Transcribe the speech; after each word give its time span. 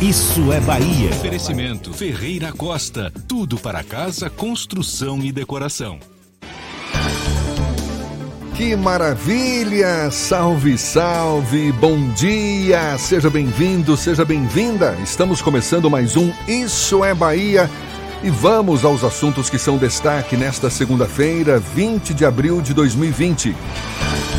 Isso 0.00 0.52
é 0.52 0.60
Bahia. 0.60 1.10
Oferecimento 1.10 1.92
Ferreira 1.92 2.52
Costa. 2.52 3.12
Tudo 3.26 3.58
para 3.58 3.82
casa, 3.82 4.30
construção 4.30 5.18
e 5.24 5.32
decoração. 5.32 5.98
Que 8.54 8.76
maravilha! 8.76 10.08
Salve, 10.12 10.78
salve! 10.78 11.72
Bom 11.72 12.12
dia! 12.12 12.96
Seja 12.96 13.28
bem-vindo, 13.28 13.96
seja 13.96 14.24
bem-vinda! 14.24 14.96
Estamos 15.02 15.42
começando 15.42 15.90
mais 15.90 16.16
um 16.16 16.32
Isso 16.46 17.04
é 17.04 17.12
Bahia 17.12 17.68
e 18.22 18.30
vamos 18.30 18.84
aos 18.84 19.02
assuntos 19.02 19.50
que 19.50 19.58
são 19.58 19.78
destaque 19.78 20.36
nesta 20.36 20.70
segunda-feira, 20.70 21.58
20 21.58 22.14
de 22.14 22.24
abril 22.24 22.60
de 22.60 22.72
2020. 22.72 23.54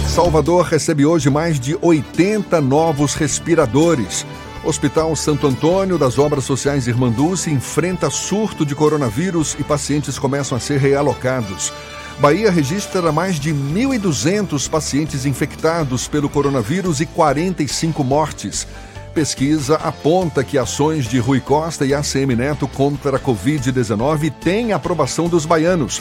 Salvador 0.08 0.66
recebe 0.66 1.06
hoje 1.06 1.30
mais 1.30 1.60
de 1.60 1.78
80 1.82 2.62
novos 2.62 3.14
respiradores. 3.14 4.26
Hospital 4.70 5.16
Santo 5.16 5.48
Antônio 5.48 5.98
das 5.98 6.20
Obras 6.20 6.44
Sociais 6.44 6.86
Irmanduce 6.86 7.50
enfrenta 7.50 8.08
surto 8.12 8.64
de 8.64 8.76
coronavírus 8.76 9.58
e 9.58 9.64
pacientes 9.64 10.20
começam 10.20 10.56
a 10.56 10.62
ser 10.62 10.80
realocados. 10.80 11.74
Bahia 12.20 12.52
registra 12.52 13.12
mais 13.12 13.40
de 13.40 13.52
1.200 13.52 14.70
pacientes 14.70 15.26
infectados 15.26 16.08
pelo 16.08 16.30
coronavírus 16.30 17.02
e 17.02 17.08
45 17.08 18.04
mortes. 18.04 18.68
Pesquisa 19.12 19.76
aponta 19.78 20.44
que 20.44 20.56
ações 20.56 21.06
de 21.06 21.18
Rui 21.18 21.40
Costa 21.40 21.84
e 21.84 21.92
ACM 21.92 22.36
Neto 22.36 22.68
contra 22.68 23.18
a 23.18 23.20
Covid-19 23.20 24.32
têm 24.40 24.72
aprovação 24.72 25.28
dos 25.28 25.48
baianos. 25.48 26.00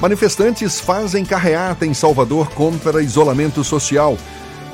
Manifestantes 0.00 0.80
fazem 0.80 1.22
carreata 1.22 1.84
em 1.84 1.92
Salvador 1.92 2.48
contra 2.52 3.02
isolamento 3.02 3.62
social. 3.62 4.16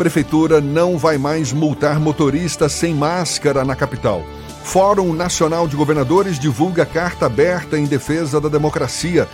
Prefeitura 0.03 0.61
não 0.61 0.99
vai 0.99 1.17
mais 1.17 1.53
multar 1.53 2.01
motoristas 2.01 2.73
sem 2.73 2.93
máscara 2.93 3.65
na 3.65 3.77
capital. 3.77 4.25
Fórum 4.65 5.13
Nacional 5.13 5.69
de 5.69 5.77
Governadores 5.77 6.41
divulga 6.41 6.85
carta 6.85 7.27
aberta 7.27 7.79
em 7.79 7.85
defesa 7.85 8.41
da 8.41 8.49
democracia. 8.49 9.29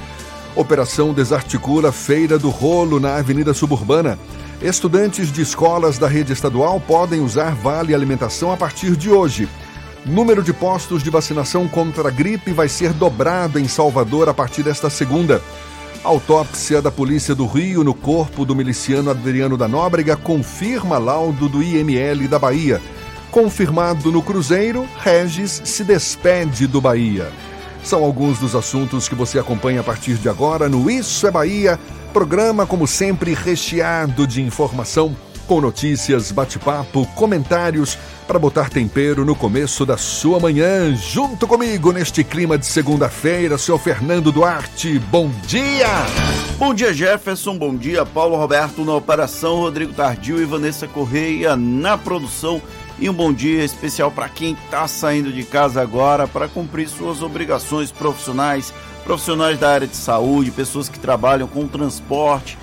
Operação 0.55 1.15
desarticula 1.15 1.91
Feira 1.91 2.39
do 2.39 2.51
Rolo 2.51 3.01
na 3.01 3.17
Avenida 3.17 3.55
Suburbana. 3.55 4.19
Estudantes 4.61 5.33
de 5.33 5.41
escolas 5.41 5.97
da 5.97 6.07
rede 6.07 6.35
estadual 6.35 6.79
podem 6.79 7.23
usar 7.23 7.55
vale 7.55 7.95
alimentação 7.95 8.53
a 8.53 8.57
partir 8.59 8.95
de 8.95 9.09
hoje. 9.09 9.49
Número 10.05 10.43
de 10.43 10.53
postos 10.53 11.03
de 11.03 11.09
vacinação 11.09 11.67
contra 11.67 12.09
a 12.09 12.11
gripe 12.11 12.53
vai 12.53 12.69
ser 12.69 12.93
dobrado 12.93 13.59
em 13.59 13.67
Salvador 13.67 14.29
a 14.29 14.35
partir 14.35 14.65
desta 14.65 14.91
segunda. 14.91 15.41
Autópsia 16.05 16.81
da 16.81 16.91
Polícia 16.91 17.35
do 17.35 17.47
Rio 17.47 17.83
no 17.83 17.93
corpo 17.93 18.45
do 18.45 18.55
miliciano 18.55 19.11
Adriano 19.11 19.57
da 19.57 19.67
Nóbrega 19.67 20.17
confirma 20.17 20.97
laudo 20.97 21.49
do 21.49 21.63
IML 21.63 22.29
da 22.29 22.39
Bahia. 22.39 22.81
Confirmado 23.31 24.11
no 24.13 24.23
Cruzeiro, 24.23 24.89
Regis 24.99 25.61
se 25.65 25.85
despede 25.85 26.67
do 26.67 26.81
Bahia. 26.81 27.31
São 27.83 28.05
alguns 28.05 28.39
dos 28.39 28.55
assuntos 28.55 29.09
que 29.09 29.15
você 29.15 29.39
acompanha 29.39 29.81
a 29.81 29.85
partir 29.85 30.15
de 30.15 30.29
agora 30.29 30.69
no 30.69 30.91
Isso 30.91 31.27
é 31.27 31.31
Bahia, 31.31 31.79
programa 32.13 32.65
como 32.65 32.87
sempre 32.87 33.35
recheado 33.35 34.27
de 34.27 34.41
informação 34.41 35.15
com 35.47 35.61
notícias, 35.61 36.31
bate-papo, 36.31 37.07
comentários 37.15 37.99
para 38.29 38.39
botar 38.39 38.69
tempero 38.69 39.25
no 39.25 39.35
começo 39.35 39.87
da 39.87 39.97
sua 39.97 40.39
manhã. 40.39 40.95
Junto 40.95 41.47
comigo 41.47 41.93
neste 41.93 42.23
clima 42.23 42.59
de 42.59 42.67
segunda-feira, 42.67 43.57
seu 43.57 43.79
Fernando 43.79 44.31
Duarte. 44.31 44.99
Bom 44.99 45.31
dia! 45.47 45.89
Bom 46.59 46.75
dia, 46.75 46.93
Jefferson. 46.93 47.57
Bom 47.57 47.75
dia, 47.75 48.05
Paulo 48.05 48.37
Roberto 48.37 48.85
na 48.85 48.95
operação, 48.95 49.61
Rodrigo 49.61 49.95
Tardio 49.95 50.43
e 50.43 50.45
Vanessa 50.45 50.87
Correia 50.87 51.57
na 51.57 51.97
produção. 51.97 52.61
E 52.99 53.09
um 53.09 53.15
bom 53.15 53.33
dia 53.33 53.65
especial 53.65 54.11
para 54.11 54.29
quem 54.29 54.53
está 54.53 54.87
saindo 54.87 55.33
de 55.33 55.45
casa 55.45 55.81
agora 55.81 56.29
para 56.29 56.49
cumprir 56.49 56.87
suas 56.87 57.23
obrigações 57.23 57.91
profissionais, 57.91 58.75
profissionais 59.05 59.59
da 59.59 59.71
área 59.71 59.87
de 59.87 59.97
saúde, 59.97 60.51
pessoas 60.51 60.87
que 60.87 60.99
trabalham 60.99 61.49
com 61.49 61.67
transporte 61.67 62.59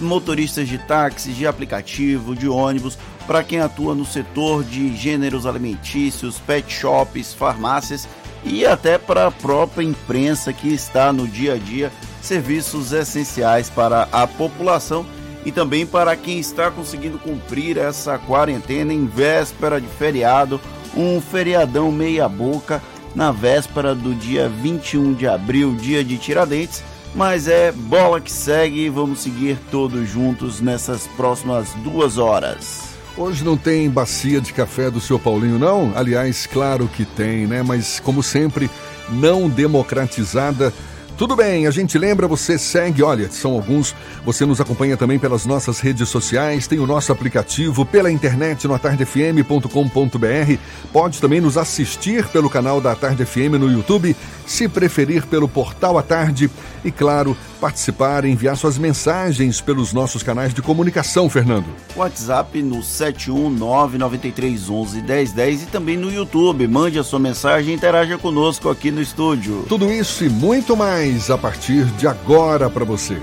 motoristas 0.00 0.68
de 0.68 0.78
táxis, 0.78 1.36
de 1.36 1.46
aplicativo, 1.46 2.34
de 2.34 2.48
ônibus, 2.48 2.98
para 3.26 3.42
quem 3.42 3.60
atua 3.60 3.94
no 3.94 4.04
setor 4.04 4.62
de 4.64 4.94
gêneros 4.96 5.46
alimentícios, 5.46 6.38
pet 6.38 6.72
shops, 6.72 7.34
farmácias 7.34 8.08
e 8.44 8.66
até 8.66 8.98
para 8.98 9.26
a 9.26 9.30
própria 9.30 9.84
imprensa 9.84 10.52
que 10.52 10.68
está 10.68 11.12
no 11.12 11.26
dia 11.26 11.54
a 11.54 11.56
dia, 11.56 11.90
serviços 12.20 12.92
essenciais 12.92 13.70
para 13.70 14.08
a 14.12 14.26
população 14.26 15.06
e 15.44 15.52
também 15.52 15.86
para 15.86 16.16
quem 16.16 16.38
está 16.38 16.70
conseguindo 16.70 17.18
cumprir 17.18 17.76
essa 17.76 18.18
quarentena 18.18 18.92
em 18.92 19.06
véspera 19.06 19.80
de 19.80 19.86
feriado, 19.86 20.60
um 20.96 21.20
feriadão 21.20 21.90
meia 21.90 22.28
boca 22.28 22.82
na 23.14 23.30
véspera 23.30 23.94
do 23.94 24.14
dia 24.14 24.48
21 24.48 25.14
de 25.14 25.26
abril, 25.26 25.74
dia 25.74 26.04
de 26.04 26.18
Tiradentes 26.18 26.82
mas 27.14 27.46
é 27.46 27.70
bola 27.70 28.20
que 28.20 28.32
segue 28.32 28.88
vamos 28.88 29.20
seguir 29.20 29.56
todos 29.70 30.08
juntos 30.08 30.60
nessas 30.60 31.06
próximas 31.06 31.72
duas 31.74 32.18
horas. 32.18 32.93
Hoje 33.16 33.44
não 33.44 33.56
tem 33.56 33.88
bacia 33.88 34.40
de 34.40 34.52
café 34.52 34.90
do 34.90 35.00
seu 35.00 35.20
Paulinho, 35.20 35.56
não? 35.56 35.92
Aliás, 35.94 36.46
claro 36.46 36.88
que 36.88 37.04
tem, 37.04 37.46
né? 37.46 37.62
Mas 37.62 38.00
como 38.00 38.24
sempre, 38.24 38.68
não 39.08 39.48
democratizada 39.48 40.72
tudo 41.16 41.36
bem, 41.36 41.68
a 41.68 41.70
gente 41.70 41.96
lembra, 41.96 42.26
você 42.26 42.58
segue, 42.58 43.00
olha, 43.00 43.30
são 43.30 43.52
alguns. 43.52 43.94
Você 44.24 44.44
nos 44.44 44.60
acompanha 44.60 44.96
também 44.96 45.16
pelas 45.16 45.46
nossas 45.46 45.78
redes 45.78 46.08
sociais, 46.08 46.66
tem 46.66 46.80
o 46.80 46.88
nosso 46.88 47.12
aplicativo 47.12 47.86
pela 47.86 48.10
internet 48.10 48.66
no 48.66 48.74
atardefm.com.br. 48.74 50.58
Pode 50.92 51.20
também 51.20 51.40
nos 51.40 51.56
assistir 51.56 52.26
pelo 52.28 52.50
canal 52.50 52.80
da 52.80 52.96
Tarde 52.96 53.24
FM 53.24 53.60
no 53.60 53.70
YouTube, 53.70 54.16
se 54.44 54.66
preferir 54.66 55.24
pelo 55.26 55.48
portal 55.48 55.96
à 55.96 56.02
tarde 56.02 56.50
e, 56.84 56.90
claro, 56.90 57.36
participar, 57.64 58.26
enviar 58.26 58.58
suas 58.58 58.76
mensagens 58.76 59.58
pelos 59.58 59.94
nossos 59.94 60.22
canais 60.22 60.52
de 60.52 60.60
comunicação, 60.60 61.30
Fernando. 61.30 61.64
WhatsApp 61.96 62.62
no 62.62 62.80
71993111010 62.80 65.62
e 65.62 65.66
também 65.72 65.96
no 65.96 66.12
YouTube. 66.12 66.68
Mande 66.68 66.98
a 66.98 67.02
sua 67.02 67.18
mensagem 67.18 67.72
e 67.72 67.74
interaja 67.74 68.18
conosco 68.18 68.68
aqui 68.68 68.90
no 68.90 69.00
estúdio. 69.00 69.64
Tudo 69.66 69.90
isso 69.90 70.26
e 70.26 70.28
muito 70.28 70.76
mais 70.76 71.30
a 71.30 71.38
partir 71.38 71.86
de 71.96 72.06
agora 72.06 72.68
para 72.68 72.84
você. 72.84 73.16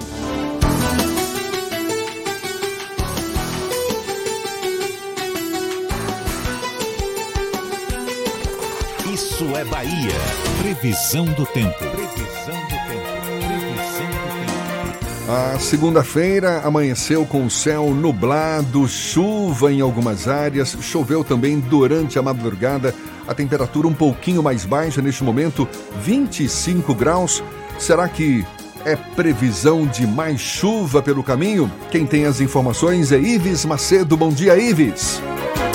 Isso 9.14 9.46
é 9.56 9.64
Bahia. 9.66 10.16
Previsão 10.64 11.26
do 11.26 11.46
tempo. 11.46 12.01
A 15.34 15.58
segunda-feira 15.60 16.60
amanheceu 16.60 17.26
com 17.26 17.50
céu 17.50 17.92
nublado, 17.94 18.86
chuva 18.86 19.72
em 19.72 19.80
algumas 19.80 20.28
áreas, 20.28 20.76
choveu 20.82 21.24
também 21.24 21.58
durante 21.58 22.20
a 22.20 22.22
madrugada. 22.22 22.94
A 23.26 23.34
temperatura 23.34 23.88
um 23.88 23.94
pouquinho 23.94 24.44
mais 24.44 24.66
baixa 24.66 25.02
neste 25.02 25.24
momento, 25.24 25.66
25 26.02 26.94
graus. 26.94 27.42
Será 27.80 28.10
que 28.10 28.46
é 28.84 28.98
previsão 28.98 29.88
de 29.88 30.06
mais 30.06 30.42
chuva 30.42 31.02
pelo 31.02 31.24
caminho? 31.24 31.72
Quem 31.90 32.06
tem 32.06 32.26
as 32.26 32.42
informações 32.42 33.14
é 33.14 33.18
Ives 33.18 33.64
Macedo. 33.64 34.18
Bom 34.18 34.32
dia, 34.34 34.58
Ives. 34.58 35.22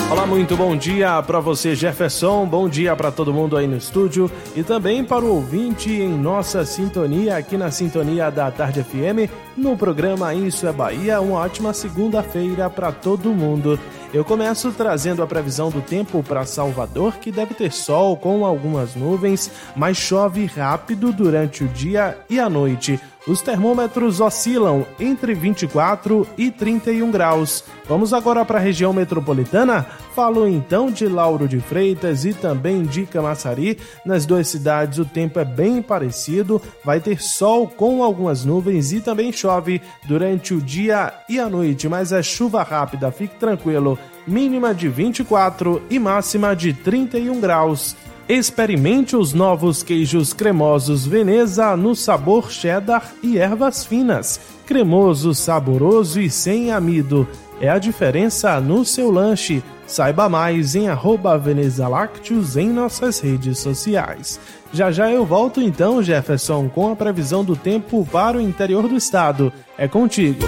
Olá, 0.08 0.24
muito 0.24 0.56
bom 0.56 0.76
dia 0.76 1.20
para 1.24 1.40
você, 1.40 1.74
Jefferson. 1.74 2.46
Bom 2.46 2.68
dia 2.68 2.94
para 2.94 3.10
todo 3.10 3.34
mundo 3.34 3.56
aí 3.56 3.66
no 3.66 3.76
estúdio 3.76 4.30
e 4.54 4.62
também 4.62 5.04
para 5.04 5.24
o 5.24 5.34
ouvinte 5.34 5.90
em 5.90 6.08
nossa 6.08 6.64
sintonia, 6.64 7.36
aqui 7.36 7.56
na 7.56 7.72
Sintonia 7.72 8.30
da 8.30 8.48
Tarde 8.52 8.84
FM, 8.84 9.28
no 9.56 9.76
programa 9.76 10.32
Isso 10.32 10.64
é 10.64 10.72
Bahia. 10.72 11.20
Uma 11.20 11.40
ótima 11.40 11.72
segunda-feira 11.72 12.70
para 12.70 12.92
todo 12.92 13.34
mundo. 13.34 13.80
Eu 14.14 14.24
começo 14.24 14.70
trazendo 14.70 15.24
a 15.24 15.26
previsão 15.26 15.70
do 15.70 15.82
tempo 15.82 16.22
para 16.22 16.46
Salvador, 16.46 17.16
que 17.16 17.32
deve 17.32 17.52
ter 17.52 17.72
sol 17.72 18.16
com 18.16 18.46
algumas 18.46 18.94
nuvens, 18.94 19.50
mas 19.74 19.96
chove 19.96 20.46
rápido 20.46 21.12
durante 21.12 21.64
o 21.64 21.68
dia 21.68 22.16
e 22.30 22.38
a 22.38 22.48
noite. 22.48 23.00
Os 23.26 23.42
termômetros 23.42 24.20
oscilam 24.20 24.86
entre 25.00 25.34
24 25.34 26.26
e 26.38 26.48
31 26.48 27.10
graus. 27.10 27.64
Vamos 27.88 28.12
agora 28.12 28.44
para 28.44 28.58
a 28.58 28.62
região 28.62 28.92
metropolitana? 28.92 29.84
Falo 30.14 30.46
então 30.46 30.92
de 30.92 31.08
Lauro 31.08 31.48
de 31.48 31.58
Freitas 31.58 32.24
e 32.24 32.32
também 32.32 32.84
de 32.84 33.04
Camaçari. 33.04 33.78
Nas 34.04 34.24
duas 34.24 34.46
cidades 34.46 34.98
o 34.98 35.04
tempo 35.04 35.40
é 35.40 35.44
bem 35.44 35.82
parecido, 35.82 36.62
vai 36.84 37.00
ter 37.00 37.20
sol 37.20 37.66
com 37.66 38.00
algumas 38.00 38.44
nuvens 38.44 38.92
e 38.92 39.00
também 39.00 39.32
chove 39.32 39.82
durante 40.04 40.54
o 40.54 40.60
dia 40.60 41.12
e 41.28 41.40
a 41.40 41.48
noite, 41.48 41.88
mas 41.88 42.12
é 42.12 42.22
chuva 42.22 42.62
rápida, 42.62 43.10
fique 43.10 43.34
tranquilo. 43.34 43.98
Mínima 44.24 44.72
de 44.72 44.88
24 44.88 45.82
e 45.90 45.98
máxima 45.98 46.54
de 46.54 46.72
31 46.72 47.40
graus. 47.40 47.96
Experimente 48.28 49.14
os 49.14 49.32
novos 49.32 49.84
queijos 49.84 50.32
cremosos 50.32 51.06
Veneza 51.06 51.76
no 51.76 51.94
sabor 51.94 52.50
cheddar 52.50 53.12
e 53.22 53.38
ervas 53.38 53.84
finas. 53.84 54.40
Cremoso, 54.66 55.32
saboroso 55.32 56.20
e 56.20 56.28
sem 56.28 56.72
amido. 56.72 57.28
É 57.60 57.68
a 57.68 57.78
diferença 57.78 58.58
no 58.60 58.84
seu 58.84 59.12
lanche. 59.12 59.62
Saiba 59.86 60.28
mais 60.28 60.74
em 60.74 60.88
arroba 60.88 61.38
Veneza 61.38 61.86
Lácteos 61.86 62.56
em 62.56 62.68
nossas 62.68 63.20
redes 63.20 63.60
sociais. 63.60 64.40
Já 64.72 64.90
já 64.90 65.08
eu 65.08 65.24
volto 65.24 65.62
então, 65.62 66.02
Jefferson, 66.02 66.68
com 66.68 66.90
a 66.90 66.96
previsão 66.96 67.44
do 67.44 67.54
tempo 67.54 68.04
para 68.10 68.38
o 68.38 68.40
interior 68.40 68.88
do 68.88 68.96
estado. 68.96 69.52
É 69.78 69.86
contigo. 69.86 70.44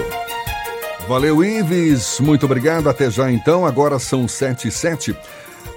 Valeu, 1.07 1.43
Ives. 1.43 2.19
Muito 2.19 2.45
obrigado. 2.45 2.89
Até 2.89 3.09
já 3.09 3.31
então. 3.31 3.65
Agora 3.65 3.97
são 3.97 4.27
7 4.27 4.67
e 4.67 4.71
7. 4.71 5.15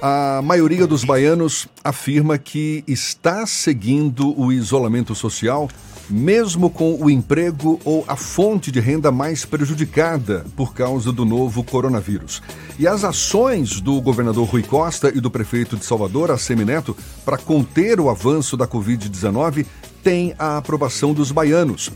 A 0.04 0.42
maioria 0.42 0.84
dos 0.84 1.04
baianos 1.04 1.68
afirma 1.84 2.36
que 2.36 2.82
está 2.88 3.46
seguindo 3.46 4.36
o 4.36 4.52
isolamento 4.52 5.14
social, 5.14 5.68
mesmo 6.10 6.68
com 6.68 7.00
o 7.00 7.08
emprego 7.08 7.78
ou 7.84 8.04
a 8.08 8.16
fonte 8.16 8.72
de 8.72 8.80
renda 8.80 9.12
mais 9.12 9.44
prejudicada 9.44 10.44
por 10.56 10.74
causa 10.74 11.12
do 11.12 11.24
novo 11.24 11.62
coronavírus. 11.62 12.42
E 12.80 12.88
as 12.88 13.04
ações 13.04 13.80
do 13.80 14.00
governador 14.00 14.48
Rui 14.48 14.64
Costa 14.64 15.08
e 15.14 15.20
do 15.20 15.30
prefeito 15.30 15.76
de 15.76 15.84
Salvador, 15.84 16.32
Assemineto, 16.32 16.96
para 17.24 17.38
conter 17.38 18.00
o 18.00 18.10
avanço 18.10 18.56
da 18.56 18.66
Covid-19 18.66 19.64
têm 20.02 20.34
a 20.36 20.56
aprovação 20.56 21.14
dos 21.14 21.30
baianos. 21.30 21.92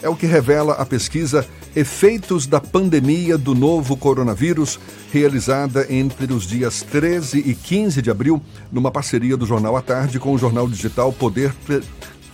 É 0.00 0.08
o 0.08 0.16
que 0.16 0.24
revela 0.24 0.72
a 0.72 0.86
pesquisa 0.86 1.46
Efeitos 1.74 2.46
da 2.46 2.60
Pandemia 2.60 3.38
do 3.38 3.54
Novo 3.54 3.96
Coronavírus, 3.96 4.78
realizada 5.10 5.86
entre 5.90 6.32
os 6.32 6.46
dias 6.46 6.82
13 6.82 7.38
e 7.38 7.54
15 7.54 8.02
de 8.02 8.10
abril, 8.10 8.42
numa 8.70 8.90
parceria 8.90 9.36
do 9.36 9.46
Jornal 9.46 9.76
à 9.76 9.82
Tarde 9.82 10.18
com 10.18 10.34
o 10.34 10.38
jornal 10.38 10.68
digital 10.68 11.12
Poder 11.12 11.54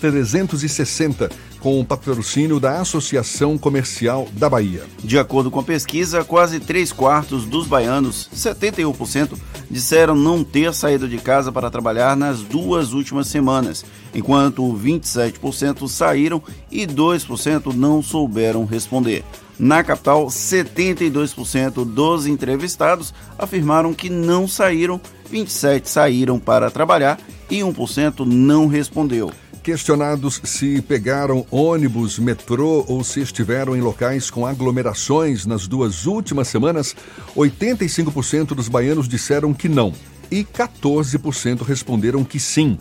360, 0.01 1.31
com 1.61 1.81
o 1.81 1.85
patrocínio 1.85 2.61
da 2.61 2.81
Associação 2.81 3.59
Comercial 3.59 4.29
da 4.33 4.49
Bahia. 4.49 4.85
De 5.03 5.19
acordo 5.19 5.51
com 5.51 5.61
a 5.61 5.65
pesquisa, 5.65 6.25
quase 6.25 6.61
três 6.61 6.93
quartos 6.93 7.45
dos 7.45 7.67
baianos, 7.67 8.29
71%, 8.35 9.37
disseram 9.71 10.15
não 10.15 10.45
ter 10.45 10.73
saído 10.73 11.09
de 11.09 11.19
casa 11.19 11.51
para 11.51 11.71
trabalhar 11.71 12.17
nas 12.17 12.41
duas 12.41 12.93
últimas 12.93 13.27
semanas, 13.27 13.85
enquanto 14.15 14.63
27% 14.73 15.89
saíram 15.89 16.43
e 16.71 16.87
2% 16.87 17.75
não 17.75 18.03
souberam 18.03 18.65
responder. 18.65 19.25
Na 19.59 19.83
capital, 19.83 20.27
72% 20.27 21.85
dos 21.85 22.27
entrevistados 22.27 23.13
afirmaram 23.37 23.93
que 23.93 24.09
não 24.09 24.47
saíram, 24.47 25.01
27% 25.33 25.87
saíram 25.87 26.39
para 26.39 26.71
trabalhar 26.71 27.19
e 27.51 27.59
1% 27.59 28.25
não 28.25 28.69
respondeu. 28.69 29.33
Questionados 29.69 30.41
se 30.45 30.81
pegaram 30.81 31.45
ônibus, 31.51 32.19
metrô 32.19 32.87
ou 32.89 33.05
se 33.05 33.21
estiveram 33.21 33.77
em 33.77 33.83
locais 33.83 34.31
com 34.31 34.47
aglomerações 34.47 35.45
nas 35.45 35.69
duas 35.69 36.07
últimas 36.07 36.49
semanas, 36.49 36.97
85% 37.37 38.55
dos 38.55 38.67
baianos 38.67 39.07
disseram 39.07 39.53
que 39.53 39.69
não 39.69 39.93
e 40.31 40.43
14% 40.43 41.61
responderam 41.61 42.25
que 42.25 42.41
sim. 42.41 42.79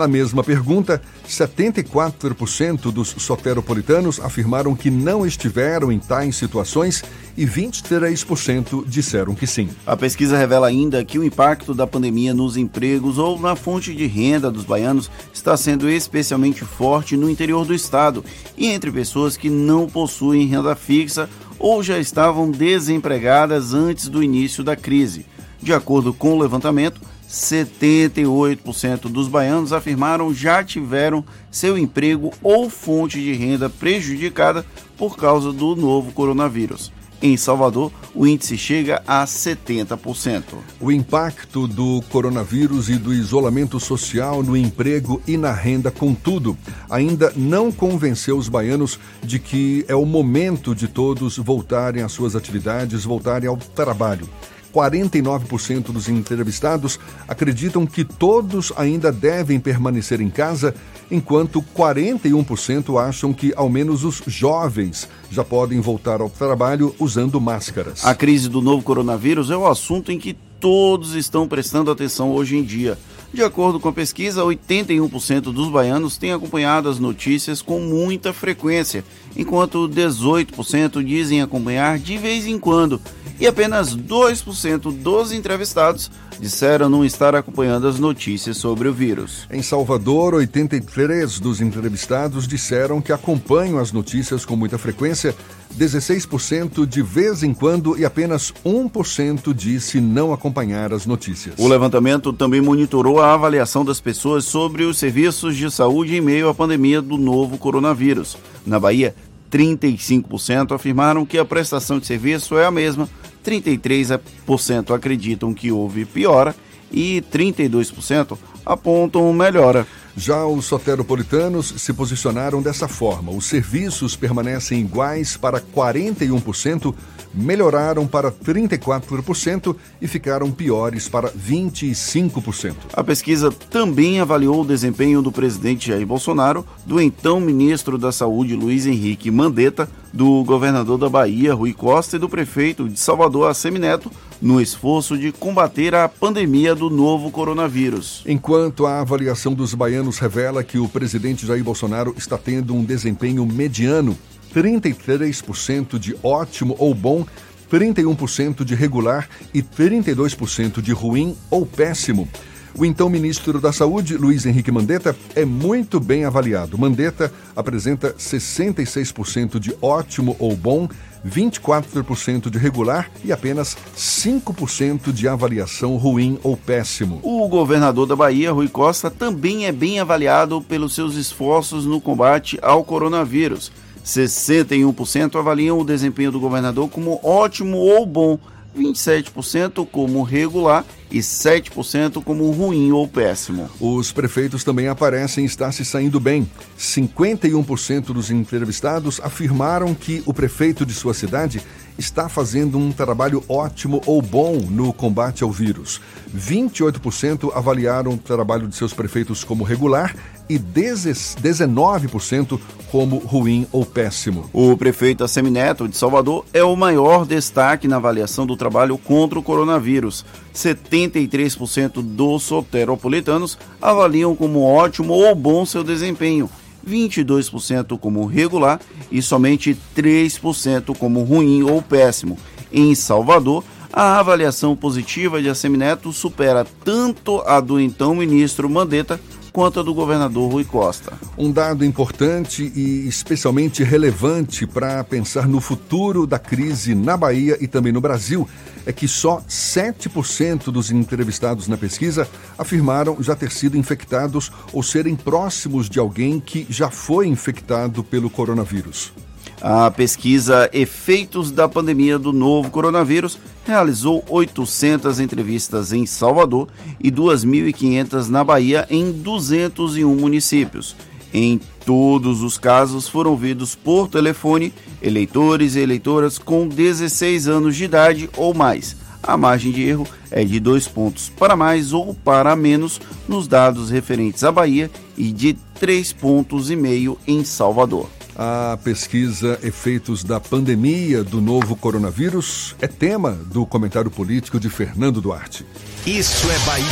Na 0.00 0.08
mesma 0.08 0.42
pergunta, 0.42 1.02
74% 1.28 2.90
dos 2.90 3.14
soteropolitanos 3.18 4.18
afirmaram 4.18 4.74
que 4.74 4.90
não 4.90 5.26
estiveram 5.26 5.92
em 5.92 5.98
tais 5.98 6.36
situações 6.36 7.04
e 7.36 7.44
23% 7.44 8.82
disseram 8.86 9.34
que 9.34 9.46
sim. 9.46 9.68
A 9.86 9.94
pesquisa 9.94 10.38
revela 10.38 10.68
ainda 10.68 11.04
que 11.04 11.18
o 11.18 11.22
impacto 11.22 11.74
da 11.74 11.86
pandemia 11.86 12.32
nos 12.32 12.56
empregos 12.56 13.18
ou 13.18 13.38
na 13.38 13.54
fonte 13.54 13.94
de 13.94 14.06
renda 14.06 14.50
dos 14.50 14.64
baianos 14.64 15.10
está 15.34 15.54
sendo 15.54 15.86
especialmente 15.86 16.64
forte 16.64 17.14
no 17.14 17.28
interior 17.28 17.66
do 17.66 17.74
estado 17.74 18.24
e 18.56 18.68
entre 18.68 18.90
pessoas 18.90 19.36
que 19.36 19.50
não 19.50 19.86
possuem 19.86 20.46
renda 20.46 20.74
fixa 20.74 21.28
ou 21.58 21.82
já 21.82 21.98
estavam 21.98 22.50
desempregadas 22.50 23.74
antes 23.74 24.08
do 24.08 24.22
início 24.22 24.64
da 24.64 24.74
crise. 24.74 25.26
De 25.60 25.74
acordo 25.74 26.14
com 26.14 26.32
o 26.32 26.38
levantamento, 26.38 27.02
78% 27.30 29.02
dos 29.02 29.28
baianos 29.28 29.72
afirmaram 29.72 30.34
já 30.34 30.64
tiveram 30.64 31.24
seu 31.48 31.78
emprego 31.78 32.32
ou 32.42 32.68
fonte 32.68 33.20
de 33.20 33.32
renda 33.32 33.70
prejudicada 33.70 34.66
por 34.98 35.16
causa 35.16 35.52
do 35.52 35.76
novo 35.76 36.10
coronavírus. 36.10 36.92
Em 37.22 37.36
Salvador, 37.36 37.92
o 38.14 38.26
índice 38.26 38.56
chega 38.56 39.02
a 39.06 39.24
70%. 39.26 40.42
O 40.80 40.90
impacto 40.90 41.68
do 41.68 42.02
coronavírus 42.08 42.88
e 42.88 42.96
do 42.96 43.12
isolamento 43.12 43.78
social 43.78 44.42
no 44.42 44.56
emprego 44.56 45.20
e 45.26 45.36
na 45.36 45.52
renda, 45.52 45.90
contudo, 45.90 46.56
ainda 46.88 47.30
não 47.36 47.70
convenceu 47.70 48.38
os 48.38 48.48
baianos 48.48 48.98
de 49.22 49.38
que 49.38 49.84
é 49.86 49.94
o 49.94 50.06
momento 50.06 50.74
de 50.74 50.88
todos 50.88 51.36
voltarem 51.36 52.02
às 52.02 52.10
suas 52.10 52.34
atividades, 52.34 53.04
voltarem 53.04 53.48
ao 53.48 53.56
trabalho. 53.56 54.26
49% 54.74 55.92
dos 55.92 56.08
entrevistados 56.08 56.98
acreditam 57.28 57.86
que 57.86 58.04
todos 58.04 58.72
ainda 58.76 59.12
devem 59.12 59.60
permanecer 59.60 60.20
em 60.20 60.30
casa, 60.30 60.74
enquanto 61.10 61.62
41% 61.76 63.00
acham 63.00 63.32
que 63.32 63.52
ao 63.56 63.68
menos 63.68 64.04
os 64.04 64.22
jovens 64.26 65.08
já 65.30 65.44
podem 65.44 65.80
voltar 65.80 66.20
ao 66.20 66.30
trabalho 66.30 66.94
usando 66.98 67.40
máscaras. 67.40 68.04
A 68.04 68.14
crise 68.14 68.48
do 68.48 68.62
novo 68.62 68.82
coronavírus 68.82 69.50
é 69.50 69.56
o 69.56 69.66
assunto 69.66 70.12
em 70.12 70.18
que 70.18 70.36
todos 70.60 71.14
estão 71.14 71.48
prestando 71.48 71.90
atenção 71.90 72.30
hoje 72.30 72.56
em 72.56 72.62
dia. 72.62 72.98
De 73.32 73.44
acordo 73.44 73.78
com 73.78 73.88
a 73.88 73.92
pesquisa, 73.92 74.42
81% 74.42 75.52
dos 75.52 75.70
baianos 75.70 76.18
têm 76.18 76.32
acompanhado 76.32 76.88
as 76.88 76.98
notícias 76.98 77.62
com 77.62 77.78
muita 77.78 78.32
frequência, 78.32 79.04
enquanto 79.36 79.88
18% 79.88 81.04
dizem 81.04 81.40
acompanhar 81.40 81.98
de 81.98 82.18
vez 82.18 82.44
em 82.46 82.58
quando 82.58 83.00
e 83.38 83.46
apenas 83.46 83.96
2% 83.96 84.92
dos 84.92 85.32
entrevistados 85.32 86.10
disseram 86.40 86.88
não 86.88 87.04
estar 87.04 87.34
acompanhando 87.34 87.86
as 87.86 87.98
notícias 87.98 88.56
sobre 88.56 88.88
o 88.88 88.92
vírus. 88.92 89.46
Em 89.50 89.62
Salvador, 89.62 90.34
83 90.34 91.38
dos 91.38 91.60
entrevistados 91.60 92.48
disseram 92.48 93.00
que 93.00 93.12
acompanham 93.12 93.78
as 93.78 93.92
notícias 93.92 94.44
com 94.44 94.56
muita 94.56 94.76
frequência, 94.76 95.34
16% 95.76 96.86
de 96.86 97.02
vez 97.02 97.42
em 97.42 97.54
quando 97.54 97.98
e 97.98 98.04
apenas 98.04 98.52
1% 98.64 99.54
disse 99.54 100.00
não 100.00 100.32
acompanhar 100.32 100.92
as 100.92 101.06
notícias. 101.06 101.54
O 101.58 101.68
levantamento 101.68 102.32
também 102.32 102.60
monitorou 102.60 103.20
a 103.20 103.32
avaliação 103.32 103.84
das 103.84 104.00
pessoas 104.00 104.44
sobre 104.44 104.84
os 104.84 104.98
serviços 104.98 105.56
de 105.56 105.70
saúde 105.70 106.16
em 106.16 106.20
meio 106.20 106.48
à 106.48 106.54
pandemia 106.54 107.00
do 107.00 107.16
novo 107.16 107.56
coronavírus. 107.58 108.36
Na 108.66 108.78
Bahia, 108.78 109.14
35% 109.50 110.74
afirmaram 110.74 111.26
que 111.26 111.38
a 111.38 111.44
prestação 111.44 111.98
de 111.98 112.06
serviço 112.06 112.56
é 112.56 112.66
a 112.66 112.70
mesma 112.70 113.08
33% 113.44 114.94
acreditam 114.94 115.54
que 115.54 115.72
houve 115.72 116.04
piora 116.04 116.54
e 116.92 117.22
32% 117.32 118.36
apontam 118.64 119.32
melhora. 119.32 119.86
Já 120.16 120.44
os 120.44 120.64
soteropolitanos 120.64 121.74
se 121.78 121.92
posicionaram 121.92 122.60
dessa 122.60 122.88
forma. 122.88 123.32
Os 123.32 123.46
serviços 123.46 124.16
permanecem 124.16 124.80
iguais 124.80 125.36
para 125.36 125.60
41%, 125.60 126.94
melhoraram 127.32 128.06
para 128.06 128.30
34% 128.30 129.76
e 130.00 130.08
ficaram 130.08 130.50
piores 130.50 131.08
para 131.08 131.30
25%. 131.30 132.74
A 132.92 133.04
pesquisa 133.04 133.50
também 133.50 134.20
avaliou 134.20 134.62
o 134.62 134.66
desempenho 134.66 135.22
do 135.22 135.32
presidente 135.32 135.88
Jair 135.88 136.06
Bolsonaro, 136.06 136.66
do 136.84 137.00
então 137.00 137.40
ministro 137.40 137.96
da 137.96 138.12
Saúde 138.12 138.54
Luiz 138.54 138.86
Henrique 138.86 139.30
Mandetta, 139.30 139.88
do 140.12 140.42
governador 140.44 140.98
da 140.98 141.08
Bahia 141.08 141.54
Rui 141.54 141.72
Costa 141.72 142.16
e 142.16 142.18
do 142.18 142.28
prefeito 142.28 142.88
de 142.88 142.98
Salvador 142.98 143.48
Assemineto 143.48 144.10
no 144.40 144.60
esforço 144.60 145.16
de 145.18 145.30
combater 145.32 145.94
a 145.94 146.08
pandemia 146.08 146.74
do 146.74 146.88
novo 146.88 147.30
coronavírus. 147.30 148.22
Enquanto 148.26 148.86
a 148.86 149.00
avaliação 149.00 149.52
dos 149.52 149.74
baianos 149.74 150.18
revela 150.18 150.64
que 150.64 150.78
o 150.78 150.88
presidente 150.88 151.46
Jair 151.46 151.62
Bolsonaro 151.62 152.14
está 152.16 152.38
tendo 152.38 152.74
um 152.74 152.82
desempenho 152.82 153.44
mediano, 153.46 154.16
33% 154.54 155.98
de 155.98 156.16
ótimo 156.22 156.76
ou 156.78 156.94
bom, 156.94 157.24
31% 157.70 158.64
de 158.64 158.74
regular 158.74 159.28
e 159.54 159.62
32% 159.62 160.80
de 160.80 160.92
ruim 160.92 161.36
ou 161.50 161.64
péssimo. 161.64 162.28
O 162.76 162.84
então 162.84 163.08
ministro 163.08 163.60
da 163.60 163.72
Saúde, 163.72 164.16
Luiz 164.16 164.46
Henrique 164.46 164.70
Mandetta, 164.70 165.16
é 165.34 165.44
muito 165.44 165.98
bem 165.98 166.24
avaliado. 166.24 166.78
Mandetta 166.78 167.32
apresenta 167.54 168.14
66% 168.14 169.58
de 169.58 169.74
ótimo 169.82 170.36
ou 170.38 170.56
bom 170.56 170.88
24% 171.26 172.48
de 172.48 172.58
regular 172.58 173.10
e 173.24 173.32
apenas 173.32 173.76
5% 173.96 175.12
de 175.12 175.28
avaliação 175.28 175.96
ruim 175.96 176.38
ou 176.42 176.56
péssimo. 176.56 177.20
O 177.22 177.46
governador 177.48 178.06
da 178.06 178.16
Bahia, 178.16 178.52
Rui 178.52 178.68
Costa, 178.68 179.10
também 179.10 179.66
é 179.66 179.72
bem 179.72 180.00
avaliado 180.00 180.62
pelos 180.62 180.94
seus 180.94 181.16
esforços 181.16 181.84
no 181.84 182.00
combate 182.00 182.58
ao 182.62 182.84
coronavírus. 182.84 183.70
61% 184.04 185.38
avaliam 185.38 185.78
o 185.78 185.84
desempenho 185.84 186.32
do 186.32 186.40
governador 186.40 186.88
como 186.88 187.20
ótimo 187.22 187.76
ou 187.76 188.06
bom, 188.06 188.38
27% 188.76 189.86
como 189.90 190.22
regular 190.22 190.84
e 191.10 191.18
7% 191.18 192.22
como 192.22 192.50
ruim 192.50 192.92
ou 192.92 193.06
péssimo. 193.06 193.68
Os 193.80 194.12
prefeitos 194.12 194.62
também 194.62 194.88
aparecem 194.88 195.44
estar 195.44 195.72
se 195.72 195.84
saindo 195.84 196.20
bem. 196.20 196.48
51% 196.78 198.06
dos 198.06 198.30
entrevistados 198.30 199.20
afirmaram 199.22 199.94
que 199.94 200.22
o 200.24 200.32
prefeito 200.32 200.86
de 200.86 200.94
sua 200.94 201.14
cidade 201.14 201.60
está 202.00 202.28
fazendo 202.28 202.78
um 202.78 202.90
trabalho 202.90 203.44
ótimo 203.48 204.02
ou 204.06 204.20
bom 204.20 204.56
no 204.56 204.92
combate 204.92 205.44
ao 205.44 205.52
vírus. 205.52 206.00
28% 206.34 207.52
avaliaram 207.54 208.12
o 208.12 208.18
trabalho 208.18 208.66
de 208.66 208.74
seus 208.74 208.92
prefeitos 208.92 209.44
como 209.44 209.62
regular 209.62 210.16
e 210.48 210.58
19% 210.58 212.58
como 212.90 213.18
ruim 213.18 213.68
ou 213.70 213.86
péssimo. 213.86 214.50
O 214.52 214.76
prefeito 214.76 215.22
Assemineto 215.22 215.86
de 215.86 215.96
Salvador 215.96 216.44
é 216.52 216.64
o 216.64 216.74
maior 216.74 217.24
destaque 217.24 217.86
na 217.86 217.96
avaliação 217.96 218.44
do 218.44 218.56
trabalho 218.56 218.98
contra 218.98 219.38
o 219.38 219.42
coronavírus. 219.42 220.24
73% 220.54 222.02
dos 222.02 222.42
soteropolitanos 222.42 223.56
avaliam 223.80 224.34
como 224.34 224.62
ótimo 224.62 225.12
ou 225.12 225.34
bom 225.34 225.64
seu 225.64 225.84
desempenho. 225.84 226.50
22% 226.86 227.98
como 227.98 228.26
regular 228.26 228.80
e 229.10 229.20
somente 229.20 229.76
3% 229.96 230.96
como 230.96 231.22
ruim 231.22 231.62
ou 231.62 231.82
péssimo. 231.82 232.38
Em 232.72 232.94
Salvador, 232.94 233.64
a 233.92 234.18
avaliação 234.18 234.76
positiva 234.76 235.42
de 235.42 235.48
Assemineto 235.48 236.12
supera 236.12 236.66
tanto 236.84 237.40
a 237.40 237.60
do 237.60 237.80
então 237.80 238.14
ministro 238.14 238.70
Mandetta 238.70 239.20
quanto 239.52 239.80
a 239.80 239.82
do 239.82 239.94
governador 239.94 240.50
Rui 240.50 240.64
Costa. 240.64 241.12
Um 241.36 241.50
dado 241.50 241.84
importante 241.84 242.72
e 242.74 243.06
especialmente 243.06 243.82
relevante 243.82 244.66
para 244.66 245.02
pensar 245.04 245.46
no 245.46 245.60
futuro 245.60 246.26
da 246.26 246.38
crise 246.38 246.94
na 246.94 247.16
Bahia 247.16 247.56
e 247.60 247.66
também 247.66 247.92
no 247.92 248.00
Brasil 248.00 248.48
é 248.86 248.92
que 248.92 249.06
só 249.06 249.40
7% 249.48 250.70
dos 250.70 250.90
entrevistados 250.90 251.68
na 251.68 251.76
pesquisa 251.76 252.28
afirmaram 252.56 253.16
já 253.20 253.36
ter 253.36 253.50
sido 253.50 253.76
infectados 253.76 254.50
ou 254.72 254.82
serem 254.82 255.14
próximos 255.14 255.88
de 255.88 255.98
alguém 255.98 256.40
que 256.40 256.66
já 256.68 256.90
foi 256.90 257.26
infectado 257.26 258.02
pelo 258.02 258.30
coronavírus. 258.30 259.12
A 259.60 259.90
pesquisa 259.90 260.70
Efeitos 260.72 261.50
da 261.50 261.68
Pandemia 261.68 262.18
do 262.18 262.32
Novo 262.32 262.70
Coronavírus 262.70 263.38
realizou 263.66 264.24
800 264.26 265.20
entrevistas 265.20 265.92
em 265.92 266.06
Salvador 266.06 266.68
e 266.98 267.10
2.500 267.10 268.28
na 268.28 268.42
Bahia, 268.42 268.86
em 268.88 269.12
201 269.12 270.14
municípios. 270.14 270.96
Em 271.32 271.60
todos 271.84 272.42
os 272.42 272.56
casos 272.56 273.06
foram 273.06 273.32
ouvidos 273.32 273.74
por 273.74 274.08
telefone 274.08 274.72
eleitores 275.02 275.74
e 275.76 275.80
eleitoras 275.80 276.38
com 276.38 276.66
16 276.66 277.46
anos 277.46 277.76
de 277.76 277.84
idade 277.84 278.30
ou 278.38 278.54
mais. 278.54 278.96
A 279.22 279.36
margem 279.36 279.70
de 279.70 279.82
erro 279.82 280.06
é 280.30 280.42
de 280.42 280.58
dois 280.58 280.88
pontos 280.88 281.28
para 281.28 281.54
mais 281.54 281.92
ou 281.92 282.14
para 282.14 282.56
menos 282.56 282.98
nos 283.28 283.46
dados 283.46 283.90
referentes 283.90 284.42
à 284.42 284.50
Bahia 284.50 284.90
e 285.18 285.30
de 285.30 285.52
três 285.78 286.14
pontos 286.14 286.70
e 286.70 286.76
meio 286.76 287.18
em 287.26 287.44
Salvador. 287.44 288.08
A 288.42 288.78
pesquisa 288.82 289.58
Efeitos 289.62 290.24
da 290.24 290.40
Pandemia 290.40 291.22
do 291.22 291.42
Novo 291.42 291.76
Coronavírus 291.76 292.74
é 292.80 292.86
tema 292.86 293.32
do 293.32 293.66
comentário 293.66 294.10
político 294.10 294.58
de 294.58 294.70
Fernando 294.70 295.20
Duarte. 295.20 295.66
Isso 296.06 296.50
é 296.50 296.58
Bahia. 296.60 296.86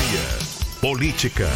Política. 0.79 1.49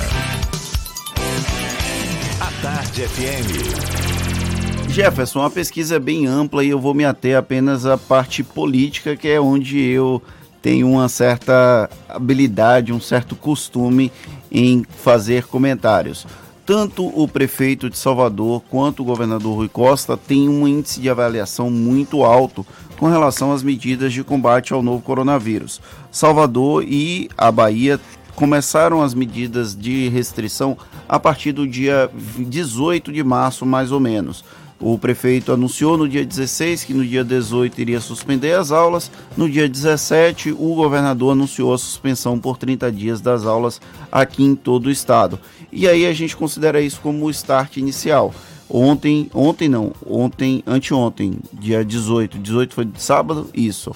A 2.41 2.63
Tarde 2.63 3.03
FM. 3.03 4.89
Jefferson, 4.89 5.43
a 5.43 5.51
pesquisa 5.51 5.97
é 5.97 6.01
bem 6.01 6.27
ampla 6.27 6.65
e 6.65 6.71
eu 6.71 6.81
vou 6.81 6.95
me 6.95 7.05
ater 7.05 7.37
apenas 7.37 7.85
à 7.85 7.99
parte 7.99 8.43
política, 8.43 9.15
que 9.15 9.29
é 9.29 9.39
onde 9.39 9.79
eu 9.79 10.23
tenho 10.63 10.89
uma 10.89 11.07
certa 11.11 11.91
habilidade, 12.09 12.95
um 12.95 13.01
certo 13.01 13.37
costume 13.37 14.11
em 14.51 14.87
fazer 15.03 15.45
comentários 15.49 16.27
tanto 16.73 17.07
o 17.07 17.29
prefeito 17.29 17.91
de 17.91 17.99
Salvador 17.99 18.63
quanto 18.71 19.03
o 19.03 19.05
governador 19.05 19.57
Rui 19.57 19.69
Costa 19.69 20.17
têm 20.17 20.49
um 20.49 20.67
índice 20.67 21.03
de 21.03 21.11
avaliação 21.11 21.71
muito 21.71 22.25
alto 22.25 22.67
com 22.99 23.11
relação 23.11 23.53
às 23.53 23.63
medidas 23.63 24.11
de 24.11 24.25
combate 24.25 24.73
ao 24.73 24.83
novo 24.83 25.03
coronavírus. 25.03 25.83
Salvador 26.11 26.83
e 26.89 27.29
a 27.37 27.53
Bahia 27.53 28.01
começaram 28.35 29.03
as 29.03 29.13
medidas 29.13 29.77
de 29.77 30.09
restrição 30.09 30.75
a 31.07 31.21
partir 31.21 31.53
do 31.53 31.69
dia 31.69 32.11
18 32.39 33.13
de 33.13 33.23
março, 33.23 33.67
mais 33.67 33.93
ou 33.93 34.01
menos. 34.01 34.43
O 34.85 34.99
prefeito 34.99 35.53
anunciou 35.53 35.97
no 35.97 36.09
dia 36.09 36.27
16 36.27 36.83
que 36.83 36.93
no 36.93 37.07
dia 37.07 37.23
18 37.23 37.81
iria 37.81 38.01
suspender 38.01 38.55
as 38.55 38.73
aulas. 38.73 39.13
No 39.37 39.49
dia 39.49 39.69
17, 39.69 40.51
o 40.51 40.75
governador 40.75 41.33
anunciou 41.33 41.73
a 41.73 41.79
suspensão 41.79 42.37
por 42.37 42.59
30 42.59 42.91
dias 42.91 43.21
das 43.21 43.47
aulas 43.47 43.81
aqui 44.11 44.43
em 44.43 44.57
todo 44.57 44.87
o 44.87 44.91
estado. 44.91 45.39
E 45.73 45.89
aí 45.89 46.07
a 46.07 46.13
gente 46.13 46.37
considera 46.37 46.81
isso 46.81 47.01
como 47.01 47.25
o 47.25 47.31
start 47.31 47.79
inicial. 47.79 48.35
Ontem, 48.69 49.31
ontem 49.35 49.69
não, 49.69 49.93
ontem, 50.07 50.63
anteontem, 50.67 51.39
dia 51.53 51.85
18, 51.85 52.39
18 52.39 52.75
foi 52.75 52.85
de 52.85 53.03
sábado, 53.03 53.49
isso. 53.55 53.95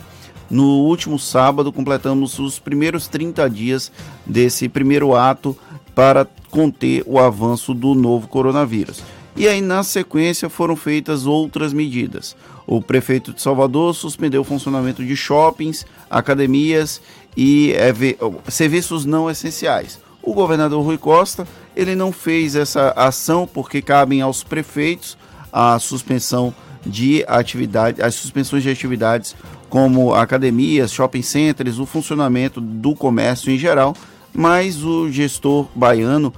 No 0.50 0.84
último 0.84 1.18
sábado 1.18 1.72
completamos 1.72 2.38
os 2.38 2.58
primeiros 2.58 3.08
30 3.08 3.48
dias 3.50 3.92
desse 4.24 4.68
primeiro 4.68 5.14
ato 5.14 5.56
para 5.94 6.26
conter 6.50 7.02
o 7.06 7.18
avanço 7.18 7.74
do 7.74 7.94
novo 7.94 8.28
coronavírus. 8.28 9.02
E 9.36 9.46
aí, 9.46 9.60
na 9.60 9.82
sequência, 9.82 10.48
foram 10.48 10.76
feitas 10.76 11.26
outras 11.26 11.72
medidas. 11.72 12.34
O 12.66 12.80
prefeito 12.80 13.34
de 13.34 13.42
Salvador 13.42 13.94
suspendeu 13.94 14.40
o 14.40 14.44
funcionamento 14.44 15.04
de 15.04 15.14
shoppings, 15.14 15.84
academias 16.08 17.02
e 17.36 17.72
é, 17.72 17.92
serviços 18.50 19.04
não 19.04 19.30
essenciais. 19.30 19.98
O 20.22 20.32
governador 20.32 20.82
Rui 20.82 20.96
Costa, 20.96 21.46
ele 21.76 21.94
não 21.94 22.10
fez 22.10 22.56
essa 22.56 22.90
ação 22.96 23.46
porque 23.46 23.82
cabem 23.82 24.22
aos 24.22 24.42
prefeitos 24.42 25.16
a 25.52 25.78
suspensão 25.78 26.54
de 26.84 27.24
atividade, 27.28 28.00
as 28.00 28.14
suspensões 28.14 28.62
de 28.62 28.70
atividades 28.70 29.36
como 29.68 30.14
academias, 30.14 30.92
shopping 30.92 31.22
centers, 31.22 31.78
o 31.78 31.86
funcionamento 31.86 32.60
do 32.60 32.94
comércio 32.94 33.52
em 33.52 33.58
geral, 33.58 33.94
mas 34.32 34.82
o 34.82 35.10
gestor 35.10 35.66
baiano 35.74 36.32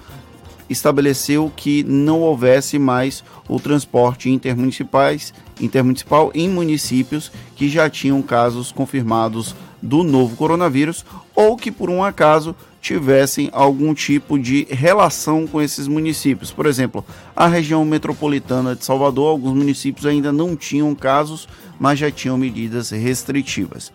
estabeleceu 0.69 1.51
que 1.55 1.83
não 1.85 2.21
houvesse 2.21 2.79
mais 2.79 3.25
o 3.49 3.59
transporte 3.59 4.29
intermunicipais, 4.29 5.33
intermunicipal 5.61 6.31
em 6.35 6.49
municípios 6.49 7.31
que 7.57 7.69
já 7.69 7.89
tinham 7.89 8.21
casos 8.23 8.71
confirmados 8.73 9.55
do 9.81 10.03
novo 10.03 10.37
coronavírus 10.37 11.05
ou 11.35 11.57
que 11.57 11.71
por 11.71 11.89
um 11.89 12.03
acaso 12.03 12.55
tivessem 12.81 13.51
algum 13.53 13.93
tipo 13.93 14.39
de 14.39 14.67
relação 14.71 15.47
com 15.47 15.61
esses 15.61 15.89
municípios. 15.89 16.53
Por 16.53 16.67
exemplo, 16.67 17.05
a 17.35 17.47
região 17.47 17.85
metropolitana 17.85 18.75
de 18.75 18.85
Salvador, 18.85 19.29
alguns 19.29 19.55
municípios 19.55 20.07
ainda 20.07 20.33
não 20.33 20.57
tinham 20.57 20.95
casos, 20.95 21.49
mas 21.79 21.99
já 21.99 22.11
tinham 22.11 22.39
medidas 22.39 22.91
restritivas. 22.91 23.93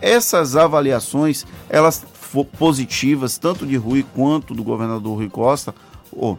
Essas 0.00 0.56
avaliações, 0.56 1.44
elas 1.68 2.04
positivas, 2.58 3.36
tanto 3.36 3.66
de 3.66 3.76
Rui 3.76 4.04
quanto 4.14 4.54
do 4.54 4.64
governador 4.64 5.18
Rui 5.18 5.28
Costa, 5.28 5.74
o 6.10 6.36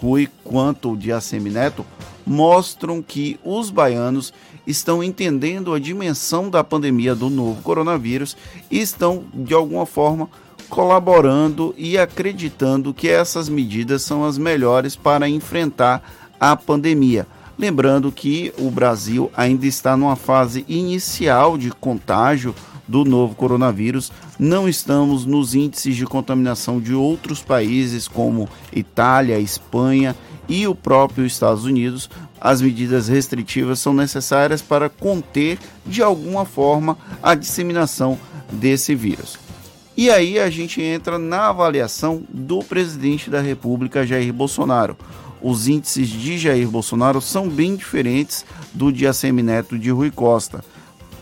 Rui 0.00 0.28
quanto 0.44 0.96
de 0.96 1.12
Assemineto 1.12 1.84
mostram 2.26 3.02
que 3.02 3.38
os 3.42 3.70
baianos 3.70 4.32
estão 4.66 5.02
entendendo 5.02 5.74
a 5.74 5.78
dimensão 5.78 6.48
da 6.48 6.62
pandemia 6.62 7.14
do 7.14 7.28
novo 7.28 7.62
coronavírus 7.62 8.36
e 8.70 8.80
estão, 8.80 9.24
de 9.34 9.54
alguma 9.54 9.86
forma, 9.86 10.28
colaborando 10.70 11.74
e 11.76 11.98
acreditando 11.98 12.94
que 12.94 13.08
essas 13.08 13.48
medidas 13.48 14.02
são 14.02 14.24
as 14.24 14.38
melhores 14.38 14.94
para 14.96 15.28
enfrentar 15.28 16.02
a 16.38 16.56
pandemia. 16.56 17.26
Lembrando 17.58 18.10
que 18.10 18.54
o 18.56 18.70
Brasil 18.70 19.30
ainda 19.36 19.66
está 19.66 19.96
numa 19.96 20.16
fase 20.16 20.64
inicial 20.66 21.58
de 21.58 21.70
contágio 21.70 22.54
do 22.88 23.04
novo 23.04 23.34
coronavírus, 23.34 24.10
não 24.38 24.68
estamos 24.68 25.26
nos 25.26 25.54
índices 25.54 25.94
de 25.94 26.06
contaminação 26.06 26.80
de 26.80 26.94
outros 26.94 27.42
países 27.42 28.08
como 28.08 28.48
Itália, 28.72 29.38
Espanha 29.38 30.16
e 30.48 30.66
o 30.66 30.74
próprio 30.74 31.26
Estados 31.26 31.64
Unidos. 31.64 32.08
As 32.40 32.62
medidas 32.62 33.06
restritivas 33.06 33.78
são 33.78 33.92
necessárias 33.92 34.62
para 34.62 34.88
conter 34.88 35.58
de 35.84 36.02
alguma 36.02 36.44
forma 36.44 36.96
a 37.22 37.34
disseminação 37.34 38.18
desse 38.50 38.94
vírus. 38.94 39.49
E 39.96 40.10
aí 40.10 40.38
a 40.38 40.48
gente 40.48 40.80
entra 40.80 41.18
na 41.18 41.48
avaliação 41.48 42.22
do 42.28 42.60
presidente 42.60 43.28
da 43.28 43.40
República, 43.40 44.06
Jair 44.06 44.32
Bolsonaro. 44.32 44.96
Os 45.42 45.68
índices 45.68 46.08
de 46.08 46.38
Jair 46.38 46.68
Bolsonaro 46.68 47.20
são 47.20 47.48
bem 47.48 47.74
diferentes 47.74 48.44
do 48.72 48.92
de 48.92 49.06
ACM 49.06 49.42
Neto 49.42 49.78
de 49.78 49.90
Rui 49.90 50.10
Costa. 50.10 50.62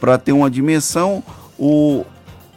Para 0.00 0.18
ter 0.18 0.32
uma 0.32 0.50
dimensão, 0.50 1.22
o 1.58 2.04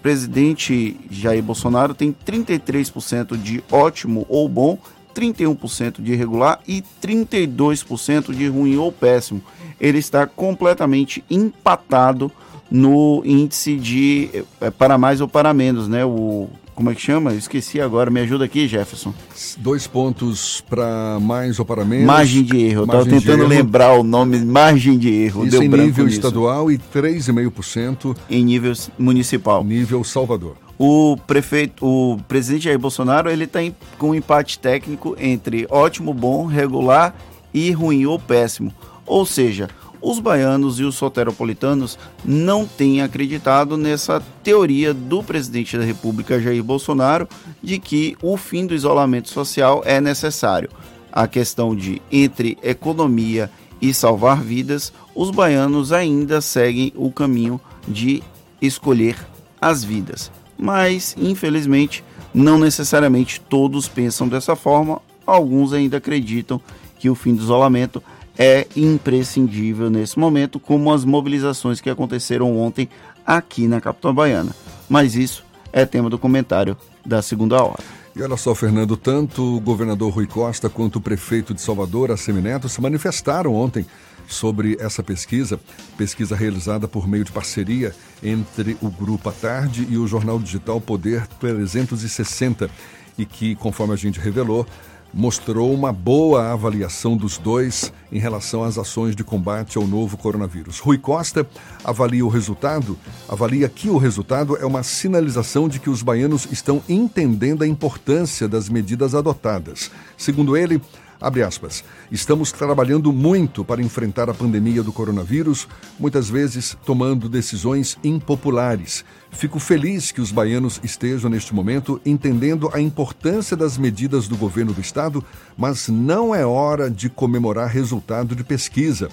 presidente 0.01 0.99
Jair 1.09 1.43
Bolsonaro 1.43 1.93
tem 1.93 2.15
33% 2.25 3.37
de 3.37 3.63
ótimo 3.71 4.25
ou 4.27 4.49
bom, 4.49 4.77
31% 5.13 6.01
de 6.01 6.15
regular 6.15 6.59
e 6.67 6.83
32% 7.01 8.33
de 8.33 8.47
ruim 8.47 8.77
ou 8.77 8.91
péssimo. 8.91 9.41
Ele 9.79 9.99
está 9.99 10.25
completamente 10.25 11.23
empatado 11.29 12.31
no 12.71 13.21
índice 13.25 13.75
de 13.75 14.45
é, 14.61 14.71
para 14.71 14.97
mais 14.97 15.19
ou 15.19 15.27
para 15.27 15.53
menos, 15.53 15.89
né? 15.89 16.05
O 16.05 16.47
como 16.73 16.89
é 16.89 16.95
que 16.95 17.01
chama? 17.01 17.31
Eu 17.31 17.37
esqueci 17.37 17.79
agora. 17.79 18.09
Me 18.09 18.21
ajuda 18.21 18.45
aqui, 18.45 18.67
Jefferson. 18.67 19.13
Dois 19.57 19.85
pontos 19.85 20.61
para 20.67 21.19
mais 21.19 21.59
ou 21.59 21.65
para 21.65 21.85
menos. 21.85 22.07
Margem 22.07 22.41
de 22.41 22.57
erro. 22.57 22.85
Estava 22.85 23.05
tentando 23.05 23.45
lembrar 23.45 23.93
o 23.93 24.03
nome. 24.03 24.39
Margem 24.39 24.97
de 24.97 25.09
erro. 25.09 25.43
Isso 25.45 25.59
Deu 25.59 25.63
em 25.63 25.67
nível 25.67 26.05
nisso. 26.05 26.17
estadual 26.17 26.71
e 26.71 26.79
3,5% 26.79 28.15
em 28.27 28.43
nível 28.43 28.73
municipal. 28.97 29.63
Nível 29.63 30.03
Salvador. 30.03 30.55
O 30.75 31.15
prefeito, 31.27 31.85
o 31.85 32.17
presidente 32.27 32.63
Jair 32.63 32.79
Bolsonaro, 32.79 33.29
ele 33.29 33.43
está 33.43 33.59
com 33.99 34.09
um 34.09 34.15
empate 34.15 34.57
técnico 34.57 35.15
entre 35.19 35.67
ótimo, 35.69 36.11
bom, 36.15 36.47
regular 36.47 37.13
e 37.53 37.71
ruim 37.71 38.07
ou 38.07 38.17
péssimo. 38.17 38.73
Ou 39.05 39.23
seja, 39.23 39.69
os 40.01 40.19
baianos 40.19 40.79
e 40.79 40.83
os 40.83 40.95
soteropolitanos 40.95 41.97
não 42.25 42.65
têm 42.65 43.01
acreditado 43.01 43.77
nessa 43.77 44.21
teoria 44.43 44.93
do 44.93 45.21
presidente 45.21 45.77
da 45.77 45.83
República, 45.83 46.39
Jair 46.39 46.63
Bolsonaro, 46.63 47.27
de 47.61 47.77
que 47.77 48.17
o 48.21 48.35
fim 48.35 48.65
do 48.65 48.73
isolamento 48.73 49.29
social 49.29 49.83
é 49.85 50.01
necessário. 50.01 50.69
A 51.11 51.27
questão 51.27 51.75
de 51.75 52.01
entre 52.11 52.57
economia 52.63 53.51
e 53.81 53.93
salvar 53.93 54.41
vidas, 54.41 54.93
os 55.13 55.29
baianos 55.29 55.91
ainda 55.91 56.39
seguem 56.41 56.93
o 56.95 57.11
caminho 57.11 57.59
de 57.87 58.23
escolher 58.61 59.15
as 59.59 59.83
vidas. 59.83 60.31
Mas, 60.57 61.15
infelizmente, 61.17 62.03
não 62.33 62.57
necessariamente 62.57 63.41
todos 63.41 63.87
pensam 63.87 64.27
dessa 64.27 64.55
forma, 64.55 65.01
alguns 65.25 65.73
ainda 65.73 65.97
acreditam 65.97 66.61
que 66.99 67.09
o 67.09 67.15
fim 67.15 67.33
do 67.33 67.41
isolamento 67.41 68.01
é 68.37 68.67
imprescindível 68.75 69.89
nesse 69.89 70.17
momento, 70.17 70.59
como 70.59 70.91
as 70.91 71.05
mobilizações 71.05 71.81
que 71.81 71.89
aconteceram 71.89 72.57
ontem 72.57 72.89
aqui 73.25 73.67
na 73.67 73.81
capital 73.81 74.13
baiana. 74.13 74.55
Mas 74.89 75.15
isso 75.15 75.43
é 75.71 75.85
tema 75.85 76.09
do 76.09 76.17
comentário 76.17 76.77
da 77.05 77.21
segunda 77.21 77.63
hora. 77.63 77.83
E 78.15 78.21
olha 78.21 78.35
só, 78.35 78.53
Fernando, 78.53 78.97
tanto 78.97 79.55
o 79.55 79.59
governador 79.61 80.11
Rui 80.11 80.27
Costa 80.27 80.69
quanto 80.69 80.97
o 80.97 81.01
prefeito 81.01 81.53
de 81.53 81.61
Salvador, 81.61 82.11
Assemineto, 82.11 82.67
se 82.67 82.81
manifestaram 82.81 83.53
ontem 83.53 83.85
sobre 84.27 84.77
essa 84.79 85.01
pesquisa, 85.01 85.59
pesquisa 85.97 86.35
realizada 86.35 86.87
por 86.87 87.07
meio 87.07 87.23
de 87.23 87.31
parceria 87.31 87.95
entre 88.21 88.77
o 88.81 88.89
Grupo 88.89 89.29
à 89.29 89.31
Tarde 89.31 89.87
e 89.89 89.97
o 89.97 90.07
jornal 90.07 90.39
digital 90.39 90.81
Poder 90.81 91.25
360, 91.39 92.69
e 93.17 93.25
que, 93.25 93.55
conforme 93.55 93.93
a 93.93 93.97
gente 93.97 94.19
revelou, 94.19 94.65
mostrou 95.13 95.73
uma 95.73 95.91
boa 95.91 96.51
avaliação 96.51 97.17
dos 97.17 97.37
dois 97.37 97.91
em 98.11 98.19
relação 98.19 98.63
às 98.63 98.77
ações 98.77 99.15
de 99.15 99.23
combate 99.23 99.77
ao 99.77 99.87
novo 99.87 100.17
coronavírus. 100.17 100.79
Rui 100.79 100.97
Costa 100.97 101.47
avalia 101.83 102.25
o 102.25 102.29
resultado, 102.29 102.97
avalia 103.27 103.67
que 103.69 103.89
o 103.89 103.97
resultado 103.97 104.57
é 104.57 104.65
uma 104.65 104.83
sinalização 104.83 105.67
de 105.67 105.79
que 105.79 105.89
os 105.89 106.01
baianos 106.01 106.47
estão 106.51 106.81
entendendo 106.87 107.63
a 107.63 107.67
importância 107.67 108.47
das 108.47 108.69
medidas 108.69 109.15
adotadas. 109.15 109.91
Segundo 110.17 110.55
ele, 110.55 110.81
Abre 111.21 111.43
aspas. 111.43 111.83
Estamos 112.11 112.51
trabalhando 112.51 113.13
muito 113.13 113.63
para 113.63 113.79
enfrentar 113.79 114.27
a 114.27 114.33
pandemia 114.33 114.81
do 114.81 114.91
coronavírus, 114.91 115.67
muitas 115.99 116.27
vezes 116.27 116.75
tomando 116.83 117.29
decisões 117.29 117.95
impopulares. 118.03 119.05
Fico 119.29 119.59
feliz 119.59 120.11
que 120.11 120.19
os 120.19 120.31
baianos 120.31 120.81
estejam 120.83 121.29
neste 121.29 121.53
momento 121.53 122.01
entendendo 122.03 122.71
a 122.73 122.81
importância 122.81 123.55
das 123.55 123.77
medidas 123.77 124.27
do 124.27 124.35
governo 124.35 124.73
do 124.73 124.81
estado, 124.81 125.23
mas 125.55 125.87
não 125.87 126.33
é 126.33 126.43
hora 126.43 126.89
de 126.89 127.07
comemorar 127.07 127.69
resultado 127.69 128.35
de 128.35 128.43
pesquisa, 128.43 129.09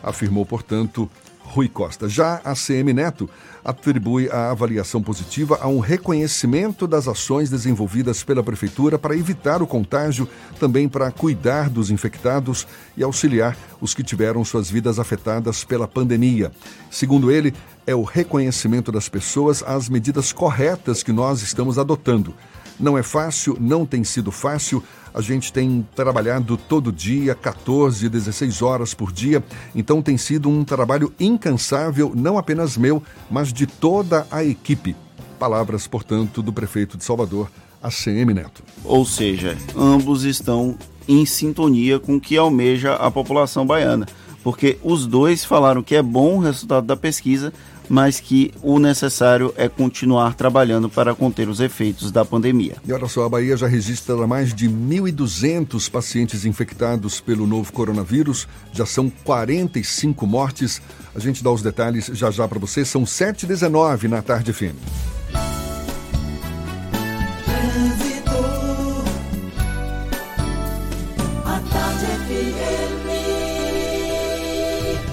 afirmou, 0.00 0.46
portanto, 0.46 1.10
Rui 1.48 1.68
Costa. 1.68 2.08
Já 2.08 2.40
a 2.44 2.54
CM 2.54 2.92
Neto 2.92 3.28
atribui 3.64 4.28
a 4.30 4.50
avaliação 4.50 5.02
positiva 5.02 5.58
a 5.60 5.66
um 5.66 5.78
reconhecimento 5.78 6.86
das 6.86 7.08
ações 7.08 7.50
desenvolvidas 7.50 8.22
pela 8.22 8.42
Prefeitura 8.42 8.98
para 8.98 9.16
evitar 9.16 9.62
o 9.62 9.66
contágio, 9.66 10.28
também 10.60 10.88
para 10.88 11.10
cuidar 11.10 11.70
dos 11.70 11.90
infectados 11.90 12.66
e 12.96 13.02
auxiliar 13.02 13.56
os 13.80 13.94
que 13.94 14.02
tiveram 14.02 14.44
suas 14.44 14.70
vidas 14.70 14.98
afetadas 14.98 15.64
pela 15.64 15.88
pandemia. 15.88 16.52
Segundo 16.90 17.30
ele, 17.30 17.54
é 17.86 17.94
o 17.94 18.02
reconhecimento 18.02 18.92
das 18.92 19.08
pessoas 19.08 19.62
às 19.62 19.88
medidas 19.88 20.32
corretas 20.32 21.02
que 21.02 21.12
nós 21.12 21.40
estamos 21.40 21.78
adotando. 21.78 22.34
Não 22.78 22.96
é 22.96 23.02
fácil, 23.02 23.56
não 23.58 23.84
tem 23.84 24.04
sido 24.04 24.30
fácil. 24.30 24.82
A 25.18 25.20
gente 25.20 25.52
tem 25.52 25.84
trabalhado 25.96 26.56
todo 26.56 26.92
dia, 26.92 27.34
14, 27.34 28.08
16 28.08 28.62
horas 28.62 28.94
por 28.94 29.10
dia, 29.10 29.42
então 29.74 30.00
tem 30.00 30.16
sido 30.16 30.48
um 30.48 30.62
trabalho 30.62 31.12
incansável, 31.18 32.12
não 32.14 32.38
apenas 32.38 32.76
meu, 32.76 33.02
mas 33.28 33.52
de 33.52 33.66
toda 33.66 34.28
a 34.30 34.44
equipe. 34.44 34.94
Palavras, 35.36 35.88
portanto, 35.88 36.40
do 36.40 36.52
prefeito 36.52 36.96
de 36.96 37.02
Salvador, 37.02 37.50
ACM 37.82 38.32
Neto. 38.32 38.62
Ou 38.84 39.04
seja, 39.04 39.58
ambos 39.76 40.22
estão 40.22 40.78
em 41.08 41.26
sintonia 41.26 41.98
com 41.98 42.14
o 42.14 42.20
que 42.20 42.36
almeja 42.36 42.94
a 42.94 43.10
população 43.10 43.66
baiana, 43.66 44.06
porque 44.44 44.78
os 44.84 45.04
dois 45.04 45.44
falaram 45.44 45.82
que 45.82 45.96
é 45.96 46.02
bom 46.02 46.36
o 46.36 46.40
resultado 46.40 46.86
da 46.86 46.96
pesquisa, 46.96 47.52
mas 47.88 48.20
que 48.20 48.52
o 48.62 48.78
necessário 48.78 49.52
é 49.56 49.68
continuar 49.68 50.34
trabalhando 50.34 50.88
para 50.88 51.14
conter 51.14 51.48
os 51.48 51.60
efeitos 51.60 52.10
da 52.10 52.24
pandemia. 52.24 52.76
E 52.86 52.92
olha 52.92 53.08
só, 53.08 53.24
a 53.24 53.28
Bahia 53.28 53.56
já 53.56 53.66
registra 53.66 54.26
mais 54.26 54.54
de 54.54 54.68
1.200 54.68 55.90
pacientes 55.90 56.44
infectados 56.44 57.20
pelo 57.20 57.46
novo 57.46 57.72
coronavírus, 57.72 58.46
já 58.72 58.86
são 58.86 59.10
45 59.10 60.26
mortes. 60.26 60.80
A 61.14 61.18
gente 61.18 61.42
dá 61.42 61.50
os 61.50 61.62
detalhes 61.62 62.06
já 62.06 62.30
já 62.30 62.46
para 62.46 62.58
você, 62.58 62.84
são 62.84 63.04
7h19 63.04 64.04
na 64.04 64.22
tarde 64.22 64.52
fim. 64.52 64.72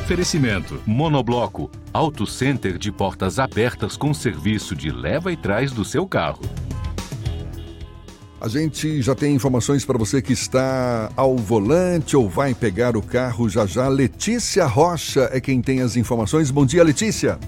Oferecimento: 0.05 0.79
Monobloco, 0.85 1.71
Auto 1.91 2.27
Center 2.27 2.77
de 2.77 2.91
portas 2.91 3.39
abertas 3.39 3.97
com 3.97 4.13
serviço 4.13 4.75
de 4.75 4.91
leva 4.91 5.31
e 5.31 5.35
trás 5.35 5.71
do 5.71 5.83
seu 5.83 6.07
carro. 6.07 6.41
A 8.39 8.47
gente 8.47 9.01
já 9.01 9.15
tem 9.15 9.33
informações 9.33 9.83
para 9.83 9.97
você 9.97 10.21
que 10.21 10.31
está 10.31 11.11
ao 11.15 11.35
volante 11.35 12.15
ou 12.15 12.29
vai 12.29 12.53
pegar 12.53 12.95
o 12.95 13.01
carro 13.01 13.49
já 13.49 13.65
já. 13.65 13.87
Letícia 13.87 14.67
Rocha 14.67 15.27
é 15.33 15.41
quem 15.41 15.59
tem 15.59 15.81
as 15.81 15.97
informações. 15.97 16.51
Bom 16.51 16.67
dia, 16.67 16.83
Letícia. 16.83 17.39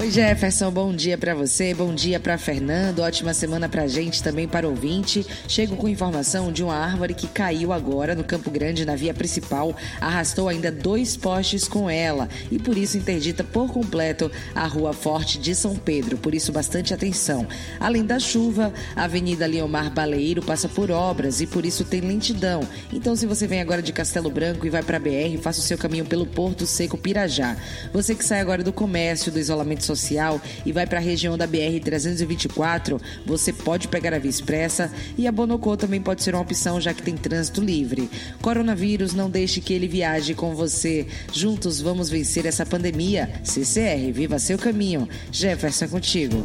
Oi 0.00 0.12
Jefferson, 0.12 0.70
bom 0.70 0.94
dia 0.94 1.18
para 1.18 1.34
você, 1.34 1.74
bom 1.74 1.92
dia 1.92 2.20
para 2.20 2.38
Fernando, 2.38 3.00
ótima 3.00 3.34
semana 3.34 3.68
pra 3.68 3.88
gente, 3.88 4.22
também 4.22 4.46
para 4.46 4.68
ouvinte. 4.68 5.26
Chego 5.48 5.74
com 5.74 5.88
informação 5.88 6.52
de 6.52 6.62
uma 6.62 6.76
árvore 6.76 7.14
que 7.14 7.26
caiu 7.26 7.72
agora 7.72 8.14
no 8.14 8.22
Campo 8.22 8.48
Grande, 8.48 8.84
na 8.84 8.94
via 8.94 9.12
principal, 9.12 9.74
arrastou 10.00 10.48
ainda 10.48 10.70
dois 10.70 11.16
postes 11.16 11.66
com 11.66 11.90
ela 11.90 12.28
e 12.48 12.60
por 12.60 12.78
isso 12.78 12.96
interdita 12.96 13.42
por 13.42 13.72
completo 13.72 14.30
a 14.54 14.68
Rua 14.68 14.92
Forte 14.92 15.36
de 15.36 15.52
São 15.52 15.74
Pedro, 15.74 16.16
por 16.16 16.32
isso 16.32 16.52
bastante 16.52 16.94
atenção. 16.94 17.44
Além 17.80 18.04
da 18.04 18.20
chuva, 18.20 18.72
a 18.94 19.02
Avenida 19.02 19.48
Leomar 19.48 19.90
Baleiro 19.90 20.42
passa 20.42 20.68
por 20.68 20.92
obras 20.92 21.40
e 21.40 21.46
por 21.48 21.66
isso 21.66 21.84
tem 21.84 22.02
lentidão. 22.02 22.60
Então 22.92 23.16
se 23.16 23.26
você 23.26 23.48
vem 23.48 23.60
agora 23.60 23.82
de 23.82 23.92
Castelo 23.92 24.30
Branco 24.30 24.64
e 24.64 24.70
vai 24.70 24.84
para 24.84 25.00
BR, 25.00 25.36
faça 25.42 25.58
o 25.58 25.64
seu 25.64 25.76
caminho 25.76 26.04
pelo 26.04 26.24
Porto 26.24 26.66
Seco 26.66 26.96
Pirajá. 26.96 27.56
Você 27.92 28.14
que 28.14 28.24
sai 28.24 28.38
agora 28.38 28.62
do 28.62 28.72
comércio, 28.72 29.32
do 29.32 29.40
isolamento 29.40 29.87
social 29.88 30.40
e 30.64 30.72
vai 30.72 30.86
para 30.86 30.98
a 30.98 31.02
região 31.02 31.36
da 31.36 31.48
BR-324, 31.48 33.00
você 33.26 33.52
pode 33.52 33.88
pegar 33.88 34.14
a 34.14 34.18
Via 34.18 34.30
Expressa 34.30 34.92
e 35.16 35.26
a 35.26 35.32
Bonocô 35.32 35.76
também 35.76 36.00
pode 36.00 36.22
ser 36.22 36.34
uma 36.34 36.42
opção, 36.42 36.80
já 36.80 36.92
que 36.92 37.02
tem 37.02 37.16
trânsito 37.16 37.60
livre. 37.60 38.08
Coronavírus, 38.42 39.14
não 39.14 39.30
deixe 39.30 39.60
que 39.60 39.72
ele 39.72 39.88
viaje 39.88 40.34
com 40.34 40.54
você. 40.54 41.06
Juntos 41.32 41.80
vamos 41.80 42.08
vencer 42.10 42.46
essa 42.46 42.66
pandemia. 42.66 43.30
CCR, 43.42 44.12
viva 44.12 44.38
seu 44.38 44.58
caminho. 44.58 45.08
Jefferson, 45.32 45.86
é 45.86 45.88
contigo. 45.88 46.42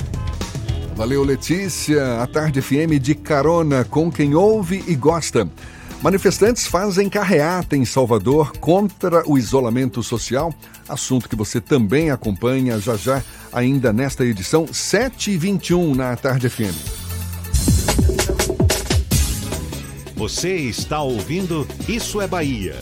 Valeu, 0.95 1.23
Letícia. 1.23 2.21
A 2.21 2.27
Tarde 2.27 2.61
FM 2.61 3.01
de 3.01 3.15
carona 3.15 3.83
com 3.83 4.11
quem 4.11 4.35
ouve 4.35 4.83
e 4.87 4.95
gosta. 4.95 5.49
Manifestantes 6.03 6.67
fazem 6.67 7.07
carreata 7.07 7.77
em 7.77 7.85
Salvador 7.85 8.51
contra 8.57 9.23
o 9.25 9.37
isolamento 9.37 10.03
social, 10.03 10.53
assunto 10.89 11.29
que 11.29 11.35
você 11.35 11.61
também 11.61 12.11
acompanha 12.11 12.77
já 12.77 12.97
já, 12.97 13.23
ainda 13.53 13.93
nesta 13.93 14.25
edição 14.25 14.65
7h21 14.65 15.95
na 15.95 16.13
Tarde 16.17 16.49
FM. 16.49 16.75
Você 20.13 20.53
está 20.55 21.01
ouvindo 21.01 21.65
Isso 21.87 22.19
é 22.19 22.27
Bahia. 22.27 22.75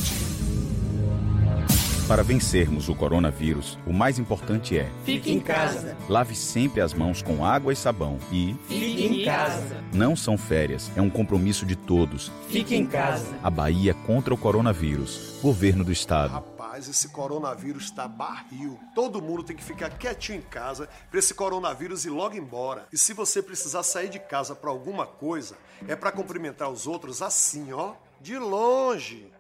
Para 2.08 2.24
vencermos 2.24 2.90
o 2.90 2.96
coronavírus, 2.96 3.78
o 3.88 3.94
mais 3.94 4.20
importante 4.20 4.78
é: 4.78 4.90
fique 5.06 5.32
em 5.32 5.40
casa. 5.40 5.96
Lave 6.10 6.36
sempre 6.36 6.82
as 6.82 6.94
mãos 6.94 7.22
com 7.22 7.46
água 7.46 7.72
e 7.72 7.76
sabão 7.76 8.20
e 8.32 8.56
fique 8.68 9.06
em 9.06 9.26
casa. 9.26 9.82
Não 9.94 10.16
são 10.16 10.38
férias, 10.38 10.92
é 10.96 11.02
um 11.02 11.10
compromisso 11.10 11.66
de 11.66 11.76
todos. 11.76 12.32
Fique 12.50 12.76
em 12.76 12.86
casa. 12.86 13.34
A 13.42 13.50
Bahia 13.50 13.94
contra 13.94 14.34
o 14.34 14.38
coronavírus. 14.38 15.40
Governo 15.42 15.84
do 15.84 15.92
Estado. 15.92 16.34
Rapaz, 16.34 16.90
esse 16.90 17.10
coronavírus 17.10 17.84
está 17.86 18.08
barril. 18.08 18.78
Todo 18.94 19.22
mundo 19.22 19.44
tem 19.44 19.56
que 19.56 19.64
ficar 19.64 19.90
quietinho 19.92 20.40
em 20.40 20.42
casa 20.42 20.90
para 21.10 21.20
esse 21.20 21.34
coronavírus 21.34 22.04
ir 22.06 22.10
logo 22.10 22.36
embora. 22.36 22.88
E 22.92 22.98
se 22.98 23.14
você 23.14 23.42
precisar 23.42 23.84
sair 23.84 24.10
de 24.10 24.20
casa 24.20 24.54
para 24.54 24.70
alguma 24.70 25.06
coisa, 25.06 25.56
é 25.88 25.96
para 25.96 26.12
cumprimentar 26.12 26.70
os 26.70 26.88
outros 26.88 27.22
assim, 27.22 27.72
ó, 27.72 27.94
de 28.20 28.38
longe. 28.38 29.32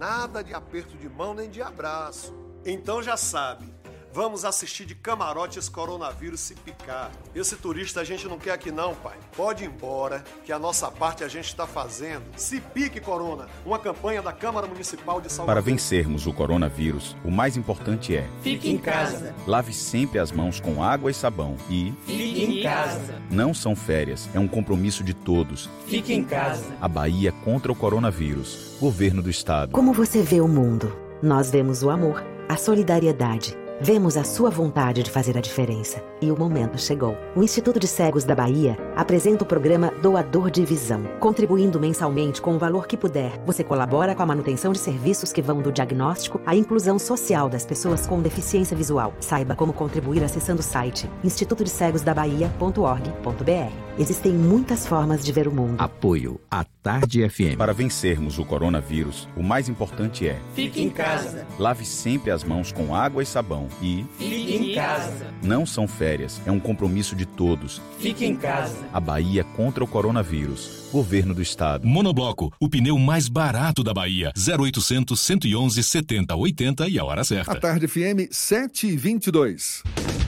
Nada 0.00 0.42
de 0.42 0.54
aperto 0.54 0.96
de 0.96 1.10
mão 1.10 1.34
nem 1.34 1.50
de 1.50 1.60
abraço. 1.60 2.34
Então 2.64 3.02
já 3.02 3.18
sabe, 3.18 3.70
Vamos 4.12 4.44
assistir 4.44 4.84
de 4.84 4.94
camarote 4.94 5.58
esse 5.58 5.70
coronavírus 5.70 6.40
se 6.40 6.54
picar. 6.54 7.12
Esse 7.32 7.54
turista 7.54 8.00
a 8.00 8.04
gente 8.04 8.26
não 8.26 8.38
quer 8.38 8.50
aqui 8.50 8.72
não, 8.72 8.92
pai. 8.92 9.16
Pode 9.36 9.62
ir 9.62 9.68
embora, 9.68 10.24
que 10.44 10.52
a 10.52 10.58
nossa 10.58 10.90
parte 10.90 11.22
a 11.22 11.28
gente 11.28 11.44
está 11.44 11.64
fazendo. 11.64 12.24
Se 12.36 12.60
pique, 12.60 13.00
Corona. 13.00 13.46
Uma 13.64 13.78
campanha 13.78 14.20
da 14.20 14.32
Câmara 14.32 14.66
Municipal 14.66 15.20
de 15.20 15.30
Salvador. 15.30 15.62
Para 15.62 15.64
vencermos 15.64 16.26
o 16.26 16.32
coronavírus, 16.32 17.16
o 17.24 17.30
mais 17.30 17.56
importante 17.56 18.16
é... 18.16 18.28
Fique 18.42 18.68
em 18.68 18.78
casa. 18.78 19.32
Lave 19.46 19.72
sempre 19.72 20.18
as 20.18 20.32
mãos 20.32 20.58
com 20.58 20.82
água 20.82 21.08
e 21.10 21.14
sabão 21.14 21.56
e... 21.68 21.94
Fique 22.04 22.44
em 22.44 22.62
casa. 22.64 23.22
Não 23.30 23.54
são 23.54 23.76
férias, 23.76 24.28
é 24.34 24.40
um 24.40 24.48
compromisso 24.48 25.04
de 25.04 25.14
todos. 25.14 25.70
Fique 25.86 26.12
em 26.12 26.24
casa. 26.24 26.64
A 26.80 26.88
Bahia 26.88 27.30
contra 27.44 27.70
o 27.70 27.76
coronavírus. 27.76 28.76
Governo 28.80 29.22
do 29.22 29.30
Estado. 29.30 29.70
Como 29.70 29.92
você 29.92 30.20
vê 30.20 30.40
o 30.40 30.48
mundo? 30.48 30.96
Nós 31.22 31.50
vemos 31.50 31.84
o 31.84 31.90
amor, 31.90 32.24
a 32.48 32.56
solidariedade 32.56 33.56
Vemos 33.82 34.18
a 34.18 34.24
sua 34.24 34.50
vontade 34.50 35.02
de 35.02 35.10
fazer 35.10 35.38
a 35.38 35.40
diferença. 35.40 36.04
E 36.20 36.30
o 36.30 36.38
momento 36.38 36.78
chegou. 36.78 37.16
O 37.34 37.42
Instituto 37.42 37.80
de 37.80 37.86
Cegos 37.86 38.24
da 38.24 38.34
Bahia 38.34 38.76
apresenta 38.94 39.42
o 39.42 39.46
programa 39.46 39.90
Doador 40.02 40.50
de 40.50 40.62
Visão. 40.66 41.02
Contribuindo 41.18 41.80
mensalmente 41.80 42.42
com 42.42 42.54
o 42.54 42.58
valor 42.58 42.86
que 42.86 42.94
puder, 42.94 43.40
você 43.46 43.64
colabora 43.64 44.14
com 44.14 44.22
a 44.22 44.26
manutenção 44.26 44.70
de 44.70 44.78
serviços 44.78 45.32
que 45.32 45.40
vão 45.40 45.62
do 45.62 45.72
diagnóstico 45.72 46.38
à 46.44 46.54
inclusão 46.54 46.98
social 46.98 47.48
das 47.48 47.64
pessoas 47.64 48.06
com 48.06 48.20
deficiência 48.20 48.76
visual. 48.76 49.14
Saiba 49.18 49.56
como 49.56 49.72
contribuir 49.72 50.22
acessando 50.22 50.60
o 50.60 50.62
site 50.62 51.08
institutodecegosdabahia.org.br. 51.24 53.72
Existem 53.98 54.32
muitas 54.32 54.86
formas 54.86 55.24
de 55.24 55.32
ver 55.32 55.48
o 55.48 55.52
mundo. 55.52 55.80
Apoio 55.80 56.38
à 56.50 56.66
Tarde 56.82 57.26
FM. 57.26 57.56
Para 57.56 57.72
vencermos 57.72 58.38
o 58.38 58.44
coronavírus, 58.44 59.26
o 59.34 59.42
mais 59.42 59.70
importante 59.70 60.28
é: 60.28 60.38
fique 60.54 60.82
em 60.82 60.90
casa. 60.90 61.46
Lave 61.58 61.86
sempre 61.86 62.30
as 62.30 62.44
mãos 62.44 62.72
com 62.72 62.94
água 62.94 63.22
e 63.22 63.26
sabão 63.26 63.69
e 63.80 64.04
fique 64.18 64.56
em 64.56 64.74
casa. 64.74 65.26
Não 65.42 65.64
são 65.64 65.88
férias, 65.88 66.40
é 66.46 66.50
um 66.50 66.60
compromisso 66.60 67.14
de 67.14 67.26
todos. 67.26 67.80
Fique 67.98 68.24
em 68.24 68.36
casa. 68.36 68.76
A 68.92 69.00
Bahia 69.00 69.44
contra 69.44 69.82
o 69.82 69.86
coronavírus. 69.86 70.88
Governo 70.92 71.34
do 71.34 71.42
Estado. 71.42 71.86
Monobloco, 71.86 72.52
o 72.58 72.68
pneu 72.68 72.98
mais 72.98 73.28
barato 73.28 73.82
da 73.82 73.94
Bahia. 73.94 74.32
0800 74.36 75.18
111 75.18 75.82
70 75.82 76.34
80 76.34 76.88
e 76.88 76.98
a 76.98 77.04
hora 77.04 77.24
certa. 77.24 77.52
A 77.52 77.56
tarde 77.56 77.86
FM 77.86 78.30
722. 78.30 79.82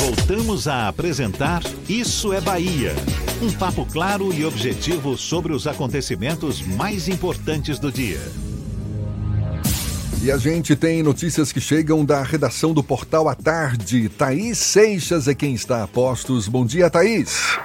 Voltamos 0.00 0.66
a 0.66 0.88
apresentar 0.88 1.60
Isso 1.86 2.32
é 2.32 2.40
Bahia. 2.40 2.92
Um 3.42 3.52
papo 3.52 3.84
claro 3.84 4.32
e 4.32 4.46
objetivo 4.46 5.14
sobre 5.14 5.52
os 5.52 5.66
acontecimentos 5.66 6.62
mais 6.62 7.06
importantes 7.06 7.78
do 7.78 7.92
dia. 7.92 8.18
E 10.22 10.32
a 10.32 10.38
gente 10.38 10.74
tem 10.74 11.02
notícias 11.02 11.52
que 11.52 11.60
chegam 11.60 12.02
da 12.02 12.22
redação 12.22 12.72
do 12.72 12.82
Portal 12.82 13.28
à 13.28 13.34
Tarde. 13.34 14.08
Thaís 14.08 14.56
Seixas 14.56 15.28
é 15.28 15.34
quem 15.34 15.52
está 15.52 15.82
a 15.82 15.86
postos. 15.86 16.48
Bom 16.48 16.64
dia, 16.64 16.88
Thaís. 16.88 17.58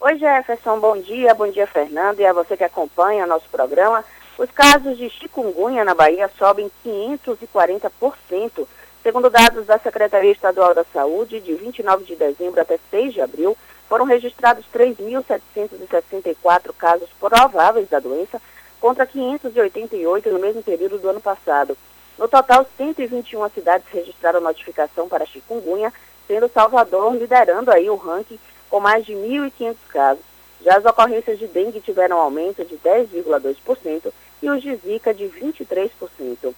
Oi, 0.00 0.18
Jefferson. 0.18 0.80
Bom 0.80 0.98
dia. 0.98 1.34
Bom 1.34 1.50
dia, 1.50 1.66
Fernando. 1.66 2.20
E 2.20 2.24
a 2.24 2.32
você 2.32 2.56
que 2.56 2.64
acompanha 2.64 3.26
nosso 3.26 3.50
programa. 3.52 4.02
Os 4.38 4.50
casos 4.50 4.96
de 4.96 5.10
chikungunya 5.10 5.84
na 5.84 5.94
Bahia 5.94 6.30
sobem 6.38 6.70
540%. 6.82 8.66
Segundo 9.06 9.30
dados 9.30 9.66
da 9.66 9.78
Secretaria 9.78 10.32
Estadual 10.32 10.74
da 10.74 10.82
Saúde, 10.82 11.38
de 11.38 11.54
29 11.54 12.02
de 12.02 12.16
dezembro 12.16 12.60
até 12.60 12.76
6 12.90 13.14
de 13.14 13.20
abril, 13.20 13.56
foram 13.88 14.04
registrados 14.04 14.66
3.764 14.74 16.74
casos 16.76 17.08
prováveis 17.20 17.88
da 17.88 18.00
doença, 18.00 18.42
contra 18.80 19.06
588 19.06 20.28
no 20.28 20.40
mesmo 20.40 20.60
período 20.60 20.98
do 20.98 21.08
ano 21.08 21.20
passado. 21.20 21.78
No 22.18 22.26
total, 22.26 22.66
121 22.76 23.48
cidades 23.50 23.86
registraram 23.92 24.40
notificação 24.40 25.08
para 25.08 25.24
chikungunya, 25.24 25.92
sendo 26.26 26.48
Salvador 26.48 27.14
liderando 27.14 27.70
aí 27.70 27.88
o 27.88 27.94
ranking 27.94 28.40
com 28.68 28.80
mais 28.80 29.06
de 29.06 29.12
1.500 29.12 29.76
casos. 29.88 30.24
Já 30.64 30.78
as 30.78 30.84
ocorrências 30.84 31.38
de 31.38 31.46
dengue 31.46 31.80
tiveram 31.80 32.18
aumento 32.18 32.64
de 32.64 32.76
10,2% 32.78 34.12
e 34.42 34.50
os 34.50 34.60
de 34.60 34.74
zika 34.74 35.14
de 35.14 35.26
23%. 35.26 36.52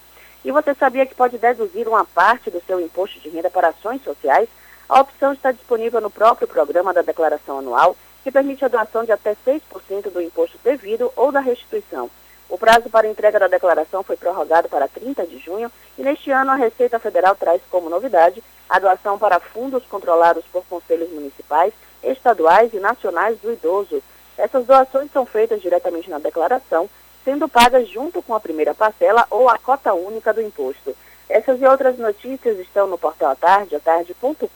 E 0.45 0.53
você 0.53 0.75
sabia 0.75 1.05
que 1.05 1.15
pode 1.15 1.37
deduzir 1.37 1.89
uma 1.89 2.05
parte 2.05 2.51
do 2.51 2.63
seu 2.65 2.81
imposto 2.81 3.19
de 3.21 3.29
renda 3.29 3.51
para 3.51 3.69
ações 3.69 4.03
sociais? 4.03 4.49
A 4.89 5.01
opção 5.01 5.33
está 5.33 5.53
disponível 5.53 6.01
no 6.01 6.11
próprio 6.11 6.47
programa 6.47 6.95
da 6.95 7.03
declaração 7.03 7.59
anual, 7.59 7.97
que 8.23 8.31
permite 8.31 8.65
a 8.65 8.69
doação 8.69 9.05
de 9.05 9.13
até 9.13 9.35
6% 9.47 10.11
do 10.11 10.23
imposto 10.23 10.59
devido 10.63 11.13
ou 11.17 11.33
da 11.33 11.41
restituição. 11.41 12.11
O 12.49 12.57
prazo 12.57 12.89
para 12.89 13.07
entrega 13.07 13.39
da 13.39 13.47
declaração 13.47 14.03
foi 14.03 14.17
prorrogado 14.17 14.69
para 14.69 14.89
30 14.89 15.27
de 15.27 15.39
junho 15.39 15.71
e 15.99 16.03
neste 16.03 16.31
ano 16.31 16.53
a 16.53 16.55
Receita 16.55 16.99
Federal 16.99 17.37
traz 17.37 17.61
como 17.71 17.91
novidade 17.91 18.43
a 18.69 18.79
doação 18.79 19.19
para 19.19 19.39
fundos 19.39 19.85
controlados 19.85 20.45
por 20.51 20.65
conselhos 20.65 21.11
municipais, 21.11 21.75
estaduais 22.03 22.73
e 22.73 22.81
nacionais 22.81 23.39
do 23.41 23.53
idoso. 23.53 24.03
Essas 24.39 24.65
doações 24.65 25.11
são 25.13 25.27
feitas 25.27 25.61
diretamente 25.61 26.09
na 26.09 26.19
declaração 26.19 26.89
sendo 27.29 27.47
pagas 27.47 27.87
junto 27.91 28.23
com 28.23 28.35
a 28.35 28.41
primeira 28.41 28.75
parcela 28.75 29.27
ou 29.31 29.51
a 29.51 29.59
cota 29.59 29.93
única 29.93 30.33
do 30.33 30.41
imposto. 30.41 30.97
Essas 31.29 31.61
e 31.61 31.67
outras 31.67 31.99
notícias 31.99 32.59
estão 32.59 32.87
no 32.87 32.97
portal 32.97 33.33
Atarde, 33.33 33.77
atarde.com.br. 33.77 34.47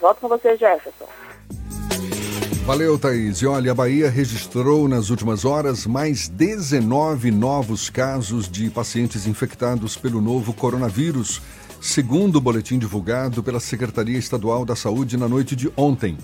Volto 0.00 0.20
com 0.20 0.28
você, 0.28 0.56
Jefferson. 0.56 1.08
Valeu, 2.64 2.96
Thaís. 2.96 3.38
E 3.38 3.46
olha, 3.48 3.72
a 3.72 3.74
Bahia 3.74 4.08
registrou 4.08 4.86
nas 4.86 5.10
últimas 5.10 5.44
horas 5.44 5.84
mais 5.84 6.28
19 6.28 7.32
novos 7.32 7.90
casos 7.90 8.48
de 8.48 8.70
pacientes 8.70 9.26
infectados 9.26 9.96
pelo 9.96 10.20
novo 10.20 10.54
coronavírus, 10.54 11.42
segundo 11.80 12.36
o 12.36 12.40
boletim 12.40 12.78
divulgado 12.78 13.42
pela 13.42 13.58
Secretaria 13.58 14.16
Estadual 14.16 14.64
da 14.64 14.76
Saúde 14.76 15.16
na 15.16 15.28
noite 15.28 15.56
de 15.56 15.72
ontem. 15.76 16.16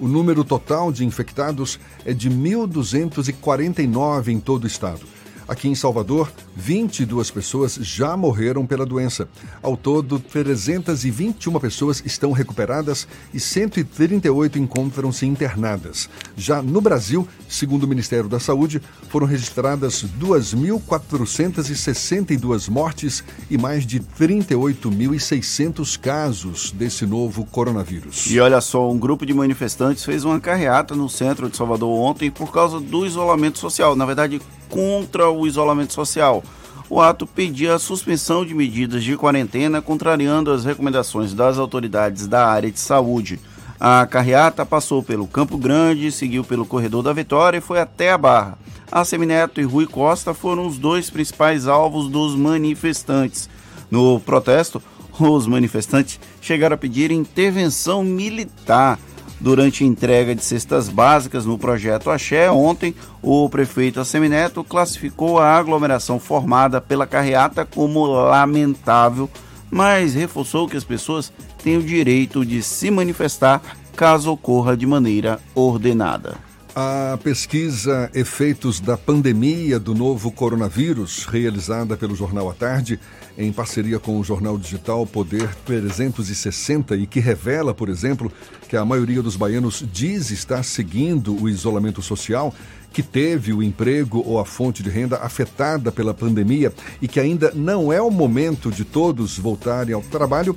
O 0.00 0.08
número 0.08 0.42
total 0.42 0.90
de 0.90 1.04
infectados 1.04 1.78
é 2.06 2.14
de 2.14 2.30
1.249 2.30 4.28
em 4.28 4.40
todo 4.40 4.64
o 4.64 4.66
estado. 4.66 5.19
Aqui 5.50 5.68
em 5.68 5.74
Salvador, 5.74 6.30
22 6.54 7.32
pessoas 7.32 7.74
já 7.74 8.16
morreram 8.16 8.64
pela 8.64 8.86
doença. 8.86 9.28
Ao 9.60 9.76
todo, 9.76 10.20
321 10.20 11.58
pessoas 11.58 12.00
estão 12.06 12.30
recuperadas 12.30 13.08
e 13.34 13.40
138 13.40 14.60
encontram-se 14.60 15.26
internadas. 15.26 16.08
Já 16.36 16.62
no 16.62 16.80
Brasil, 16.80 17.26
segundo 17.48 17.82
o 17.82 17.88
Ministério 17.88 18.28
da 18.28 18.38
Saúde, 18.38 18.80
foram 19.08 19.26
registradas 19.26 20.04
2.462 20.20 22.70
mortes 22.70 23.24
e 23.50 23.58
mais 23.58 23.84
de 23.84 23.98
38.600 23.98 25.98
casos 25.98 26.70
desse 26.70 27.04
novo 27.04 27.44
coronavírus. 27.44 28.30
E 28.30 28.38
olha 28.38 28.60
só, 28.60 28.88
um 28.88 28.96
grupo 28.96 29.26
de 29.26 29.34
manifestantes 29.34 30.04
fez 30.04 30.24
uma 30.24 30.38
carreata 30.38 30.94
no 30.94 31.08
centro 31.08 31.50
de 31.50 31.56
Salvador 31.56 31.90
ontem 31.90 32.30
por 32.30 32.52
causa 32.52 32.78
do 32.78 33.04
isolamento 33.04 33.58
social. 33.58 33.96
Na 33.96 34.06
verdade, 34.06 34.40
contra 34.70 35.28
o 35.28 35.46
isolamento 35.46 35.92
social. 35.92 36.42
O 36.88 37.00
ato 37.00 37.26
pedia 37.26 37.74
a 37.74 37.78
suspensão 37.78 38.44
de 38.44 38.54
medidas 38.54 39.04
de 39.04 39.16
quarentena, 39.16 39.82
contrariando 39.82 40.50
as 40.50 40.64
recomendações 40.64 41.34
das 41.34 41.58
autoridades 41.58 42.26
da 42.26 42.46
área 42.46 42.70
de 42.70 42.80
saúde. 42.80 43.38
A 43.78 44.06
carreata 44.06 44.66
passou 44.66 45.02
pelo 45.02 45.26
Campo 45.26 45.56
Grande, 45.56 46.10
seguiu 46.10 46.42
pelo 46.42 46.66
Corredor 46.66 47.02
da 47.02 47.12
Vitória 47.12 47.58
e 47.58 47.62
foi 47.62 47.80
até 47.80 48.10
a 48.10 48.18
Barra. 48.18 48.58
A 48.90 49.04
Semineto 49.04 49.60
e 49.60 49.64
Rui 49.64 49.86
Costa 49.86 50.34
foram 50.34 50.66
os 50.66 50.78
dois 50.78 51.08
principais 51.08 51.68
alvos 51.68 52.08
dos 52.08 52.34
manifestantes. 52.34 53.48
No 53.88 54.18
protesto, 54.18 54.82
os 55.18 55.46
manifestantes 55.46 56.18
chegaram 56.40 56.74
a 56.74 56.78
pedir 56.78 57.10
intervenção 57.10 58.02
militar. 58.02 58.98
Durante 59.40 59.82
a 59.82 59.86
entrega 59.86 60.34
de 60.34 60.44
cestas 60.44 60.88
básicas 60.88 61.46
no 61.46 61.58
projeto 61.58 62.10
Axé, 62.10 62.50
ontem, 62.50 62.94
o 63.22 63.48
prefeito 63.48 63.98
Assemineto 63.98 64.62
classificou 64.62 65.38
a 65.38 65.56
aglomeração 65.56 66.20
formada 66.20 66.78
pela 66.78 67.06
carreata 67.06 67.64
como 67.64 68.04
lamentável, 68.04 69.30
mas 69.70 70.14
reforçou 70.14 70.68
que 70.68 70.76
as 70.76 70.84
pessoas 70.84 71.32
têm 71.64 71.78
o 71.78 71.82
direito 71.82 72.44
de 72.44 72.62
se 72.62 72.90
manifestar 72.90 73.62
caso 73.96 74.30
ocorra 74.30 74.76
de 74.76 74.86
maneira 74.86 75.40
ordenada. 75.54 76.36
A 76.74 77.18
pesquisa 77.22 78.10
Efeitos 78.14 78.78
da 78.78 78.96
Pandemia 78.96 79.78
do 79.80 79.94
Novo 79.94 80.30
Coronavírus, 80.30 81.24
realizada 81.24 81.96
pelo 81.96 82.14
Jornal 82.14 82.48
à 82.48 82.54
Tarde, 82.54 83.00
em 83.36 83.52
parceria 83.52 83.98
com 83.98 84.18
o 84.18 84.24
jornal 84.24 84.58
digital 84.58 85.06
Poder 85.06 85.54
360 85.64 86.96
e 86.96 87.06
que 87.06 87.20
revela, 87.20 87.72
por 87.72 87.88
exemplo, 87.88 88.30
que 88.68 88.76
a 88.76 88.84
maioria 88.84 89.22
dos 89.22 89.36
baianos 89.36 89.84
diz 89.92 90.30
estar 90.30 90.62
seguindo 90.62 91.34
o 91.40 91.48
isolamento 91.48 92.02
social, 92.02 92.54
que 92.92 93.02
teve 93.02 93.52
o 93.52 93.62
emprego 93.62 94.22
ou 94.26 94.38
a 94.38 94.44
fonte 94.44 94.82
de 94.82 94.90
renda 94.90 95.18
afetada 95.18 95.92
pela 95.92 96.12
pandemia 96.12 96.72
e 97.00 97.06
que 97.06 97.20
ainda 97.20 97.52
não 97.54 97.92
é 97.92 98.02
o 98.02 98.10
momento 98.10 98.70
de 98.70 98.84
todos 98.84 99.38
voltarem 99.38 99.94
ao 99.94 100.02
trabalho, 100.02 100.56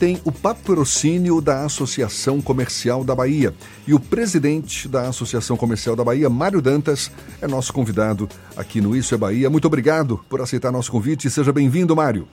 tem 0.00 0.18
o 0.24 0.32
patrocínio 0.32 1.42
da 1.42 1.62
Associação 1.62 2.40
Comercial 2.40 3.04
da 3.04 3.14
Bahia. 3.14 3.52
E 3.86 3.92
o 3.92 4.00
presidente 4.00 4.88
da 4.88 5.02
Associação 5.02 5.58
Comercial 5.58 5.94
da 5.94 6.02
Bahia, 6.02 6.30
Mário 6.30 6.62
Dantas, 6.62 7.12
é 7.42 7.46
nosso 7.46 7.70
convidado 7.70 8.26
aqui 8.56 8.80
no 8.80 8.96
Isso 8.96 9.14
é 9.14 9.18
Bahia. 9.18 9.50
Muito 9.50 9.66
obrigado 9.66 10.18
por 10.26 10.40
aceitar 10.40 10.72
nosso 10.72 10.90
convite 10.90 11.28
e 11.28 11.30
seja 11.30 11.52
bem-vindo, 11.52 11.94
Mário. 11.94 12.26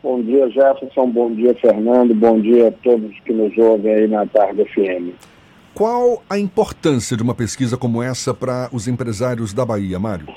Bom 0.00 0.22
dia, 0.22 0.48
Jefferson. 0.48 1.10
Bom 1.10 1.34
dia, 1.34 1.52
Fernando. 1.56 2.14
Bom 2.14 2.40
dia 2.40 2.68
a 2.68 2.70
todos 2.70 3.18
que 3.24 3.32
nos 3.32 3.58
ouvem 3.58 3.92
aí 3.92 4.06
na 4.06 4.24
Tarde 4.26 4.64
FM. 4.64 5.12
Qual 5.74 6.22
a 6.30 6.38
importância 6.38 7.16
de 7.16 7.22
uma 7.24 7.34
pesquisa 7.34 7.76
como 7.76 8.00
essa 8.00 8.32
para 8.32 8.68
os 8.72 8.86
empresários 8.86 9.52
da 9.52 9.66
Bahia, 9.66 9.98
Mário? 9.98 10.28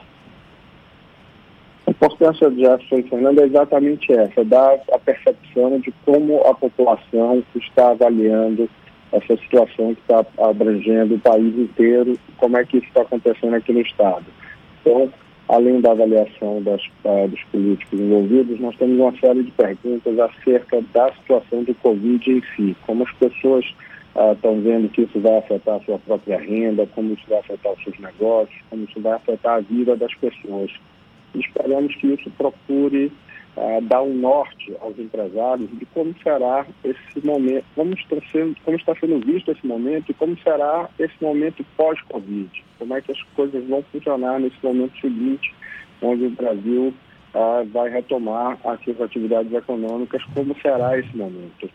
Importância 2.01 2.49
de 2.49 2.61
Jefferson 2.61 3.07
Fernando 3.09 3.41
é 3.41 3.45
exatamente 3.45 4.11
essa, 4.11 4.43
dar 4.43 4.79
a 4.91 4.97
percepção 4.97 5.79
de 5.79 5.93
como 6.03 6.41
a 6.47 6.53
população 6.55 7.43
está 7.55 7.91
avaliando 7.91 8.67
essa 9.11 9.37
situação 9.37 9.93
que 9.93 10.01
está 10.01 10.25
abrangendo 10.39 11.13
o 11.13 11.19
país 11.19 11.55
inteiro, 11.55 12.17
como 12.37 12.57
é 12.57 12.65
que 12.65 12.77
isso 12.77 12.87
está 12.87 13.03
acontecendo 13.03 13.53
aqui 13.53 13.71
no 13.71 13.81
Estado. 13.81 14.25
Então, 14.81 15.13
além 15.47 15.79
da 15.79 15.91
avaliação 15.91 16.63
das, 16.63 16.81
uh, 17.05 17.27
dos 17.27 17.43
políticos 17.51 17.99
envolvidos, 17.99 18.59
nós 18.59 18.75
temos 18.77 18.97
uma 18.97 19.15
série 19.19 19.43
de 19.43 19.51
perguntas 19.51 20.17
acerca 20.17 20.81
da 20.91 21.13
situação 21.13 21.63
do 21.63 21.75
Covid 21.75 22.31
em 22.31 22.41
si, 22.55 22.75
como 22.87 23.03
as 23.03 23.11
pessoas 23.11 23.63
estão 24.33 24.53
uh, 24.53 24.61
vendo 24.61 24.89
que 24.89 25.03
isso 25.03 25.19
vai 25.19 25.37
afetar 25.37 25.75
a 25.75 25.81
sua 25.81 25.99
própria 25.99 26.39
renda, 26.39 26.87
como 26.95 27.13
isso 27.13 27.25
vai 27.29 27.37
afetar 27.37 27.73
os 27.73 27.83
seus 27.83 27.99
negócios, 27.99 28.59
como 28.71 28.85
isso 28.85 28.99
vai 28.99 29.13
afetar 29.13 29.57
a 29.57 29.59
vida 29.59 29.95
das 29.95 30.13
pessoas 30.15 30.71
esperamos 31.39 31.95
que 31.95 32.07
isso 32.07 32.29
procure 32.31 33.11
uh, 33.55 33.81
dar 33.81 34.01
um 34.01 34.13
norte 34.13 34.75
aos 34.81 34.97
empresários 34.97 35.69
de 35.77 35.85
como 35.87 36.13
será 36.21 36.65
esse 36.83 37.25
momento, 37.25 37.65
como 37.75 37.93
está, 37.93 38.17
sendo, 38.31 38.55
como 38.63 38.77
está 38.77 38.95
sendo 38.95 39.19
visto 39.19 39.51
esse 39.51 39.65
momento 39.65 40.11
e 40.11 40.13
como 40.13 40.37
será 40.39 40.89
esse 40.99 41.15
momento 41.21 41.65
pós-Covid. 41.77 42.63
Como 42.79 42.95
é 42.95 43.01
que 43.01 43.11
as 43.11 43.21
coisas 43.35 43.65
vão 43.67 43.83
funcionar 43.91 44.39
nesse 44.39 44.57
momento 44.63 44.99
seguinte, 44.99 45.53
onde 46.01 46.25
o 46.25 46.31
Brasil 46.31 46.93
uh, 47.33 47.65
vai 47.71 47.89
retomar 47.89 48.57
as 48.65 48.83
suas 48.83 48.99
atividades 49.01 49.51
econômicas, 49.53 50.23
como 50.33 50.55
será 50.61 50.97
esse 50.97 51.15
momento. 51.15 51.69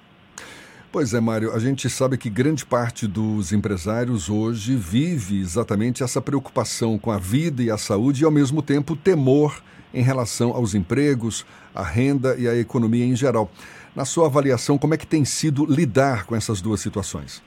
Pois 0.92 1.12
é, 1.12 1.20
Mário, 1.20 1.52
a 1.52 1.58
gente 1.58 1.90
sabe 1.90 2.16
que 2.16 2.30
grande 2.30 2.64
parte 2.64 3.06
dos 3.06 3.52
empresários 3.52 4.30
hoje 4.30 4.74
vive 4.74 5.38
exatamente 5.40 6.02
essa 6.02 6.22
preocupação 6.22 6.98
com 6.98 7.10
a 7.10 7.18
vida 7.18 7.62
e 7.62 7.70
a 7.70 7.76
saúde 7.76 8.22
e, 8.22 8.24
ao 8.24 8.30
mesmo 8.30 8.62
tempo, 8.62 8.96
temor 8.96 9.62
em 9.92 10.02
relação 10.02 10.52
aos 10.52 10.74
empregos, 10.74 11.44
à 11.74 11.82
renda 11.82 12.36
e 12.38 12.48
à 12.48 12.56
economia 12.56 13.04
em 13.04 13.16
geral. 13.16 13.50
Na 13.94 14.04
sua 14.04 14.26
avaliação, 14.26 14.78
como 14.78 14.94
é 14.94 14.96
que 14.96 15.06
tem 15.06 15.24
sido 15.24 15.66
lidar 15.66 16.24
com 16.24 16.36
essas 16.36 16.62
duas 16.62 16.80
situações? 16.80 17.42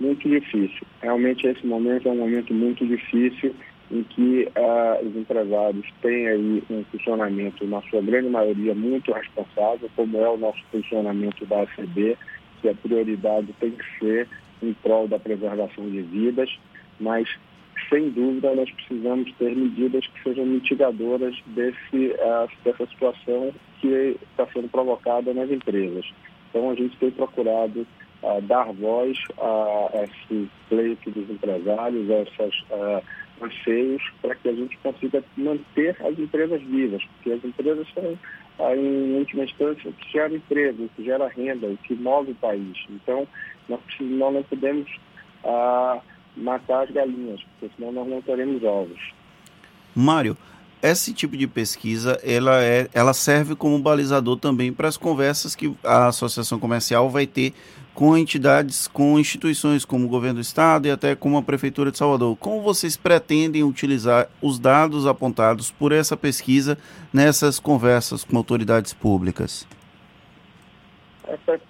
Muito 0.00 0.28
difícil. 0.28 0.86
Realmente, 1.02 1.46
esse 1.46 1.66
momento 1.66 2.08
é 2.08 2.12
um 2.12 2.16
momento 2.16 2.54
muito 2.54 2.86
difícil 2.86 3.54
em 3.90 4.04
que 4.04 4.48
uh, 4.56 5.06
os 5.06 5.16
empresários 5.16 5.86
têm 6.00 6.28
aí 6.28 6.62
um 6.70 6.84
funcionamento, 6.84 7.66
na 7.66 7.82
sua 7.82 8.00
grande 8.00 8.28
maioria, 8.28 8.74
muito 8.74 9.12
responsável, 9.12 9.90
como 9.96 10.16
é 10.16 10.28
o 10.28 10.36
nosso 10.36 10.62
funcionamento 10.70 11.44
da 11.46 11.62
ACB, 11.62 12.16
que 12.60 12.68
a 12.68 12.74
prioridade 12.74 13.52
tem 13.58 13.72
que 13.72 13.84
ser 13.98 14.28
em 14.62 14.72
prol 14.74 15.08
da 15.08 15.18
preservação 15.18 15.88
de 15.90 16.02
vidas, 16.02 16.48
mas, 17.00 17.28
sem 17.88 18.10
dúvida, 18.10 18.54
nós 18.54 18.70
precisamos 18.70 19.32
ter 19.38 19.56
medidas 19.56 20.06
que 20.06 20.22
sejam 20.22 20.46
mitigadoras 20.46 21.34
desse, 21.46 22.14
uh, 22.14 22.48
dessa 22.64 22.86
situação 22.86 23.52
que 23.80 24.16
está 24.30 24.46
sendo 24.52 24.68
provocada 24.68 25.34
nas 25.34 25.50
empresas. 25.50 26.06
Então, 26.50 26.70
a 26.70 26.74
gente 26.76 26.96
tem 26.98 27.10
procurado 27.10 27.86
uh, 28.22 28.40
dar 28.42 28.70
voz 28.72 29.18
a 29.38 30.04
esse 30.04 30.48
pleito 30.68 31.10
dos 31.10 31.28
empresários, 31.28 32.08
a 32.08 32.14
essas 32.14 32.54
anseios 33.40 34.02
para 34.20 34.34
que 34.34 34.48
a 34.48 34.52
gente 34.52 34.76
consiga 34.78 35.22
manter 35.36 35.96
as 36.00 36.18
empresas 36.18 36.62
vivas, 36.62 37.02
porque 37.04 37.32
as 37.32 37.44
empresas 37.44 37.86
são, 37.94 38.18
em 38.74 39.14
última 39.16 39.44
instância, 39.44 39.90
o 39.90 39.92
que 39.92 40.12
gera 40.12 40.34
emprego, 40.34 40.84
o 40.84 40.88
que 40.90 41.04
gera 41.04 41.28
renda, 41.28 41.66
o 41.66 41.76
que 41.78 41.94
move 41.94 42.32
o 42.32 42.36
país. 42.36 42.76
Então, 42.90 43.26
nós, 43.68 43.80
nós 44.00 44.34
não 44.34 44.42
podemos 44.42 44.90
ah, 45.44 46.00
matar 46.36 46.84
as 46.84 46.90
galinhas, 46.90 47.42
porque 47.42 47.74
senão 47.76 47.92
nós 47.92 48.08
não 48.08 48.22
teremos 48.22 48.62
ovos. 48.62 49.12
Mário, 49.94 50.36
esse 50.82 51.12
tipo 51.12 51.36
de 51.36 51.46
pesquisa 51.46 52.18
ela, 52.22 52.62
é, 52.62 52.88
ela 52.92 53.12
serve 53.12 53.54
como 53.54 53.78
balizador 53.78 54.36
também 54.36 54.72
para 54.72 54.88
as 54.88 54.96
conversas 54.96 55.54
que 55.54 55.74
a 55.84 56.08
associação 56.08 56.58
comercial 56.58 57.10
vai 57.10 57.26
ter 57.26 57.52
com 57.94 58.16
entidades, 58.16 58.88
com 58.88 59.18
instituições 59.18 59.84
como 59.84 60.06
o 60.06 60.08
governo 60.08 60.36
do 60.36 60.40
estado 60.40 60.86
e 60.86 60.90
até 60.90 61.14
como 61.14 61.36
a 61.36 61.42
prefeitura 61.42 61.90
de 61.90 61.98
Salvador. 61.98 62.36
Como 62.36 62.62
vocês 62.62 62.96
pretendem 62.96 63.62
utilizar 63.62 64.28
os 64.40 64.58
dados 64.58 65.06
apontados 65.06 65.70
por 65.70 65.92
essa 65.92 66.16
pesquisa 66.16 66.78
nessas 67.12 67.58
conversas 67.58 68.24
com 68.24 68.36
autoridades 68.36 68.92
públicas? 68.92 69.66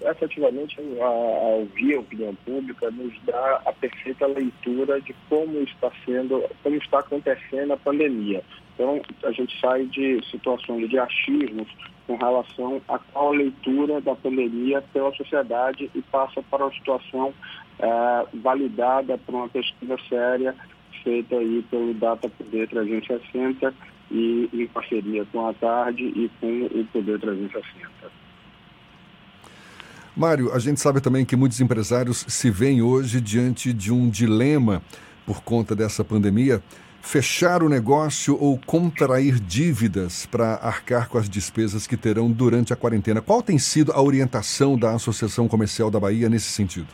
Efetivamente, 0.03 0.77
a, 1.01 1.09
ouvir 1.09 1.97
a 1.97 2.01
opinião 2.01 2.35
pública 2.45 2.91
nos 2.91 3.13
dá 3.25 3.63
a 3.67 3.73
perfeita 3.73 4.27
leitura 4.27 5.01
de 5.01 5.15
como 5.29 5.59
está 5.63 5.91
sendo, 6.05 6.45
como 6.63 6.77
está 6.77 7.01
acontecendo 7.01 7.73
a 7.73 7.77
pandemia. 7.77 8.43
Então, 8.75 9.01
a 9.25 9.31
gente 9.33 9.59
sai 9.61 9.85
de 9.87 10.25
situações 10.31 10.89
de 10.89 10.99
achismos 10.99 11.69
com 12.07 12.17
relação 12.17 12.81
a 12.89 12.99
qual 12.99 13.29
a 13.29 13.37
leitura 13.37 14.01
da 14.01 14.15
pandemia 14.15 14.83
pela 14.93 15.13
sociedade 15.15 15.91
e 15.95 16.03
passa 16.03 16.43
para 16.43 16.65
uma 16.65 16.73
situação 16.73 17.35
é, 17.79 18.27
validada 18.35 19.19
por 19.19 19.35
uma 19.35 19.49
pesquisa 19.49 19.97
séria 20.09 20.55
feita 21.03 21.37
aí 21.37 21.65
pelo 21.71 21.95
Data 21.95 22.29
Poder 22.29 22.69
360 22.69 23.75
e 24.11 24.49
em 24.53 24.67
parceria 24.67 25.25
com 25.27 25.47
a 25.47 25.55
Tarde 25.55 26.05
e 26.05 26.31
com 26.41 26.67
o 26.67 26.85
Poder 26.87 27.21
360. 27.21 28.20
Mário, 30.21 30.53
a 30.53 30.59
gente 30.59 30.79
sabe 30.79 31.01
também 31.01 31.25
que 31.25 31.35
muitos 31.35 31.63
empresários 31.63 32.27
se 32.29 32.51
veem 32.51 32.83
hoje 32.83 33.23
diante 33.23 33.73
de 33.73 33.91
um 33.91 34.11
dilema 34.11 34.83
por 35.25 35.43
conta 35.43 35.75
dessa 35.75 36.05
pandemia: 36.05 36.63
fechar 37.01 37.63
o 37.63 37.71
negócio 37.71 38.37
ou 38.39 38.59
contrair 38.59 39.41
dívidas 39.41 40.27
para 40.27 40.57
arcar 40.57 41.09
com 41.09 41.17
as 41.17 41.27
despesas 41.27 41.87
que 41.87 41.97
terão 41.97 42.31
durante 42.31 42.71
a 42.71 42.77
quarentena. 42.77 43.23
Qual 43.23 43.43
tem 43.43 43.59
sido 43.59 43.93
a 43.93 44.03
orientação 44.03 44.79
da 44.79 44.93
Associação 44.95 45.49
Comercial 45.49 45.91
da 45.91 45.99
Bahia 45.99 46.29
nesse 46.29 46.51
sentido? 46.51 46.89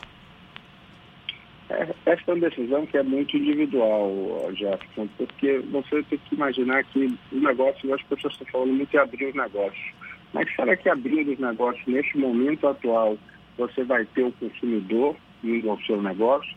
É, 1.69 1.85
essa 2.05 2.21
é 2.27 2.33
uma 2.33 2.49
decisão 2.49 2.85
que 2.85 2.97
é 2.97 3.03
muito 3.03 3.35
individual, 3.35 4.49
Jefferson, 4.53 5.09
porque 5.17 5.59
você 5.69 6.01
tem 6.03 6.17
que 6.17 6.33
imaginar 6.33 6.81
que 6.85 7.13
o 7.33 7.41
negócio, 7.41 7.93
as 7.93 8.01
pessoas 8.03 8.31
estão 8.31 8.47
falando 8.53 8.71
muito 8.71 8.95
em 8.95 8.97
abrir 8.97 9.25
os 9.25 9.35
negócios 9.35 10.06
mas 10.37 10.55
será 10.55 10.77
que 10.77 10.87
abrindo 10.87 11.31
os 11.31 11.39
negócios 11.39 11.83
neste 11.87 12.15
momento 12.15 12.67
atual, 12.67 13.17
você 13.57 13.83
vai 13.83 14.05
ter 14.05 14.23
o 14.23 14.31
consumidor 14.33 15.15
indo 15.43 15.67
ao 15.67 15.79
seu 15.81 15.99
negócio? 15.99 16.55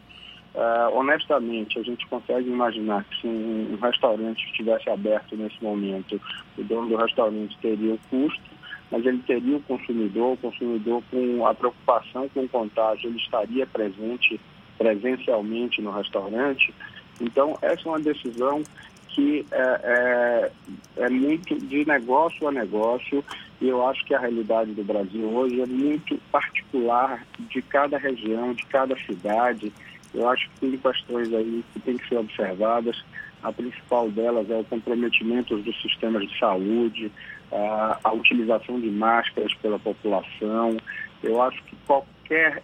Uh, 0.55 0.99
honestamente, 0.99 1.79
a 1.79 1.83
gente 1.83 2.07
consegue 2.09 2.47
imaginar 2.47 3.05
que 3.05 3.23
se 3.23 3.27
um, 3.27 3.79
restaurante 3.81 4.45
estivesse 4.45 4.91
aberto 4.91 5.35
nesse 5.35 5.63
momento, 5.65 6.21
o 6.59 6.63
dono 6.63 6.89
do 6.91 6.97
restaurante 6.97 7.57
teria 7.63 7.95
o 7.95 8.01
custo, 8.11 8.51
mas 8.91 9.07
ele 9.07 9.23
teria 9.27 9.57
o 9.57 9.63
consumidor, 9.63 10.35
o 10.35 10.37
consumidor 10.37 11.03
com 11.11 11.47
a 11.47 11.55
preocupação 11.55 12.29
com 12.29 12.41
o 12.41 12.49
contágio, 12.51 13.09
ele 13.09 13.17
estaria 13.17 13.67
presente 13.67 14.39
presencialmente 14.77 15.81
no 15.81 15.91
restaurante. 15.91 16.75
Então, 17.19 17.57
essa 17.63 17.89
é 17.89 17.93
uma 17.93 18.01
decisão 18.01 18.63
que 19.09 19.47
é, 19.51 20.51
é, 20.99 21.05
é 21.05 21.09
muito 21.09 21.55
de 21.55 21.87
negócio 21.87 22.47
a 22.47 22.53
negócio 22.53 23.25
e 23.61 23.69
eu 23.69 23.87
acho 23.87 24.05
que 24.07 24.15
a 24.15 24.19
realidade 24.19 24.73
do 24.73 24.83
Brasil 24.83 25.29
hoje 25.29 25.61
é 25.61 25.67
muito 25.67 26.17
particular 26.33 27.27
de 27.39 27.61
cada 27.63 27.99
região, 27.99 28.55
de 28.55 28.65
cada 28.67 28.97
cidade. 29.05 29.71
Eu 30.15 30.29
acho 30.29 30.49
que 30.51 30.61
tem 30.61 30.77
questões 30.79 31.33
aí 31.33 31.65
que 31.73 31.81
têm 31.81 31.99
que 31.99 32.09
ser 32.09 32.17
observadas. 32.17 33.05
A 33.43 33.53
principal 33.53 34.11
delas 34.11 34.51
é 34.51 34.57
o 34.57 34.65
comprometimento 34.65 35.57
dos 35.59 35.83
sistemas 35.83 36.27
de 36.27 36.39
saúde, 36.39 37.13
a, 37.53 38.13
utilização 38.13 38.81
de 38.81 38.91
máscaras 38.91 39.53
pela 39.55 39.79
população. 39.79 40.77
Eu 41.23 41.43
acho 41.43 41.63
que 41.65 41.77
qualquer 41.87 42.63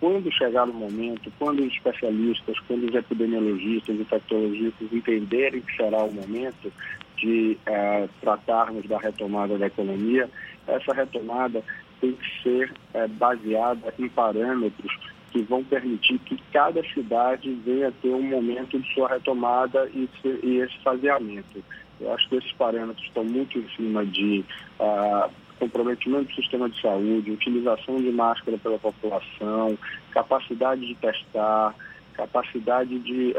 quando 0.00 0.30
chegar 0.32 0.68
o 0.68 0.72
momento, 0.72 1.32
quando 1.40 1.60
os 1.60 1.72
especialistas, 1.72 2.56
quando 2.68 2.88
os 2.88 2.94
epidemiologistas 2.94 3.96
e 3.96 4.02
infectologistas 4.02 4.92
entenderem 4.92 5.60
que 5.60 5.76
será 5.76 6.04
o 6.04 6.12
momento 6.12 6.72
de 7.20 7.58
uh, 7.66 8.08
tratarmos 8.20 8.86
da 8.86 8.98
retomada 8.98 9.58
da 9.58 9.66
economia, 9.66 10.28
essa 10.66 10.92
retomada 10.92 11.62
tem 12.00 12.12
que 12.12 12.42
ser 12.42 12.72
uh, 12.94 13.08
baseada 13.08 13.92
em 13.98 14.08
parâmetros 14.08 14.92
que 15.30 15.42
vão 15.42 15.62
permitir 15.62 16.18
que 16.20 16.40
cada 16.52 16.82
cidade 16.94 17.52
venha 17.64 17.92
ter 18.00 18.08
um 18.08 18.22
momento 18.22 18.78
de 18.78 18.94
sua 18.94 19.08
retomada 19.08 19.90
e, 19.92 20.08
e 20.42 20.58
esse 20.58 20.78
faseamento. 20.82 21.62
Eu 22.00 22.14
acho 22.14 22.28
que 22.28 22.36
esses 22.36 22.52
parâmetros 22.52 23.04
estão 23.06 23.24
muito 23.24 23.58
em 23.58 23.68
cima 23.70 24.06
de 24.06 24.44
uh, 24.78 25.30
comprometimento 25.58 26.28
do 26.28 26.34
sistema 26.34 26.70
de 26.70 26.80
saúde, 26.80 27.32
utilização 27.32 27.96
de 27.96 28.10
máscara 28.10 28.56
pela 28.58 28.78
população, 28.78 29.76
capacidade 30.12 30.86
de 30.86 30.94
testar, 30.94 31.74
capacidade 32.14 32.98
de 33.00 33.34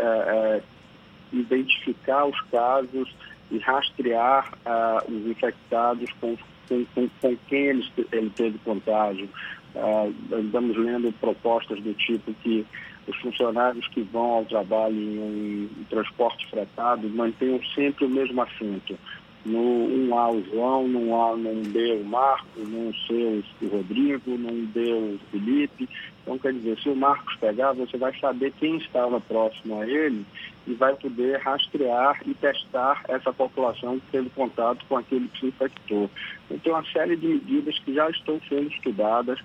identificar 1.32 2.26
os 2.26 2.39
casos 2.52 3.10
e 3.52 3.58
rastrear 3.60 4.54
uh, 4.66 5.12
os 5.12 5.26
infectados 5.28 6.10
com, 6.20 6.38
com, 6.68 6.86
com, 6.94 7.10
com 7.22 7.38
quem 7.48 7.66
ele, 7.66 7.92
ele, 8.12 8.30
teve 8.32 8.58
contágio. 8.60 9.30
Uh, 9.76 10.14
estamos 10.40 10.78
lendo 10.78 11.12
propostas 11.20 11.82
do 11.82 11.94
tipo 11.94 12.34
que 12.44 12.66
os 13.08 13.16
funcionários 13.18 13.88
que 13.90 14.02
vão 14.02 14.32
ao 14.32 14.46
trabalho 14.46 14.96
em, 14.96 15.64
em 15.64 15.84
transporte 15.90 16.48
fretado 16.50 17.10
mantenham 17.10 17.60
sempre 17.76 18.06
o 18.06 18.10
mesmo 18.10 18.42
assento 18.42 18.98
no 19.45 19.60
um 19.60 20.17
A 20.17 20.32
o 20.32 20.43
João, 20.43 20.88
num 20.88 21.15
A 21.21 21.36
num 21.36 21.63
B 21.63 22.02
o 22.02 22.06
Marco, 22.06 22.60
num 22.60 22.93
C 23.08 23.43
o 23.62 23.67
Rodrigo, 23.67 24.38
num 24.38 24.65
D 24.65 24.93
o 24.93 25.19
Felipe. 25.32 25.89
Então, 26.21 26.38
quer 26.38 26.54
dizer, 26.54 26.78
se 26.80 26.89
o 26.89 26.95
Marcos 26.95 27.36
pegar, 27.38 27.73
você 27.73 27.97
vai 27.97 28.17
saber 28.19 28.54
quem 28.60 28.78
estava 28.78 29.19
próximo 29.19 29.82
a 29.82 29.88
ele 29.88 30.25
e 30.67 30.73
vai 30.73 30.93
poder 30.95 31.39
rastrear 31.39 32.21
e 32.28 32.34
testar 32.36 33.04
essa 33.08 33.34
população 33.34 33.99
que 33.99 34.12
teve 34.12 34.30
contato 34.30 34.86
com 34.88 34.97
aquele 34.97 35.28
que 35.30 35.39
se 35.39 35.45
infectou. 35.47 36.10
Então, 36.52 36.73
uma 36.73 36.86
série 36.91 37.15
de 37.15 37.28
medidas 37.28 37.80
que 37.80 37.93
já 37.93 38.10
estão 38.10 38.39
sendo 38.47 38.67
estudadas 38.67 39.39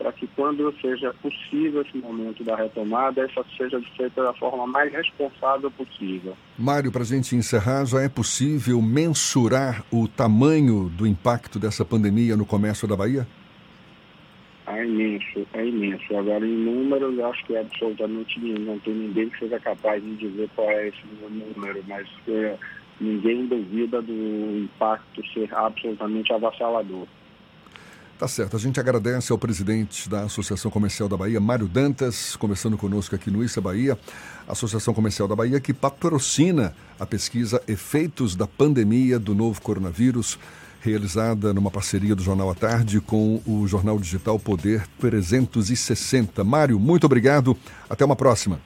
para 0.00 0.12
que 0.12 0.26
quando 0.28 0.74
seja 0.80 1.12
possível 1.20 1.82
esse 1.82 1.98
momento 1.98 2.42
da 2.42 2.56
retomada, 2.56 3.20
essa 3.20 3.44
seja 3.54 3.78
feita 3.98 4.22
da 4.22 4.32
forma 4.32 4.66
mais 4.66 4.90
responsável 4.90 5.70
possível. 5.70 6.34
Mário, 6.58 6.90
para 6.90 7.02
a 7.02 7.04
gente 7.04 7.36
encerrar, 7.36 7.84
já 7.84 8.00
é 8.00 8.08
possível 8.08 8.80
mensurar 8.80 9.84
o 9.92 10.08
tamanho 10.08 10.88
do 10.88 11.06
impacto 11.06 11.58
dessa 11.58 11.84
pandemia 11.84 12.34
no 12.34 12.46
comércio 12.46 12.88
da 12.88 12.96
Bahia? 12.96 13.28
É 14.66 14.86
imenso, 14.86 15.46
é 15.52 15.66
imenso. 15.66 16.16
Agora, 16.16 16.46
em 16.46 16.56
números, 16.56 17.18
eu 17.18 17.26
acho 17.26 17.44
que 17.44 17.54
é 17.54 17.60
absolutamente 17.60 18.40
nenhum. 18.40 18.60
Não 18.60 18.78
tem 18.78 18.94
ninguém 18.94 19.28
que 19.28 19.38
seja 19.38 19.60
capaz 19.60 20.02
de 20.02 20.16
dizer 20.16 20.48
qual 20.56 20.70
é 20.70 20.88
esse 20.88 21.02
número, 21.28 21.84
mas 21.86 22.08
é, 22.26 22.56
ninguém 22.98 23.44
duvida 23.46 24.00
do 24.00 24.64
impacto 24.64 25.22
ser 25.34 25.52
absolutamente 25.54 26.32
avassalador. 26.32 27.06
Tá 28.20 28.28
certo. 28.28 28.54
A 28.54 28.60
gente 28.60 28.78
agradece 28.78 29.32
ao 29.32 29.38
presidente 29.38 30.06
da 30.06 30.24
Associação 30.24 30.70
Comercial 30.70 31.08
da 31.08 31.16
Bahia, 31.16 31.40
Mário 31.40 31.66
Dantas, 31.66 32.36
conversando 32.36 32.76
conosco 32.76 33.14
aqui 33.14 33.30
no 33.30 33.42
Issa 33.42 33.62
Bahia. 33.62 33.98
Associação 34.46 34.92
Comercial 34.92 35.26
da 35.26 35.34
Bahia 35.34 35.58
que 35.58 35.72
patrocina 35.72 36.74
a 36.98 37.06
pesquisa 37.06 37.62
Efeitos 37.66 38.36
da 38.36 38.46
Pandemia 38.46 39.18
do 39.18 39.34
Novo 39.34 39.62
Coronavírus, 39.62 40.38
realizada 40.82 41.54
numa 41.54 41.70
parceria 41.70 42.14
do 42.14 42.22
Jornal 42.22 42.50
à 42.50 42.54
Tarde 42.54 43.00
com 43.00 43.40
o 43.46 43.66
jornal 43.66 43.98
digital 43.98 44.38
Poder 44.38 44.86
360. 44.98 46.44
Mário, 46.44 46.78
muito 46.78 47.06
obrigado. 47.06 47.56
Até 47.88 48.04
uma 48.04 48.16
próxima. 48.16 48.60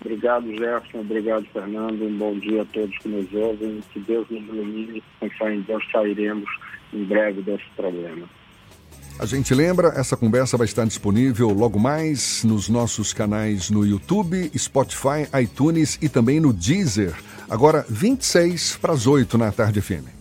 Obrigado, 0.00 0.46
Jefferson. 0.52 1.00
Obrigado, 1.00 1.44
Fernando. 1.52 2.00
Um 2.00 2.16
bom 2.16 2.38
dia 2.38 2.62
a 2.62 2.64
todos 2.66 2.96
que 2.98 3.08
nos 3.08 3.26
ouvem. 3.34 3.82
Que 3.92 3.98
Deus 3.98 4.24
nos 4.30 4.40
ilumine. 4.40 5.02
Com 5.18 5.28
fé 5.30 5.52
em 5.52 5.62
Deus 5.62 5.82
sairemos 5.90 6.48
em 6.96 7.04
breve 7.04 7.42
desse 7.42 7.68
problema. 7.76 8.28
A 9.18 9.24
gente 9.24 9.54
lembra, 9.54 9.94
essa 9.96 10.16
conversa 10.16 10.58
vai 10.58 10.66
estar 10.66 10.84
disponível 10.84 11.48
logo 11.48 11.78
mais 11.78 12.44
nos 12.44 12.68
nossos 12.68 13.14
canais 13.14 13.70
no 13.70 13.84
YouTube, 13.84 14.50
Spotify, 14.56 15.26
iTunes 15.42 15.98
e 16.02 16.08
também 16.08 16.38
no 16.38 16.52
Deezer. 16.52 17.14
Agora, 17.48 17.86
26 17.88 18.76
para 18.76 18.92
as 18.92 19.06
8 19.06 19.38
na 19.38 19.50
tarde 19.50 19.80
FM. 19.80 20.15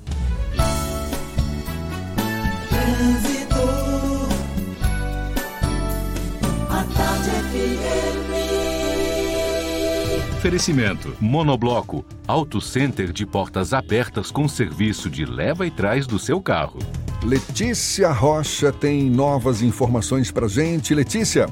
Oferecimento: 10.45 11.17
Monobloco, 11.19 12.05
Auto 12.27 12.62
Center 12.62 13.12
de 13.12 13.25
portas 13.25 13.73
abertas 13.73 14.29
com 14.29 14.47
serviço 14.47 15.10
de 15.10 15.25
leva 15.25 15.65
e 15.65 15.71
trás 15.71 16.05
do 16.05 16.19
seu 16.19 16.39
carro. 16.39 16.77
Letícia 17.23 18.12
Rocha 18.12 18.71
tem 18.71 19.10
novas 19.10 19.63
informações 19.63 20.29
para 20.29 20.47
gente. 20.47 20.93
Letícia. 20.93 21.47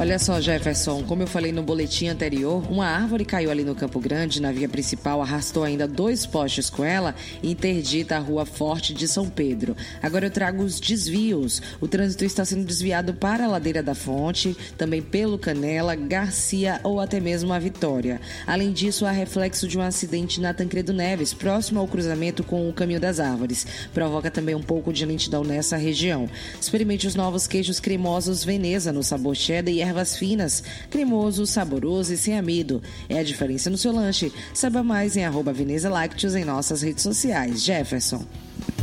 Olha 0.00 0.18
só, 0.18 0.40
Jefferson, 0.40 1.02
como 1.02 1.22
eu 1.24 1.26
falei 1.26 1.52
no 1.52 1.62
boletim 1.62 2.08
anterior, 2.08 2.64
uma 2.72 2.86
árvore 2.86 3.22
caiu 3.22 3.50
ali 3.50 3.62
no 3.62 3.74
Campo 3.74 4.00
Grande, 4.00 4.40
na 4.40 4.50
via 4.50 4.66
principal, 4.66 5.20
arrastou 5.20 5.62
ainda 5.62 5.86
dois 5.86 6.24
postes 6.24 6.70
com 6.70 6.82
ela 6.82 7.14
e 7.42 7.50
interdita 7.50 8.16
a 8.16 8.18
rua 8.18 8.46
Forte 8.46 8.94
de 8.94 9.06
São 9.06 9.28
Pedro. 9.28 9.76
Agora 10.02 10.24
eu 10.24 10.30
trago 10.30 10.62
os 10.62 10.80
desvios. 10.80 11.60
O 11.82 11.86
trânsito 11.86 12.24
está 12.24 12.46
sendo 12.46 12.64
desviado 12.64 13.12
para 13.12 13.44
a 13.44 13.46
Ladeira 13.46 13.82
da 13.82 13.94
Fonte, 13.94 14.56
também 14.78 15.02
pelo 15.02 15.38
Canela, 15.38 15.94
Garcia 15.94 16.80
ou 16.82 16.98
até 16.98 17.20
mesmo 17.20 17.52
a 17.52 17.58
Vitória. 17.58 18.22
Além 18.46 18.72
disso, 18.72 19.04
há 19.04 19.10
reflexo 19.10 19.68
de 19.68 19.76
um 19.76 19.82
acidente 19.82 20.40
na 20.40 20.54
Tancredo 20.54 20.94
Neves, 20.94 21.34
próximo 21.34 21.78
ao 21.78 21.86
cruzamento 21.86 22.42
com 22.42 22.66
o 22.66 22.72
Caminho 22.72 23.00
das 23.00 23.20
Árvores. 23.20 23.66
Provoca 23.92 24.30
também 24.30 24.54
um 24.54 24.62
pouco 24.62 24.94
de 24.94 25.04
lentidão 25.04 25.44
nessa 25.44 25.76
região. 25.76 26.26
Experimente 26.58 27.06
os 27.06 27.14
novos 27.14 27.46
queijos 27.46 27.78
cremosos 27.78 28.42
Veneza 28.42 28.94
no 28.94 29.02
sabor 29.02 29.36
cheddar 29.36 29.74
e 29.74 29.89
ervas 29.90 30.16
finas, 30.16 30.62
cremoso, 30.88 31.46
saboroso 31.46 32.14
e 32.14 32.16
sem 32.16 32.38
amido. 32.38 32.82
É 33.08 33.18
a 33.18 33.22
diferença 33.22 33.68
no 33.68 33.76
seu 33.76 33.92
lanche. 33.92 34.32
Saiba 34.54 34.82
mais 34.82 35.16
em 35.16 35.24
arroba 35.24 35.52
Veneza 35.52 35.90
Lácteos 35.90 36.34
em 36.34 36.44
nossas 36.44 36.82
redes 36.82 37.02
sociais. 37.02 37.62
Jefferson. 37.62 38.24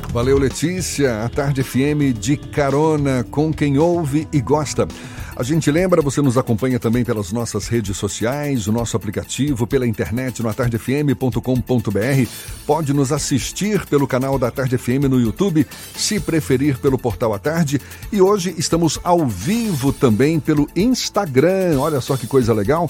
Valeu, 0.10 0.38
Letícia. 0.38 1.24
A 1.24 1.30
Tarde 1.30 1.64
FM 1.64 2.18
de 2.18 2.38
carona 2.38 3.26
com 3.30 3.54
quem 3.54 3.78
ouve 3.78 4.28
e 4.32 4.40
gosta. 4.42 4.88
A 5.40 5.44
gente 5.44 5.70
lembra, 5.70 6.02
você 6.02 6.20
nos 6.20 6.36
acompanha 6.36 6.80
também 6.80 7.06
pelas 7.06 7.32
nossas 7.32 7.68
redes 7.68 7.96
sociais, 7.96 8.66
o 8.66 8.72
nosso 8.72 8.98
aplicativo, 8.98 9.68
pela 9.68 9.86
internet 9.86 10.42
no 10.42 10.50
atardefm.com.br. 10.50 12.30
Pode 12.66 12.92
nos 12.92 13.12
assistir 13.12 13.86
pelo 13.86 14.08
canal 14.08 14.40
da 14.40 14.50
Tarde 14.50 14.80
FM 14.80 15.06
no 15.08 15.22
YouTube, 15.22 15.68
se 15.96 16.20
preferir 16.20 16.80
pelo 16.80 16.98
portal 16.98 17.36
à 17.36 17.38
tarde. 17.38 17.80
E 18.12 18.20
hoje 18.20 18.56
estamos 18.58 19.00
ao 19.04 19.28
vivo 19.28 19.94
também 19.94 20.40
pelo 20.40 20.68
Instagram. 20.76 21.80
Olha 21.80 22.02
só 22.02 22.18
que 22.18 22.26
coisa 22.26 22.52
legal. 22.52 22.90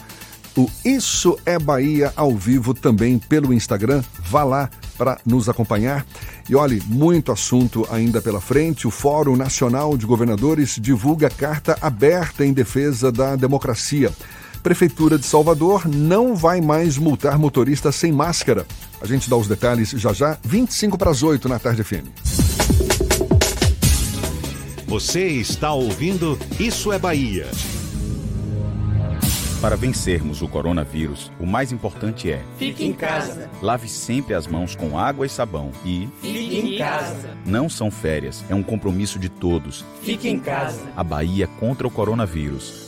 O 0.57 0.67
Isso 0.83 1.37
é 1.45 1.59
Bahia 1.59 2.11
ao 2.15 2.35
vivo 2.35 2.73
também 2.73 3.19
pelo 3.19 3.53
Instagram. 3.53 4.03
Vá 4.23 4.43
lá 4.43 4.71
para 4.97 5.19
nos 5.23 5.47
acompanhar. 5.47 6.03
E 6.49 6.55
olhe, 6.55 6.81
muito 6.87 7.31
assunto 7.31 7.87
ainda 7.91 8.23
pela 8.23 8.41
frente. 8.41 8.87
O 8.87 8.91
Fórum 8.91 9.35
Nacional 9.35 9.95
de 9.95 10.07
Governadores 10.07 10.79
divulga 10.81 11.29
carta 11.29 11.77
aberta 11.79 12.43
em 12.43 12.51
defesa 12.51 13.11
da 13.11 13.35
democracia. 13.35 14.11
Prefeitura 14.63 15.19
de 15.19 15.27
Salvador 15.27 15.87
não 15.87 16.35
vai 16.35 16.59
mais 16.59 16.97
multar 16.97 17.37
motoristas 17.37 17.95
sem 17.95 18.11
máscara. 18.11 18.65
A 18.99 19.05
gente 19.05 19.29
dá 19.29 19.37
os 19.37 19.47
detalhes 19.47 19.91
já 19.91 20.11
já, 20.11 20.39
25 20.43 20.97
para 20.97 21.11
as 21.11 21.21
8 21.21 21.47
na 21.47 21.59
tarde 21.59 21.83
FM. 21.83 22.07
Você 24.87 25.27
está 25.27 25.71
ouvindo 25.71 26.35
Isso 26.59 26.91
é 26.91 26.97
Bahia. 26.97 27.45
Para 29.61 29.75
vencermos 29.75 30.43
o 30.43 30.47
coronavírus, 30.47 31.31
o 31.39 31.45
mais 31.45 31.71
importante 31.71 32.31
é: 32.31 32.43
fique 32.59 32.85
em 32.85 32.93
casa. 32.93 33.49
Lave 33.59 33.89
sempre 33.89 34.35
as 34.35 34.45
mãos 34.45 34.75
com 34.75 34.99
água 34.99 35.25
e 35.25 35.29
sabão 35.29 35.71
e 35.83 36.07
fique 36.21 36.59
em 36.59 36.77
casa. 36.77 37.35
Não 37.43 37.67
são 37.67 37.89
férias, 37.89 38.45
é 38.49 38.53
um 38.53 38.61
compromisso 38.61 39.17
de 39.17 39.29
todos. 39.29 39.83
Fique 40.03 40.29
em 40.29 40.39
casa. 40.39 40.81
A 40.95 41.03
Bahia 41.03 41.47
contra 41.59 41.87
o 41.87 41.91
coronavírus. 41.91 42.86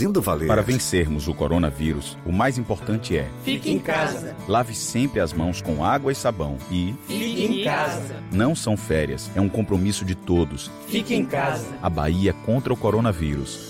fazendo 0.00 0.22
valer. 0.22 0.48
Para 0.48 0.62
vencermos 0.62 1.28
o 1.28 1.34
coronavírus, 1.34 2.16
o 2.24 2.32
mais 2.32 2.56
importante 2.56 3.16
é: 3.16 3.28
fique 3.44 3.70
em 3.70 3.78
casa. 3.78 4.34
Lave 4.48 4.74
sempre 4.74 5.20
as 5.20 5.32
mãos 5.32 5.60
com 5.60 5.84
água 5.84 6.10
e 6.10 6.14
sabão 6.14 6.56
e 6.70 6.94
fique 7.06 7.44
em 7.44 7.64
casa. 7.64 8.16
Não 8.32 8.54
são 8.54 8.76
férias, 8.76 9.30
é 9.34 9.40
um 9.40 9.48
compromisso 9.48 10.04
de 10.04 10.14
todos. 10.14 10.70
Fique 10.88 11.14
em 11.14 11.24
casa. 11.24 11.66
A 11.82 11.90
Bahia 11.90 12.32
contra 12.32 12.72
o 12.72 12.76
coronavírus. 12.76 13.69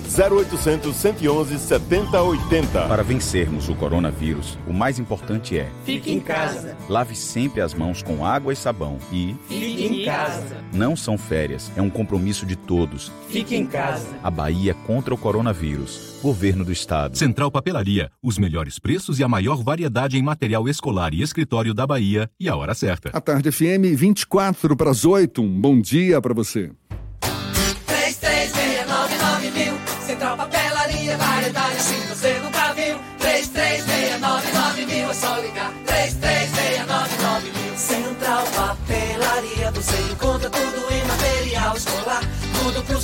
0800 0.11 0.93
111 0.93 1.57
7080. 1.57 2.87
Para 2.87 3.01
vencermos 3.01 3.69
o 3.69 3.75
coronavírus, 3.75 4.57
o 4.67 4.73
mais 4.73 4.99
importante 4.99 5.57
é: 5.57 5.69
fique 5.85 6.11
em 6.11 6.19
casa. 6.19 6.75
Lave 6.89 7.15
sempre 7.15 7.61
as 7.61 7.73
mãos 7.73 8.03
com 8.03 8.25
água 8.25 8.51
e 8.51 8.55
sabão 8.55 8.97
e 9.11 9.35
fique 9.47 9.85
em 9.85 10.05
casa. 10.05 10.57
Não 10.73 10.95
são 10.97 11.17
férias, 11.17 11.71
é 11.77 11.81
um 11.81 11.89
compromisso 11.89 12.45
de 12.45 12.57
todos. 12.57 13.11
Fique 13.29 13.55
em 13.55 13.65
casa. 13.65 14.07
A 14.21 14.29
Bahia 14.29 14.73
contra 14.85 15.13
o 15.13 15.17
coronavírus. 15.17 16.19
Governo 16.21 16.65
do 16.65 16.71
Estado. 16.71 17.17
Central 17.17 17.49
Papelaria, 17.49 18.11
os 18.21 18.37
melhores 18.37 18.77
preços 18.77 19.17
e 19.17 19.23
a 19.23 19.29
maior 19.29 19.63
variedade 19.63 20.17
em 20.17 20.21
material 20.21 20.67
escolar 20.67 21.13
e 21.13 21.21
escritório 21.21 21.73
da 21.73 21.87
Bahia 21.87 22.29
e 22.39 22.49
a 22.49 22.55
hora 22.55 22.73
certa. 22.73 23.09
A 23.13 23.21
tarde 23.21 23.51
FM 23.51 23.95
24 23.95 24.75
para 24.75 24.91
as 24.91 25.05
8. 25.05 25.41
Um 25.41 25.61
bom 25.61 25.79
dia 25.79 26.21
para 26.21 26.33
você. 26.33 26.69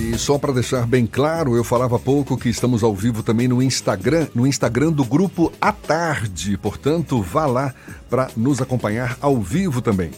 E 0.00 0.16
só 0.16 0.38
para 0.38 0.54
deixar 0.54 0.86
bem 0.86 1.06
claro, 1.06 1.54
eu 1.54 1.62
falava 1.62 1.96
há 1.96 1.98
pouco 1.98 2.34
que 2.38 2.48
estamos 2.48 2.82
ao 2.82 2.94
vivo 2.94 3.22
também 3.22 3.46
no 3.46 3.62
Instagram, 3.62 4.28
no 4.34 4.46
Instagram 4.46 4.90
do 4.92 5.04
grupo 5.04 5.52
à 5.60 5.72
tarde. 5.72 6.56
Portanto, 6.56 7.20
vá 7.20 7.44
lá 7.44 7.74
para 8.08 8.30
nos 8.34 8.62
acompanhar 8.62 9.18
ao 9.20 9.36
vivo 9.36 9.82
também. 9.82 10.10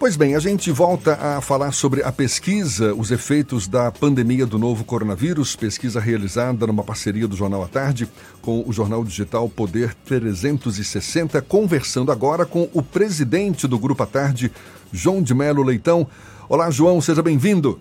Pois 0.00 0.16
bem, 0.16 0.34
a 0.34 0.40
gente 0.40 0.68
volta 0.72 1.14
a 1.14 1.40
falar 1.40 1.70
sobre 1.70 2.02
a 2.02 2.10
pesquisa, 2.10 2.92
os 2.92 3.12
efeitos 3.12 3.68
da 3.68 3.92
pandemia 3.92 4.44
do 4.44 4.58
novo 4.58 4.82
coronavírus, 4.82 5.54
pesquisa 5.54 6.00
realizada 6.00 6.66
numa 6.66 6.82
parceria 6.82 7.28
do 7.28 7.36
Jornal 7.36 7.62
à 7.62 7.68
Tarde 7.68 8.08
com 8.42 8.64
o 8.66 8.72
jornal 8.72 9.04
digital 9.04 9.48
Poder 9.48 9.94
360, 10.04 11.40
conversando 11.42 12.10
agora 12.10 12.44
com 12.44 12.68
o 12.74 12.82
presidente 12.82 13.68
do 13.68 13.78
Grupo 13.78 14.02
à 14.02 14.06
Tarde, 14.06 14.50
João 14.92 15.22
de 15.22 15.32
Melo 15.32 15.62
Leitão. 15.62 16.04
Olá, 16.48 16.68
João, 16.68 17.00
seja 17.00 17.22
bem-vindo. 17.22 17.80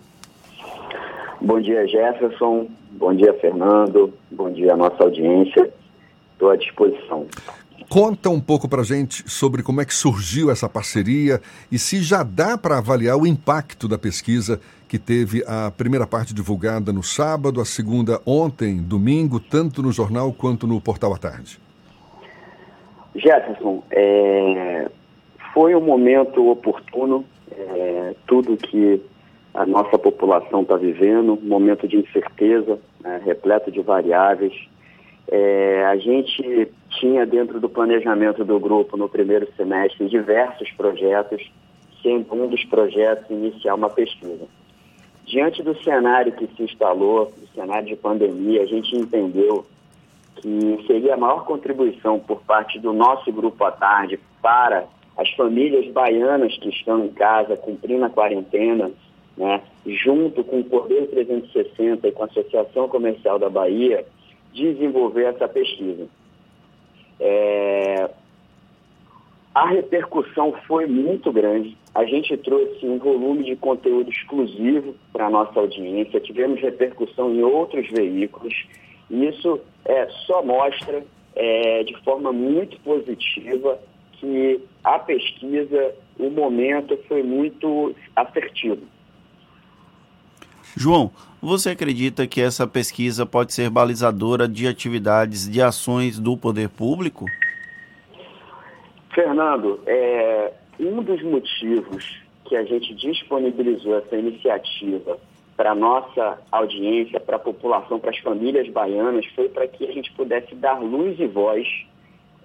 Bom 1.44 1.60
dia, 1.60 1.86
Jefferson. 1.86 2.68
Bom 2.92 3.14
dia, 3.14 3.34
Fernando. 3.34 4.14
Bom 4.32 4.50
dia, 4.50 4.78
nossa 4.78 5.04
audiência. 5.04 5.70
Estou 6.32 6.50
à 6.50 6.56
disposição. 6.56 7.28
Conta 7.90 8.30
um 8.30 8.40
pouco 8.40 8.70
para 8.70 8.82
gente 8.82 9.30
sobre 9.30 9.62
como 9.62 9.82
é 9.82 9.86
que 9.86 9.94
surgiu 9.94 10.50
essa 10.50 10.70
parceria 10.70 11.42
e 11.70 11.78
se 11.78 12.02
já 12.02 12.24
dá 12.24 12.58
para 12.58 12.78
avaliar 12.78 13.18
o 13.18 13.28
impacto 13.28 13.90
da 13.90 13.98
pesquisa 13.98 14.62
que 14.88 14.98
teve 14.98 15.44
a 15.46 15.70
primeira 15.70 16.08
parte 16.08 16.34
divulgada 16.34 16.94
no 16.94 17.04
sábado, 17.04 17.60
a 17.60 17.66
segunda 17.66 18.22
ontem, 18.26 18.78
domingo, 18.78 19.38
tanto 19.38 19.84
no 19.84 19.92
jornal 19.92 20.32
quanto 20.32 20.66
no 20.66 20.80
Portal 20.80 21.14
à 21.14 21.18
Tarde. 21.18 21.60
Jefferson, 23.16 23.84
é, 23.92 24.90
foi 25.54 25.76
um 25.76 25.82
momento 25.82 26.50
oportuno, 26.50 27.26
é, 27.52 28.16
tudo 28.26 28.56
que 28.56 29.02
a 29.54 29.66
nossa 29.66 29.98
população 30.00 30.64
está 30.64 30.76
vivendo, 30.76 31.34
um 31.34 31.48
momento 31.48 31.88
de 31.88 31.98
incerteza, 31.98 32.80
né, 33.02 33.22
repleto 33.24 33.72
de 33.72 33.82
variáveis. 33.82 34.54
É, 35.28 35.86
a 35.86 35.96
gente 35.98 36.72
tinha 37.00 37.26
dentro 37.26 37.60
do 37.60 37.70
planejamento 37.70 38.44
do 38.44 38.60
grupo 38.60 38.98
no 38.98 39.08
primeiro 39.08 39.48
semestre 39.56 40.10
diversos 40.10 40.70
projetos, 40.72 41.52
sendo 42.02 42.34
um 42.34 42.48
dos 42.48 42.64
projetos 42.66 43.30
iniciar 43.30 43.76
uma 43.76 43.90
pesquisa. 43.90 44.48
Diante 45.26 45.64
do 45.64 45.82
cenário 45.84 46.34
que 46.34 46.48
se 46.56 46.64
instalou, 46.64 47.32
do 47.38 47.48
cenário 47.56 47.88
de 47.88 47.96
pandemia, 47.96 48.64
a 48.64 48.66
gente 48.66 48.96
entendeu 48.96 49.66
que 50.36 50.84
seria 50.86 51.14
a 51.14 51.18
maior 51.18 51.46
contribuição 51.46 52.20
por 52.20 52.42
parte 52.42 52.80
do 52.80 52.92
nosso 52.92 53.32
grupo 53.32 53.64
à 53.64 53.72
tarde 53.72 54.20
para 54.42 54.86
as 55.16 55.30
famílias 55.32 55.88
baianas 55.94 56.58
que 56.58 56.70
estão 56.70 57.06
em 57.06 57.10
casa 57.10 57.56
cumprindo 57.56 58.04
a 58.04 58.10
quarentena, 58.10 58.92
né, 59.38 59.62
junto 59.86 60.44
com 60.44 60.60
o 60.60 60.64
Poder 60.64 61.08
360 61.10 62.08
e 62.08 62.12
com 62.12 62.24
a 62.24 62.28
Associação 62.28 62.88
Comercial 62.88 63.40
da 63.40 63.50
Bahia, 63.50 64.06
desenvolver 64.54 65.26
essa 65.26 65.48
pesquisa. 65.48 66.08
É... 67.20 68.10
A 69.56 69.68
repercussão 69.68 70.54
foi 70.68 70.88
muito 70.88 71.32
grande. 71.32 71.78
A 71.94 72.06
gente 72.06 72.36
trouxe 72.38 72.88
um 72.88 72.98
volume 72.98 73.44
de 73.44 73.56
conteúdo 73.56 74.10
exclusivo 74.10 74.96
para 75.12 75.28
a 75.28 75.30
nossa 75.30 75.60
audiência, 75.60 76.20
tivemos 76.20 76.60
repercussão 76.60 77.32
em 77.32 77.44
outros 77.44 77.88
veículos. 77.92 78.66
E 79.12 79.28
isso 79.28 79.60
é, 79.86 80.08
só 80.26 80.44
mostra 80.44 81.04
é, 81.36 81.84
de 81.84 81.96
forma 82.04 82.32
muito 82.32 82.80
positiva 82.80 83.80
que 84.14 84.60
a 84.84 84.98
pesquisa, 84.98 85.94
o 86.18 86.30
momento 86.30 86.98
foi 87.08 87.22
muito 87.22 87.96
assertivo. 88.16 88.82
João, 90.76 91.12
você 91.42 91.72
acredita 91.72 92.26
que 92.26 92.42
essa 92.42 92.66
pesquisa 92.66 93.26
pode 93.26 93.54
ser 93.54 93.70
balizadora 93.70 94.48
de 94.48 94.68
atividades, 94.68 95.50
de 95.50 95.62
ações 95.62 96.20
do 96.20 96.36
poder 96.36 96.70
público? 96.70 97.26
Fernando, 99.14 99.80
é, 99.86 100.52
um 100.80 101.04
dos 101.04 101.22
motivos 101.22 102.22
que 102.46 102.56
a 102.56 102.64
gente 102.64 102.94
disponibilizou 102.96 103.98
essa 103.98 104.16
iniciativa 104.16 105.20
para 105.56 105.72
a 105.72 105.76
nossa 105.76 106.40
audiência, 106.52 107.20
para 107.20 107.36
a 107.36 107.40
população, 107.40 108.00
para 108.00 108.10
as 108.10 108.18
famílias 108.18 108.68
baianas, 108.70 109.26
foi 109.36 109.50
para 109.50 109.68
que 109.68 109.86
a 109.86 109.92
gente 109.92 110.12
pudesse 110.14 110.56
dar 110.56 110.80
luz 110.80 111.20
e 111.20 111.28
voz 111.28 111.68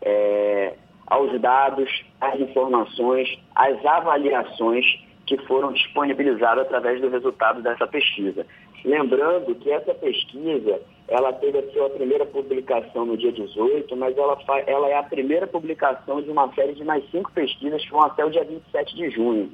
é, 0.03 0.75
aos 1.07 1.41
dados, 1.41 1.89
às 2.21 2.39
informações, 2.39 3.39
às 3.55 3.83
avaliações 3.85 4.85
que 5.37 5.47
foram 5.47 5.73
disponibilizadas 5.73 6.67
através 6.67 7.01
do 7.01 7.09
resultado 7.09 7.63
dessa 7.63 7.87
pesquisa. 7.87 8.47
Lembrando 8.85 9.55
que 9.57 9.71
essa 9.71 9.95
pesquisa, 9.95 10.81
ela 11.09 11.33
teve 11.33 11.59
a 11.59 11.73
sua 11.73 11.91
primeira 11.91 12.25
publicação 12.27 13.05
no 13.05 13.17
dia 13.17 13.33
18, 13.33 13.97
mas 13.97 14.17
ela, 14.17 14.39
ela 14.67 14.89
é 14.89 14.99
a 14.99 15.03
primeira 15.03 15.47
publicação 15.47 16.23
de 16.23 16.31
uma 16.31 16.53
série 16.55 16.75
de 16.75 16.85
mais 16.85 17.05
cinco 17.11 17.31
pesquisas 17.33 17.85
que 17.85 17.91
vão 17.91 18.03
até 18.03 18.25
o 18.25 18.31
dia 18.31 18.45
27 18.45 18.97
de 18.97 19.11
junho. 19.11 19.51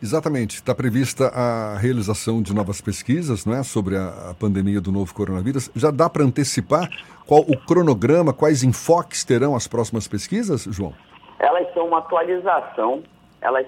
Exatamente. 0.00 0.56
Está 0.56 0.74
prevista 0.74 1.28
a 1.28 1.76
realização 1.76 2.40
de 2.40 2.54
novas 2.54 2.80
pesquisas 2.80 3.44
não 3.44 3.54
é, 3.54 3.62
sobre 3.62 3.96
a, 3.96 4.30
a 4.30 4.34
pandemia 4.34 4.80
do 4.80 4.92
novo 4.92 5.12
coronavírus. 5.12 5.70
Já 5.74 5.90
dá 5.90 6.08
para 6.08 6.22
antecipar 6.22 6.88
qual 7.26 7.40
o 7.40 7.56
cronograma, 7.58 8.32
quais 8.32 8.62
enfoques 8.62 9.24
terão 9.24 9.56
as 9.56 9.66
próximas 9.66 10.06
pesquisas, 10.06 10.64
João? 10.70 10.94
Elas 11.38 11.72
são 11.74 11.86
uma 11.86 11.98
atualização, 11.98 13.02
elas, 13.40 13.66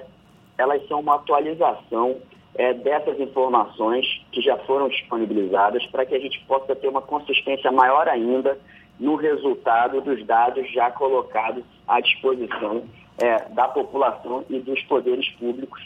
elas 0.60 0.86
são 0.88 1.00
uma 1.00 1.14
atualização 1.14 2.16
é, 2.54 2.74
dessas 2.74 3.18
informações 3.18 4.06
que 4.30 4.42
já 4.42 4.58
foram 4.58 4.88
disponibilizadas 4.88 5.86
para 5.86 6.04
que 6.04 6.14
a 6.14 6.20
gente 6.20 6.38
possa 6.46 6.76
ter 6.76 6.88
uma 6.88 7.00
consistência 7.00 7.72
maior 7.72 8.06
ainda 8.08 8.58
no 8.98 9.14
resultado 9.14 10.02
dos 10.02 10.24
dados 10.26 10.70
já 10.70 10.90
colocados 10.90 11.64
à 11.88 12.00
disposição 12.00 12.84
é, 13.18 13.48
da 13.54 13.68
população 13.68 14.44
e 14.50 14.58
dos 14.58 14.82
poderes 14.82 15.26
públicos 15.30 15.82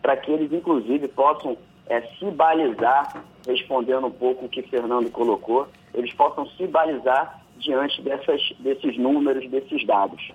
para 0.00 0.16
que 0.16 0.30
eles, 0.30 0.50
inclusive, 0.50 1.08
possam 1.08 1.58
é, 1.86 2.00
se 2.00 2.30
balizar, 2.30 3.22
respondendo 3.46 4.06
um 4.06 4.10
pouco 4.10 4.46
o 4.46 4.48
que 4.48 4.62
Fernando 4.62 5.10
colocou, 5.10 5.68
eles 5.92 6.12
possam 6.14 6.46
se 6.50 6.66
balizar 6.66 7.42
diante 7.58 8.00
dessas, 8.02 8.40
desses 8.60 8.96
números, 8.96 9.48
desses 9.50 9.84
dados. 9.84 10.32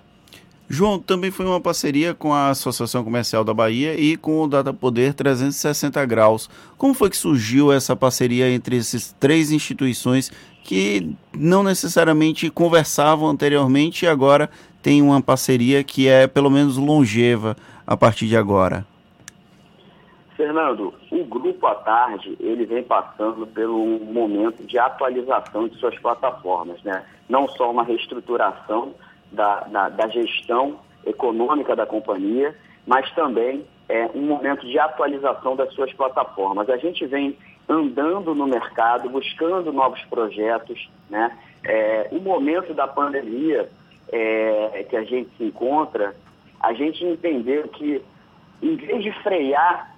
João, 0.74 0.98
também 0.98 1.30
foi 1.30 1.44
uma 1.44 1.60
parceria 1.60 2.14
com 2.14 2.32
a 2.32 2.48
Associação 2.48 3.04
Comercial 3.04 3.44
da 3.44 3.52
Bahia 3.52 3.94
e 3.94 4.16
com 4.16 4.40
o 4.40 4.48
Data 4.48 4.72
Poder 4.72 5.12
360 5.12 6.02
Graus. 6.06 6.48
Como 6.78 6.94
foi 6.94 7.10
que 7.10 7.16
surgiu 7.18 7.70
essa 7.70 7.94
parceria 7.94 8.48
entre 8.48 8.78
essas 8.78 9.12
três 9.20 9.52
instituições 9.52 10.30
que 10.64 11.14
não 11.36 11.62
necessariamente 11.62 12.48
conversavam 12.48 13.28
anteriormente 13.28 14.06
e 14.06 14.08
agora 14.08 14.48
tem 14.82 15.02
uma 15.02 15.20
parceria 15.20 15.84
que 15.84 16.08
é 16.08 16.26
pelo 16.26 16.48
menos 16.48 16.78
longeva 16.78 17.54
a 17.86 17.94
partir 17.94 18.26
de 18.26 18.36
agora? 18.38 18.86
Fernando, 20.38 20.94
o 21.10 21.22
grupo 21.26 21.66
à 21.66 21.74
tarde 21.74 22.34
ele 22.40 22.64
vem 22.64 22.82
passando 22.82 23.46
pelo 23.46 24.00
momento 24.06 24.64
de 24.64 24.78
atualização 24.78 25.68
de 25.68 25.76
suas 25.76 25.98
plataformas, 25.98 26.82
né? 26.82 27.04
Não 27.28 27.46
só 27.46 27.70
uma 27.70 27.84
reestruturação 27.84 28.94
da, 29.32 29.60
da, 29.60 29.88
da 29.88 30.08
gestão 30.08 30.78
econômica 31.04 31.74
da 31.74 31.86
companhia, 31.86 32.56
mas 32.86 33.10
também 33.14 33.64
é, 33.88 34.08
um 34.14 34.22
momento 34.22 34.66
de 34.66 34.78
atualização 34.78 35.56
das 35.56 35.72
suas 35.74 35.92
plataformas. 35.92 36.68
A 36.68 36.76
gente 36.76 37.04
vem 37.06 37.36
andando 37.68 38.34
no 38.34 38.46
mercado, 38.46 39.08
buscando 39.08 39.72
novos 39.72 40.02
projetos, 40.04 40.88
né? 41.08 41.36
É, 41.64 42.08
o 42.10 42.20
momento 42.20 42.74
da 42.74 42.88
pandemia 42.88 43.68
é, 44.10 44.84
que 44.88 44.96
a 44.96 45.04
gente 45.04 45.30
se 45.36 45.44
encontra, 45.44 46.14
a 46.60 46.72
gente 46.72 47.04
entendeu 47.04 47.68
que 47.68 48.02
em 48.60 48.76
vez 48.76 49.02
de 49.02 49.12
frear 49.22 49.92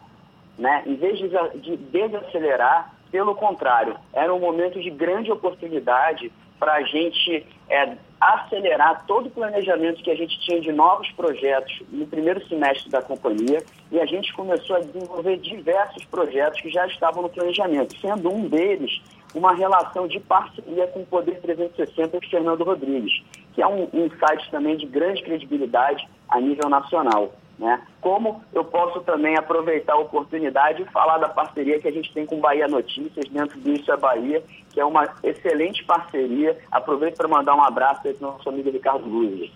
né? 0.59 0.82
Em 0.87 0.95
vez 0.97 1.18
de, 1.18 1.28
de 1.61 1.76
desacelerar, 1.76 2.93
pelo 3.11 3.35
contrário, 3.35 3.97
era 4.12 4.32
um 4.32 4.41
momento 4.41 4.80
de 4.80 4.91
grande 4.91 5.30
oportunidade 5.30 6.32
para 6.59 6.74
a 6.74 6.82
gente 6.82 7.47
é, 7.68 7.97
acelerar 8.25 9.05
todo 9.07 9.27
o 9.27 9.31
planejamento 9.31 10.03
que 10.03 10.11
a 10.11 10.14
gente 10.14 10.39
tinha 10.41 10.61
de 10.61 10.72
novos 10.72 11.11
projetos 11.12 11.83
no 11.91 12.07
primeiro 12.07 12.47
semestre 12.49 12.91
da 12.91 13.03
companhia 13.03 13.62
e 13.93 14.01
a 14.01 14.07
gente 14.07 14.33
começou 14.33 14.77
a 14.77 14.81
desenvolver 14.81 15.37
diversos 15.37 16.05
projetos 16.07 16.61
que 16.61 16.70
já 16.70 16.87
estavam 16.87 17.22
no 17.22 17.29
planejamento, 17.29 17.95
sendo 18.01 18.33
um 18.33 18.49
deles 18.49 19.03
uma 19.35 19.53
relação 19.53 20.07
de 20.07 20.20
parceria 20.20 20.87
com 20.89 21.01
o 21.01 21.07
Poder 21.07 21.41
360 21.41 22.20
de 22.20 22.31
Fernando 22.31 22.62
Rodrigues, 22.62 23.12
que 23.53 23.61
é 23.61 23.66
um, 23.66 23.89
um 23.93 24.09
site 24.18 24.51
também 24.51 24.77
de 24.77 24.87
grande 24.87 25.22
credibilidade 25.22 26.09
a 26.29 26.41
nível 26.41 26.68
nacional. 26.68 27.33
Né? 27.59 27.80
Como 28.00 28.42
eu 28.52 28.64
posso 28.64 29.00
também 29.02 29.36
aproveitar 29.36 29.92
a 29.92 29.98
oportunidade 29.98 30.82
e 30.82 30.86
falar 30.86 31.18
da 31.18 31.28
parceria 31.28 31.78
que 31.78 31.86
a 31.86 31.92
gente 31.92 32.12
tem 32.12 32.26
com 32.26 32.40
Bahia 32.40 32.66
Notícias, 32.66 33.28
dentro 33.30 33.61
do 33.61 33.72
Isso 33.72 33.92
é 33.92 33.96
Bahia, 33.96 34.42
que 34.70 34.80
é 34.80 34.84
uma 34.84 35.09
excelente 35.22 35.84
parceria. 35.84 36.59
Aproveito 36.70 37.16
para 37.16 37.28
mandar 37.28 37.55
um 37.55 37.62
abraço 37.62 38.02
para 38.02 38.12
o 38.12 38.20
nosso 38.20 38.48
amigo 38.48 38.70
Ricardo 38.70 39.09
Luz. 39.09 39.50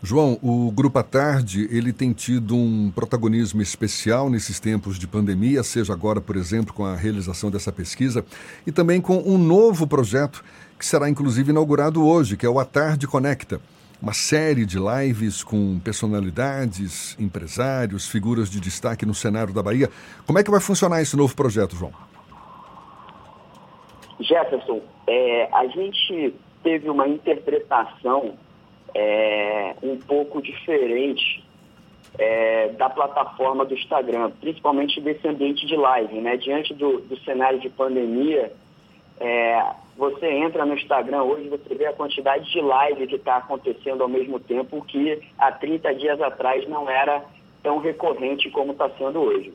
João, 0.00 0.38
o 0.40 0.70
Grupo 0.70 1.00
à 1.00 1.02
Tarde, 1.02 1.68
ele 1.72 1.92
tem 1.92 2.12
tido 2.12 2.54
um 2.54 2.92
protagonismo 2.94 3.60
especial 3.60 4.30
nesses 4.30 4.60
tempos 4.60 4.96
de 4.96 5.08
pandemia, 5.08 5.64
seja 5.64 5.92
agora, 5.92 6.20
por 6.20 6.36
exemplo, 6.36 6.72
com 6.72 6.84
a 6.84 6.94
realização 6.94 7.50
dessa 7.50 7.72
pesquisa, 7.72 8.24
e 8.64 8.70
também 8.70 9.00
com 9.00 9.18
um 9.18 9.36
novo 9.36 9.88
projeto 9.88 10.44
que 10.78 10.86
será 10.86 11.10
inclusive 11.10 11.50
inaugurado 11.50 12.06
hoje, 12.06 12.36
que 12.36 12.46
é 12.46 12.48
o 12.48 12.60
A 12.60 12.64
Tarde 12.64 13.08
Conecta 13.08 13.60
uma 14.00 14.12
série 14.12 14.64
de 14.64 14.78
lives 14.78 15.42
com 15.42 15.78
personalidades, 15.80 17.16
empresários, 17.18 18.08
figuras 18.08 18.48
de 18.50 18.60
destaque 18.60 19.04
no 19.04 19.14
cenário 19.14 19.52
da 19.52 19.62
Bahia. 19.62 19.90
Como 20.26 20.38
é 20.38 20.44
que 20.44 20.50
vai 20.50 20.60
funcionar 20.60 21.02
esse 21.02 21.16
novo 21.16 21.34
projeto, 21.34 21.74
João? 21.74 21.92
Jefferson, 24.20 24.80
é, 25.06 25.48
a 25.52 25.66
gente 25.66 26.34
teve 26.62 26.88
uma 26.88 27.08
interpretação 27.08 28.34
é, 28.94 29.74
um 29.82 29.96
pouco 29.96 30.42
diferente 30.42 31.44
é, 32.18 32.68
da 32.70 32.90
plataforma 32.90 33.64
do 33.64 33.74
Instagram, 33.74 34.30
principalmente 34.40 35.00
desse 35.00 35.26
ambiente 35.26 35.66
de 35.66 35.76
live, 35.76 36.20
né? 36.20 36.36
Diante 36.36 36.74
do, 36.74 37.00
do 37.00 37.18
cenário 37.20 37.60
de 37.60 37.68
pandemia, 37.68 38.52
é, 39.20 39.62
você 39.96 40.26
entra 40.26 40.64
no 40.64 40.74
Instagram 40.74 41.24
hoje, 41.24 41.48
você 41.48 41.74
vê 41.74 41.86
a 41.86 41.92
quantidade 41.92 42.50
de 42.50 42.60
live 42.60 43.06
que 43.06 43.16
está 43.16 43.38
acontecendo 43.38 44.02
ao 44.02 44.08
mesmo 44.08 44.38
tempo, 44.38 44.84
que 44.84 45.20
há 45.38 45.50
30 45.50 45.94
dias 45.96 46.20
atrás 46.20 46.68
não 46.68 46.88
era 46.88 47.24
tão 47.62 47.78
recorrente 47.78 48.50
como 48.50 48.72
está 48.72 48.88
sendo 48.90 49.20
hoje. 49.20 49.52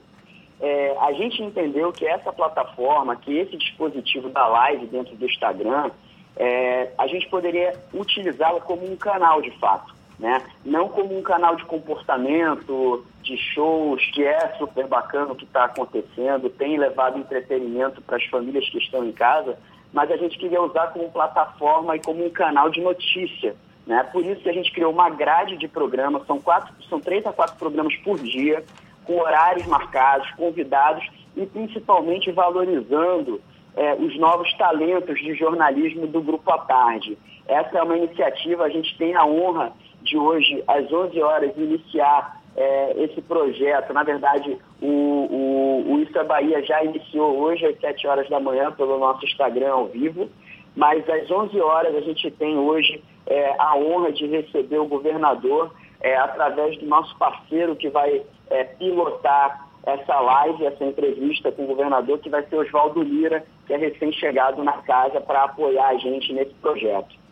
É, 0.60 0.96
a 1.00 1.12
gente 1.14 1.42
entendeu 1.42 1.92
que 1.92 2.06
essa 2.06 2.32
plataforma, 2.32 3.16
que 3.16 3.38
esse 3.38 3.58
dispositivo 3.58 4.30
da 4.30 4.48
live 4.48 4.86
dentro 4.88 5.16
do 5.16 5.26
Instagram, 5.26 5.92
é, 6.36 6.92
a 6.98 7.08
gente 7.08 7.28
poderia 7.30 7.74
utilizá-la 7.94 8.60
como 8.62 8.90
um 8.90 8.96
canal 8.96 9.42
de 9.42 9.52
fato, 9.60 9.93
né? 10.20 10.44
não 10.64 10.90
como 10.90 11.18
um 11.18 11.22
canal 11.22 11.56
de 11.56 11.66
comportamento, 11.66 13.06
de 13.22 13.38
shows, 13.38 14.04
que 14.14 14.24
é 14.24 14.50
super 14.58 14.88
bacana 14.88 15.32
o 15.32 15.36
que 15.36 15.46
está 15.46 15.66
acontecendo, 15.66 16.50
tem 16.50 16.78
levado 16.78 17.18
entretenimento 17.18 18.02
para 18.02 18.18
as 18.18 18.26
famílias 18.26 18.70
que 18.70 18.78
estão 18.78 19.06
em 19.06 19.12
casa, 19.12 19.58
mas 19.92 20.12
a 20.12 20.18
gente 20.18 20.38
queria 20.38 20.62
usar 20.62 20.88
como 20.88 21.12
plataforma 21.12 21.96
e 21.96 22.02
como 22.02 22.26
um 22.26 22.30
canal 22.30 22.70
de 22.70 22.82
notícia. 22.82 23.56
Né? 23.86 24.04
Por 24.12 24.26
isso 24.26 24.42
que 24.42 24.50
a 24.50 24.54
gente 24.54 24.72
criou 24.72 24.92
uma 24.92 25.10
grade 25.10 25.58
de 25.58 25.68
programas, 25.68 26.26
são, 26.26 26.40
quatro, 26.40 26.74
são 26.90 27.00
três 27.00 27.26
a 27.26 27.34
quatro 27.34 27.56
programas 27.58 27.96
por 27.98 28.18
dia, 28.20 28.64
com 29.06 29.20
horários 29.20 29.66
marcados, 29.68 30.30
convidados 30.32 31.06
e 31.36 31.46
principalmente 31.46 32.32
valorizando 32.32 33.42
é, 33.76 33.94
os 33.96 34.18
novos 34.18 34.52
talentos 34.58 35.20
de 35.20 35.34
jornalismo 35.36 36.08
do 36.08 36.22
Grupo 36.22 36.52
à 36.52 36.60
Tarde. 36.60 37.18
Essa 37.48 37.80
é 37.80 37.84
uma 37.84 37.98
iniciativa, 37.98 38.64
a 38.64 38.70
gente 38.70 38.98
tem 38.98 39.16
a 39.16 39.26
honra 39.26 39.74
de 40.04 40.18
hoje, 40.18 40.64
às 40.68 40.92
11 40.92 41.22
horas, 41.22 41.58
iniciar 41.58 42.42
é, 42.56 43.04
esse 43.04 43.22
projeto. 43.22 43.94
Na 43.94 44.04
verdade, 44.04 44.58
o, 44.82 44.88
o, 44.88 45.94
o 45.94 46.00
Isso 46.00 46.18
é 46.18 46.24
Bahia 46.24 46.64
já 46.64 46.84
iniciou 46.84 47.38
hoje 47.40 47.66
às 47.66 47.80
7 47.80 48.08
horas 48.08 48.30
da 48.30 48.40
manhã 48.40 48.72
pelo 48.72 49.00
nosso 49.00 49.26
Instagram 49.26 49.72
ao 49.72 49.88
vivo, 49.88 50.30
mas 50.76 51.08
às 51.10 51.30
11 51.30 51.60
horas 51.60 51.96
a 51.96 52.02
gente 52.02 52.30
tem 52.32 52.58
hoje 52.58 53.04
é, 53.26 53.56
a 53.58 53.76
honra 53.76 54.12
de 54.12 54.28
receber 54.28 54.80
o 54.80 54.88
governador 54.88 55.74
é, 56.02 56.16
através 56.18 56.78
do 56.78 56.86
nosso 56.86 57.18
parceiro 57.18 57.76
que 57.76 57.90
vai 57.90 58.22
é, 58.50 58.64
pilotar 58.64 59.68
essa 59.86 60.20
live, 60.20 60.66
essa 60.66 60.84
entrevista 60.84 61.52
com 61.52 61.64
o 61.64 61.68
governador, 61.68 62.18
que 62.20 62.30
vai 62.30 62.44
ser 62.44 62.56
Oswaldo 62.56 63.02
Lira, 63.02 63.44
que 63.68 63.74
é 63.74 63.78
recém-chegado 63.78 64.64
na 64.64 64.74
casa 64.84 65.20
para 65.20 65.44
apoiar 65.44 65.90
a 65.90 65.98
gente 65.98 66.32
nesse 66.34 66.54
projeto. 66.56 67.23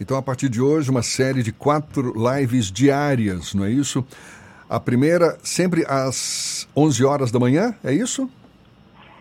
Então, 0.00 0.16
a 0.16 0.22
partir 0.22 0.48
de 0.48 0.62
hoje, 0.62 0.90
uma 0.90 1.02
série 1.02 1.42
de 1.42 1.52
quatro 1.52 2.14
lives 2.16 2.72
diárias, 2.72 3.54
não 3.54 3.66
é 3.66 3.70
isso? 3.70 4.02
A 4.66 4.80
primeira 4.80 5.36
sempre 5.42 5.84
às 5.86 6.66
11 6.74 7.04
horas 7.04 7.30
da 7.30 7.38
manhã, 7.38 7.74
é 7.84 7.92
isso? 7.92 8.30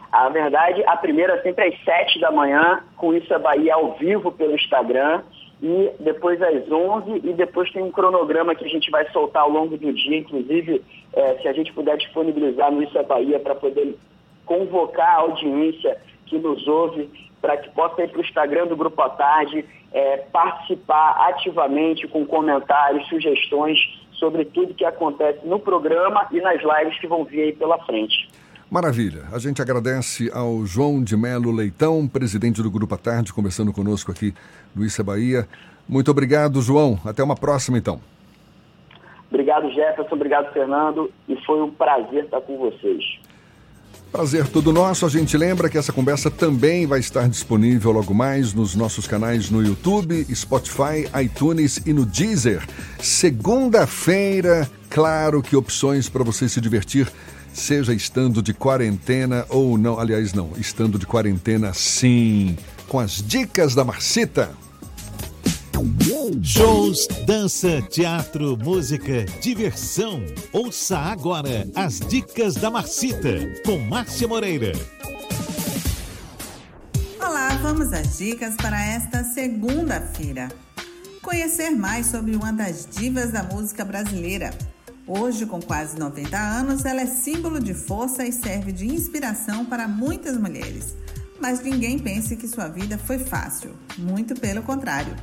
A 0.10 0.30
verdade, 0.30 0.82
a 0.86 0.96
primeira 0.96 1.42
sempre 1.42 1.68
às 1.68 1.84
7 1.84 2.22
da 2.22 2.32
manhã, 2.32 2.82
com 2.96 3.14
isso 3.14 3.34
é 3.34 3.38
Bahia 3.38 3.76
ao 3.76 3.98
vivo 3.98 4.32
pelo 4.32 4.56
Instagram, 4.56 5.22
e 5.62 5.92
depois 6.00 6.42
às 6.42 6.72
11, 6.72 7.22
e 7.26 7.34
depois 7.34 7.70
tem 7.74 7.84
um 7.84 7.92
cronograma 7.92 8.56
que 8.56 8.64
a 8.64 8.70
gente 8.70 8.90
vai 8.90 9.06
soltar 9.12 9.44
ao 9.44 9.50
longo 9.50 9.78
do 9.78 9.92
dia, 9.92 10.18
inclusive 10.18 10.82
é, 11.12 11.36
se 11.42 11.48
a 11.50 11.52
gente 11.52 11.74
puder 11.74 11.98
disponibilizar 11.98 12.72
no 12.72 12.82
Isso 12.82 12.98
é 12.98 13.04
Bahia 13.04 13.40
para 13.40 13.54
poder 13.54 13.98
convocar 14.46 15.16
a 15.16 15.20
audiência 15.20 15.98
que 16.26 16.38
nos 16.38 16.66
ouve 16.66 17.10
para 17.42 17.58
que 17.58 17.70
possa 17.72 18.04
ir 18.04 18.10
para 18.10 18.20
o 18.20 18.24
Instagram 18.24 18.68
do 18.68 18.76
Grupo 18.76 19.02
à 19.02 19.10
Tarde, 19.10 19.66
é, 19.92 20.18
participar 20.32 21.28
ativamente 21.30 22.08
com 22.08 22.26
comentários, 22.26 23.08
sugestões 23.08 23.78
sobre 24.14 24.46
tudo 24.46 24.74
que 24.74 24.86
acontece 24.86 25.40
no 25.46 25.60
programa 25.60 26.28
e 26.32 26.42
nas 26.42 26.62
lives 26.62 27.00
que 27.00 27.08
vão 27.08 27.24
vir 27.24 27.42
aí 27.44 27.54
pela 27.54 27.78
frente. 27.86 28.30
Maravilha. 28.70 29.24
A 29.34 29.40
gente 29.40 29.62
agradece 29.62 30.30
ao 30.32 30.64
João 30.66 31.04
de 31.04 31.18
Melo 31.18 31.52
Leitão, 31.52 32.08
presidente 32.08 32.62
do 32.62 32.70
Grupo 32.70 32.94
à 32.94 32.98
Tarde, 32.98 33.34
conversando 33.34 33.74
conosco 33.74 34.12
aqui 34.12 34.34
no 34.76 34.86
Issa 34.86 35.04
Bahia. 35.04 35.48
Muito 35.88 36.12
obrigado, 36.12 36.62
João. 36.62 37.00
Até 37.04 37.24
uma 37.24 37.36
próxima, 37.36 37.80
então. 37.80 38.00
Obrigado, 39.28 39.72
Jefferson. 39.72 40.14
Obrigado, 40.14 40.54
Fernando. 40.54 41.12
E 41.28 41.36
foi 41.46 41.62
um 41.64 41.72
prazer 41.72 42.26
estar 42.26 42.42
com 42.42 42.58
vocês. 42.58 43.04
Prazer 44.12 44.47
todo 44.47 44.74
nosso. 44.74 45.05
A 45.05 45.10
gente 45.10 45.38
lembra 45.38 45.70
que 45.70 45.78
essa 45.78 45.93
conversa 45.93 46.32
também 46.32 46.88
vai 46.88 46.99
estar 46.99 47.30
disponível 47.30 47.91
logo 47.91 48.12
mais 48.12 48.53
nos 48.53 48.76
nossos 48.76 49.07
canais 49.07 49.51
no 49.51 49.64
YouTube, 49.64 50.26
Spotify, 50.34 51.07
iTunes 51.24 51.80
e 51.86 51.93
no 51.93 52.07
Deezer. 52.07 52.68
Segunda-feira, 52.99 54.70
claro 54.89 55.43
que 55.43 55.55
opções 55.55 56.10
para 56.10 56.24
você 56.24 56.49
se 56.49 56.60
divertir, 56.60 57.07
seja 57.53 57.93
estando 57.93 58.41
de 58.41 58.51
quarentena 58.51 59.45
ou 59.47 59.78
não. 59.78 59.99
Aliás, 59.99 60.34
não, 60.34 60.51
estando 60.57 60.97
de 60.97 61.05
quarentena 61.05 61.72
sim. 61.74 62.57
Com 62.88 62.99
as 62.99 63.24
dicas 63.24 63.76
da 63.76 63.84
Marcita. 63.84 64.49
Shows, 66.44 67.08
dança, 67.26 67.82
teatro, 67.90 68.58
música, 68.58 69.24
diversão. 69.42 70.22
Ouça 70.52 70.98
agora 70.98 71.66
as 71.74 72.02
dicas 72.02 72.56
da 72.56 72.70
Marcita 72.70 73.30
com 73.66 73.78
Márcia 73.78 74.28
Moreira. 74.28 74.74
Olá, 77.18 77.58
vamos 77.62 77.94
às 77.94 78.18
dicas 78.18 78.56
para 78.58 78.84
esta 78.84 79.24
segunda-feira. 79.24 80.50
Conhecer 81.22 81.70
mais 81.70 82.08
sobre 82.08 82.36
uma 82.36 82.52
das 82.52 82.86
divas 82.86 83.32
da 83.32 83.44
música 83.44 83.86
brasileira. 83.86 84.50
Hoje, 85.08 85.46
com 85.46 85.62
quase 85.62 85.98
90 85.98 86.38
anos, 86.38 86.84
ela 86.84 87.00
é 87.00 87.08
símbolo 87.08 87.58
de 87.58 87.74
força 87.74 88.26
e 88.26 88.34
serve 88.34 88.74
de 88.74 88.86
inspiração 88.86 89.66
para 89.66 89.88
muitas 89.88 90.36
mulheres. 90.38 90.94
Mas 91.40 91.62
ninguém 91.62 91.98
pense 91.98 92.36
que 92.36 92.50
sua 92.50 92.68
vida 92.68 92.98
foi 92.98 93.18
fácil, 93.18 93.74
muito 93.98 94.36
pelo 94.36 94.62
contrário. 94.62 95.16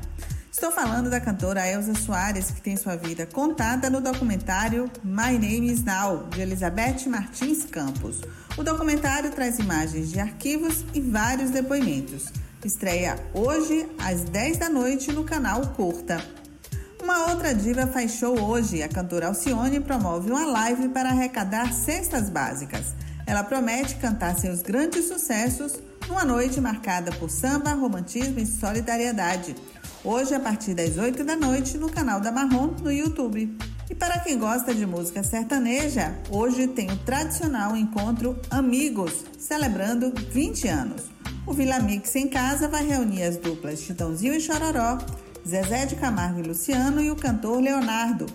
Estou 0.57 0.73
falando 0.73 1.11
da 1.11 1.21
cantora 1.21 1.69
Elza 1.69 1.95
Soares, 1.95 2.51
que 2.51 2.63
tem 2.63 2.79
sua 2.79 2.97
vida 2.97 3.27
contada 3.27 3.91
no 3.91 4.01
documentário 4.01 4.91
My 5.05 5.33
Name 5.33 5.71
is 5.71 5.85
Now, 5.85 6.29
de 6.31 6.41
Elizabeth 6.41 7.07
Martins 7.09 7.67
Campos. 7.67 8.23
O 8.57 8.65
documentário 8.65 9.31
traz 9.33 9.59
imagens 9.59 10.11
de 10.11 10.19
arquivos 10.19 10.83
e 10.95 11.01
vários 11.03 11.51
depoimentos. 11.51 12.33
Estreia 12.65 13.19
hoje 13.35 13.87
às 13.99 14.25
10 14.25 14.57
da 14.57 14.71
noite 14.71 15.13
no 15.13 15.25
canal 15.25 15.61
Curta. 15.75 16.25
Uma 17.03 17.27
outra 17.27 17.55
diva 17.55 17.87
faz 17.87 18.13
show 18.13 18.41
hoje. 18.41 18.83
A 18.83 18.89
cantora 18.89 19.27
Alcione 19.27 19.79
promove 19.79 20.31
uma 20.31 20.47
live 20.47 20.89
para 20.89 21.11
arrecadar 21.11 21.71
cestas 21.75 22.31
básicas. 22.31 22.95
Ela 23.27 23.45
promete 23.45 23.97
cantar 23.97 24.35
seus 24.39 24.63
grandes 24.63 25.07
sucessos 25.07 25.75
numa 26.09 26.25
noite 26.25 26.61
marcada 26.61 27.11
por 27.13 27.29
samba, 27.29 27.75
romantismo 27.75 28.39
e 28.39 28.47
solidariedade 28.47 29.55
hoje 30.07 30.37
a 30.37 30.41
partir 30.41 30.73
das 30.73 30.97
8 30.97 31.25
da 31.25 31.35
noite 31.35 31.77
no 31.77 31.91
canal 31.91 32.21
da 32.21 32.31
Marrom 32.31 32.69
no 32.81 32.93
YouTube. 32.93 33.59
E 33.91 33.95
para 33.95 34.21
quem 34.21 34.39
gosta 34.39 34.73
de 34.73 34.87
música 34.87 35.25
sertaneja, 35.25 36.17
hoje 36.31 36.69
tem 36.69 36.89
o 36.93 36.97
tradicional 36.99 37.77
encontro 37.77 38.41
Amigos, 38.49 39.25
celebrando 39.37 40.13
20 40.31 40.69
anos. 40.69 41.03
O 41.45 41.53
Vila 41.53 41.81
Mix 41.81 42.15
em 42.15 42.29
casa 42.29 42.69
vai 42.69 42.87
reunir 42.87 43.25
as 43.25 43.37
duplas 43.37 43.81
Chitãozinho 43.81 44.35
e 44.35 44.41
Chororó, 44.41 44.99
Zezé 45.47 45.87
de 45.87 45.97
Camargo 45.97 46.39
e 46.39 46.45
Luciano 46.45 47.01
e 47.01 47.11
o 47.11 47.17
cantor 47.17 47.61
Leonardo. 47.61 48.27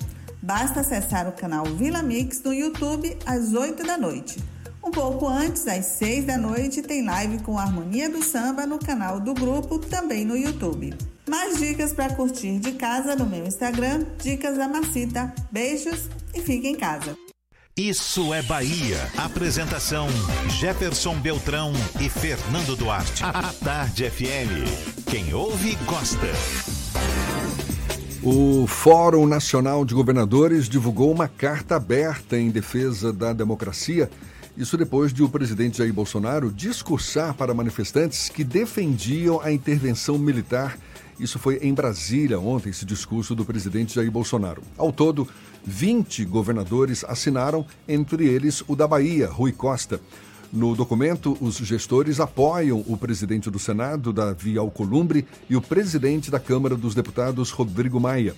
Basta 0.42 0.82
acessar 0.82 1.28
o 1.30 1.32
canal 1.32 1.64
Vila 1.66 2.04
Mix 2.04 2.44
no 2.44 2.54
YouTube 2.54 3.18
às 3.26 3.54
8 3.54 3.82
da 3.84 3.98
noite. 3.98 4.44
Um 4.84 4.92
pouco 4.92 5.26
antes, 5.26 5.66
às 5.68 5.86
6 5.86 6.26
da 6.26 6.38
noite, 6.38 6.82
tem 6.82 7.06
live 7.06 7.40
com 7.40 7.58
a 7.58 7.62
Harmonia 7.64 8.10
do 8.10 8.22
Samba 8.22 8.66
no 8.66 8.78
canal 8.78 9.22
do 9.22 9.34
grupo, 9.34 9.80
também 9.80 10.26
no 10.26 10.36
YouTube. 10.36 10.94
Mais 11.32 11.60
dicas 11.60 11.94
para 11.94 12.14
curtir 12.14 12.60
de 12.60 12.74
casa 12.74 13.16
no 13.16 13.26
meu 13.26 13.46
Instagram, 13.46 14.04
Dicas 14.22 14.58
da 14.58 14.68
Macita. 14.68 15.34
Beijos 15.50 16.10
e 16.36 16.42
fique 16.42 16.68
em 16.68 16.76
casa. 16.76 17.18
Isso 17.78 18.34
é 18.34 18.42
Bahia. 18.42 18.98
Apresentação: 19.16 20.10
Jefferson 20.60 21.18
Beltrão 21.22 21.72
e 22.02 22.10
Fernando 22.10 22.76
Duarte. 22.76 23.24
A 23.24 23.44
Tarde 23.64 24.10
FM. 24.10 25.08
Quem 25.10 25.34
ouve, 25.34 25.78
gosta. 25.86 26.28
O 28.22 28.68
Fórum 28.68 29.26
Nacional 29.26 29.86
de 29.86 29.94
Governadores 29.94 30.68
divulgou 30.68 31.14
uma 31.14 31.30
carta 31.30 31.78
aberta 31.78 32.38
em 32.38 32.50
defesa 32.50 33.14
da 33.14 33.32
democracia. 33.32 34.12
Isso 34.58 34.76
depois 34.76 35.14
de 35.14 35.24
o 35.24 35.30
presidente 35.30 35.78
Jair 35.78 35.94
Bolsonaro 35.94 36.52
discursar 36.52 37.34
para 37.36 37.54
manifestantes 37.54 38.28
que 38.28 38.44
defendiam 38.44 39.40
a 39.40 39.50
intervenção 39.50 40.18
militar 40.18 40.78
isso 41.22 41.38
foi 41.38 41.58
em 41.62 41.74
Brasília 41.74 42.40
ontem, 42.40 42.70
esse 42.70 42.86
discurso 42.86 43.36
do 43.36 43.46
presidente 43.46 43.96
Jair 43.96 44.12
Bolsonaro. 44.12 44.62
Ao 44.78 44.92
todo, 44.92 45.28
20 45.64 46.26
governadores 46.26 47.04
assinaram, 47.08 47.66
entre 47.88 48.28
eles 48.28 48.64
o 48.68 48.76
da 48.76 48.88
Bahia, 48.88 49.28
Rui 49.28 49.52
Costa. 49.52 50.02
No 50.52 50.76
documento, 50.76 51.38
os 51.40 51.56
gestores 51.58 52.20
apoiam 52.20 52.84
o 52.88 52.98
presidente 52.98 53.50
do 53.50 53.60
Senado, 53.60 54.12
Davi 54.12 54.58
Alcolumbre, 54.58 55.26
e 55.50 55.56
o 55.56 55.62
presidente 55.62 56.30
da 56.30 56.40
Câmara 56.40 56.76
dos 56.76 56.94
Deputados, 56.94 57.52
Rodrigo 57.52 58.00
Maia. 58.00 58.36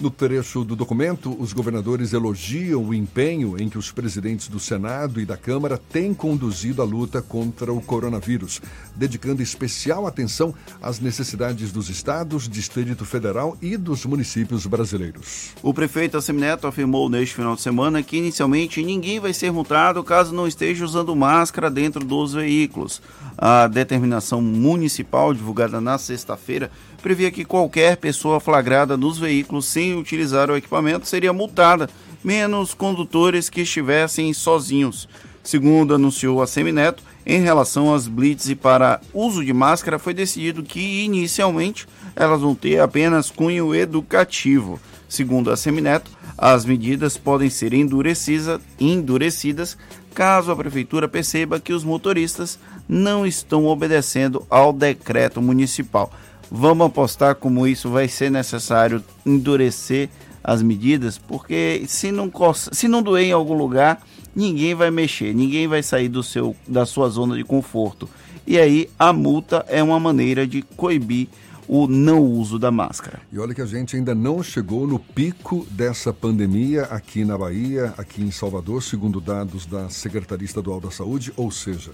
No 0.00 0.10
trecho 0.10 0.64
do 0.64 0.74
documento, 0.74 1.36
os 1.38 1.52
governadores 1.52 2.14
elogiam 2.14 2.82
o 2.82 2.94
empenho 2.94 3.60
em 3.60 3.68
que 3.68 3.76
os 3.76 3.92
presidentes 3.92 4.48
do 4.48 4.58
Senado 4.58 5.20
e 5.20 5.26
da 5.26 5.36
Câmara 5.36 5.76
têm 5.76 6.14
conduzido 6.14 6.80
a 6.80 6.86
luta 6.86 7.20
contra 7.20 7.70
o 7.70 7.82
coronavírus, 7.82 8.62
dedicando 8.96 9.42
especial 9.42 10.06
atenção 10.06 10.54
às 10.80 11.00
necessidades 11.00 11.70
dos 11.70 11.90
estados, 11.90 12.48
Distrito 12.48 13.04
Federal 13.04 13.58
e 13.60 13.76
dos 13.76 14.06
municípios 14.06 14.64
brasileiros. 14.64 15.50
O 15.62 15.74
prefeito 15.74 16.16
Assemineto 16.16 16.66
afirmou 16.66 17.10
neste 17.10 17.34
final 17.34 17.54
de 17.54 17.60
semana 17.60 18.02
que 18.02 18.16
inicialmente 18.16 18.82
ninguém 18.82 19.20
vai 19.20 19.34
ser 19.34 19.52
multado 19.52 20.02
caso 20.02 20.34
não 20.34 20.48
esteja 20.48 20.82
usando 20.82 21.14
máscara 21.14 21.70
dentro 21.70 22.02
dos 22.02 22.32
veículos. 22.32 23.02
A 23.36 23.66
determinação 23.66 24.40
municipal 24.40 25.34
divulgada 25.34 25.78
na 25.78 25.98
sexta-feira 25.98 26.70
previa 27.00 27.30
que 27.30 27.44
qualquer 27.44 27.96
pessoa 27.96 28.38
flagrada 28.38 28.96
nos 28.96 29.18
veículos 29.18 29.66
sem 29.66 29.98
utilizar 29.98 30.50
o 30.50 30.56
equipamento 30.56 31.06
seria 31.06 31.32
multada, 31.32 31.88
menos 32.22 32.74
condutores 32.74 33.48
que 33.48 33.62
estivessem 33.62 34.32
sozinhos. 34.32 35.08
Segundo 35.42 35.94
anunciou 35.94 36.42
a 36.42 36.46
Semineto, 36.46 37.02
em 37.24 37.40
relação 37.40 37.92
às 37.94 38.06
blitz 38.06 38.48
e 38.48 38.54
para 38.54 39.00
uso 39.12 39.44
de 39.44 39.52
máscara, 39.52 39.98
foi 39.98 40.14
decidido 40.14 40.62
que 40.62 41.04
inicialmente 41.04 41.86
elas 42.14 42.40
vão 42.40 42.54
ter 42.54 42.80
apenas 42.80 43.30
cunho 43.30 43.74
educativo. 43.74 44.78
Segundo 45.08 45.50
a 45.50 45.56
Semineto, 45.56 46.10
as 46.36 46.64
medidas 46.64 47.16
podem 47.16 47.50
ser 47.50 47.74
endurecidas, 47.74 48.60
endurecidas 48.78 49.76
caso 50.14 50.50
a 50.50 50.56
prefeitura 50.56 51.08
perceba 51.08 51.60
que 51.60 51.72
os 51.72 51.84
motoristas 51.84 52.58
não 52.88 53.24
estão 53.24 53.66
obedecendo 53.66 54.44
ao 54.50 54.72
decreto 54.72 55.40
municipal. 55.40 56.12
Vamos 56.50 56.86
apostar 56.86 57.36
como 57.36 57.66
isso 57.66 57.88
vai 57.88 58.08
ser 58.08 58.30
necessário 58.30 59.02
endurecer 59.24 60.08
as 60.42 60.62
medidas, 60.62 61.18
porque 61.18 61.84
se 61.86 62.10
não, 62.10 62.30
se 62.72 62.88
não 62.88 63.02
doer 63.02 63.26
em 63.26 63.32
algum 63.32 63.54
lugar, 63.54 64.02
ninguém 64.34 64.74
vai 64.74 64.90
mexer, 64.90 65.34
ninguém 65.34 65.68
vai 65.68 65.82
sair 65.82 66.08
do 66.08 66.22
seu, 66.22 66.56
da 66.66 66.84
sua 66.86 67.08
zona 67.08 67.36
de 67.36 67.44
conforto. 67.44 68.08
E 68.46 68.58
aí 68.58 68.90
a 68.98 69.12
multa 69.12 69.64
é 69.68 69.82
uma 69.82 70.00
maneira 70.00 70.46
de 70.46 70.62
coibir 70.62 71.28
o 71.68 71.86
não 71.86 72.20
uso 72.20 72.58
da 72.58 72.72
máscara. 72.72 73.20
E 73.32 73.38
olha 73.38 73.54
que 73.54 73.62
a 73.62 73.66
gente 73.66 73.94
ainda 73.94 74.12
não 74.12 74.42
chegou 74.42 74.88
no 74.88 74.98
pico 74.98 75.64
dessa 75.70 76.12
pandemia 76.12 76.82
aqui 76.84 77.24
na 77.24 77.38
Bahia, 77.38 77.94
aqui 77.96 78.22
em 78.22 78.32
Salvador, 78.32 78.82
segundo 78.82 79.20
dados 79.20 79.66
da 79.66 79.88
Secretaria 79.88 80.44
Estadual 80.44 80.80
da 80.80 80.90
Saúde, 80.90 81.32
ou 81.36 81.48
seja, 81.48 81.92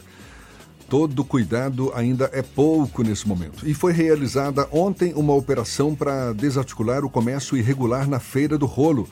Todo 0.89 1.25
cuidado 1.25 1.91
ainda 1.97 2.31
é 2.33 2.43
pouco 2.43 3.03
nesse 3.03 3.27
momento. 3.27 3.69
E 3.69 3.75
foi 3.75 3.93
realizada 3.93 4.69
ontem 4.71 5.13
uma 5.17 5.35
operação 5.35 5.97
para 5.97 6.33
desarticular 6.33 7.05
o 7.05 7.11
comércio 7.11 7.57
irregular 7.57 8.09
na 8.09 8.21
Feira 8.21 8.57
do 8.57 8.67
Rolo. 8.67 9.09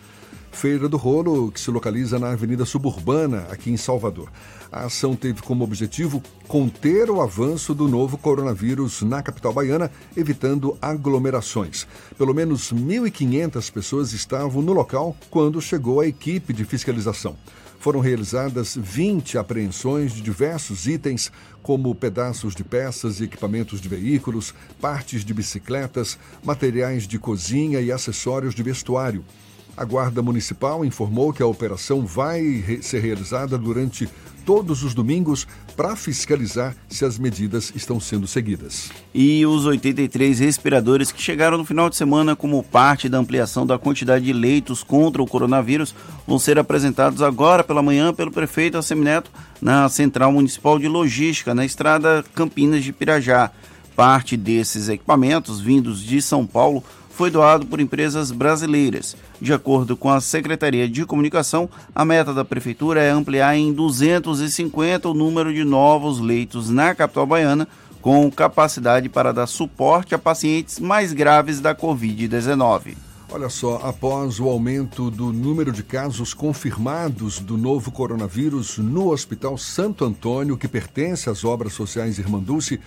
Feira 0.52 0.88
do 0.88 0.96
Rolo, 0.96 1.50
que 1.50 1.58
se 1.58 1.72
localiza 1.72 2.16
na 2.16 2.30
Avenida 2.30 2.64
Suburbana, 2.64 3.48
aqui 3.50 3.72
em 3.72 3.76
Salvador. 3.76 4.30
A 4.70 4.84
ação 4.84 5.16
teve 5.16 5.42
como 5.42 5.64
objetivo 5.64 6.22
conter 6.46 7.10
o 7.10 7.20
avanço 7.20 7.74
do 7.74 7.88
novo 7.88 8.16
coronavírus 8.16 9.02
na 9.02 9.20
capital 9.20 9.52
baiana, 9.52 9.90
evitando 10.16 10.78
aglomerações. 10.80 11.88
Pelo 12.16 12.32
menos 12.32 12.72
1.500 12.72 13.72
pessoas 13.72 14.12
estavam 14.12 14.62
no 14.62 14.72
local 14.72 15.16
quando 15.28 15.60
chegou 15.60 16.00
a 16.00 16.06
equipe 16.06 16.52
de 16.52 16.64
fiscalização 16.64 17.36
foram 17.84 18.00
realizadas 18.00 18.78
20 18.80 19.36
apreensões 19.36 20.14
de 20.14 20.22
diversos 20.22 20.86
itens, 20.86 21.30
como 21.62 21.94
pedaços 21.94 22.54
de 22.54 22.64
peças 22.64 23.20
e 23.20 23.24
equipamentos 23.24 23.78
de 23.78 23.90
veículos, 23.90 24.54
partes 24.80 25.22
de 25.22 25.34
bicicletas, 25.34 26.18
materiais 26.42 27.06
de 27.06 27.18
cozinha 27.18 27.82
e 27.82 27.92
acessórios 27.92 28.54
de 28.54 28.62
vestuário. 28.62 29.22
A 29.76 29.84
Guarda 29.84 30.22
Municipal 30.22 30.82
informou 30.82 31.30
que 31.30 31.42
a 31.42 31.46
operação 31.46 32.06
vai 32.06 32.64
ser 32.80 33.00
realizada 33.00 33.58
durante 33.58 34.08
todos 34.44 34.82
os 34.82 34.94
domingos 34.94 35.46
para 35.76 35.96
fiscalizar 35.96 36.76
se 36.88 37.04
as 37.04 37.18
medidas 37.18 37.72
estão 37.74 37.98
sendo 37.98 38.26
seguidas. 38.26 38.90
E 39.14 39.44
os 39.46 39.64
83 39.64 40.38
respiradores 40.38 41.10
que 41.10 41.20
chegaram 41.20 41.58
no 41.58 41.64
final 41.64 41.88
de 41.90 41.96
semana 41.96 42.36
como 42.36 42.62
parte 42.62 43.08
da 43.08 43.18
ampliação 43.18 43.66
da 43.66 43.78
quantidade 43.78 44.24
de 44.24 44.32
leitos 44.32 44.82
contra 44.82 45.22
o 45.22 45.26
coronavírus 45.26 45.94
vão 46.26 46.38
ser 46.38 46.58
apresentados 46.58 47.22
agora 47.22 47.64
pela 47.64 47.82
manhã 47.82 48.12
pelo 48.12 48.30
prefeito 48.30 48.78
Assemineto 48.78 49.30
na 49.60 49.88
Central 49.88 50.32
Municipal 50.32 50.78
de 50.78 50.88
Logística, 50.88 51.54
na 51.54 51.64
estrada 51.64 52.24
Campinas 52.34 52.84
de 52.84 52.92
Pirajá. 52.92 53.50
Parte 53.96 54.36
desses 54.36 54.88
equipamentos, 54.88 55.60
vindos 55.60 56.02
de 56.02 56.20
São 56.20 56.44
Paulo, 56.44 56.82
foi 57.14 57.30
doado 57.30 57.64
por 57.64 57.80
empresas 57.80 58.32
brasileiras. 58.32 59.16
De 59.40 59.52
acordo 59.52 59.96
com 59.96 60.10
a 60.10 60.20
Secretaria 60.20 60.88
de 60.88 61.06
Comunicação, 61.06 61.70
a 61.94 62.04
meta 62.04 62.34
da 62.34 62.44
Prefeitura 62.44 63.00
é 63.00 63.10
ampliar 63.10 63.56
em 63.56 63.72
250 63.72 65.08
o 65.08 65.14
número 65.14 65.54
de 65.54 65.62
novos 65.62 66.18
leitos 66.18 66.68
na 66.68 66.92
capital 66.94 67.24
baiana, 67.24 67.68
com 68.02 68.30
capacidade 68.30 69.08
para 69.08 69.32
dar 69.32 69.46
suporte 69.46 70.14
a 70.14 70.18
pacientes 70.18 70.80
mais 70.80 71.12
graves 71.12 71.60
da 71.60 71.74
Covid-19. 71.74 72.96
Olha 73.30 73.48
só, 73.48 73.80
após 73.82 74.38
o 74.38 74.48
aumento 74.48 75.10
do 75.10 75.32
número 75.32 75.72
de 75.72 75.82
casos 75.82 76.34
confirmados 76.34 77.38
do 77.38 77.56
novo 77.56 77.90
coronavírus 77.90 78.78
no 78.78 79.10
Hospital 79.10 79.56
Santo 79.56 80.04
Antônio, 80.04 80.56
que 80.56 80.68
pertence 80.68 81.30
às 81.30 81.44
obras 81.44 81.72
sociais 81.72 82.18
Irmanduce, 82.18 82.80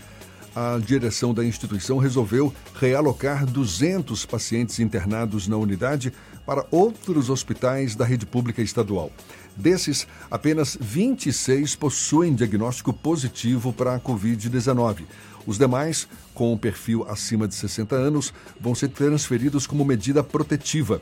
a 0.60 0.80
direção 0.80 1.36
da 1.36 1.46
instituição 1.46 2.00
resolveu 2.00 2.52
realocar 2.74 3.46
200 3.46 4.26
pacientes 4.26 4.80
internados 4.80 5.48
na 5.48 5.56
unidade 5.56 6.12
para 6.48 6.66
outros 6.72 7.30
hospitais 7.30 7.96
da 7.96 8.04
rede 8.04 8.26
pública 8.26 8.60
estadual. 8.64 9.12
Desses, 9.56 10.08
apenas 10.32 10.76
26 10.82 11.76
possuem 11.76 12.34
diagnóstico 12.34 12.92
positivo 12.92 13.72
para 13.72 13.94
a 13.94 14.00
Covid-19. 14.00 15.04
Os 15.46 15.60
demais, 15.60 16.08
com 16.34 16.58
perfil 16.58 17.06
acima 17.08 17.48
de 17.48 17.54
60 17.54 17.96
anos, 17.96 18.34
vão 18.60 18.74
ser 18.74 18.88
transferidos 18.90 19.68
como 19.68 19.86
medida 19.86 20.24
protetiva. 20.24 21.00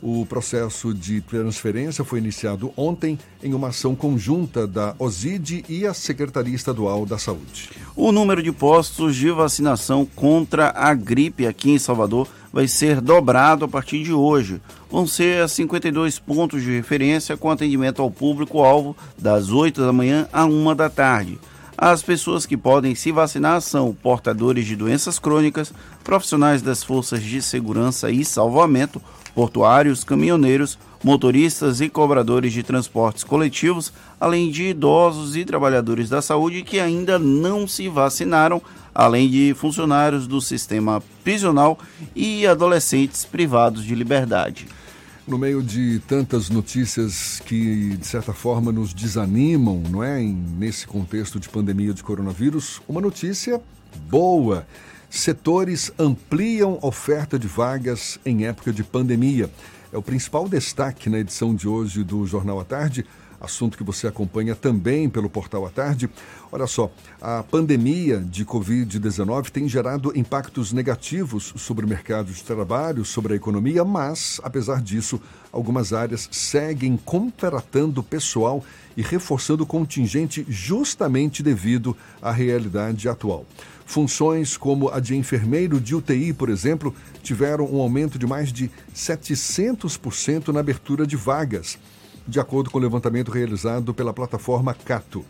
O 0.00 0.24
processo 0.26 0.94
de 0.94 1.20
transferência 1.20 2.04
foi 2.04 2.20
iniciado 2.20 2.72
ontem 2.76 3.18
em 3.42 3.52
uma 3.52 3.68
ação 3.68 3.96
conjunta 3.96 4.64
da 4.64 4.94
OSID 4.96 5.64
e 5.68 5.84
a 5.84 5.92
Secretaria 5.92 6.54
Estadual 6.54 7.04
da 7.04 7.18
Saúde. 7.18 7.70
O 7.96 8.12
número 8.12 8.40
de 8.40 8.52
postos 8.52 9.16
de 9.16 9.28
vacinação 9.30 10.06
contra 10.06 10.72
a 10.76 10.94
gripe 10.94 11.46
aqui 11.46 11.72
em 11.72 11.78
Salvador 11.78 12.28
vai 12.52 12.68
ser 12.68 13.00
dobrado 13.00 13.64
a 13.64 13.68
partir 13.68 14.04
de 14.04 14.12
hoje. 14.12 14.60
Vão 14.88 15.04
ser 15.04 15.48
52 15.48 16.20
pontos 16.20 16.62
de 16.62 16.70
referência 16.70 17.36
com 17.36 17.50
atendimento 17.50 18.00
ao 18.00 18.10
público-alvo 18.10 18.96
das 19.18 19.50
8 19.50 19.80
da 19.80 19.92
manhã 19.92 20.28
a 20.32 20.44
1 20.44 20.76
da 20.76 20.88
tarde. 20.88 21.38
As 21.80 22.02
pessoas 22.02 22.44
que 22.44 22.56
podem 22.56 22.96
se 22.96 23.12
vacinar 23.12 23.60
são 23.60 23.94
portadores 23.94 24.66
de 24.66 24.74
doenças 24.74 25.20
crônicas, 25.20 25.72
profissionais 26.02 26.60
das 26.60 26.82
forças 26.82 27.22
de 27.22 27.40
segurança 27.40 28.10
e 28.10 28.24
salvamento, 28.24 29.00
portuários, 29.34 30.04
caminhoneiros, 30.04 30.78
motoristas 31.02 31.80
e 31.80 31.88
cobradores 31.88 32.52
de 32.52 32.62
transportes 32.62 33.24
coletivos, 33.24 33.92
além 34.20 34.50
de 34.50 34.64
idosos 34.64 35.36
e 35.36 35.44
trabalhadores 35.44 36.08
da 36.08 36.20
saúde 36.20 36.62
que 36.62 36.80
ainda 36.80 37.18
não 37.18 37.66
se 37.68 37.88
vacinaram, 37.88 38.60
além 38.94 39.28
de 39.30 39.54
funcionários 39.54 40.26
do 40.26 40.40
sistema 40.40 41.02
prisional 41.22 41.78
e 42.14 42.46
adolescentes 42.46 43.24
privados 43.24 43.84
de 43.84 43.94
liberdade. 43.94 44.66
No 45.26 45.38
meio 45.38 45.62
de 45.62 46.00
tantas 46.08 46.48
notícias 46.48 47.40
que, 47.44 47.96
de 47.98 48.06
certa 48.06 48.32
forma, 48.32 48.72
nos 48.72 48.94
desanimam, 48.94 49.82
não 49.90 50.02
é? 50.02 50.20
Nesse 50.22 50.86
contexto 50.86 51.38
de 51.38 51.50
pandemia 51.50 51.92
de 51.92 52.02
coronavírus, 52.02 52.80
uma 52.88 53.00
notícia 53.00 53.60
boa. 54.08 54.66
Setores 55.10 55.90
ampliam 55.98 56.78
oferta 56.82 57.38
de 57.38 57.48
vagas 57.48 58.20
em 58.26 58.44
época 58.44 58.72
de 58.72 58.84
pandemia. 58.84 59.50
É 59.90 59.96
o 59.96 60.02
principal 60.02 60.46
destaque 60.46 61.08
na 61.08 61.18
edição 61.18 61.54
de 61.54 61.66
hoje 61.66 62.04
do 62.04 62.26
Jornal 62.26 62.60
à 62.60 62.64
Tarde, 62.64 63.06
assunto 63.40 63.78
que 63.78 63.82
você 63.82 64.06
acompanha 64.06 64.54
também 64.54 65.08
pelo 65.08 65.30
portal 65.30 65.64
à 65.64 65.70
tarde. 65.70 66.10
Olha 66.52 66.66
só, 66.66 66.90
a 67.22 67.42
pandemia 67.42 68.18
de 68.18 68.44
Covid-19 68.44 69.48
tem 69.48 69.66
gerado 69.66 70.12
impactos 70.14 70.72
negativos 70.72 71.54
sobre 71.56 71.86
o 71.86 71.88
mercado 71.88 72.30
de 72.30 72.42
trabalho, 72.42 73.02
sobre 73.02 73.32
a 73.32 73.36
economia, 73.36 73.84
mas, 73.86 74.40
apesar 74.44 74.82
disso, 74.82 75.18
algumas 75.50 75.94
áreas 75.94 76.28
seguem 76.30 76.98
contratando 76.98 78.02
pessoal 78.02 78.62
e 78.94 79.00
reforçando 79.00 79.62
o 79.62 79.66
contingente 79.66 80.44
justamente 80.48 81.42
devido 81.42 81.96
à 82.20 82.30
realidade 82.30 83.08
atual. 83.08 83.46
Funções 83.88 84.54
como 84.54 84.90
a 84.90 85.00
de 85.00 85.16
enfermeiro 85.16 85.80
de 85.80 85.94
UTI, 85.94 86.34
por 86.34 86.50
exemplo, 86.50 86.94
tiveram 87.22 87.64
um 87.64 87.80
aumento 87.80 88.18
de 88.18 88.26
mais 88.26 88.52
de 88.52 88.70
700% 88.94 90.48
na 90.48 90.60
abertura 90.60 91.06
de 91.06 91.16
vagas, 91.16 91.78
de 92.26 92.38
acordo 92.38 92.68
com 92.68 92.76
o 92.76 92.82
levantamento 92.82 93.30
realizado 93.30 93.94
pela 93.94 94.12
plataforma 94.12 94.74
Cato. 94.74 95.24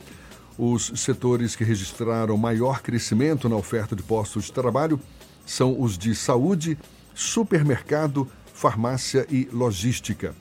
Os 0.59 0.91
setores 0.97 1.55
que 1.55 1.63
registraram 1.63 2.37
maior 2.37 2.83
crescimento 2.83 3.49
na 3.49 3.55
oferta 3.55 3.95
de 3.95 4.03
postos 4.03 4.47
de 4.47 4.53
trabalho 4.53 4.99
são 5.47 5.81
os 5.81 5.97
de 5.97 6.13
saúde, 6.13 6.77
supermercado, 7.15 8.27
farmácia 8.53 9.25
e 9.31 9.49
logística. 9.53 10.35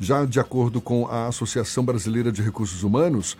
Já 0.00 0.24
de 0.24 0.40
acordo 0.40 0.80
com 0.80 1.06
a 1.08 1.26
Associação 1.26 1.84
Brasileira 1.84 2.32
de 2.32 2.40
Recursos 2.40 2.82
Humanos, 2.82 3.36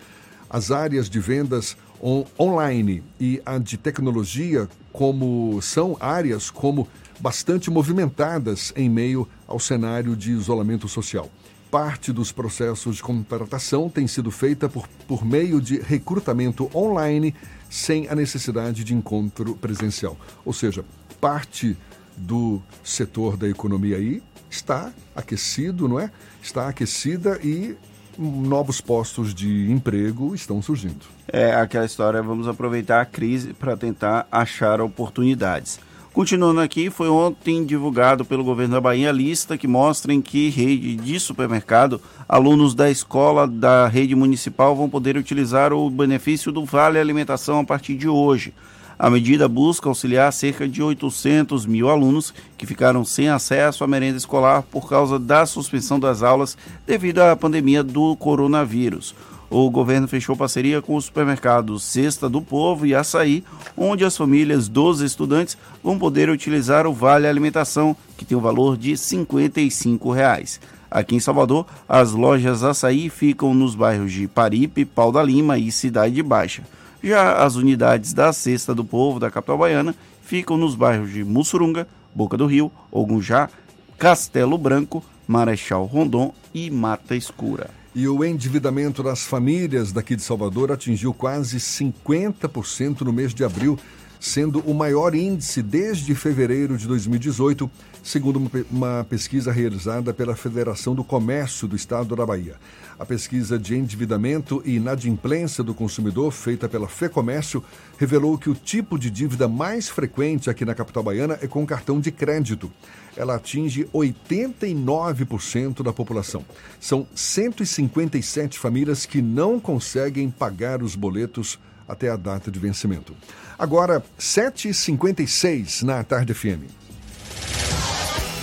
as 0.47 0.69
áreas 0.69 1.09
de 1.09 1.19
vendas 1.19 1.75
on 2.01 2.25
online 2.39 3.03
e 3.19 3.41
a 3.45 3.57
de 3.57 3.77
tecnologia 3.77 4.67
como 4.91 5.61
são 5.61 5.95
áreas 5.99 6.49
como 6.49 6.87
bastante 7.19 7.69
movimentadas 7.69 8.73
em 8.75 8.89
meio 8.89 9.27
ao 9.47 9.59
cenário 9.59 10.15
de 10.15 10.31
isolamento 10.31 10.87
social. 10.87 11.29
Parte 11.69 12.11
dos 12.11 12.31
processos 12.31 12.97
de 12.97 13.03
contratação 13.03 13.87
tem 13.89 14.07
sido 14.07 14.31
feita 14.31 14.67
por, 14.67 14.87
por 15.07 15.23
meio 15.23 15.61
de 15.61 15.79
recrutamento 15.79 16.69
online 16.75 17.33
sem 17.69 18.09
a 18.09 18.15
necessidade 18.15 18.83
de 18.83 18.93
encontro 18.93 19.55
presencial. 19.55 20.17
Ou 20.43 20.51
seja, 20.51 20.83
parte 21.21 21.77
do 22.17 22.61
setor 22.83 23.37
da 23.37 23.47
economia 23.47 23.97
aí 23.97 24.21
está 24.49 24.91
aquecido, 25.15 25.87
não 25.87 25.99
é? 25.99 26.11
Está 26.41 26.67
aquecida 26.67 27.39
e 27.41 27.77
novos 28.21 28.79
postos 28.79 29.33
de 29.33 29.71
emprego 29.71 30.35
estão 30.35 30.61
surgindo. 30.61 31.05
É 31.27 31.53
aquela 31.53 31.85
história, 31.85 32.21
vamos 32.21 32.47
aproveitar 32.47 33.01
a 33.01 33.05
crise 33.05 33.53
para 33.53 33.75
tentar 33.75 34.27
achar 34.31 34.79
oportunidades. 34.81 35.79
Continuando 36.13 36.59
aqui, 36.59 36.89
foi 36.89 37.07
ontem 37.07 37.65
divulgado 37.65 38.25
pelo 38.25 38.43
governo 38.43 38.73
da 38.73 38.81
Bahia 38.81 39.09
a 39.09 39.13
lista 39.13 39.57
que 39.57 39.65
mostra 39.65 40.13
em 40.13 40.21
que 40.21 40.49
rede 40.49 40.97
de 40.97 41.17
supermercado 41.21 42.01
alunos 42.27 42.75
da 42.75 42.91
escola 42.91 43.47
da 43.47 43.87
rede 43.87 44.13
municipal 44.13 44.75
vão 44.75 44.89
poder 44.89 45.15
utilizar 45.15 45.71
o 45.71 45.89
benefício 45.89 46.51
do 46.51 46.65
Vale 46.65 46.99
Alimentação 46.99 47.59
a 47.59 47.63
partir 47.63 47.95
de 47.95 48.09
hoje. 48.09 48.53
A 49.01 49.09
medida 49.09 49.47
busca 49.47 49.89
auxiliar 49.89 50.31
cerca 50.31 50.67
de 50.67 50.79
800 50.83 51.65
mil 51.65 51.89
alunos 51.89 52.31
que 52.55 52.67
ficaram 52.67 53.03
sem 53.03 53.29
acesso 53.29 53.83
à 53.83 53.87
merenda 53.87 54.15
escolar 54.15 54.61
por 54.61 54.87
causa 54.87 55.17
da 55.17 55.43
suspensão 55.47 55.99
das 55.99 56.21
aulas 56.21 56.55
devido 56.85 57.17
à 57.17 57.35
pandemia 57.35 57.81
do 57.81 58.15
coronavírus. 58.15 59.15
O 59.49 59.67
governo 59.71 60.07
fechou 60.07 60.35
parceria 60.35 60.83
com 60.83 60.95
os 60.95 61.05
supermercados 61.05 61.83
Cesta 61.83 62.29
do 62.29 62.43
Povo 62.43 62.85
e 62.85 62.93
Açaí, 62.93 63.43
onde 63.75 64.05
as 64.05 64.15
famílias 64.15 64.67
dos 64.67 65.01
estudantes 65.01 65.57
vão 65.83 65.97
poder 65.97 66.29
utilizar 66.29 66.85
o 66.85 66.93
Vale 66.93 67.25
Alimentação, 67.25 67.95
que 68.15 68.23
tem 68.23 68.37
o 68.37 68.41
valor 68.41 68.77
de 68.77 68.95
55 68.95 70.11
reais. 70.11 70.61
Aqui 70.91 71.15
em 71.15 71.19
Salvador, 71.19 71.65
as 71.89 72.11
lojas 72.11 72.63
Açaí 72.63 73.09
ficam 73.09 73.51
nos 73.55 73.73
bairros 73.73 74.11
de 74.11 74.27
Paripe, 74.27 74.85
Pau 74.85 75.11
da 75.11 75.23
Lima 75.23 75.57
e 75.57 75.71
Cidade 75.71 76.21
Baixa. 76.21 76.61
Já 77.03 77.43
as 77.43 77.55
unidades 77.55 78.13
da 78.13 78.31
Cesta 78.31 78.75
do 78.75 78.85
Povo 78.85 79.19
da 79.19 79.31
capital 79.31 79.57
baiana 79.57 79.95
ficam 80.21 80.55
nos 80.55 80.75
bairros 80.75 81.11
de 81.11 81.23
Mussurunga, 81.23 81.87
Boca 82.13 82.37
do 82.37 82.45
Rio, 82.45 82.71
Ogunjá, 82.91 83.49
Castelo 83.97 84.57
Branco, 84.57 85.03
Marechal 85.27 85.85
Rondon 85.85 86.33
e 86.53 86.69
Mata 86.69 87.15
Escura. 87.15 87.71
E 87.95 88.07
o 88.07 88.23
endividamento 88.23 89.01
das 89.01 89.23
famílias 89.23 89.91
daqui 89.91 90.15
de 90.15 90.21
Salvador 90.21 90.71
atingiu 90.71 91.13
quase 91.13 91.57
50% 91.57 93.01
no 93.01 93.11
mês 93.11 93.33
de 93.33 93.43
abril, 93.43 93.79
sendo 94.19 94.59
o 94.59 94.73
maior 94.73 95.15
índice 95.15 95.63
desde 95.63 96.13
fevereiro 96.13 96.77
de 96.77 96.87
2018, 96.87 97.69
segundo 98.03 98.49
uma 98.69 99.05
pesquisa 99.09 99.51
realizada 99.51 100.13
pela 100.13 100.35
Federação 100.35 100.93
do 100.93 101.03
Comércio 101.03 101.67
do 101.67 101.75
Estado 101.75 102.15
da 102.15 102.25
Bahia. 102.25 102.55
A 103.01 103.05
pesquisa 103.05 103.57
de 103.57 103.75
endividamento 103.75 104.61
e 104.63 104.75
inadimplência 104.75 105.63
do 105.63 105.73
consumidor, 105.73 106.31
feita 106.31 106.69
pela 106.69 106.87
FEComércio, 106.87 107.63
revelou 107.97 108.37
que 108.37 108.47
o 108.47 108.53
tipo 108.53 108.99
de 108.99 109.09
dívida 109.09 109.47
mais 109.47 109.89
frequente 109.89 110.51
aqui 110.51 110.63
na 110.63 110.75
capital 110.75 111.01
baiana 111.01 111.35
é 111.41 111.47
com 111.47 111.65
cartão 111.65 111.99
de 111.99 112.11
crédito. 112.11 112.71
Ela 113.17 113.37
atinge 113.37 113.85
89% 113.85 115.81
da 115.81 115.91
população. 115.91 116.45
São 116.79 117.07
157 117.15 118.59
famílias 118.59 119.07
que 119.07 119.19
não 119.19 119.59
conseguem 119.59 120.29
pagar 120.29 120.83
os 120.83 120.95
boletos 120.95 121.57
até 121.87 122.07
a 122.07 122.15
data 122.15 122.51
de 122.51 122.59
vencimento. 122.59 123.15
Agora, 123.57 124.05
7h56 124.19 125.81
na 125.81 126.03
Tarde 126.03 126.35
FM. 126.35 126.69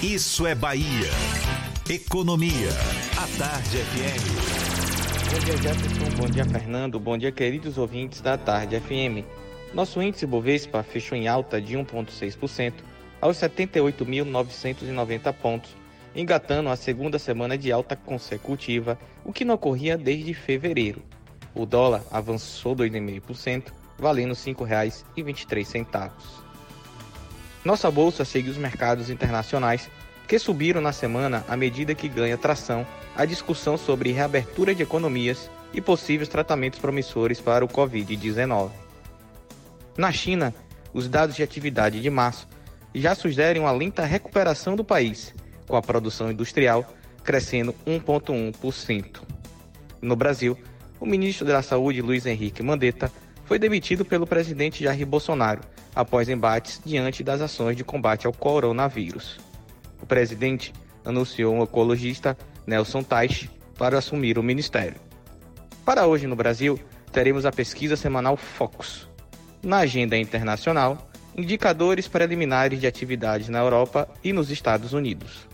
Isso 0.02 0.44
é 0.48 0.56
Bahia. 0.56 1.10
Economia. 1.88 3.07
Tarde 3.36 3.78
FM. 3.78 4.22
Bom 5.30 5.38
dia, 5.44 5.56
Jefferson. 5.56 6.16
Bom 6.16 6.26
dia, 6.26 6.44
Fernando. 6.44 6.98
Bom 6.98 7.18
dia, 7.18 7.30
queridos 7.30 7.76
ouvintes 7.76 8.20
da 8.20 8.38
Tarde 8.38 8.80
FM. 8.80 9.24
Nosso 9.74 10.00
índice 10.00 10.24
Bovespa 10.26 10.82
fechou 10.82 11.18
em 11.18 11.28
alta 11.28 11.60
de 11.60 11.76
1,6% 11.76 12.74
aos 13.20 13.36
78.990 13.36 15.32
pontos, 15.34 15.76
engatando 16.14 16.68
a 16.70 16.76
segunda 16.76 17.18
semana 17.18 17.58
de 17.58 17.70
alta 17.70 17.94
consecutiva, 17.94 18.98
o 19.24 19.32
que 19.32 19.44
não 19.44 19.56
ocorria 19.56 19.98
desde 19.98 20.32
fevereiro. 20.32 21.02
O 21.54 21.66
dólar 21.66 22.04
avançou 22.10 22.74
2,5%, 22.74 23.72
valendo 23.98 24.34
R$ 24.34 24.40
5,23. 24.40 25.86
Nossa 27.64 27.90
bolsa 27.90 28.24
segue 28.24 28.48
os 28.48 28.56
mercados 28.56 29.10
internacionais 29.10 29.90
que 30.28 30.38
subiram 30.38 30.82
na 30.82 30.92
semana 30.92 31.42
à 31.48 31.56
medida 31.56 31.94
que 31.94 32.06
ganha 32.06 32.36
tração 32.36 32.86
a 33.16 33.24
discussão 33.24 33.78
sobre 33.78 34.12
reabertura 34.12 34.74
de 34.74 34.82
economias 34.82 35.50
e 35.72 35.80
possíveis 35.80 36.28
tratamentos 36.28 36.78
promissores 36.78 37.40
para 37.40 37.64
o 37.64 37.68
Covid-19. 37.68 38.70
Na 39.96 40.12
China, 40.12 40.54
os 40.92 41.08
dados 41.08 41.34
de 41.34 41.42
atividade 41.42 42.00
de 42.00 42.10
março 42.10 42.46
já 42.94 43.14
sugerem 43.14 43.62
uma 43.62 43.72
lenta 43.72 44.04
recuperação 44.04 44.76
do 44.76 44.84
país, 44.84 45.34
com 45.66 45.76
a 45.76 45.82
produção 45.82 46.30
industrial 46.30 46.84
crescendo 47.24 47.74
1,1%. 47.86 49.22
No 50.00 50.14
Brasil, 50.14 50.56
o 51.00 51.06
ministro 51.06 51.46
da 51.46 51.62
Saúde, 51.62 52.02
Luiz 52.02 52.26
Henrique 52.26 52.62
Mandetta, 52.62 53.10
foi 53.46 53.58
demitido 53.58 54.04
pelo 54.04 54.26
presidente 54.26 54.84
Jair 54.84 55.06
Bolsonaro 55.06 55.62
após 55.94 56.28
embates 56.28 56.80
diante 56.84 57.24
das 57.24 57.40
ações 57.40 57.76
de 57.76 57.84
combate 57.84 58.26
ao 58.26 58.32
coronavírus 58.32 59.47
o 60.00 60.06
presidente 60.06 60.72
anunciou 61.04 61.54
um 61.54 61.62
ecologista, 61.62 62.36
Nelson 62.66 63.02
Teich, 63.02 63.50
para 63.76 63.98
assumir 63.98 64.38
o 64.38 64.42
ministério. 64.42 65.00
Para 65.84 66.06
hoje 66.06 66.26
no 66.26 66.36
Brasil, 66.36 66.78
teremos 67.12 67.46
a 67.46 67.52
pesquisa 67.52 67.96
semanal 67.96 68.36
Focus. 68.36 69.08
Na 69.62 69.78
agenda 69.78 70.16
internacional, 70.16 71.10
indicadores 71.36 72.08
preliminares 72.08 72.80
de 72.80 72.86
atividades 72.86 73.48
na 73.48 73.60
Europa 73.60 74.08
e 74.22 74.32
nos 74.32 74.50
Estados 74.50 74.92
Unidos. 74.92 75.48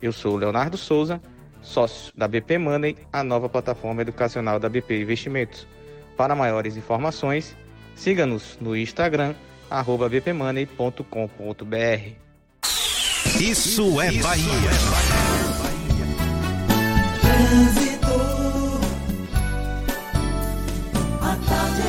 Eu 0.00 0.12
sou 0.12 0.36
Leonardo 0.36 0.76
Souza, 0.76 1.20
sócio 1.60 2.12
da 2.16 2.26
BP 2.26 2.58
Money, 2.58 2.96
a 3.12 3.22
nova 3.22 3.48
plataforma 3.48 4.02
educacional 4.02 4.58
da 4.58 4.68
BP 4.68 5.00
Investimentos. 5.00 5.66
Para 6.16 6.34
maiores 6.34 6.76
informações, 6.76 7.56
siga-nos 7.94 8.58
no 8.60 8.76
Instagram, 8.76 9.34
bpmoney.com.br. 10.10 12.31
Isso 13.42 14.00
é 14.00 14.12
Bahia. 14.22 14.46
Trânsito. 17.20 18.06
A 21.20 21.36
tarde 21.44 21.82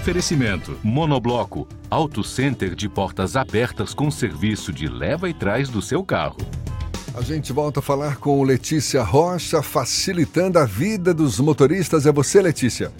Oferecimento: 0.00 0.76
Monobloco, 0.82 1.68
Auto 1.88 2.24
Center 2.24 2.74
de 2.74 2.88
portas 2.88 3.36
abertas 3.36 3.94
com 3.94 4.10
serviço 4.10 4.72
de 4.72 4.88
leva 4.88 5.30
e 5.30 5.32
trás 5.32 5.68
do 5.68 5.80
seu 5.80 6.02
carro. 6.02 6.38
A 7.14 7.22
gente 7.22 7.52
volta 7.52 7.78
a 7.78 7.82
falar 7.82 8.16
com 8.16 8.42
Letícia 8.42 9.04
Rocha, 9.04 9.62
facilitando 9.62 10.58
a 10.58 10.64
vida 10.64 11.14
dos 11.14 11.38
motoristas. 11.38 12.04
É 12.04 12.10
você, 12.10 12.42
Letícia. 12.42 12.90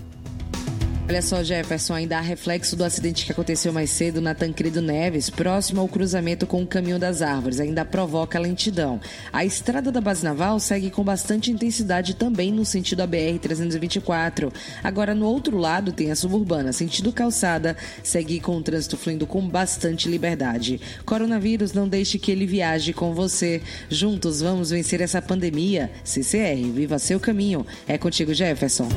Olha 1.10 1.22
só, 1.22 1.42
Jefferson, 1.42 1.94
ainda 1.94 2.18
há 2.18 2.20
reflexo 2.20 2.76
do 2.76 2.84
acidente 2.84 3.26
que 3.26 3.32
aconteceu 3.32 3.72
mais 3.72 3.90
cedo 3.90 4.20
na 4.20 4.32
Tancredo 4.32 4.80
Neves, 4.80 5.28
próximo 5.28 5.80
ao 5.80 5.88
cruzamento 5.88 6.46
com 6.46 6.62
o 6.62 6.66
Caminho 6.66 7.00
das 7.00 7.20
Árvores. 7.20 7.58
Ainda 7.58 7.84
provoca 7.84 8.38
lentidão. 8.38 9.00
A 9.32 9.44
estrada 9.44 9.90
da 9.90 10.00
Base 10.00 10.22
Naval 10.22 10.60
segue 10.60 10.88
com 10.88 11.02
bastante 11.02 11.50
intensidade 11.50 12.14
também 12.14 12.52
no 12.52 12.64
sentido 12.64 13.02
ABR-324. 13.02 14.52
Agora, 14.84 15.12
no 15.12 15.26
outro 15.26 15.58
lado, 15.58 15.90
tem 15.90 16.12
a 16.12 16.14
suburbana, 16.14 16.72
sentido 16.72 17.12
calçada, 17.12 17.76
segue 18.04 18.38
com 18.38 18.56
o 18.56 18.62
trânsito 18.62 18.96
fluindo 18.96 19.26
com 19.26 19.44
bastante 19.48 20.08
liberdade. 20.08 20.80
Coronavírus, 21.04 21.72
não 21.72 21.88
deixe 21.88 22.20
que 22.20 22.30
ele 22.30 22.46
viaje 22.46 22.92
com 22.92 23.12
você. 23.12 23.60
Juntos 23.88 24.40
vamos 24.40 24.70
vencer 24.70 25.00
essa 25.00 25.20
pandemia. 25.20 25.90
CCR, 26.04 26.70
viva 26.72 27.00
seu 27.00 27.18
caminho. 27.18 27.66
É 27.88 27.98
contigo, 27.98 28.32
Jefferson. 28.32 28.88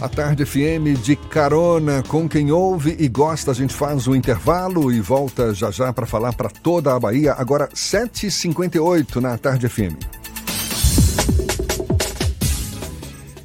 A 0.00 0.08
Tarde 0.08 0.46
FM 0.46 0.98
de 1.04 1.14
carona 1.40 2.02
com 2.06 2.28
quem 2.28 2.52
ouve 2.52 2.94
e 2.98 3.08
gosta. 3.08 3.50
A 3.50 3.54
gente 3.54 3.72
faz 3.72 4.06
o 4.06 4.14
intervalo 4.14 4.92
e 4.92 5.00
volta 5.00 5.54
já 5.54 5.70
já 5.70 5.90
para 5.90 6.04
falar 6.04 6.34
para 6.34 6.50
toda 6.50 6.94
a 6.94 7.00
Bahia. 7.00 7.32
Agora 7.32 7.66
7h58 7.68 9.16
na 9.16 9.38
Tarde 9.38 9.66
FM. 9.66 9.96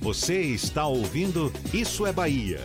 Você 0.02 0.42
está 0.42 0.86
ouvindo 0.86 1.50
Isso 1.74 2.06
é 2.06 2.12
Bahia. 2.12 2.60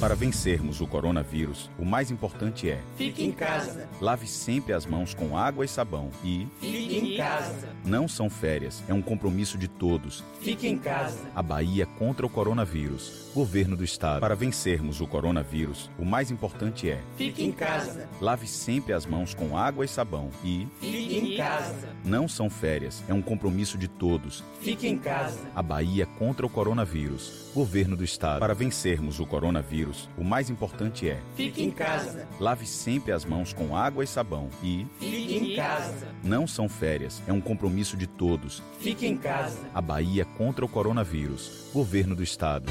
Para 0.00 0.14
vencermos 0.14 0.80
o 0.80 0.86
coronavírus, 0.86 1.70
o 1.78 1.84
mais 1.84 2.10
importante 2.10 2.70
é: 2.70 2.80
fique 2.96 3.22
em 3.22 3.30
casa. 3.30 3.86
Lave 4.00 4.26
sempre 4.26 4.72
as 4.72 4.86
mãos 4.86 5.12
com 5.12 5.36
água 5.36 5.62
e 5.62 5.68
sabão 5.68 6.10
e 6.24 6.48
fique 6.58 6.96
em 6.96 7.16
casa. 7.18 7.68
Não 7.84 8.08
são 8.08 8.30
férias, 8.30 8.82
é 8.88 8.94
um 8.94 9.02
compromisso 9.02 9.58
de 9.58 9.68
todos. 9.68 10.24
Fique 10.40 10.66
em 10.66 10.78
casa. 10.78 11.18
A 11.36 11.42
Bahia 11.42 11.84
contra 11.84 12.24
o 12.24 12.30
coronavírus. 12.30 13.28
Governo 13.34 13.76
do 13.76 13.84
Estado. 13.84 14.20
Para 14.20 14.34
vencermos 14.34 15.02
o 15.02 15.06
coronavírus, 15.06 15.90
o 15.98 16.04
mais 16.04 16.30
importante 16.30 16.88
é: 16.88 17.02
fique 17.18 17.44
em 17.44 17.52
casa. 17.52 18.08
Lave 18.22 18.46
sempre 18.46 18.94
as 18.94 19.04
mãos 19.04 19.34
com 19.34 19.54
água 19.54 19.84
e 19.84 19.88
sabão 19.88 20.30
e 20.42 20.66
fique 20.80 21.18
em 21.18 21.36
casa. 21.36 21.90
Não 22.02 22.26
são 22.26 22.48
férias, 22.48 23.04
é 23.06 23.12
um 23.12 23.20
compromisso 23.20 23.76
de 23.76 23.86
todos. 23.86 24.42
Fique 24.62 24.88
em 24.88 24.96
casa. 24.96 25.38
A 25.54 25.62
Bahia 25.62 26.06
contra 26.18 26.46
o 26.46 26.50
coronavírus. 26.50 27.50
Governo 27.54 27.96
do 27.96 28.04
Estado. 28.04 28.40
Para 28.40 28.54
vencermos 28.54 29.20
o 29.20 29.26
coronavírus, 29.26 29.89
o 30.16 30.24
mais 30.24 30.50
importante 30.50 31.08
é: 31.08 31.20
fique 31.34 31.62
em 31.62 31.70
casa. 31.70 32.26
Lave 32.38 32.66
sempre 32.66 33.12
as 33.12 33.24
mãos 33.24 33.52
com 33.52 33.76
água 33.76 34.04
e 34.04 34.06
sabão 34.06 34.48
e 34.62 34.86
fique 34.98 35.36
em 35.36 35.56
casa. 35.56 36.08
Não 36.22 36.46
são 36.46 36.68
férias, 36.68 37.22
é 37.26 37.32
um 37.32 37.40
compromisso 37.40 37.96
de 37.96 38.06
todos. 38.06 38.62
Fique 38.80 39.06
em 39.06 39.16
casa. 39.16 39.58
A 39.74 39.80
Bahia 39.80 40.24
contra 40.24 40.64
o 40.64 40.68
coronavírus. 40.68 41.70
Governo 41.72 42.14
do 42.14 42.22
Estado. 42.22 42.70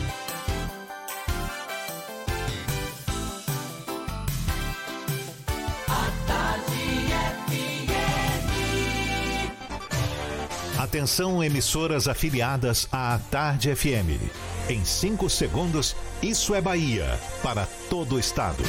Atenção, 10.90 11.44
emissoras 11.44 12.08
afiliadas 12.08 12.88
à 12.92 13.20
Tarde 13.30 13.76
FM. 13.76 14.49
Em 14.70 14.86
5 14.86 15.28
segundos, 15.32 15.96
Isso 16.22 16.54
é 16.54 16.62
Bahia 16.62 17.20
para 17.42 17.66
todo 17.90 18.18
o 18.18 18.20
estado. 18.20 18.64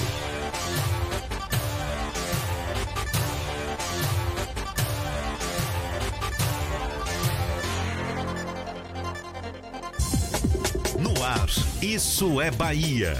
No 10.99 11.23
ar, 11.23 11.51
Isso 11.83 12.41
é 12.41 12.51
Bahia. 12.51 13.15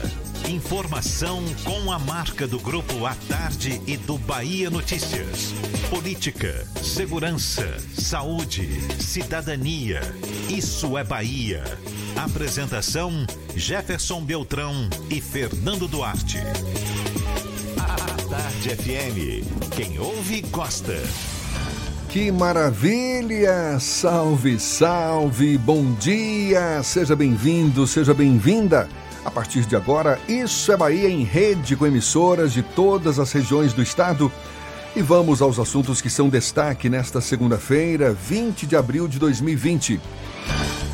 Informação 0.49 1.45
com 1.63 1.93
a 1.93 1.99
marca 1.99 2.47
do 2.47 2.59
Grupo 2.59 3.05
A 3.05 3.15
Tarde 3.29 3.83
e 3.87 3.99
do 3.99 4.17
Bahia 4.17 4.71
Notícias. 4.71 5.53
Política, 5.91 6.67
segurança, 6.83 7.77
saúde, 7.95 8.81
cidadania. 9.03 10.01
Isso 10.49 10.97
é 10.97 11.05
Bahia. 11.05 11.63
Apresentação: 12.25 13.27
Jefferson 13.57 14.23
Beltrão 14.23 14.91
e 15.09 15.23
Fernando 15.23 15.89
Duarte. 15.89 16.37
A 17.79 17.97
Tarde 18.29 18.77
FM. 18.77 19.71
Quem 19.75 19.99
ouve, 19.99 20.43
gosta. 20.43 21.01
Que 22.11 22.31
maravilha! 22.31 23.81
Salve, 23.81 24.61
salve! 24.61 25.57
Bom 25.57 25.95
dia! 25.95 26.83
Seja 26.83 27.17
bem-vindo, 27.17 27.87
seja 27.87 28.13
bem-vinda 28.13 28.87
A 29.25 29.31
partir 29.31 29.65
de 29.65 29.75
agora, 29.75 30.19
Isso 30.29 30.73
é 30.73 30.77
Bahia 30.77 31.09
em 31.09 31.25
rede 31.25 31.75
com 31.75 31.87
emissoras 31.87 32.53
de 32.53 32.63
todas 32.63 33.19
as 33.19 33.33
regiões 33.33 33.73
do 33.73 33.83
estado. 33.83 34.31
E 34.95 35.01
vamos 35.01 35.41
aos 35.41 35.59
assuntos 35.59 36.03
que 36.03 36.11
são 36.11 36.29
destaque 36.29 36.91
nesta 36.91 37.21
segunda-feira, 37.23 38.13
20 38.13 38.67
de 38.67 38.77
abril 38.77 39.09
de 39.09 39.19
2020. 39.19 39.99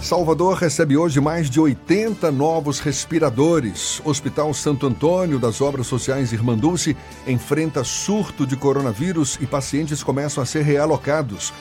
Salvador 0.07 0.57
recebe 0.57 0.97
hoje 0.97 1.21
mais 1.21 1.51
de 1.51 1.59
80 1.59 2.31
novos 2.31 2.79
respiradores. 2.79 4.01
Hospital 4.05 4.55
Santo 4.55 4.87
Antônio 4.87 5.37
das 5.37 5.61
Obras 5.61 5.89
Sociais 5.89 6.33
Irmã 6.33 6.57
Dulce 6.57 6.97
enfrenta 7.27 7.83
surto 7.83 8.47
de 8.47 8.57
coronavírus 8.57 9.37
e 9.41 9.47
pacientes 9.47 10.05
começam 10.05 10.41
a 10.41 10.47
ser 10.47 10.63
realocados. 10.63 11.53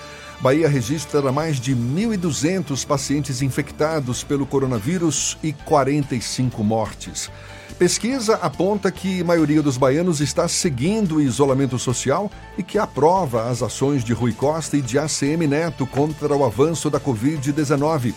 Bahia 0.42 0.70
registra 0.70 1.32
mais 1.32 1.60
de 1.60 1.76
1.200 1.76 2.86
pacientes 2.86 3.42
infectados 3.42 4.24
pelo 4.24 4.46
coronavírus 4.46 5.40
e 5.42 5.52
45 5.52 6.64
mortes. 6.64 7.32
Pesquisa 7.80 8.36
aponta 8.36 8.92
que 8.92 9.22
a 9.22 9.26
maioria 9.26 9.62
dos 9.62 9.76
baianos 9.76 10.22
está 10.22 10.48
seguindo 10.48 11.16
o 11.16 11.22
isolamento 11.22 11.80
social 11.80 12.32
e 12.58 12.64
que 12.64 12.78
aprova 12.78 13.50
as 13.50 13.62
ações 13.64 14.04
de 14.04 14.14
Rui 14.14 14.34
Costa 14.34 14.78
e 14.78 14.82
de 14.82 15.00
ACM 15.00 15.48
Neto 15.48 15.86
contra 15.88 16.34
o 16.36 16.46
avanço 16.46 16.90
da 16.90 17.00
Covid-19. 17.00 18.14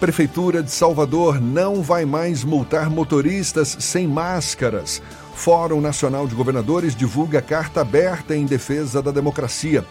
Prefeitura 0.00 0.62
de 0.62 0.70
Salvador 0.70 1.40
não 1.40 1.82
vai 1.82 2.04
mais 2.04 2.44
multar 2.44 2.88
motoristas 2.88 3.76
sem 3.80 4.06
máscaras. 4.06 5.02
Fórum 5.34 5.80
Nacional 5.80 6.28
de 6.28 6.36
Governadores 6.36 6.94
divulga 6.94 7.42
carta 7.42 7.80
aberta 7.80 8.36
em 8.36 8.46
defesa 8.46 9.02
da 9.02 9.10
democracia. 9.10 9.84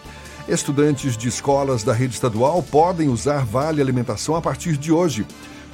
Estudantes 0.48 1.14
de 1.14 1.28
escolas 1.28 1.84
da 1.84 1.92
rede 1.92 2.14
estadual 2.14 2.62
podem 2.62 3.10
usar 3.10 3.44
vale 3.44 3.82
alimentação 3.82 4.34
a 4.34 4.40
partir 4.40 4.78
de 4.78 4.90
hoje. 4.90 5.26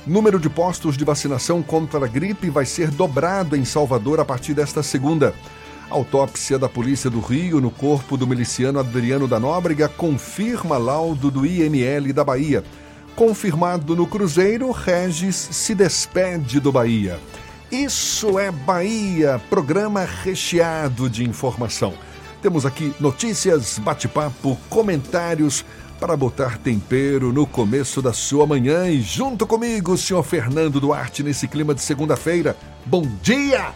Número 0.04 0.40
de 0.40 0.50
postos 0.50 0.96
de 0.96 1.04
vacinação 1.04 1.62
contra 1.62 2.04
a 2.04 2.08
gripe 2.08 2.50
vai 2.50 2.66
ser 2.66 2.90
dobrado 2.90 3.54
em 3.54 3.64
Salvador 3.64 4.18
a 4.18 4.24
partir 4.24 4.52
desta 4.52 4.82
segunda. 4.82 5.32
Autópsia 5.88 6.58
da 6.58 6.68
Polícia 6.68 7.08
do 7.08 7.20
Rio 7.20 7.60
no 7.60 7.70
corpo 7.70 8.16
do 8.16 8.26
miliciano 8.26 8.80
Adriano 8.80 9.28
da 9.28 9.38
Nóbrega 9.38 9.88
confirma 9.88 10.76
laudo 10.76 11.30
do 11.30 11.46
IML 11.46 12.12
da 12.12 12.24
Bahia. 12.24 12.64
Confirmado 13.16 13.94
no 13.94 14.06
Cruzeiro, 14.06 14.70
Regis 14.72 15.36
se 15.36 15.74
despede 15.74 16.58
do 16.58 16.72
Bahia. 16.72 17.20
Isso 17.70 18.38
é 18.38 18.50
Bahia, 18.50 19.40
programa 19.48 20.04
recheado 20.04 21.08
de 21.08 21.22
informação. 21.22 21.94
Temos 22.42 22.66
aqui 22.66 22.92
notícias, 22.98 23.78
bate-papo, 23.78 24.58
comentários 24.68 25.64
para 26.00 26.16
botar 26.16 26.58
tempero 26.58 27.32
no 27.32 27.46
começo 27.46 28.02
da 28.02 28.12
sua 28.12 28.46
manhã 28.46 28.90
e 28.90 29.00
junto 29.00 29.46
comigo, 29.46 29.92
o 29.92 29.98
senhor 29.98 30.22
Fernando 30.22 30.80
Duarte, 30.80 31.22
nesse 31.22 31.46
clima 31.46 31.74
de 31.74 31.82
segunda-feira. 31.82 32.56
Bom 32.84 33.06
dia! 33.22 33.72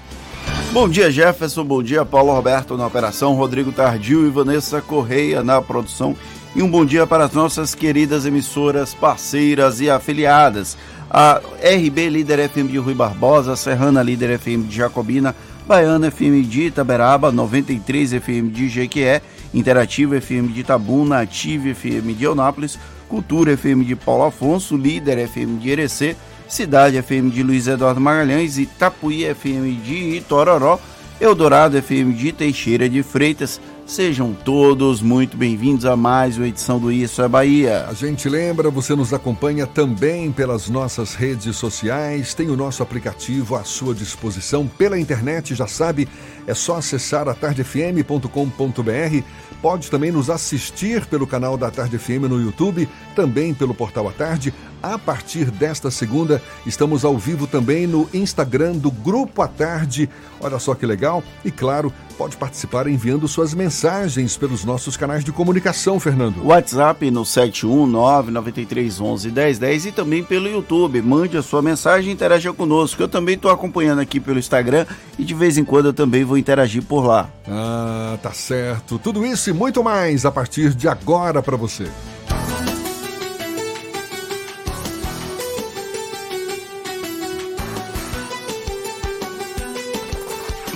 Bom 0.73 0.89
dia, 0.89 1.11
Jefferson. 1.11 1.65
Bom 1.65 1.83
dia, 1.83 2.05
Paulo 2.05 2.33
Roberto 2.33 2.77
na 2.77 2.87
operação, 2.87 3.35
Rodrigo 3.35 3.73
Tardio 3.73 4.27
e 4.27 4.31
Vanessa 4.31 4.83
Correia 4.83 5.43
na 5.43 5.63
produção. 5.63 6.15
E 6.59 6.63
um 6.63 6.69
bom 6.69 6.85
dia 6.85 7.07
para 7.07 7.27
as 7.27 7.33
nossas 7.33 7.73
queridas 7.73 8.27
emissoras 8.27 8.93
parceiras 8.93 9.81
e 9.81 9.89
afiliadas. 9.89 10.77
A 11.09 11.41
RB 11.63 12.09
Líder 12.11 12.51
FM 12.51 12.73
de 12.73 12.79
Rui 12.79 12.95
Barbosa, 12.95 13.55
Serrana 13.55 14.03
Líder 14.03 14.31
FM 14.31 14.65
de 14.65 14.75
Jacobina, 14.75 15.37
Baiana 15.69 16.09
FM 16.09 16.43
de 16.43 16.63
Itaberaba, 16.63 17.31
93 17.31 18.15
FM 18.15 18.51
de 18.51 18.69
Jequié, 18.69 19.23
Interativa 19.55 20.17
FM 20.17 20.49
de 20.49 20.63
Itabuna, 20.63 21.21
Ative 21.21 21.71
FM 21.71 22.15
de 22.15 22.25
Eunápolis, 22.25 22.77
Cultura 23.09 23.53
FM 23.53 23.85
de 23.85 23.95
Paulo 23.95 24.25
Afonso, 24.25 24.77
Líder 24.77 25.19
FM 25.19 25.61
de 25.61 25.69
Irecê, 25.69 26.17
Cidade 26.49 26.97
FM 26.97 27.31
de 27.31 27.45
Luiz 27.45 27.69
Eduardo 27.69 28.01
Magalhães, 28.01 28.59
Itapuí 28.59 29.25
FM 29.27 29.77
de 29.77 30.17
Itororó, 30.17 30.81
Eldorado 31.21 31.79
FM 31.79 32.15
de 32.15 32.33
Teixeira 32.33 32.89
de 32.89 33.05
Freitas. 33.05 33.61
Sejam 33.89 34.35
todos 34.35 35.01
muito 35.01 35.35
bem-vindos 35.35 35.87
a 35.87 35.97
mais 35.97 36.37
uma 36.37 36.47
edição 36.47 36.79
do 36.79 36.93
Isso 36.93 37.23
é 37.23 37.27
Bahia. 37.27 37.87
A 37.89 37.95
gente 37.95 38.29
lembra, 38.29 38.71
você 38.71 38.95
nos 38.95 39.15
acompanha 39.15 39.67
também 39.67 40.31
pelas 40.31 40.69
nossas 40.69 41.15
redes 41.15 41.57
sociais, 41.57 42.35
tem 42.35 42.51
o 42.51 42.57
nosso 42.57 42.83
aplicativo 42.83 43.57
à 43.57 43.65
sua 43.65 43.95
disposição 43.95 44.69
pela 44.69 45.01
internet, 45.01 45.55
já 45.55 45.67
sabe, 45.67 46.07
é 46.49 46.55
só 46.55 46.77
acessar 46.77 47.29
atardefm.com.br. 47.29 49.23
Pode 49.61 49.91
também 49.91 50.11
nos 50.11 50.31
assistir 50.31 51.05
pelo 51.05 51.27
canal 51.27 51.59
da 51.59 51.71
Tarde 51.71 51.99
FM 51.99 52.25
no 52.29 52.41
YouTube, 52.41 52.89
também 53.15 53.53
pelo 53.53 53.75
portal 53.75 54.09
A 54.09 54.13
Tarde. 54.13 54.55
A 54.83 54.99
partir 54.99 55.51
desta 55.51 55.91
segunda, 55.91 56.41
estamos 56.65 57.05
ao 57.05 57.19
vivo 57.19 57.49
também 57.49 57.87
no 57.87 58.09
Instagram 58.15 58.77
do 58.77 58.91
Grupo 58.91 59.43
A 59.43 59.49
Tarde. 59.49 60.09
Olha 60.41 60.59
só 60.61 60.75
que 60.75 60.87
legal! 60.87 61.23
E 61.45 61.51
claro, 61.51 61.93
pode 62.17 62.37
participar 62.37 62.87
enviando 62.87 63.27
suas 63.27 63.53
mensagens 63.53 64.37
pelos 64.37 64.65
nossos 64.65 64.97
canais 64.97 65.25
de 65.25 65.33
comunicação, 65.33 65.99
Fernando. 65.99 66.47
WhatsApp 66.47 67.11
no 67.11 67.23
71993111010 67.23 69.87
e 69.87 69.93
também 69.93 70.23
pelo 70.23 70.49
YouTube. 70.49 71.03
Mande 71.03 71.37
a 71.37 71.43
sua 71.43 71.61
mensagem 71.61 72.11
e 72.11 72.13
interaja 72.15 72.53
conosco. 72.53 73.03
Eu 73.03 73.09
também 73.09 73.35
estou 73.35 73.51
acompanhando 73.51 73.99
aqui 73.99 74.21
pelo 74.21 74.39
Instagram 74.39 74.87
e 75.19 75.25
de 75.25 75.35
vez 75.35 75.59
em 75.59 75.65
quando 75.65 75.87
eu 75.87 75.93
também 75.93 76.23
vou 76.23 76.38
interagir 76.39 76.83
por 76.83 77.05
lá. 77.05 77.29
Ah, 77.47 78.19
tá 78.23 78.33
certo. 78.33 78.99
Tudo 78.99 79.25
isso 79.25 79.51
e 79.51 79.53
muito 79.53 79.83
mais 79.83 80.25
a 80.25 80.31
partir 80.31 80.75
de 80.75 80.89
agora 80.89 81.43
para 81.43 81.57
você. 81.57 81.89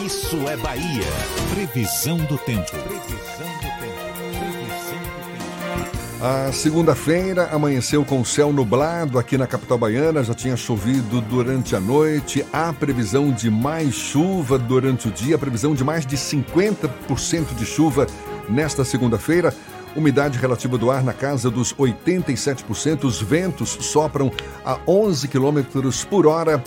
Isso 0.05 0.37
é 0.49 0.57
Bahia. 0.57 1.13
Previsão 1.55 2.17
do 2.19 2.39
tempo. 2.39 2.73
A 6.25 6.53
segunda-feira 6.53 7.49
amanheceu 7.51 8.05
com 8.05 8.25
céu 8.25 8.53
nublado 8.53 9.19
aqui 9.19 9.37
na 9.37 9.45
capital 9.45 9.77
baiana, 9.77 10.23
já 10.23 10.33
tinha 10.33 10.57
chovido 10.57 11.21
durante 11.21 11.75
a 11.75 11.81
noite. 11.81 12.47
Há 12.53 12.73
previsão 12.73 13.33
de 13.33 13.51
mais 13.51 13.93
chuva 13.93 14.57
durante 14.57 15.09
o 15.09 15.11
dia, 15.11 15.37
previsão 15.37 15.75
de 15.75 15.83
mais 15.83 16.07
de 16.07 16.17
50% 16.17 17.57
de 17.57 17.67
chuva 17.67 18.07
nesta 18.49 18.85
segunda-feira. 18.85 19.53
Umidade 19.97 20.39
relativa 20.39 20.79
do 20.79 20.93
ar 20.93 21.03
na 21.03 21.13
casa 21.13 21.51
dos 21.51 21.75
87%. 21.75 23.03
Os 23.03 23.21
ventos 23.21 23.71
sopram 23.81 24.31
a 24.65 24.79
11 24.87 25.27
quilômetros 25.27 26.05
por 26.05 26.29
hora. 26.29 26.63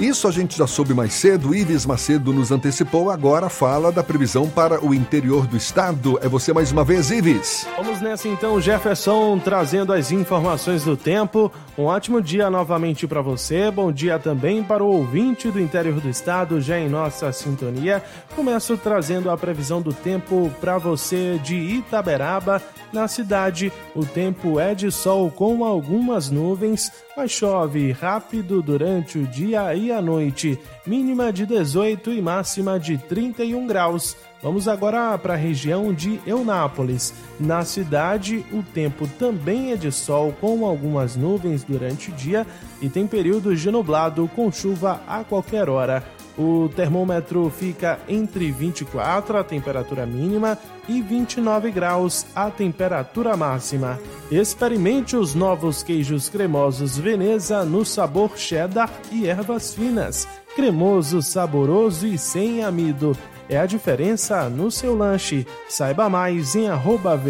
Isso 0.00 0.26
a 0.26 0.30
gente 0.30 0.56
já 0.56 0.66
soube 0.66 0.94
mais 0.94 1.12
cedo, 1.12 1.54
Ives 1.54 1.84
Macedo 1.84 2.32
nos 2.32 2.50
antecipou, 2.50 3.10
agora 3.10 3.50
fala 3.50 3.92
da 3.92 4.02
previsão 4.02 4.48
para 4.48 4.82
o 4.82 4.94
interior 4.94 5.46
do 5.46 5.58
estado. 5.58 6.18
É 6.22 6.26
você 6.26 6.54
mais 6.54 6.72
uma 6.72 6.82
vez, 6.82 7.10
Ives. 7.10 7.68
Vamos 7.76 8.00
nessa 8.00 8.26
então, 8.26 8.58
Jefferson, 8.58 9.38
trazendo 9.38 9.92
as 9.92 10.10
informações 10.10 10.84
do 10.84 10.96
tempo. 10.96 11.52
Um 11.76 11.84
ótimo 11.84 12.22
dia 12.22 12.48
novamente 12.48 13.06
para 13.06 13.20
você. 13.20 13.70
Bom 13.70 13.92
dia 13.92 14.18
também 14.18 14.64
para 14.64 14.82
o 14.82 14.86
ouvinte 14.86 15.50
do 15.50 15.60
interior 15.60 16.00
do 16.00 16.08
estado, 16.08 16.62
já 16.62 16.78
em 16.78 16.88
nossa 16.88 17.30
sintonia. 17.30 18.02
Começo 18.34 18.78
trazendo 18.78 19.30
a 19.30 19.36
previsão 19.36 19.82
do 19.82 19.92
tempo 19.92 20.50
para 20.62 20.78
você 20.78 21.38
de 21.44 21.56
Itaberaba. 21.56 22.62
Na 22.92 23.06
cidade, 23.06 23.72
o 23.94 24.04
tempo 24.04 24.58
é 24.58 24.74
de 24.74 24.90
sol 24.90 25.30
com 25.30 25.64
algumas 25.64 26.28
nuvens, 26.28 26.90
mas 27.16 27.30
chove 27.30 27.92
rápido 27.92 28.60
durante 28.60 29.16
o 29.16 29.26
dia 29.26 29.72
e 29.76 29.92
a 29.92 30.02
noite. 30.02 30.58
Mínima 30.84 31.32
de 31.32 31.46
18 31.46 32.12
e 32.12 32.20
máxima 32.20 32.80
de 32.80 32.98
31 32.98 33.64
graus. 33.66 34.16
Vamos 34.42 34.66
agora 34.66 35.16
para 35.18 35.34
a 35.34 35.36
região 35.36 35.92
de 35.94 36.20
Eunápolis. 36.26 37.14
Na 37.38 37.64
cidade, 37.64 38.44
o 38.52 38.62
tempo 38.62 39.06
também 39.18 39.70
é 39.70 39.76
de 39.76 39.92
sol 39.92 40.34
com 40.40 40.66
algumas 40.66 41.14
nuvens 41.14 41.62
durante 41.62 42.10
o 42.10 42.14
dia 42.14 42.44
e 42.80 42.88
tem 42.88 43.06
períodos 43.06 43.60
de 43.60 43.70
nublado 43.70 44.28
com 44.34 44.50
chuva 44.50 45.00
a 45.06 45.22
qualquer 45.22 45.68
hora. 45.68 46.02
O 46.38 46.68
termômetro 46.74 47.50
fica 47.50 47.98
entre 48.08 48.50
24, 48.50 49.36
a 49.38 49.44
temperatura 49.44 50.06
mínima, 50.06 50.58
e 50.88 51.00
29 51.00 51.70
graus, 51.70 52.26
a 52.34 52.50
temperatura 52.50 53.36
máxima. 53.36 53.98
Experimente 54.30 55.16
os 55.16 55.34
novos 55.34 55.82
queijos 55.82 56.28
cremosos 56.28 56.98
Veneza 56.98 57.64
no 57.64 57.84
sabor 57.84 58.36
cheddar 58.36 58.90
e 59.12 59.26
ervas 59.26 59.74
finas. 59.74 60.26
Cremoso, 60.56 61.22
saboroso 61.22 62.06
e 62.06 62.18
sem 62.18 62.64
amido. 62.64 63.16
É 63.50 63.58
a 63.58 63.66
diferença 63.66 64.48
no 64.48 64.70
seu 64.70 64.94
lanche. 64.94 65.44
Saiba 65.68 66.08
mais 66.08 66.54
em 66.54 66.68
arroba 66.68 67.20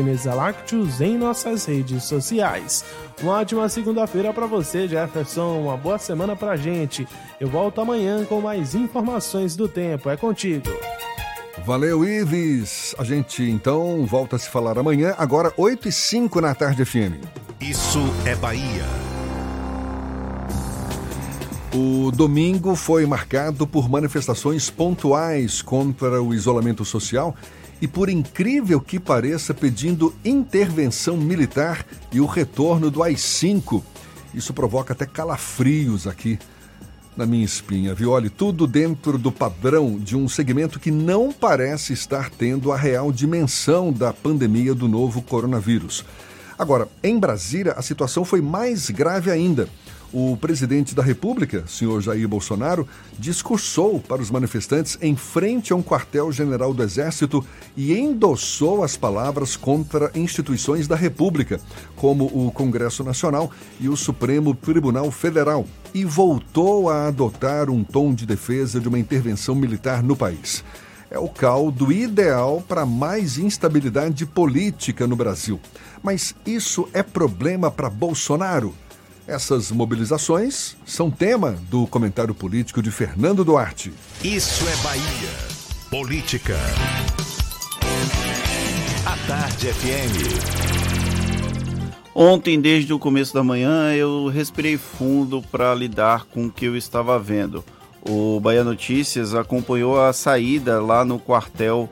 em 1.00 1.16
nossas 1.16 1.64
redes 1.64 2.04
sociais. 2.04 2.84
Uma 3.22 3.38
ótima 3.38 3.66
segunda-feira 3.70 4.30
para 4.30 4.44
você, 4.44 4.86
Jefferson. 4.86 5.62
Uma 5.62 5.78
boa 5.78 5.96
semana 5.96 6.36
pra 6.36 6.56
gente. 6.56 7.08
Eu 7.40 7.48
volto 7.48 7.80
amanhã 7.80 8.22
com 8.26 8.38
mais 8.38 8.74
informações 8.74 9.56
do 9.56 9.66
tempo. 9.66 10.10
É 10.10 10.16
contigo. 10.16 10.68
Valeu, 11.64 12.04
Ives. 12.04 12.94
A 12.98 13.04
gente 13.04 13.42
então 13.42 14.04
volta 14.04 14.36
a 14.36 14.38
se 14.38 14.50
falar 14.50 14.78
amanhã, 14.78 15.14
agora 15.16 15.50
8 15.56 15.88
e 15.88 15.92
5 15.92 16.38
na 16.38 16.54
tarde 16.54 16.84
FM. 16.84 17.16
Isso 17.58 18.00
é 18.26 18.34
Bahia. 18.34 19.19
O 21.72 22.10
domingo 22.10 22.74
foi 22.74 23.06
marcado 23.06 23.64
por 23.64 23.88
manifestações 23.88 24.68
pontuais 24.68 25.62
contra 25.62 26.20
o 26.20 26.34
isolamento 26.34 26.84
social 26.84 27.32
e, 27.80 27.86
por 27.86 28.08
incrível 28.08 28.80
que 28.80 28.98
pareça, 28.98 29.54
pedindo 29.54 30.12
intervenção 30.24 31.16
militar 31.16 31.86
e 32.10 32.20
o 32.20 32.26
retorno 32.26 32.90
do 32.90 33.04
AI-5. 33.04 33.80
Isso 34.34 34.52
provoca 34.52 34.94
até 34.94 35.06
calafrios 35.06 36.08
aqui 36.08 36.40
na 37.16 37.24
minha 37.24 37.44
espinha, 37.44 37.94
viu? 37.94 38.10
Olha, 38.10 38.28
tudo 38.28 38.66
dentro 38.66 39.16
do 39.16 39.30
padrão 39.30 39.96
de 39.96 40.16
um 40.16 40.28
segmento 40.28 40.80
que 40.80 40.90
não 40.90 41.30
parece 41.30 41.92
estar 41.92 42.30
tendo 42.30 42.72
a 42.72 42.76
real 42.76 43.12
dimensão 43.12 43.92
da 43.92 44.12
pandemia 44.12 44.74
do 44.74 44.88
novo 44.88 45.22
coronavírus. 45.22 46.04
Agora, 46.58 46.88
em 47.00 47.16
Brasília, 47.16 47.72
a 47.72 47.82
situação 47.82 48.24
foi 48.24 48.40
mais 48.40 48.90
grave 48.90 49.30
ainda. 49.30 49.68
O 50.12 50.36
presidente 50.36 50.92
da 50.92 51.04
República, 51.04 51.64
senhor 51.68 52.00
Jair 52.00 52.26
Bolsonaro, 52.26 52.86
discursou 53.16 54.00
para 54.00 54.20
os 54.20 54.28
manifestantes 54.28 54.98
em 55.00 55.14
frente 55.14 55.72
a 55.72 55.76
um 55.76 55.82
quartel-general 55.82 56.74
do 56.74 56.82
Exército 56.82 57.44
e 57.76 57.96
endossou 57.96 58.82
as 58.82 58.96
palavras 58.96 59.56
contra 59.56 60.11
instituições 60.16 60.88
da 60.88 60.96
República, 60.96 61.61
como 61.94 62.24
o 62.24 62.50
Congresso 62.50 63.04
Nacional 63.04 63.52
e 63.78 63.88
o 63.88 63.96
Supremo 63.96 64.52
Tribunal 64.52 65.12
Federal, 65.12 65.64
e 65.94 66.04
voltou 66.04 66.90
a 66.90 67.06
adotar 67.06 67.70
um 67.70 67.84
tom 67.84 68.12
de 68.12 68.26
defesa 68.26 68.80
de 68.80 68.88
uma 68.88 68.98
intervenção 68.98 69.54
militar 69.54 70.02
no 70.02 70.16
país. 70.16 70.64
É 71.08 71.20
o 71.20 71.28
caldo 71.28 71.92
ideal 71.92 72.64
para 72.66 72.84
mais 72.84 73.38
instabilidade 73.38 74.26
política 74.26 75.06
no 75.06 75.14
Brasil. 75.14 75.61
Mas 76.02 76.34
isso 76.44 76.88
é 76.92 77.02
problema 77.02 77.70
para 77.70 77.88
Bolsonaro? 77.88 78.74
Essas 79.30 79.70
mobilizações 79.70 80.76
são 80.84 81.08
tema 81.08 81.52
do 81.70 81.86
comentário 81.86 82.34
político 82.34 82.82
de 82.82 82.90
Fernando 82.90 83.44
Duarte. 83.44 83.92
Isso 84.24 84.64
é 84.68 84.76
Bahia. 84.82 85.30
Política. 85.88 86.56
A 89.06 89.16
Tarde 89.28 89.68
FM. 89.68 90.26
Ontem, 92.12 92.60
desde 92.60 92.92
o 92.92 92.98
começo 92.98 93.32
da 93.32 93.44
manhã, 93.44 93.94
eu 93.94 94.26
respirei 94.26 94.76
fundo 94.76 95.40
para 95.42 95.72
lidar 95.76 96.24
com 96.24 96.46
o 96.46 96.50
que 96.50 96.64
eu 96.64 96.76
estava 96.76 97.16
vendo. 97.16 97.64
O 98.02 98.40
Bahia 98.40 98.64
Notícias 98.64 99.32
acompanhou 99.32 100.02
a 100.02 100.12
saída 100.12 100.82
lá 100.82 101.04
no 101.04 101.20
quartel 101.20 101.88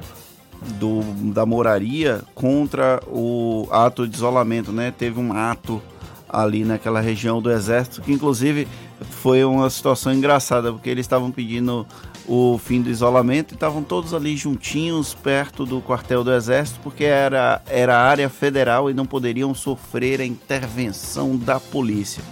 do, 0.61 1.03
da 1.33 1.47
moraria 1.47 2.21
contra 2.35 3.01
o 3.07 3.69
ato 3.71 4.09
de 4.09 4.17
isolamento, 4.17 4.73
né? 4.73 4.91
Teve 4.91 5.21
um 5.21 5.33
ato 5.33 5.81
ali 6.29 6.65
naquela 6.65 7.01
região 7.01 7.41
do 7.41 7.51
exército, 7.51 8.03
que 8.03 8.13
inclusive 8.13 8.69
foi 9.11 9.45
uma 9.45 9.71
situação 9.71 10.13
engraçada, 10.13 10.73
porque 10.73 10.91
eles 10.91 11.05
estavam 11.05 11.31
pedindo 11.31 11.87
o 12.27 12.59
fim 12.59 12.83
do 12.83 12.91
isolamento 12.91 13.53
e 13.53 13.55
estavam 13.55 13.83
todos 13.83 14.13
ali 14.13 14.37
juntinhos 14.37 15.15
perto 15.15 15.65
do 15.65 15.81
quartel 15.81 16.23
do 16.23 16.33
exército, 16.33 16.79
porque 16.83 17.05
era, 17.05 17.63
era 17.67 17.99
área 17.99 18.29
federal 18.29 18.91
e 18.91 18.95
não 18.95 19.07
poderiam 19.07 19.55
sofrer 19.55 20.21
a 20.21 20.27
intervenção 20.27 21.37
da 21.37 21.59
polícia. 21.59 22.23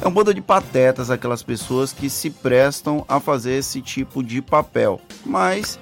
É 0.00 0.08
um 0.08 0.10
bando 0.10 0.34
de 0.34 0.40
patetas 0.40 1.10
aquelas 1.10 1.44
pessoas 1.44 1.92
que 1.92 2.10
se 2.10 2.28
prestam 2.28 3.04
a 3.06 3.20
fazer 3.20 3.52
esse 3.52 3.80
tipo 3.80 4.20
de 4.20 4.42
papel. 4.42 5.00
Mas 5.24 5.78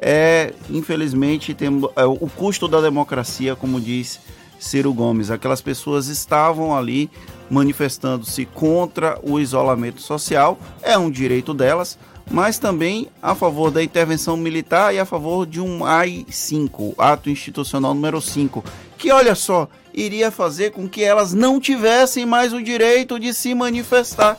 é, 0.00 0.54
infelizmente, 0.70 1.54
tem, 1.54 1.68
é, 1.96 2.04
o 2.04 2.28
custo 2.36 2.68
da 2.68 2.80
democracia, 2.80 3.54
como 3.56 3.80
diz 3.80 4.20
Ciro 4.58 4.92
Gomes. 4.92 5.30
Aquelas 5.30 5.60
pessoas 5.60 6.08
estavam 6.08 6.76
ali 6.76 7.10
manifestando-se 7.50 8.44
contra 8.44 9.18
o 9.22 9.40
isolamento 9.40 10.02
social, 10.02 10.58
é 10.82 10.98
um 10.98 11.10
direito 11.10 11.54
delas, 11.54 11.98
mas 12.30 12.58
também 12.58 13.08
a 13.22 13.34
favor 13.34 13.70
da 13.70 13.82
intervenção 13.82 14.36
militar 14.36 14.94
e 14.94 14.98
a 14.98 15.06
favor 15.06 15.46
de 15.46 15.60
um 15.60 15.84
AI-5, 15.84 16.94
Ato 16.98 17.30
Institucional 17.30 17.94
número 17.94 18.20
5, 18.20 18.62
que 18.98 19.10
olha 19.10 19.34
só, 19.34 19.68
iria 19.94 20.30
fazer 20.30 20.72
com 20.72 20.88
que 20.88 21.02
elas 21.02 21.32
não 21.32 21.58
tivessem 21.58 22.26
mais 22.26 22.52
o 22.52 22.62
direito 22.62 23.18
de 23.18 23.32
se 23.32 23.54
manifestar. 23.54 24.36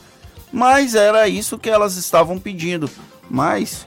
Mas 0.52 0.94
era 0.94 1.28
isso 1.28 1.58
que 1.58 1.70
elas 1.70 1.96
estavam 1.96 2.38
pedindo. 2.38 2.90
Mas 3.28 3.86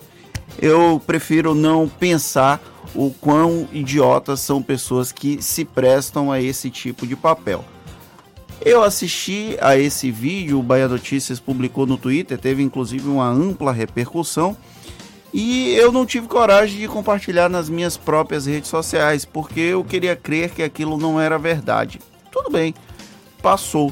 eu 0.61 1.01
prefiro 1.05 1.53
não 1.53 1.89
pensar 1.89 2.61
o 2.95 3.13
quão 3.19 3.67
idiotas 3.71 4.39
são 4.39 4.61
pessoas 4.61 5.11
que 5.11 5.41
se 5.41 5.65
prestam 5.65 6.31
a 6.31 6.41
esse 6.41 6.69
tipo 6.69 7.07
de 7.07 7.15
papel. 7.15 7.63
Eu 8.61 8.83
assisti 8.83 9.57
a 9.59 9.77
esse 9.77 10.09
vídeo, 10.09 10.59
o 10.59 10.63
Bahia 10.63 10.87
Notícias 10.87 11.39
publicou 11.39 11.85
no 11.85 11.97
Twitter, 11.97 12.37
teve 12.37 12.63
inclusive 12.63 13.07
uma 13.09 13.27
ampla 13.27 13.71
repercussão. 13.71 14.55
E 15.33 15.73
eu 15.73 15.91
não 15.91 16.05
tive 16.05 16.27
coragem 16.27 16.79
de 16.79 16.87
compartilhar 16.87 17.49
nas 17.49 17.67
minhas 17.67 17.97
próprias 17.97 18.45
redes 18.45 18.69
sociais, 18.69 19.25
porque 19.25 19.59
eu 19.59 19.83
queria 19.83 20.15
crer 20.15 20.51
que 20.51 20.61
aquilo 20.61 20.97
não 20.97 21.19
era 21.19 21.39
verdade. 21.39 21.99
Tudo 22.31 22.51
bem, 22.51 22.73
passou. 23.41 23.91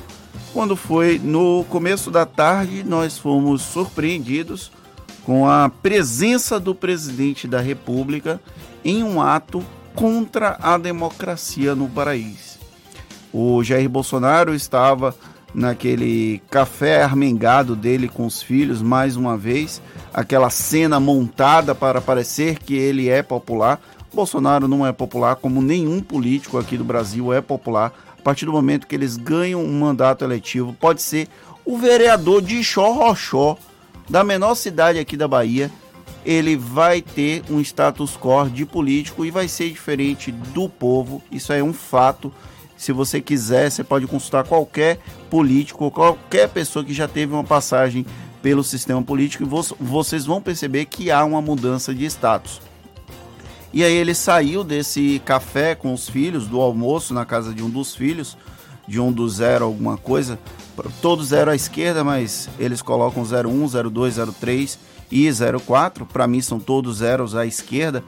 Quando 0.54 0.76
foi 0.76 1.20
no 1.22 1.66
começo 1.68 2.12
da 2.12 2.26
tarde, 2.26 2.84
nós 2.84 3.18
fomos 3.18 3.62
surpreendidos 3.64 4.72
com 5.26 5.48
a 5.48 5.70
presença 5.70 6.60
do 6.60 6.76
presidente 6.76 7.48
da 7.48 7.60
República 7.60 8.40
em 8.84 9.04
um 9.04 9.22
ato 9.22 9.64
contra 9.96 10.58
a 10.62 10.78
democracia 10.78 11.76
no 11.76 11.88
país. 11.88 12.60
O 13.34 13.64
Jair 13.64 13.90
Bolsonaro 13.90 14.54
estava 14.54 15.16
naquele 15.54 16.42
café 16.50 17.04
armengado 17.04 17.76
dele 17.76 18.08
com 18.08 18.26
os 18.26 18.42
filhos 18.42 18.82
mais 18.82 19.16
uma 19.16 19.38
vez, 19.38 19.82
aquela 20.14 20.50
cena 20.50 21.00
montada 21.00 21.76
para 21.76 22.02
parecer 22.02 22.60
que 22.60 22.76
ele 22.76 23.10
é 23.10 23.22
popular. 23.22 23.80
Bolsonaro 24.14 24.68
não 24.68 24.86
é 24.86 24.92
popular, 24.92 25.36
como 25.36 25.62
nenhum 25.62 26.02
político 26.02 26.58
aqui 26.58 26.78
do 26.78 26.84
Brasil 26.84 27.34
é 27.34 27.42
popular. 27.42 27.94
A 28.18 28.22
partir 28.22 28.46
do 28.46 28.52
momento 28.52 28.86
que 28.86 28.96
eles 28.96 29.18
ganham 29.18 29.64
um 29.64 29.80
mandato 29.80 30.24
eletivo, 30.24 30.74
pode 30.74 31.02
ser 31.02 31.28
o 31.66 31.78
vereador 31.78 32.42
de 32.42 32.64
Xorroxó, 32.64 33.58
da 34.10 34.24
menor 34.24 34.56
cidade 34.56 35.00
aqui 35.00 35.16
da 35.16 35.28
Bahia, 35.28 35.72
ele 36.26 36.56
vai 36.56 37.02
ter 37.02 37.44
um 37.50 37.60
status 37.60 38.18
quo 38.18 38.50
de 38.50 38.66
político 38.66 39.26
e 39.26 39.32
vai 39.32 39.48
ser 39.48 39.70
diferente 39.70 40.32
do 40.32 40.70
povo. 40.70 41.22
Isso 41.32 41.52
é 41.52 41.64
um 41.64 41.74
fato. 41.74 42.32
Se 42.78 42.92
você 42.92 43.22
quiser, 43.22 43.70
você 43.70 43.84
pode 43.84 44.08
consultar 44.08 44.44
qualquer 44.44 45.00
político, 45.30 45.92
qualquer 45.92 46.50
pessoa 46.50 46.84
que 46.84 46.94
já 46.94 47.08
teve 47.08 47.34
uma 47.34 47.44
passagem 47.44 48.06
pelo 48.42 48.64
sistema 48.64 49.02
político 49.02 49.44
e 49.44 49.84
vocês 49.84 50.26
vão 50.26 50.42
perceber 50.42 50.86
que 50.86 51.12
há 51.12 51.24
uma 51.24 51.42
mudança 51.42 51.94
de 51.94 52.06
status. 52.06 52.62
E 53.74 53.84
aí 53.84 53.94
ele 53.94 54.14
saiu 54.14 54.64
desse 54.64 55.22
café 55.24 55.76
com 55.76 55.94
os 55.94 56.10
filhos, 56.10 56.48
do 56.48 56.60
almoço 56.60 57.14
na 57.14 57.24
casa 57.24 57.54
de 57.54 57.64
um 57.64 57.70
dos 57.70 57.96
filhos, 57.96 58.36
de 58.88 59.00
um 59.00 59.12
do 59.12 59.30
zero 59.30 59.64
alguma 59.64 59.96
coisa, 59.96 60.38
todos 61.02 61.28
zero 61.28 61.52
à 61.52 61.56
esquerda, 61.56 62.04
mas 62.04 62.50
eles 62.60 62.82
colocam 62.82 63.24
01, 63.24 63.90
02, 63.90 64.16
03 64.40 64.91
e 65.12 65.30
04, 65.60 66.06
para 66.06 66.28
mim 66.28 66.42
são 66.42 66.60
todos 66.60 66.98
zeros 66.98 67.36
à 67.36 67.46
esquerda, 67.46 68.04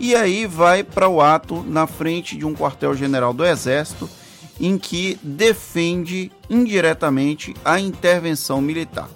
e 0.00 0.14
aí 0.14 0.46
vai 0.46 0.82
para 0.82 1.08
o 1.08 1.20
ato 1.20 1.62
na 1.66 1.86
frente 1.86 2.36
de 2.36 2.44
um 2.44 2.54
quartel-general 2.54 3.32
do 3.32 3.44
Exército 3.44 4.08
em 4.58 4.78
que 4.78 5.18
defende 5.22 6.30
indiretamente 6.48 7.54
a 7.64 7.78
intervenção 7.78 8.60
militar. 8.60 9.08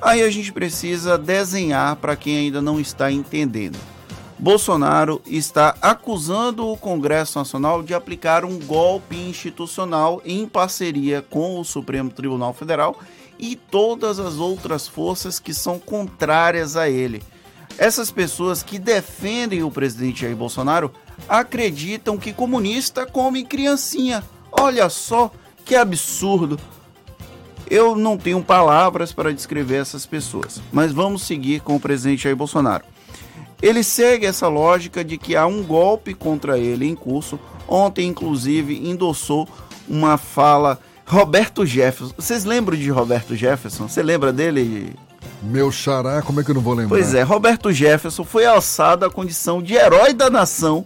Aí 0.00 0.22
a 0.22 0.30
gente 0.30 0.52
precisa 0.52 1.16
desenhar 1.16 1.96
para 1.96 2.16
quem 2.16 2.36
ainda 2.36 2.60
não 2.60 2.78
está 2.78 3.10
entendendo. 3.10 3.78
Bolsonaro 4.38 5.22
está 5.26 5.76
acusando 5.80 6.68
o 6.68 6.76
Congresso 6.76 7.38
Nacional 7.38 7.82
de 7.82 7.94
aplicar 7.94 8.44
um 8.44 8.58
golpe 8.58 9.16
institucional 9.16 10.20
em 10.24 10.46
parceria 10.46 11.22
com 11.22 11.58
o 11.58 11.64
Supremo 11.64 12.10
Tribunal 12.10 12.52
Federal 12.52 12.98
e 13.38 13.56
todas 13.56 14.18
as 14.18 14.36
outras 14.36 14.86
forças 14.86 15.38
que 15.38 15.52
são 15.52 15.78
contrárias 15.78 16.76
a 16.76 16.88
ele. 16.88 17.22
Essas 17.76 18.10
pessoas 18.10 18.62
que 18.62 18.78
defendem 18.78 19.62
o 19.62 19.70
presidente 19.70 20.22
Jair 20.22 20.36
Bolsonaro 20.36 20.92
acreditam 21.28 22.16
que 22.16 22.32
comunista 22.32 23.04
come 23.04 23.44
criancinha. 23.44 24.22
Olha 24.52 24.88
só 24.88 25.30
que 25.64 25.74
absurdo. 25.74 26.58
Eu 27.68 27.96
não 27.96 28.16
tenho 28.16 28.42
palavras 28.42 29.12
para 29.12 29.32
descrever 29.32 29.76
essas 29.76 30.06
pessoas, 30.06 30.60
mas 30.72 30.92
vamos 30.92 31.22
seguir 31.22 31.60
com 31.60 31.74
o 31.74 31.80
presidente 31.80 32.24
Jair 32.24 32.36
Bolsonaro. 32.36 32.84
Ele 33.60 33.82
segue 33.82 34.26
essa 34.26 34.46
lógica 34.46 35.02
de 35.02 35.16
que 35.16 35.34
há 35.34 35.46
um 35.46 35.62
golpe 35.62 36.12
contra 36.12 36.58
ele 36.58 36.86
em 36.86 36.94
curso. 36.94 37.40
Ontem, 37.66 38.06
inclusive, 38.06 38.88
endossou 38.88 39.48
uma 39.88 40.18
fala 40.18 40.78
Roberto 41.06 41.66
Jefferson. 41.66 42.14
Vocês 42.16 42.44
lembram 42.44 42.76
de 42.76 42.90
Roberto 42.90 43.36
Jefferson? 43.36 43.88
Você 43.88 44.02
lembra 44.02 44.32
dele? 44.32 44.94
Meu 45.42 45.70
xará, 45.70 46.22
como 46.22 46.40
é 46.40 46.44
que 46.44 46.50
eu 46.50 46.54
não 46.54 46.62
vou 46.62 46.74
lembrar? 46.74 46.96
Pois 46.96 47.14
é, 47.14 47.22
Roberto 47.22 47.70
Jefferson 47.72 48.24
foi 48.24 48.46
alçado 48.46 49.04
à 49.04 49.10
condição 49.10 49.62
de 49.62 49.74
herói 49.74 50.14
da 50.14 50.30
nação 50.30 50.84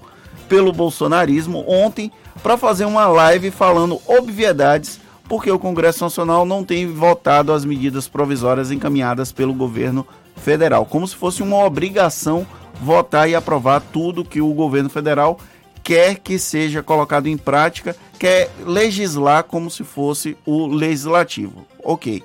pelo 0.49 0.73
bolsonarismo 0.73 1.65
ontem 1.69 2.11
para 2.43 2.57
fazer 2.57 2.85
uma 2.85 3.07
live 3.07 3.51
falando 3.51 4.01
obviedades, 4.07 5.01
porque 5.29 5.51
o 5.51 5.59
Congresso 5.59 6.03
Nacional 6.03 6.45
não 6.45 6.65
tem 6.65 6.93
votado 6.93 7.53
as 7.53 7.65
medidas 7.65 8.09
provisórias 8.09 8.71
encaminhadas 8.71 9.31
pelo 9.31 9.53
governo 9.53 10.07
federal, 10.37 10.87
como 10.87 11.07
se 11.07 11.15
fosse 11.15 11.43
uma 11.43 11.65
obrigação 11.65 12.47
votar 12.81 13.29
e 13.29 13.35
aprovar 13.35 13.81
tudo 13.81 14.25
que 14.25 14.41
o 14.41 14.53
governo 14.55 14.89
federal 14.89 15.39
quer 15.83 16.17
que 16.17 16.39
seja 16.39 16.83
colocado 16.83 17.27
em 17.27 17.37
prática, 17.37 17.97
quer 18.19 18.51
legislar 18.65 19.45
como 19.45 19.71
se 19.71 19.85
fosse 19.85 20.37
o 20.45 20.67
legislativo. 20.67 21.67
Ok. 21.83 22.23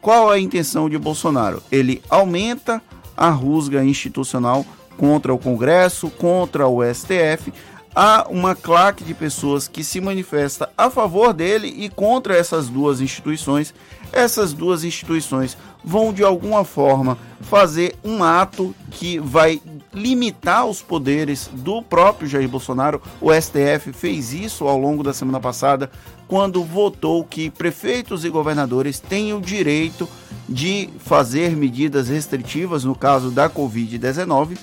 Qual 0.00 0.30
a 0.30 0.38
intenção 0.38 0.88
de 0.88 0.98
Bolsonaro? 0.98 1.62
Ele 1.70 2.02
aumenta 2.08 2.82
a 3.16 3.30
rusga 3.30 3.84
institucional 3.84 4.64
contra 4.96 5.32
o 5.32 5.38
Congresso, 5.38 6.10
contra 6.10 6.66
o 6.66 6.82
STF, 6.82 7.52
há 7.94 8.26
uma 8.28 8.54
claque 8.54 9.02
de 9.02 9.12
pessoas 9.14 9.66
que 9.66 9.82
se 9.82 10.00
manifesta 10.00 10.70
a 10.76 10.88
favor 10.88 11.32
dele 11.32 11.66
e 11.66 11.88
contra 11.88 12.36
essas 12.36 12.68
duas 12.68 13.00
instituições. 13.00 13.74
Essas 14.12 14.52
duas 14.52 14.84
instituições 14.84 15.56
vão 15.84 16.12
de 16.12 16.24
alguma 16.24 16.64
forma 16.64 17.18
fazer 17.40 17.94
um 18.02 18.22
ato 18.22 18.74
que 18.90 19.18
vai 19.18 19.60
limitar 19.92 20.66
os 20.66 20.82
poderes 20.82 21.48
do 21.52 21.82
próprio 21.82 22.28
Jair 22.28 22.48
Bolsonaro. 22.48 23.00
O 23.20 23.32
STF 23.32 23.92
fez 23.92 24.32
isso 24.32 24.66
ao 24.66 24.78
longo 24.78 25.02
da 25.02 25.14
semana 25.14 25.40
passada, 25.40 25.90
quando 26.26 26.64
votou 26.64 27.24
que 27.24 27.50
prefeitos 27.50 28.24
e 28.24 28.28
governadores 28.30 28.98
têm 28.98 29.32
o 29.32 29.40
direito 29.40 30.08
de 30.48 30.88
fazer 30.98 31.56
medidas 31.56 32.08
restritivas 32.08 32.84
no 32.84 32.94
caso 32.94 33.30
da 33.30 33.48
Covid-19. 33.48 34.58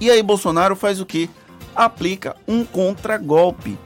E 0.00 0.10
aí 0.10 0.22
Bolsonaro 0.22 0.74
faz 0.74 1.00
o 1.00 1.06
que? 1.06 1.28
aplica 1.74 2.36
um 2.46 2.64
contragolpe. 2.64 3.78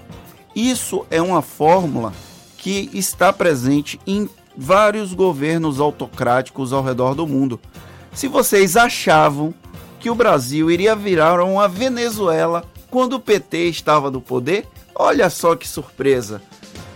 Isso 0.54 1.06
é 1.10 1.20
uma 1.20 1.42
fórmula 1.42 2.12
que 2.56 2.90
está 2.92 3.32
presente 3.32 4.00
em 4.06 4.28
vários 4.56 5.12
governos 5.12 5.80
autocráticos 5.80 6.72
ao 6.72 6.82
redor 6.82 7.14
do 7.14 7.26
mundo. 7.26 7.60
Se 8.12 8.28
vocês 8.28 8.76
achavam 8.76 9.52
que 10.00 10.08
o 10.08 10.14
Brasil 10.14 10.70
iria 10.70 10.96
virar 10.96 11.40
uma 11.42 11.68
Venezuela 11.68 12.64
quando 12.90 13.14
o 13.14 13.20
PT 13.20 13.68
estava 13.68 14.10
no 14.10 14.20
poder, 14.20 14.66
olha 14.94 15.28
só 15.28 15.54
que 15.54 15.68
surpresa. 15.68 16.40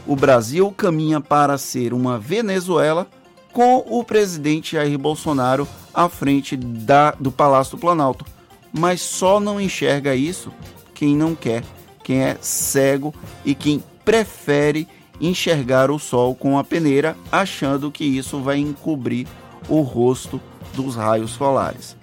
O 0.06 0.16
Brasil 0.16 0.72
caminha 0.76 1.20
para 1.20 1.58
ser 1.58 1.92
uma 1.92 2.18
Venezuela 2.18 3.06
com 3.52 3.84
o 3.86 4.02
presidente 4.02 4.72
Jair 4.72 4.98
Bolsonaro 4.98 5.68
à 5.92 6.08
frente 6.08 6.56
da, 6.56 7.12
do 7.12 7.30
Palácio 7.30 7.76
do 7.76 7.80
Planalto. 7.80 8.24
Mas 8.72 9.00
só 9.00 9.40
não 9.40 9.60
enxerga 9.60 10.14
isso 10.14 10.52
quem 10.94 11.16
não 11.16 11.34
quer, 11.34 11.64
quem 12.04 12.22
é 12.22 12.36
cego 12.40 13.14
e 13.44 13.54
quem 13.54 13.82
prefere 14.04 14.86
enxergar 15.20 15.90
o 15.90 15.98
sol 15.98 16.34
com 16.34 16.58
a 16.58 16.64
peneira, 16.64 17.16
achando 17.30 17.90
que 17.90 18.04
isso 18.04 18.40
vai 18.40 18.58
encobrir 18.58 19.26
o 19.68 19.80
rosto 19.80 20.40
dos 20.74 20.96
raios 20.96 21.32
solares. 21.32 21.96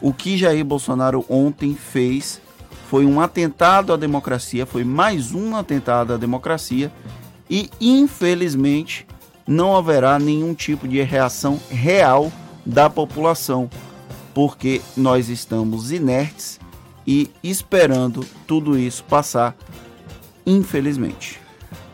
O 0.00 0.12
que 0.12 0.36
Jair 0.36 0.64
Bolsonaro 0.64 1.24
ontem 1.28 1.74
fez 1.74 2.40
foi 2.88 3.06
um 3.06 3.20
atentado 3.20 3.92
à 3.92 3.96
democracia, 3.96 4.66
foi 4.66 4.84
mais 4.84 5.32
um 5.32 5.56
atentado 5.56 6.12
à 6.12 6.16
democracia 6.16 6.92
e, 7.48 7.70
infelizmente, 7.80 9.06
não 9.46 9.76
haverá 9.76 10.18
nenhum 10.18 10.54
tipo 10.54 10.86
de 10.88 11.02
reação 11.02 11.60
real 11.70 12.32
da 12.64 12.88
população, 12.88 13.68
porque 14.32 14.80
nós 14.96 15.28
estamos 15.28 15.90
inertes 15.90 16.58
e 17.06 17.30
esperando 17.42 18.24
tudo 18.46 18.78
isso 18.78 19.04
passar, 19.04 19.54
infelizmente. 20.46 21.43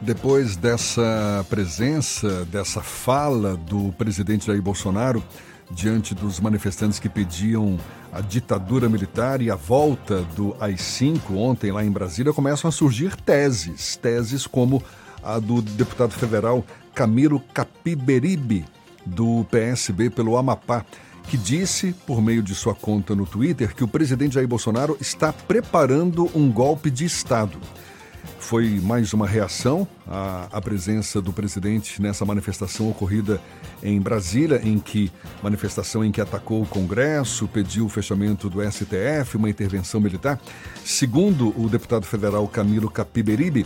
Depois 0.01 0.57
dessa 0.57 1.45
presença, 1.51 2.47
dessa 2.47 2.81
fala 2.81 3.55
do 3.55 3.93
presidente 3.99 4.47
Jair 4.47 4.63
Bolsonaro 4.63 5.23
diante 5.71 6.15
dos 6.15 6.41
manifestantes 6.41 6.99
que 6.99 7.09
pediam 7.09 7.79
a 8.11 8.23
ditadura 8.23 8.89
militar 8.89 9.43
e 9.43 9.51
a 9.51 9.55
volta 9.55 10.23
do 10.35 10.57
AI-5 10.59 11.37
ontem 11.37 11.71
lá 11.71 11.85
em 11.85 11.91
Brasília, 11.91 12.33
começam 12.33 12.67
a 12.67 12.73
surgir 12.73 13.15
teses, 13.15 13.95
teses 13.97 14.47
como 14.47 14.83
a 15.23 15.39
do 15.39 15.61
deputado 15.61 16.13
federal 16.13 16.65
Camilo 16.95 17.39
Capiberibe, 17.53 18.65
do 19.05 19.45
PSB 19.51 20.09
pelo 20.11 20.37
Amapá 20.37 20.85
que 21.29 21.37
disse, 21.37 21.95
por 22.07 22.21
meio 22.21 22.43
de 22.43 22.57
sua 22.57 22.75
conta 22.75 23.15
no 23.15 23.25
Twitter, 23.25 23.73
que 23.73 23.85
o 23.85 23.89
presidente 23.89 24.35
Jair 24.35 24.49
Bolsonaro 24.49 24.97
está 25.01 25.33
preparando 25.33 26.29
um 26.35 26.51
golpe 26.51 26.91
de 26.91 27.05
Estado. 27.05 27.57
Foi 28.51 28.81
mais 28.83 29.13
uma 29.13 29.29
reação 29.29 29.87
à, 30.09 30.49
à, 30.51 30.61
presença 30.61 31.23
do 31.23 31.33
presidente 31.33 32.03
nessa 32.03 32.25
manifestação 32.25 32.91
ocorrida 32.91 33.41
em 33.81 34.01
Brasília, 34.01 34.61
em 34.65 34.81
que 34.81 35.09
manifestação 35.41 36.05
em 36.05 36.11
que 36.11 36.21
atacou 36.21 36.61
o 36.61 36.67
Congresso, 36.67 37.47
pediu 37.47 37.87
o 37.87 37.89
fechamento 37.89 38.51
do 38.51 38.61
STF, 38.61 39.37
uma 39.37 39.49
intervenção 39.49 40.01
militar. 40.01 40.37
Segundo 40.85 41.55
o 41.57 41.69
deputado 41.69 42.05
federal 42.05 42.49
Camilo 42.49 42.91
Capiberibe, 42.91 43.65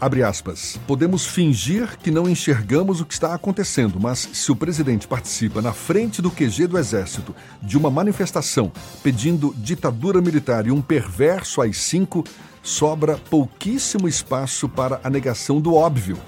Abre 0.00 0.22
aspas. 0.22 0.78
Podemos 0.86 1.26
fingir 1.26 1.98
que 1.98 2.12
não 2.12 2.28
enxergamos 2.28 3.00
o 3.00 3.04
que 3.04 3.14
está 3.14 3.34
acontecendo, 3.34 3.98
mas 3.98 4.28
se 4.32 4.52
o 4.52 4.54
presidente 4.54 5.08
participa 5.08 5.60
na 5.60 5.72
frente 5.72 6.22
do 6.22 6.30
QG 6.30 6.68
do 6.68 6.78
Exército 6.78 7.34
de 7.60 7.76
uma 7.76 7.90
manifestação 7.90 8.70
pedindo 9.02 9.52
ditadura 9.56 10.20
militar 10.20 10.68
e 10.68 10.70
um 10.70 10.80
perverso 10.80 11.60
AI-5, 11.60 12.24
sobra 12.62 13.16
pouquíssimo 13.30 14.08
espaço 14.08 14.68
para 14.68 15.00
a 15.02 15.10
negação 15.10 15.60
do 15.60 15.74
óbvio. 15.74 16.18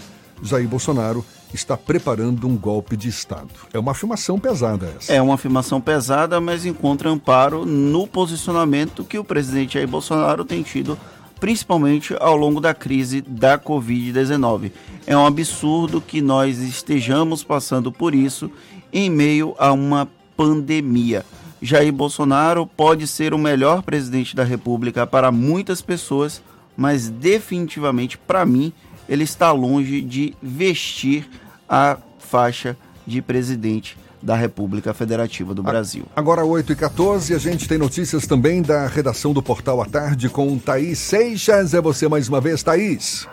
Jair 0.43 0.69
Bolsonaro 0.69 1.25
está 1.53 1.77
preparando 1.77 2.47
um 2.47 2.57
golpe 2.57 2.97
de 2.97 3.09
Estado. 3.09 3.49
É 3.73 3.79
uma 3.79 3.93
afirmação 3.93 4.39
pesada 4.39 4.93
essa. 4.97 5.13
É 5.13 5.21
uma 5.21 5.35
afirmação 5.35 5.81
pesada, 5.81 6.41
mas 6.41 6.65
encontra 6.65 7.11
amparo 7.11 7.67
no 7.67 8.07
posicionamento 8.07 9.05
que 9.05 9.19
o 9.19 9.25
presidente 9.25 9.75
Jair 9.75 9.89
Bolsonaro 9.89 10.45
tem 10.45 10.63
tido 10.63 10.99
principalmente 11.41 12.15
ao 12.21 12.37
longo 12.37 12.61
da 12.61 12.75
crise 12.75 13.23
da 13.23 13.59
Covid-19. 13.59 14.71
É 15.07 15.17
um 15.17 15.27
absurdo 15.27 16.01
que 16.01 16.21
nós 16.21 16.59
estejamos 16.59 17.43
passando 17.43 17.91
por 17.91 18.15
isso 18.15 18.51
em 18.93 19.09
meio 19.09 19.55
a 19.59 19.73
uma 19.73 20.07
pandemia. 20.37 21.25
Jair 21.63 21.93
Bolsonaro 21.93 22.67
pode 22.67 23.07
ser 23.07 23.35
o 23.35 23.39
melhor 23.39 23.83
presidente 23.83 24.35
da 24.35 24.45
República 24.45 25.07
para 25.07 25.31
muitas 25.31 25.83
pessoas, 25.83 26.43
mas 26.77 27.09
definitivamente 27.09 28.17
para 28.17 28.47
mim 28.47 28.73
ele 29.09 29.25
está 29.25 29.53
longe 29.53 30.01
de 30.01 30.35
vestir 30.41 31.29
a 31.69 31.99
faixa 32.19 32.77
de 33.07 33.21
presidente 33.21 33.99
da 34.23 34.35
República 34.35 34.95
Federativa 34.95 35.55
do 35.55 35.63
Brasil. 35.63 36.05
Agora 36.15 36.45
8 36.45 36.73
e 36.73 36.77
14 36.77 37.35
a 37.35 37.39
gente 37.39 37.67
tem 37.69 37.79
notícias 37.79 38.27
também 38.27 38.63
da 38.63 38.87
redação 38.87 39.33
do 39.33 39.43
Portal 39.43 39.81
à 39.81 39.87
Tarde 39.87 40.29
com 40.29 40.59
Thaís 40.59 40.99
Seixas. 40.99 41.75
É 41.75 41.81
você 41.81 42.09
mais 42.09 42.29
uma 42.29 42.41
vez, 42.41 42.63
Thaís. 42.63 43.27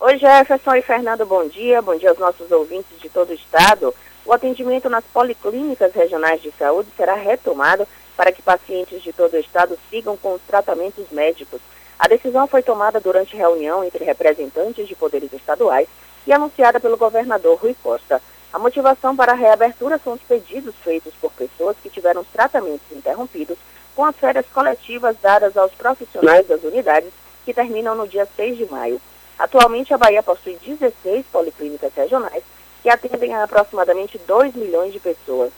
Oi 0.00 0.18
Jefferson 0.18 0.74
e 0.74 0.82
Fernando, 0.82 1.24
bom 1.24 1.46
dia. 1.48 1.80
Bom 1.80 1.96
dia 1.96 2.10
aos 2.10 2.18
nossos 2.18 2.50
ouvintes 2.50 2.98
de 3.00 3.08
todo 3.08 3.30
o 3.30 3.34
estado. 3.34 3.94
O 4.24 4.32
atendimento 4.32 4.88
nas 4.88 5.04
policlínicas 5.04 5.92
regionais 5.92 6.40
de 6.40 6.50
saúde 6.52 6.88
será 6.96 7.14
retomado 7.14 7.86
para 8.16 8.32
que 8.32 8.40
pacientes 8.40 9.02
de 9.02 9.12
todo 9.12 9.34
o 9.34 9.38
estado 9.38 9.78
sigam 9.90 10.16
com 10.16 10.32
os 10.32 10.42
tratamentos 10.42 11.10
médicos. 11.10 11.60
A 11.98 12.08
decisão 12.08 12.46
foi 12.46 12.62
tomada 12.62 12.98
durante 13.00 13.36
reunião 13.36 13.84
entre 13.84 14.02
representantes 14.02 14.88
de 14.88 14.94
poderes 14.94 15.32
estaduais 15.32 15.88
e 16.26 16.32
anunciada 16.32 16.80
pelo 16.80 16.96
governador 16.96 17.58
Rui 17.58 17.76
Costa. 17.82 18.20
A 18.50 18.58
motivação 18.58 19.14
para 19.14 19.32
a 19.32 19.36
reabertura 19.36 19.98
são 19.98 20.14
os 20.14 20.22
pedidos 20.22 20.74
feitos 20.82 21.12
por 21.20 21.30
pessoas 21.32 21.76
que 21.82 21.90
tiveram 21.90 22.22
os 22.22 22.28
tratamentos 22.28 22.90
interrompidos 22.92 23.58
com 23.94 24.04
as 24.04 24.16
férias 24.16 24.46
coletivas 24.52 25.16
dadas 25.20 25.56
aos 25.56 25.72
profissionais 25.72 26.46
das 26.46 26.62
unidades 26.62 27.10
que 27.44 27.52
terminam 27.52 27.94
no 27.94 28.08
dia 28.08 28.26
6 28.36 28.56
de 28.56 28.66
maio. 28.72 29.00
Atualmente, 29.38 29.92
a 29.92 29.98
Bahia 29.98 30.22
possui 30.22 30.56
16 30.64 31.26
policlínicas 31.26 31.92
regionais 31.94 32.42
que 32.84 32.90
atendem 32.90 33.34
a 33.34 33.44
aproximadamente 33.44 34.18
2 34.18 34.54
milhões 34.54 34.92
de 34.92 35.00
pessoas. 35.00 35.50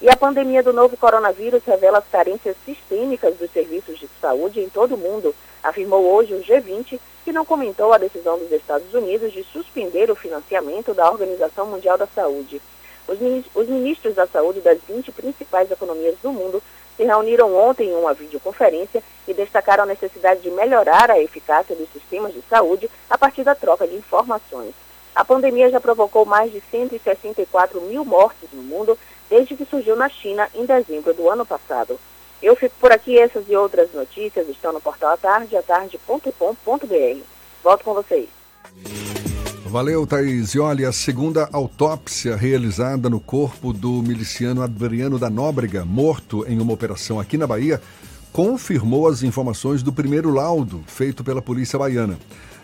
E 0.00 0.08
a 0.08 0.16
pandemia 0.16 0.62
do 0.62 0.72
novo 0.72 0.96
coronavírus 0.96 1.64
revela 1.64 1.98
as 1.98 2.06
carências 2.06 2.56
sistêmicas 2.64 3.36
dos 3.36 3.50
serviços 3.50 3.98
de 3.98 4.08
saúde 4.20 4.60
em 4.60 4.68
todo 4.68 4.94
o 4.94 4.96
mundo, 4.96 5.34
afirmou 5.64 6.14
hoje 6.14 6.32
o 6.32 6.40
G20, 6.40 7.00
que 7.24 7.32
não 7.32 7.44
comentou 7.44 7.92
a 7.92 7.98
decisão 7.98 8.38
dos 8.38 8.52
Estados 8.52 8.94
Unidos 8.94 9.32
de 9.32 9.42
suspender 9.42 10.12
o 10.12 10.14
financiamento 10.14 10.94
da 10.94 11.10
Organização 11.10 11.66
Mundial 11.66 11.98
da 11.98 12.06
Saúde. 12.06 12.62
Os 13.08 13.68
ministros 13.68 14.14
da 14.14 14.28
saúde 14.28 14.60
das 14.60 14.78
20 14.88 15.10
principais 15.10 15.68
economias 15.72 16.14
do 16.22 16.30
mundo 16.30 16.62
se 16.96 17.02
reuniram 17.02 17.52
ontem 17.56 17.88
em 17.88 17.96
uma 17.96 18.14
videoconferência 18.14 19.02
e 19.26 19.34
destacaram 19.34 19.82
a 19.82 19.86
necessidade 19.86 20.42
de 20.42 20.52
melhorar 20.52 21.10
a 21.10 21.20
eficácia 21.20 21.74
dos 21.74 21.88
sistemas 21.92 22.32
de 22.32 22.42
saúde 22.42 22.88
a 23.10 23.18
partir 23.18 23.42
da 23.42 23.56
troca 23.56 23.88
de 23.88 23.96
informações. 23.96 24.72
A 25.14 25.24
pandemia 25.24 25.70
já 25.70 25.80
provocou 25.80 26.24
mais 26.24 26.52
de 26.52 26.62
164 26.70 27.80
mil 27.82 28.04
mortes 28.04 28.48
no 28.52 28.62
mundo 28.62 28.96
desde 29.28 29.56
que 29.56 29.64
surgiu 29.64 29.96
na 29.96 30.08
China 30.08 30.48
em 30.54 30.64
dezembro 30.64 31.14
do 31.14 31.28
ano 31.28 31.44
passado. 31.44 31.98
Eu 32.42 32.56
fico 32.56 32.74
por 32.80 32.90
aqui, 32.90 33.18
essas 33.18 33.48
e 33.48 33.54
outras 33.54 33.92
notícias 33.92 34.48
estão 34.48 34.72
no 34.72 34.80
portal 34.80 35.12
atarde, 35.12 35.56
atarde.com.br. 35.56 37.20
Volto 37.62 37.84
com 37.84 37.94
vocês. 37.94 38.28
Valeu, 39.66 40.04
Thaís. 40.06 40.54
E 40.54 40.58
olha, 40.58 40.88
a 40.88 40.92
segunda 40.92 41.48
autópsia 41.52 42.34
realizada 42.34 43.08
no 43.08 43.20
corpo 43.20 43.72
do 43.72 44.02
miliciano 44.02 44.62
Adriano 44.62 45.18
da 45.18 45.30
Nóbrega, 45.30 45.84
morto 45.84 46.44
em 46.48 46.60
uma 46.60 46.72
operação 46.72 47.20
aqui 47.20 47.36
na 47.36 47.46
Bahia, 47.46 47.80
confirmou 48.32 49.06
as 49.06 49.22
informações 49.22 49.82
do 49.82 49.92
primeiro 49.92 50.30
laudo 50.30 50.82
feito 50.86 51.22
pela 51.22 51.42
polícia 51.42 51.78
baiana. 51.78 52.18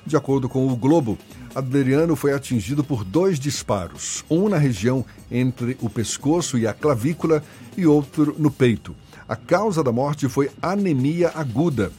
De 0.06 0.16
acordo 0.16 0.48
com 0.48 0.68
o 0.68 0.76
Globo, 0.76 1.18
Adriano 1.52 2.14
foi 2.14 2.32
atingido 2.32 2.84
por 2.84 3.02
dois 3.02 3.40
disparos, 3.40 4.24
um 4.30 4.48
na 4.48 4.56
região 4.56 5.04
entre 5.28 5.76
o 5.80 5.90
pescoço 5.90 6.56
e 6.56 6.64
a 6.64 6.72
clavícula 6.72 7.42
e 7.76 7.86
outro 7.86 8.32
no 8.38 8.48
peito. 8.48 8.94
A 9.28 9.34
causa 9.34 9.82
da 9.82 9.90
morte 9.90 10.28
foi 10.28 10.48
anemia 10.62 11.32
aguda. 11.34 11.90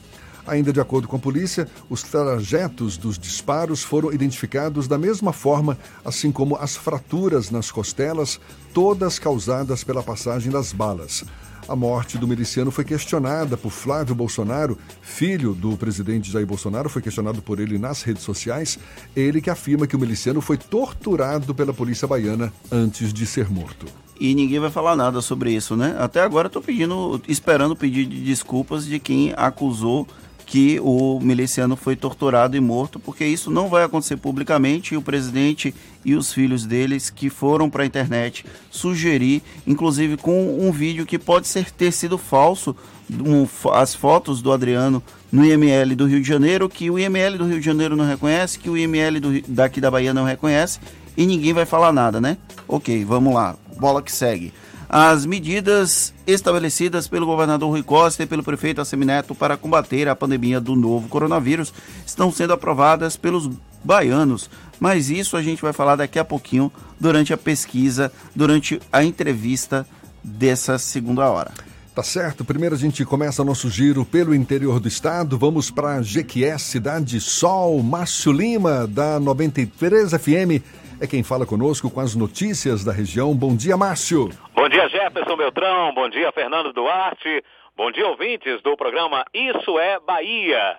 Ainda 0.46 0.72
de 0.72 0.80
acordo 0.80 1.06
com 1.06 1.16
a 1.16 1.18
polícia, 1.18 1.68
os 1.90 2.02
trajetos 2.02 2.96
dos 2.96 3.18
disparos 3.18 3.82
foram 3.82 4.10
identificados 4.10 4.88
da 4.88 4.96
mesma 4.96 5.30
forma, 5.34 5.76
assim 6.02 6.32
como 6.32 6.56
as 6.56 6.74
fraturas 6.74 7.50
nas 7.50 7.70
costelas, 7.70 8.40
todas 8.72 9.18
causadas 9.18 9.84
pela 9.84 10.02
passagem 10.02 10.50
das 10.50 10.72
balas. 10.72 11.24
A 11.68 11.76
morte 11.76 12.16
do 12.16 12.26
miliciano 12.26 12.70
foi 12.70 12.82
questionada 12.82 13.54
por 13.54 13.70
Flávio 13.70 14.14
Bolsonaro, 14.14 14.78
filho 15.02 15.52
do 15.52 15.76
presidente 15.76 16.32
Jair 16.32 16.46
Bolsonaro, 16.46 16.88
foi 16.88 17.02
questionado 17.02 17.42
por 17.42 17.60
ele 17.60 17.76
nas 17.76 18.02
redes 18.02 18.22
sociais. 18.22 18.78
Ele 19.14 19.42
que 19.42 19.50
afirma 19.50 19.86
que 19.86 19.94
o 19.94 19.98
miliciano 19.98 20.40
foi 20.40 20.56
torturado 20.56 21.54
pela 21.54 21.74
polícia 21.74 22.08
baiana 22.08 22.50
antes 22.72 23.12
de 23.12 23.26
ser 23.26 23.50
morto. 23.50 23.84
E 24.18 24.34
ninguém 24.34 24.58
vai 24.58 24.70
falar 24.70 24.96
nada 24.96 25.20
sobre 25.20 25.52
isso, 25.52 25.76
né? 25.76 25.94
Até 25.98 26.22
agora 26.22 26.46
estou 26.46 26.62
pedindo, 26.62 27.20
esperando 27.28 27.76
de 27.76 28.06
desculpas 28.06 28.86
de 28.86 28.98
quem 28.98 29.34
acusou 29.36 30.08
que 30.48 30.80
o 30.80 31.20
miliciano 31.20 31.76
foi 31.76 31.94
torturado 31.94 32.56
e 32.56 32.60
morto, 32.60 32.98
porque 32.98 33.22
isso 33.22 33.50
não 33.50 33.68
vai 33.68 33.84
acontecer 33.84 34.16
publicamente 34.16 34.94
e 34.94 34.96
o 34.96 35.02
presidente 35.02 35.74
e 36.02 36.14
os 36.14 36.32
filhos 36.32 36.64
deles 36.64 37.10
que 37.10 37.28
foram 37.28 37.68
para 37.68 37.82
a 37.82 37.86
internet 37.86 38.46
sugerir, 38.70 39.42
inclusive 39.66 40.16
com 40.16 40.58
um 40.58 40.72
vídeo 40.72 41.04
que 41.04 41.18
pode 41.18 41.46
ser 41.46 41.70
ter 41.70 41.92
sido 41.92 42.16
falso, 42.16 42.74
um, 43.10 43.46
as 43.72 43.94
fotos 43.94 44.40
do 44.40 44.50
Adriano 44.50 45.02
no 45.30 45.44
IML 45.44 45.94
do 45.94 46.06
Rio 46.06 46.22
de 46.22 46.26
Janeiro, 46.26 46.66
que 46.66 46.90
o 46.90 46.98
IML 46.98 47.36
do 47.36 47.44
Rio 47.44 47.60
de 47.60 47.66
Janeiro 47.66 47.94
não 47.94 48.06
reconhece, 48.06 48.58
que 48.58 48.70
o 48.70 48.76
IML 48.76 49.20
do, 49.20 49.42
daqui 49.48 49.82
da 49.82 49.90
Bahia 49.90 50.14
não 50.14 50.24
reconhece 50.24 50.80
e 51.14 51.26
ninguém 51.26 51.52
vai 51.52 51.66
falar 51.66 51.92
nada, 51.92 52.22
né? 52.22 52.38
Ok, 52.66 53.04
vamos 53.04 53.34
lá, 53.34 53.54
bola 53.78 54.00
que 54.00 54.10
segue 54.10 54.50
as 54.88 55.26
medidas 55.26 56.14
estabelecidas 56.26 57.06
pelo 57.06 57.26
governador 57.26 57.70
Rui 57.70 57.82
Costa 57.82 58.22
e 58.22 58.26
pelo 58.26 58.42
prefeito 58.42 58.80
Assemineto 58.80 59.34
para 59.34 59.56
combater 59.56 60.08
a 60.08 60.16
pandemia 60.16 60.60
do 60.60 60.74
novo 60.74 61.08
coronavírus 61.08 61.72
estão 62.06 62.32
sendo 62.32 62.54
aprovadas 62.54 63.16
pelos 63.16 63.50
baianos, 63.84 64.48
mas 64.80 65.10
isso 65.10 65.36
a 65.36 65.42
gente 65.42 65.60
vai 65.60 65.72
falar 65.72 65.96
daqui 65.96 66.18
a 66.18 66.24
pouquinho 66.24 66.72
durante 66.98 67.32
a 67.32 67.36
pesquisa, 67.36 68.10
durante 68.34 68.80
a 68.90 69.04
entrevista 69.04 69.86
dessa 70.24 70.78
segunda 70.78 71.28
hora. 71.28 71.52
Tá 71.94 72.02
certo. 72.02 72.44
Primeiro 72.44 72.76
a 72.76 72.78
gente 72.78 73.04
começa 73.04 73.44
nosso 73.44 73.68
giro 73.68 74.04
pelo 74.04 74.32
interior 74.32 74.78
do 74.78 74.86
estado. 74.86 75.36
Vamos 75.36 75.68
para 75.68 76.00
Jequié, 76.00 76.56
Cidade 76.56 77.20
Sol, 77.20 77.82
Márcio 77.82 78.30
Lima, 78.30 78.86
da 78.86 79.18
93 79.18 80.12
FM 80.12 80.62
é 81.00 81.06
quem 81.06 81.22
fala 81.22 81.46
conosco 81.46 81.90
com 81.90 82.00
as 82.00 82.14
notícias 82.14 82.84
da 82.84 82.92
região. 82.92 83.34
Bom 83.34 83.56
dia, 83.56 83.76
Márcio. 83.76 84.28
Bom 84.54 84.68
dia, 84.68 84.88
Jefferson 84.88 85.36
Beltrão. 85.36 85.94
Bom 85.94 86.08
dia, 86.08 86.32
Fernando 86.32 86.72
Duarte. 86.72 87.44
Bom 87.76 87.90
dia, 87.92 88.06
ouvintes 88.08 88.60
do 88.62 88.76
programa 88.76 89.24
Isso 89.32 89.78
é 89.78 90.00
Bahia. 90.00 90.78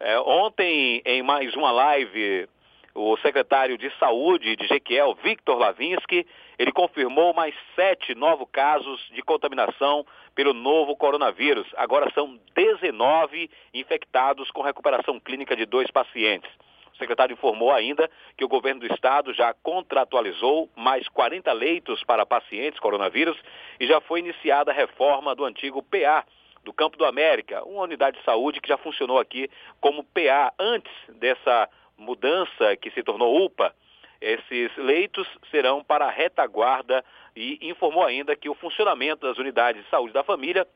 É, 0.00 0.18
ontem, 0.20 1.00
em 1.06 1.22
mais 1.22 1.54
uma 1.54 1.70
live, 1.70 2.48
o 2.94 3.16
secretário 3.18 3.78
de 3.78 3.90
Saúde 3.98 4.56
de 4.56 4.66
Jequiel, 4.66 5.16
Victor 5.22 5.58
Lavinsky, 5.58 6.26
ele 6.58 6.72
confirmou 6.72 7.32
mais 7.32 7.54
sete 7.74 8.14
novos 8.14 8.48
casos 8.50 9.00
de 9.14 9.22
contaminação 9.22 10.04
pelo 10.34 10.52
novo 10.52 10.96
coronavírus. 10.96 11.66
Agora 11.76 12.10
são 12.12 12.38
19 12.54 13.48
infectados 13.72 14.50
com 14.50 14.62
recuperação 14.62 15.20
clínica 15.20 15.54
de 15.54 15.64
dois 15.64 15.90
pacientes. 15.90 16.50
O 16.96 16.98
secretário 16.98 17.34
informou 17.34 17.70
ainda 17.70 18.10
que 18.38 18.44
o 18.44 18.48
governo 18.48 18.80
do 18.80 18.92
estado 18.92 19.34
já 19.34 19.52
contratualizou 19.62 20.70
mais 20.74 21.06
40 21.08 21.52
leitos 21.52 22.02
para 22.04 22.24
pacientes 22.24 22.80
coronavírus 22.80 23.36
e 23.78 23.86
já 23.86 24.00
foi 24.00 24.20
iniciada 24.20 24.70
a 24.70 24.74
reforma 24.74 25.34
do 25.34 25.44
antigo 25.44 25.82
PA 25.82 26.24
do 26.64 26.72
Campo 26.72 26.96
do 26.96 27.04
América, 27.04 27.62
uma 27.64 27.82
unidade 27.82 28.16
de 28.16 28.24
saúde 28.24 28.62
que 28.62 28.68
já 28.68 28.78
funcionou 28.78 29.18
aqui 29.18 29.50
como 29.78 30.04
PA 30.04 30.54
antes 30.58 30.90
dessa 31.20 31.68
mudança 31.98 32.74
que 32.76 32.90
se 32.90 33.02
tornou 33.02 33.44
UPA. 33.44 33.74
Esses 34.18 34.74
leitos 34.78 35.28
serão 35.50 35.84
para 35.84 36.06
a 36.06 36.10
retaguarda 36.10 37.04
e 37.36 37.58
informou 37.60 38.04
ainda 38.04 38.34
que 38.34 38.48
o 38.48 38.54
funcionamento 38.54 39.26
das 39.26 39.36
unidades 39.36 39.84
de 39.84 39.90
saúde 39.90 40.14
da 40.14 40.24
família 40.24 40.66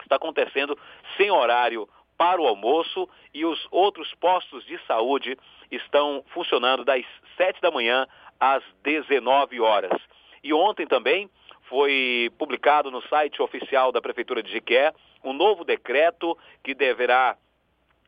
está 0.00 0.16
acontecendo 0.16 0.78
sem 1.18 1.30
horário 1.30 1.86
para 2.18 2.42
o 2.42 2.46
almoço 2.48 3.08
e 3.32 3.44
os 3.44 3.66
outros 3.70 4.12
postos 4.16 4.66
de 4.66 4.76
saúde 4.86 5.38
estão 5.70 6.24
funcionando 6.34 6.84
das 6.84 7.04
7 7.36 7.60
da 7.62 7.70
manhã 7.70 8.06
às 8.40 8.62
19 8.82 9.60
horas. 9.60 9.92
E 10.42 10.52
ontem 10.52 10.86
também 10.86 11.30
foi 11.68 12.30
publicado 12.36 12.90
no 12.90 13.00
site 13.02 13.40
oficial 13.40 13.92
da 13.92 14.02
Prefeitura 14.02 14.42
de 14.42 14.50
Jiqué 14.50 14.92
um 15.22 15.32
novo 15.32 15.64
decreto 15.64 16.36
que 16.64 16.74
deverá 16.74 17.36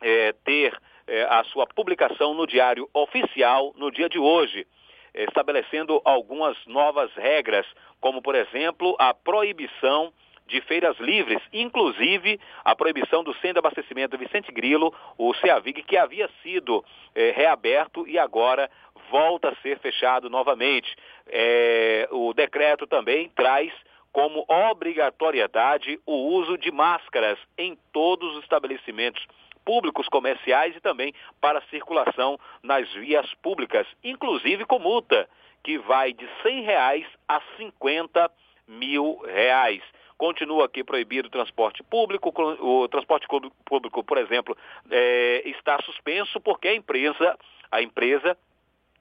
é, 0.01 0.33
ter 0.45 0.77
é, 1.07 1.23
a 1.25 1.45
sua 1.45 1.67
publicação 1.67 2.35
no 2.35 2.47
Diário 2.47 2.89
Oficial 2.93 3.73
no 3.77 3.91
dia 3.91 4.09
de 4.09 4.19
hoje, 4.19 4.67
estabelecendo 5.15 6.01
algumas 6.05 6.57
novas 6.67 7.13
regras, 7.15 7.67
como, 8.01 8.23
por 8.23 8.35
exemplo, 8.35 8.97
a 8.99 9.13
proibição 9.13 10.13
de 10.51 10.61
feiras 10.63 10.99
livres, 10.99 11.41
inclusive 11.53 12.39
a 12.65 12.75
proibição 12.75 13.23
do 13.23 13.33
centro 13.35 13.55
de 13.55 13.59
abastecimento 13.61 14.19
Vicente 14.19 14.53
Grilo, 14.53 14.93
o 15.17 15.33
CEAVIG, 15.35 15.83
que 15.83 15.97
havia 15.97 16.29
sido 16.43 16.85
é, 17.15 17.31
reaberto 17.31 18.07
e 18.07 18.19
agora 18.19 18.71
volta 19.11 19.51
a 19.51 19.57
ser 19.57 19.79
fechado 19.79 20.29
novamente. 20.29 20.95
É, 21.27 22.09
o 22.11 22.35
decreto 22.35 22.87
também 22.87 23.29
traz 23.31 23.73
como 24.13 24.45
obrigatoriedade 24.49 26.01
o 26.05 26.15
uso 26.35 26.59
de 26.59 26.71
máscaras 26.73 27.39
em 27.57 27.79
todos 27.93 28.37
os 28.37 28.43
estabelecimentos 28.43 29.25
públicos 29.65 30.09
comerciais 30.09 30.75
e 30.75 30.81
também 30.81 31.15
para 31.41 31.63
circulação 31.71 32.39
nas 32.63 32.93
vias 32.95 33.33
públicas, 33.35 33.87
inclusive 34.03 34.65
com 34.65 34.81
multa, 34.81 35.29
que 35.63 35.79
vai 35.79 36.13
de 36.13 36.25
R$ 36.43 36.61
reais 36.63 37.07
a 37.29 37.41
50 37.57 38.31
mil 38.67 39.21
reais. 39.27 39.83
Continua 40.21 40.67
aqui 40.67 40.85
proibido 40.85 41.29
o 41.29 41.31
transporte 41.31 41.83
público. 41.83 42.31
O 42.61 42.87
transporte 42.89 43.27
público, 43.65 44.05
por 44.05 44.19
exemplo, 44.19 44.55
é, 44.91 45.41
está 45.49 45.81
suspenso 45.81 46.39
porque 46.43 46.69
a 46.69 46.75
empresa, 46.75 47.39
a 47.73 47.81
empresa 47.81 48.37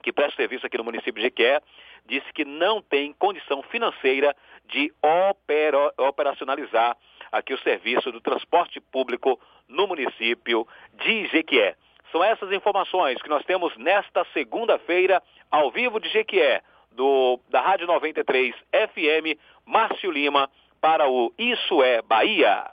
que 0.02 0.14
presta 0.14 0.36
serviço 0.36 0.64
aqui 0.64 0.78
no 0.78 0.84
município 0.84 1.16
de 1.16 1.20
Jequié, 1.20 1.60
disse 2.06 2.32
que 2.32 2.42
não 2.42 2.80
tem 2.80 3.12
condição 3.12 3.62
financeira 3.64 4.34
de 4.64 4.90
opera, 5.02 5.92
operacionalizar 5.98 6.96
aqui 7.30 7.52
o 7.52 7.60
serviço 7.60 8.10
do 8.10 8.22
transporte 8.22 8.80
público 8.80 9.38
no 9.68 9.86
município 9.86 10.66
de 10.94 11.26
Jequié. 11.26 11.76
São 12.10 12.24
essas 12.24 12.50
informações 12.50 13.20
que 13.20 13.28
nós 13.28 13.44
temos 13.44 13.76
nesta 13.76 14.24
segunda-feira, 14.32 15.22
ao 15.50 15.70
vivo 15.70 16.00
de 16.00 16.08
Jequié, 16.08 16.62
do, 16.92 17.38
da 17.50 17.60
Rádio 17.60 17.86
93 17.86 18.54
FM, 18.72 19.38
Márcio 19.66 20.10
Lima, 20.10 20.48
para 20.80 21.08
o 21.08 21.32
Isso 21.38 21.82
é 21.82 22.00
Bahia. 22.02 22.64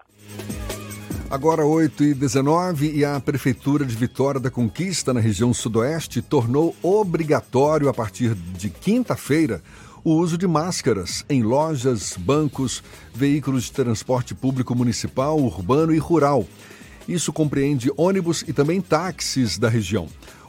Agora 1.29 1.65
8 1.65 2.03
e 2.05 2.13
19 2.13 2.95
e 2.95 3.03
a 3.03 3.19
Prefeitura 3.19 3.85
de 3.85 3.93
Vitória 3.93 4.39
da 4.39 4.49
Conquista, 4.49 5.13
na 5.13 5.19
região 5.19 5.53
sudoeste, 5.53 6.21
tornou 6.21 6.73
obrigatório 6.81 7.89
a 7.89 7.93
partir 7.93 8.34
de 8.34 8.69
quinta-feira 8.69 9.61
o 10.05 10.13
uso 10.13 10.38
de 10.38 10.47
máscaras 10.47 11.25
em 11.29 11.43
lojas, 11.43 12.15
bancos, 12.17 12.81
veículos 13.13 13.65
de 13.65 13.73
transporte 13.73 14.34
público 14.34 14.73
municipal, 14.73 15.38
urbano 15.38 15.93
e 15.93 15.97
rural. 15.97 16.45
Isso 17.09 17.34
compreende 17.34 17.91
ônibus 17.97 18.41
e 18.47 18.53
também 18.53 18.79
táxis 18.79 19.57
da 19.57 19.67
região. 19.67 20.07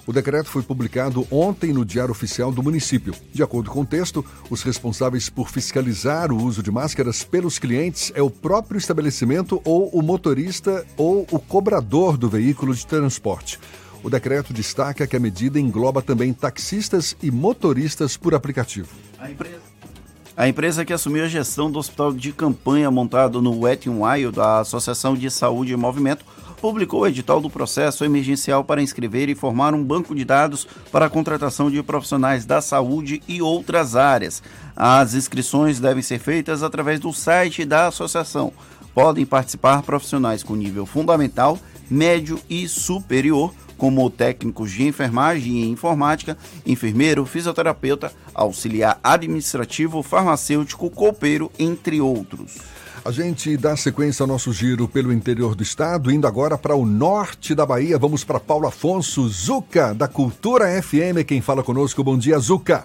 O 0.09 0.13
decreto 0.13 0.49
foi 0.49 0.63
publicado 0.63 1.29
ontem 1.31 1.71
no 1.71 1.85
Diário 1.85 2.13
Oficial 2.13 2.51
do 2.51 2.63
município. 2.63 3.15
De 3.31 3.43
acordo 3.43 3.71
com 3.71 3.83
o 3.83 3.87
texto, 3.87 4.25
os 4.49 4.63
responsáveis 4.63 5.29
por 5.29 5.51
fiscalizar 5.51 6.33
o 6.33 6.43
uso 6.43 6.63
de 6.63 6.71
máscaras 6.71 7.23
pelos 7.23 7.59
clientes 7.59 8.11
é 8.15 8.23
o 8.23 8.31
próprio 8.31 8.79
estabelecimento 8.79 9.61
ou 9.67 9.91
o 9.91 10.01
motorista 10.01 10.83
ou 10.97 11.27
o 11.31 11.39
cobrador 11.39 12.17
do 12.17 12.27
veículo 12.27 12.75
de 12.75 12.87
transporte. 12.87 13.61
O 14.03 14.09
decreto 14.09 14.51
destaca 14.51 15.07
que 15.07 15.15
a 15.15 15.21
medida 15.21 15.61
engloba 15.61 16.01
também 16.01 16.33
taxistas 16.33 17.15
e 17.23 17.31
motoristas 17.31 18.17
por 18.17 18.35
aplicativo. 18.35 18.89
A 19.19 19.31
empresa, 19.31 19.61
a 20.35 20.49
empresa 20.49 20.87
que 20.87 20.93
assumiu 20.95 21.25
a 21.25 21.29
gestão 21.29 21.71
do 21.71 21.79
hospital 21.79 22.15
de 22.15 22.33
campanha 22.33 22.91
montado 22.91 23.43
no 23.43 23.61
Wet 23.61 23.91
n 23.91 24.01
Wild 24.03 24.37
da 24.37 24.61
Associação 24.61 25.15
de 25.15 25.31
Saúde 25.31 25.75
e 25.75 25.77
Movimento 25.77 26.25
publicou 26.61 27.01
o 27.01 27.07
edital 27.07 27.41
do 27.41 27.49
processo 27.51 28.05
emergencial 28.05 28.65
para 28.65 28.83
inscrever 28.83 29.29
e 29.29 29.35
formar 29.35 29.75
um 29.75 29.85
banco 29.85 30.15
de 30.15 30.25
dados 30.25 30.67
para 30.91 31.07
a 31.07 31.11
contratação 31.11 31.71
de 31.71 31.83
profissionais 31.83 32.45
da 32.45 32.61
saúde 32.61 33.23
e 33.27 33.41
outras 33.41 33.97
áreas. 33.97 34.43
As 34.77 35.15
inscrições 35.15 35.81
devem 35.81 36.03
ser 36.03 36.19
feitas 36.19 36.63
através 36.63 37.01
do 37.01 37.13
site 37.13 37.65
da 37.65 37.89
associação. 37.89 38.53
Podem 38.95 39.25
participar 39.25 39.83
profissionais 39.83 40.43
com 40.43 40.57
nível 40.57 40.85
fundamental, 40.85 41.59
médio 41.91 42.41
e 42.51 42.69
superior 42.69 43.55
como 43.77 44.11
técnicos 44.11 44.73
de 44.73 44.85
enfermagem 44.85 45.63
e 45.63 45.71
informática, 45.71 46.37
enfermeiro, 46.67 47.25
fisioterapeuta, 47.25 48.13
auxiliar 48.35 48.99
administrativo, 49.03 50.03
farmacêutico, 50.03 50.91
copeiro, 50.91 51.51
entre 51.59 52.01
outros. 52.01 52.59
A 53.09 53.11
gente 53.11 53.57
dá 53.57 53.75
sequência 53.75 54.23
ao 54.23 54.27
nosso 54.27 54.53
giro 54.53 54.87
pelo 54.87 55.11
interior 55.11 55.55
do 55.55 55.63
estado, 55.63 56.11
indo 56.11 56.27
agora 56.27 56.59
para 56.59 56.77
o 56.77 56.85
norte 56.85 57.55
da 57.55 57.65
Bahia. 57.65 57.97
Vamos 57.97 58.23
para 58.23 58.39
Paulo 58.39 58.67
Afonso 58.67 59.27
Zuca, 59.29 59.95
da 59.95 60.07
Cultura 60.07 60.67
FM. 60.83 61.25
Quem 61.27 61.41
fala 61.41 61.63
conosco, 61.63 62.05
bom 62.05 62.19
dia, 62.19 62.39
Zuca. 62.39 62.85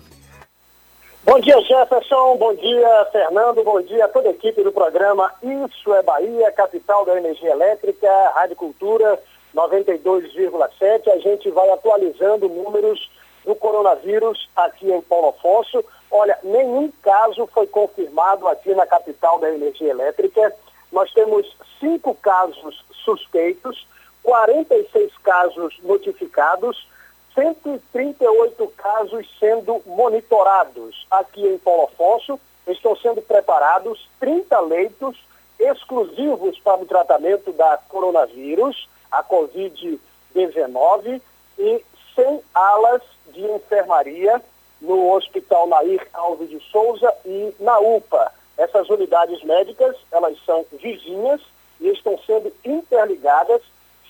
Bom 1.25 1.41
dia, 1.41 1.59
Jefferson. 1.63 2.37
Bom 2.37 2.55
dia, 2.55 3.07
Fernando. 3.11 3.65
Bom 3.65 3.81
dia 3.81 4.05
a 4.05 4.07
toda 4.07 4.29
a 4.29 4.31
equipe 4.31 4.63
do 4.63 4.71
programa 4.71 5.29
Isso 5.43 5.93
é 5.93 6.01
Bahia, 6.01 6.53
capital 6.53 7.03
da 7.05 7.17
energia 7.17 7.51
elétrica, 7.51 8.07
Rádio 8.33 8.55
Cultura 8.55 9.19
92,7. 9.53 11.11
A 11.11 11.17
gente 11.17 11.51
vai 11.51 11.69
atualizando 11.69 12.47
números 12.47 13.11
do 13.45 13.53
coronavírus 13.55 14.49
aqui 14.55 14.89
em 14.89 15.01
Paulo 15.01 15.35
Afonso. 15.37 15.83
Olha, 16.15 16.37
nenhum 16.43 16.91
caso 17.01 17.47
foi 17.47 17.65
confirmado 17.65 18.47
aqui 18.47 18.75
na 18.75 18.85
capital 18.85 19.39
da 19.39 19.51
energia 19.51 19.89
elétrica. 19.89 20.55
Nós 20.91 21.11
temos 21.11 21.57
cinco 21.79 22.13
casos 22.13 22.85
suspeitos, 23.03 23.87
46 24.21 25.11
casos 25.23 25.75
notificados, 25.81 26.87
138 27.33 28.67
casos 28.77 29.27
sendo 29.39 29.81
monitorados 29.87 31.07
aqui 31.09 31.47
em 31.47 31.57
Paulo 31.57 31.85
Afonso. 31.85 32.39
Estão 32.67 32.95
sendo 32.95 33.23
preparados 33.23 34.07
30 34.19 34.59
leitos 34.59 35.17
exclusivos 35.57 36.59
para 36.59 36.79
o 36.79 36.85
tratamento 36.85 37.51
da 37.53 37.79
coronavírus 37.89 38.87
a 39.11 39.23
Covid-19 39.23 41.19
e 41.57 41.83
100 42.13 42.43
alas 42.53 43.01
de 43.33 43.41
enfermaria 43.41 44.39
no 44.83 45.13
Hospital 45.13 45.67
Nair 45.67 46.05
Alves 46.13 46.49
de 46.49 46.59
Souza 46.71 47.11
e 47.25 47.55
na 47.59 47.79
UPA. 47.79 48.31
Essas 48.57 48.89
unidades 48.89 49.41
médicas, 49.43 49.95
elas 50.11 50.37
são 50.45 50.65
vizinhas 50.73 51.41
e 51.79 51.89
estão 51.89 52.19
sendo 52.27 52.53
interligadas. 52.63 53.61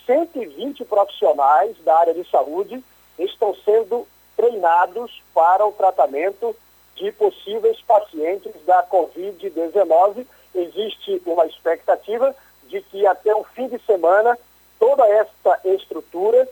120 0.06 0.84
profissionais 0.84 1.78
da 1.86 1.98
área 1.98 2.14
de 2.14 2.30
saúde 2.30 2.84
estão 3.18 3.56
sendo 3.64 4.06
treinados 4.36 5.22
para 5.34 5.66
o 5.66 5.72
tratamento 5.72 6.54
de 6.96 7.12
possíveis 7.14 7.80
pacientes 7.82 8.52
da 8.66 8.84
Covid-19. 8.88 10.26
Existe 10.54 11.22
uma 11.26 11.46
expectativa 11.46 12.36
de 12.68 12.82
que 12.82 13.06
até 13.06 13.34
o 13.34 13.44
fim 13.44 13.68
de 13.68 13.80
semana 13.86 14.38
toda 14.80 15.08
essa 15.08 15.62
estrutura 15.64 16.48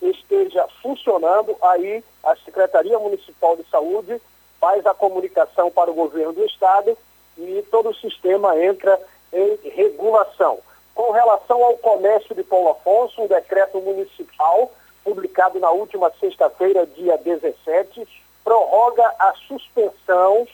esteja 0.00 0.66
funcionando, 0.82 1.56
aí 1.62 2.02
a 2.22 2.36
Secretaria 2.36 2.98
Municipal 2.98 3.56
de 3.56 3.64
Saúde 3.70 4.20
faz 4.60 4.84
a 4.86 4.94
comunicação 4.94 5.70
para 5.70 5.90
o 5.90 5.94
governo 5.94 6.32
do 6.32 6.44
estado 6.44 6.96
e 7.38 7.64
todo 7.70 7.90
o 7.90 7.94
sistema 7.94 8.58
entra 8.58 9.00
em 9.32 9.58
regulação. 9.70 10.58
Com 10.94 11.12
relação 11.12 11.62
ao 11.62 11.76
comércio 11.76 12.34
de 12.34 12.42
Paulo 12.42 12.70
Afonso, 12.70 13.22
um 13.22 13.26
decreto 13.26 13.80
municipal 13.80 14.72
publicado 15.04 15.60
na 15.60 15.70
última 15.70 16.10
sexta-feira, 16.18 16.86
dia 16.86 17.16
17, 17.18 18.06
prorroga 18.42 19.04
a 19.18 19.34
suspensão 19.46 20.46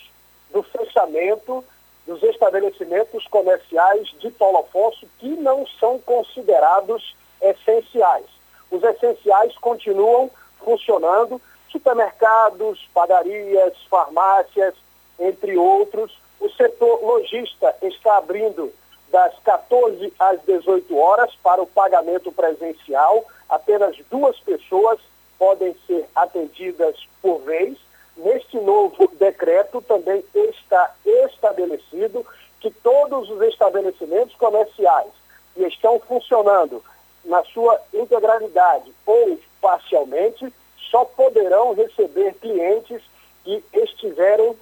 do 0.52 0.62
fechamento 0.62 1.64
dos 2.06 2.22
estabelecimentos 2.22 3.26
comerciais 3.28 4.08
de 4.18 4.30
Paulo 4.30 4.58
Afonso 4.58 5.06
que 5.18 5.28
não 5.28 5.66
são 5.78 5.98
considerados 6.00 7.14
essenciais. 7.40 8.26
Os 8.72 8.82
essenciais 8.82 9.56
continuam 9.58 10.28
funcionando, 10.64 11.40
supermercados, 11.70 12.80
padarias, 12.92 13.74
farmácias, 13.88 14.74
entre 15.20 15.56
outros. 15.56 16.18
O 16.40 16.48
setor 16.50 17.00
lojista 17.04 17.76
está 17.82 18.16
abrindo 18.16 18.72
das 19.12 19.38
14 19.44 20.12
às 20.18 20.42
18 20.42 20.98
horas 20.98 21.32
para 21.42 21.62
o 21.62 21.66
pagamento 21.66 22.32
presencial. 22.32 23.24
Apenas 23.48 23.96
duas 24.10 24.36
pessoas 24.40 24.98
podem 25.38 25.76
ser 25.86 26.04
atendidas 26.16 26.96
por 27.20 27.38
vez 27.42 27.78
Neste 28.16 28.58
novo 28.60 29.08
decreto 29.18 29.80
também 29.82 30.22
está 30.34 30.94
estabelecido 31.04 32.24
que 32.60 32.70
todos 32.70 33.30
os 33.30 33.40
estabelecimentos 33.42 34.34
comerciais 34.36 35.10
que 35.54 35.66
estão 35.66 35.98
funcionando 36.00 36.82
na 37.24 37.44
sua 37.44 37.80
integralidade 37.92 38.92
ou 39.06 39.38
parcialmente 39.60 40.52
só 40.90 41.04
poderão 41.04 41.74
receber 41.74 42.34
clientes 42.34 43.02
que 43.44 43.62
estiverem 43.72 44.56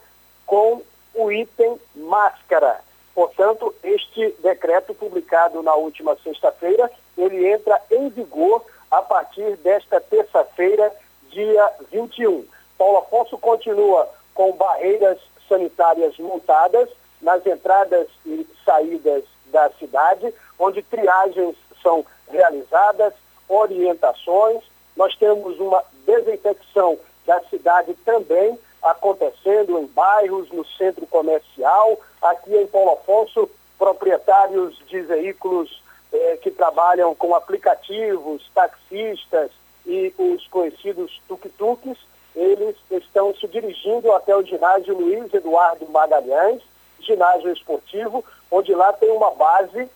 com 0.46 0.82
o 1.14 1.32
item 1.32 1.80
máscara. 1.94 2.80
Portanto, 3.14 3.74
este 3.82 4.34
decreto 4.42 4.94
publicado 4.94 5.62
na 5.62 5.74
última 5.74 6.16
sexta-feira, 6.22 6.90
ele 7.18 7.46
entra 7.48 7.80
em 7.90 8.08
vigor 8.08 8.64
a 8.90 9.02
partir 9.02 9.56
desta 9.58 10.00
terça-feira, 10.00 10.92
dia 11.30 11.70
21. 11.90 12.46
Paulo 12.78 12.98
Afonso 12.98 13.36
continua 13.38 14.08
com 14.34 14.52
barreiras 14.52 15.18
sanitárias 15.48 16.16
montadas 16.18 16.88
nas 17.20 17.44
entradas 17.44 18.08
e 18.24 18.46
saídas 18.64 19.24
da 19.46 19.68
cidade, 19.72 20.32
onde 20.58 20.82
triagens 20.82 21.56
são 21.82 22.04
realizadas, 22.30 23.12
orientações. 23.48 24.62
Nós 24.96 25.14
temos 25.16 25.58
uma 25.58 25.82
desinfecção 26.06 26.98
da 27.26 27.40
cidade 27.44 27.94
também 28.04 28.58
acontecendo 28.82 29.78
em 29.78 29.86
bairros, 29.86 30.50
no 30.50 30.64
centro 30.64 31.06
comercial. 31.06 31.98
Aqui 32.22 32.56
em 32.56 32.66
Paulo 32.66 32.92
Afonso, 32.92 33.50
proprietários 33.78 34.78
de 34.86 35.00
veículos 35.02 35.82
eh, 36.12 36.38
que 36.42 36.50
trabalham 36.50 37.14
com 37.14 37.34
aplicativos, 37.34 38.50
taxistas 38.54 39.50
e 39.86 40.12
os 40.18 40.46
conhecidos 40.48 41.20
tuk-tuks 41.28 41.96
eles 42.34 42.76
estão 42.90 43.34
se 43.34 43.46
dirigindo 43.48 44.12
até 44.12 44.34
o 44.36 44.44
ginásio 44.44 44.96
Luiz 44.96 45.32
Eduardo 45.32 45.88
Magalhães, 45.88 46.62
ginásio 47.00 47.52
esportivo, 47.52 48.24
onde 48.50 48.74
lá 48.74 48.92
tem 48.92 49.10
uma 49.10 49.32
base 49.32 49.88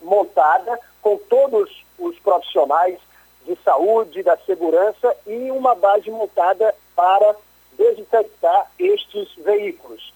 montada 0.00 0.78
com 1.04 1.18
todos 1.18 1.70
os 1.98 2.18
profissionais 2.20 2.98
de 3.44 3.54
saúde, 3.62 4.22
da 4.22 4.38
segurança 4.38 5.14
e 5.26 5.50
uma 5.50 5.74
base 5.74 6.10
montada 6.10 6.74
para 6.96 7.36
desinfectar 7.76 8.70
estes 8.78 9.28
veículos, 9.36 10.14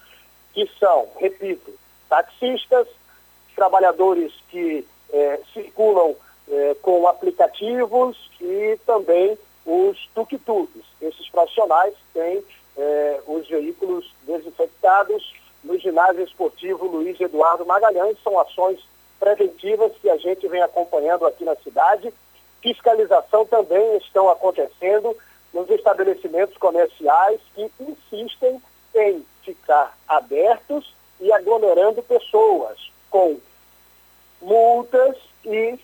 que 0.54 0.66
são, 0.80 1.06
repito, 1.18 1.74
taxistas, 2.08 2.88
trabalhadores 3.54 4.32
que 4.48 4.86
eh, 5.12 5.40
circulam 5.52 6.16
eh, 6.50 6.74
com 6.80 7.06
aplicativos 7.06 8.16
e 8.40 8.78
também 8.86 9.36
os 9.66 10.08
tuk-tuks. 10.14 10.84
Esses 11.02 11.28
profissionais 11.28 11.92
têm 12.14 12.42
eh, 12.78 13.20
os 13.26 13.46
veículos 13.46 14.10
desinfectados 14.22 15.34
no 15.62 15.78
ginásio 15.78 16.24
esportivo 16.24 16.86
Luiz 16.86 17.20
Eduardo 17.20 17.66
Magalhães. 17.66 18.16
São 18.24 18.38
ações 18.38 18.80
preventivas 19.18 19.92
que 20.00 20.08
a 20.08 20.16
gente 20.16 20.46
vem 20.48 20.62
acompanhando 20.62 21.26
aqui 21.26 21.44
na 21.44 21.56
cidade. 21.56 22.12
Fiscalização 22.62 23.46
também 23.46 23.96
estão 23.98 24.28
acontecendo 24.28 25.16
nos 25.52 25.68
estabelecimentos 25.70 26.56
comerciais 26.56 27.40
que 27.54 27.70
insistem 27.80 28.60
em 28.94 29.24
ficar 29.42 29.96
abertos 30.06 30.94
e 31.20 31.32
aglomerando 31.32 32.02
pessoas 32.02 32.90
com 33.10 33.38
multas 34.40 35.16
e 35.44 35.78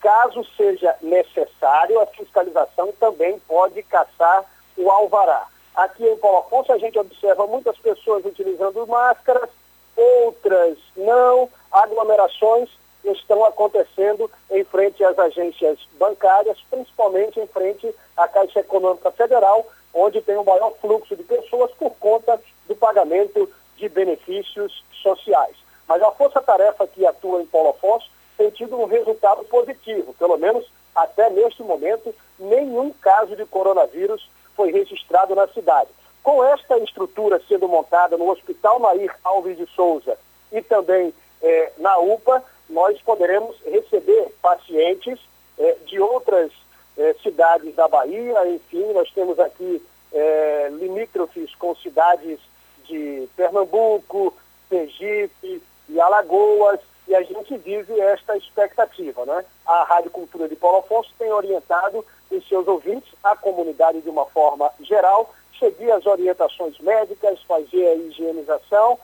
Caso 0.00 0.42
seja 0.56 0.96
necessário, 1.02 2.00
a 2.00 2.06
fiscalização 2.06 2.90
também 2.98 3.38
pode 3.40 3.82
caçar 3.82 4.44
o 4.76 4.90
alvará. 4.90 5.46
Aqui 5.74 6.06
em 6.06 6.16
Paulo 6.16 6.38
Afonso 6.38 6.72
a 6.72 6.78
gente 6.78 6.98
observa 6.98 7.46
muitas 7.46 7.76
pessoas 7.76 8.24
utilizando 8.24 8.86
máscaras, 8.86 9.50
outras 9.94 10.78
não, 10.96 11.50
aglomerações 11.70 12.70
estão 13.04 13.44
acontecendo 13.44 14.30
em 14.50 14.64
frente 14.64 15.02
às 15.04 15.18
agências 15.18 15.78
bancárias, 15.98 16.58
principalmente 16.70 17.40
em 17.40 17.46
frente 17.46 17.94
à 18.16 18.28
Caixa 18.28 18.60
Econômica 18.60 19.10
Federal, 19.10 19.66
onde 19.94 20.20
tem 20.20 20.36
o 20.36 20.44
maior 20.44 20.72
fluxo 20.80 21.16
de 21.16 21.22
pessoas 21.22 21.70
por 21.72 21.90
conta 21.96 22.40
do 22.68 22.74
pagamento 22.76 23.50
de 23.76 23.88
benefícios 23.88 24.84
sociais. 25.02 25.56
Mas 25.88 26.02
a 26.02 26.10
força-tarefa 26.12 26.86
que 26.86 27.06
atua 27.06 27.42
em 27.42 27.46
Polo 27.46 27.70
Afonso 27.70 28.08
tem 28.36 28.50
tido 28.50 28.78
um 28.78 28.86
resultado 28.86 29.44
positivo, 29.44 30.14
pelo 30.14 30.38
menos 30.38 30.66
até 30.94 31.30
neste 31.30 31.62
momento, 31.62 32.14
nenhum 32.38 32.90
caso 32.92 33.36
de 33.36 33.44
coronavírus 33.46 34.28
foi 34.54 34.70
registrado 34.70 35.34
na 35.34 35.46
cidade. 35.48 35.88
Com 36.22 36.44
esta 36.44 36.78
estrutura 36.78 37.40
sendo 37.48 37.66
montada 37.66 38.16
no 38.16 38.30
Hospital 38.30 38.78
Nair 38.78 39.14
Alves 39.24 39.56
de 39.56 39.66
Souza 39.74 40.18
e 40.52 40.60
também 40.60 41.14
eh, 41.42 41.72
na 41.78 41.98
UPA, 41.98 42.42
nós 42.70 43.00
poderemos 43.02 43.56
receber 43.64 44.32
pacientes 44.40 45.18
é, 45.58 45.76
de 45.86 46.00
outras 46.00 46.50
é, 46.96 47.14
cidades 47.22 47.74
da 47.74 47.88
Bahia, 47.88 48.46
enfim, 48.48 48.92
nós 48.92 49.10
temos 49.12 49.38
aqui 49.38 49.82
é, 50.12 50.68
limítrofes 50.72 51.54
com 51.56 51.74
cidades 51.76 52.38
de 52.84 53.28
Pernambuco, 53.36 54.34
Sergipe 54.68 55.62
e 55.88 56.00
Alagoas, 56.00 56.80
e 57.06 57.14
a 57.14 57.22
gente 57.22 57.56
vive 57.58 57.98
esta 57.98 58.36
expectativa. 58.36 59.24
Né? 59.26 59.44
A 59.66 59.84
Rádio 59.84 60.10
Cultura 60.10 60.48
de 60.48 60.56
Paulo 60.56 60.78
Afonso 60.78 61.10
tem 61.18 61.32
orientado 61.32 62.04
os 62.30 62.48
seus 62.48 62.66
ouvintes, 62.68 63.12
a 63.22 63.34
comunidade 63.36 64.00
de 64.00 64.08
uma 64.08 64.26
forma 64.26 64.70
geral, 64.80 65.34
seguir 65.58 65.90
as 65.90 66.06
orientações 66.06 66.78
médicas, 66.78 67.42
fazer 67.42 67.86
a 67.86 67.94
higienização, 67.94 68.98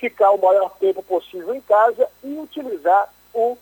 ficar 0.00 0.30
o 0.30 0.40
maior 0.40 0.70
tempo 0.80 1.02
possível 1.02 1.54
em 1.54 1.60
casa 1.60 2.08
e 2.24 2.38
utilizar 2.38 3.12
o 3.34 3.56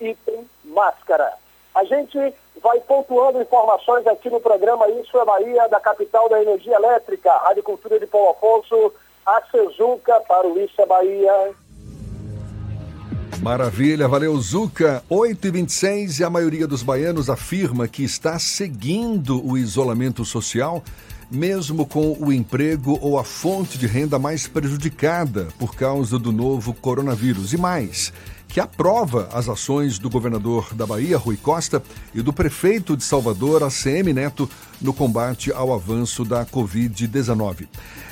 item 0.00 0.48
máscara. 0.64 1.34
A 1.74 1.84
gente 1.84 2.18
vai 2.62 2.80
pontuando 2.80 3.42
informações 3.42 4.06
aqui 4.06 4.30
no 4.30 4.40
programa 4.40 4.88
Isso 4.88 5.18
é 5.18 5.24
Bahia, 5.24 5.68
da 5.68 5.78
capital 5.78 6.28
da 6.28 6.40
energia 6.40 6.74
elétrica, 6.76 7.30
Rádio 7.30 7.62
Cultura 7.62 8.00
de 8.00 8.06
Paulo 8.06 8.30
Afonso, 8.30 8.92
a 9.26 9.42
Cezuca 9.50 10.20
para 10.26 10.46
o 10.48 10.58
Isso 10.58 10.80
é 10.80 10.86
Bahia. 10.86 11.54
Maravilha, 13.42 14.08
valeu 14.08 14.34
Zuca. 14.38 15.02
8 15.10 15.46
e 15.46 15.50
26 15.50 16.20
e 16.20 16.24
a 16.24 16.30
maioria 16.30 16.66
dos 16.66 16.82
baianos 16.82 17.28
afirma 17.28 17.86
que 17.86 18.02
está 18.02 18.38
seguindo 18.38 19.46
o 19.46 19.58
isolamento 19.58 20.24
social, 20.24 20.82
mesmo 21.30 21.86
com 21.86 22.16
o 22.20 22.32
emprego 22.32 22.98
ou 23.00 23.18
a 23.18 23.24
fonte 23.24 23.78
de 23.78 23.86
renda 23.86 24.18
mais 24.18 24.46
prejudicada 24.46 25.48
por 25.58 25.74
causa 25.74 26.18
do 26.18 26.32
novo 26.32 26.74
coronavírus. 26.74 27.52
E 27.52 27.56
mais, 27.56 28.12
que 28.54 28.60
aprova 28.60 29.28
as 29.32 29.48
ações 29.48 29.98
do 29.98 30.08
governador 30.08 30.72
da 30.74 30.86
Bahia, 30.86 31.18
Rui 31.18 31.36
Costa, 31.36 31.82
e 32.14 32.22
do 32.22 32.32
prefeito 32.32 32.96
de 32.96 33.02
Salvador, 33.02 33.64
ACM 33.64 34.12
Neto, 34.12 34.48
no 34.80 34.92
combate 34.92 35.52
ao 35.52 35.74
avanço 35.74 36.24
da 36.24 36.46
Covid-19. 36.46 37.66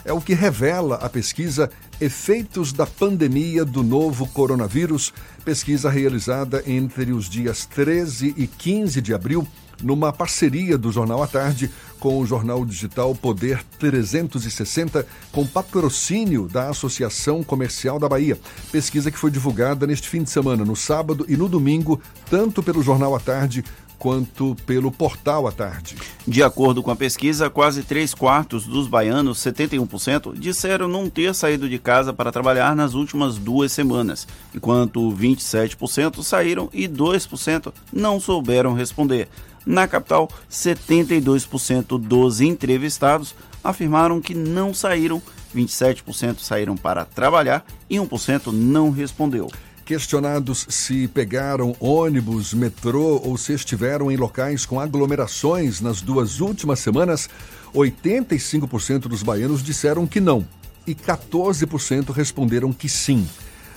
É 0.04 0.12
o 0.12 0.20
que 0.20 0.34
revela 0.34 0.96
a 0.96 1.08
pesquisa 1.08 1.70
Efeitos 2.00 2.72
da 2.72 2.84
Pandemia 2.84 3.64
do 3.64 3.84
Novo 3.84 4.26
Coronavírus, 4.26 5.12
pesquisa 5.44 5.88
realizada 5.88 6.64
entre 6.66 7.12
os 7.12 7.28
dias 7.28 7.64
13 7.64 8.34
e 8.36 8.48
15 8.48 9.00
de 9.00 9.14
abril 9.14 9.46
numa 9.82 10.12
parceria 10.12 10.78
do 10.78 10.92
Jornal 10.92 11.22
à 11.22 11.26
Tarde 11.26 11.70
com 11.98 12.18
o 12.18 12.26
jornal 12.26 12.64
digital 12.64 13.14
Poder 13.14 13.62
360, 13.78 15.06
com 15.30 15.46
patrocínio 15.46 16.48
da 16.48 16.68
Associação 16.68 17.44
Comercial 17.44 17.98
da 17.98 18.08
Bahia. 18.08 18.38
Pesquisa 18.72 19.10
que 19.10 19.18
foi 19.18 19.30
divulgada 19.30 19.86
neste 19.86 20.08
fim 20.08 20.22
de 20.24 20.30
semana, 20.30 20.64
no 20.64 20.74
sábado 20.74 21.24
e 21.28 21.36
no 21.36 21.48
domingo, 21.48 22.00
tanto 22.28 22.60
pelo 22.60 22.82
Jornal 22.82 23.14
à 23.14 23.20
Tarde 23.20 23.64
quanto 24.02 24.56
pelo 24.66 24.90
portal 24.90 25.46
à 25.46 25.52
tarde. 25.52 25.94
De 26.26 26.42
acordo 26.42 26.82
com 26.82 26.90
a 26.90 26.96
pesquisa, 26.96 27.48
quase 27.48 27.84
3 27.84 28.12
quartos 28.14 28.66
dos 28.66 28.88
baianos, 28.88 29.38
71%, 29.38 30.36
disseram 30.36 30.88
não 30.88 31.08
ter 31.08 31.32
saído 31.36 31.68
de 31.68 31.78
casa 31.78 32.12
para 32.12 32.32
trabalhar 32.32 32.74
nas 32.74 32.94
últimas 32.94 33.38
duas 33.38 33.70
semanas, 33.70 34.26
enquanto 34.52 35.12
27% 35.12 36.20
saíram 36.24 36.68
e 36.72 36.88
2% 36.88 37.72
não 37.92 38.18
souberam 38.18 38.74
responder. 38.74 39.28
Na 39.64 39.86
capital, 39.86 40.28
72% 40.50 41.98
dos 41.98 42.40
entrevistados 42.40 43.34
afirmaram 43.62 44.20
que 44.20 44.34
não 44.34 44.74
saíram, 44.74 45.22
27% 45.54 46.40
saíram 46.40 46.76
para 46.76 47.04
trabalhar 47.04 47.64
e 47.88 47.96
1% 47.96 48.52
não 48.52 48.90
respondeu. 48.90 49.48
Questionados 49.84 50.66
se 50.68 51.08
pegaram 51.08 51.76
ônibus, 51.80 52.54
metrô 52.54 53.20
ou 53.24 53.36
se 53.36 53.52
estiveram 53.52 54.10
em 54.10 54.16
locais 54.16 54.64
com 54.64 54.80
aglomerações 54.80 55.80
nas 55.80 56.00
duas 56.00 56.40
últimas 56.40 56.78
semanas, 56.78 57.28
85% 57.74 59.00
dos 59.00 59.22
baianos 59.22 59.62
disseram 59.62 60.06
que 60.06 60.20
não 60.20 60.46
e 60.86 60.94
14% 60.94 62.10
responderam 62.10 62.72
que 62.72 62.88
sim. 62.88 63.26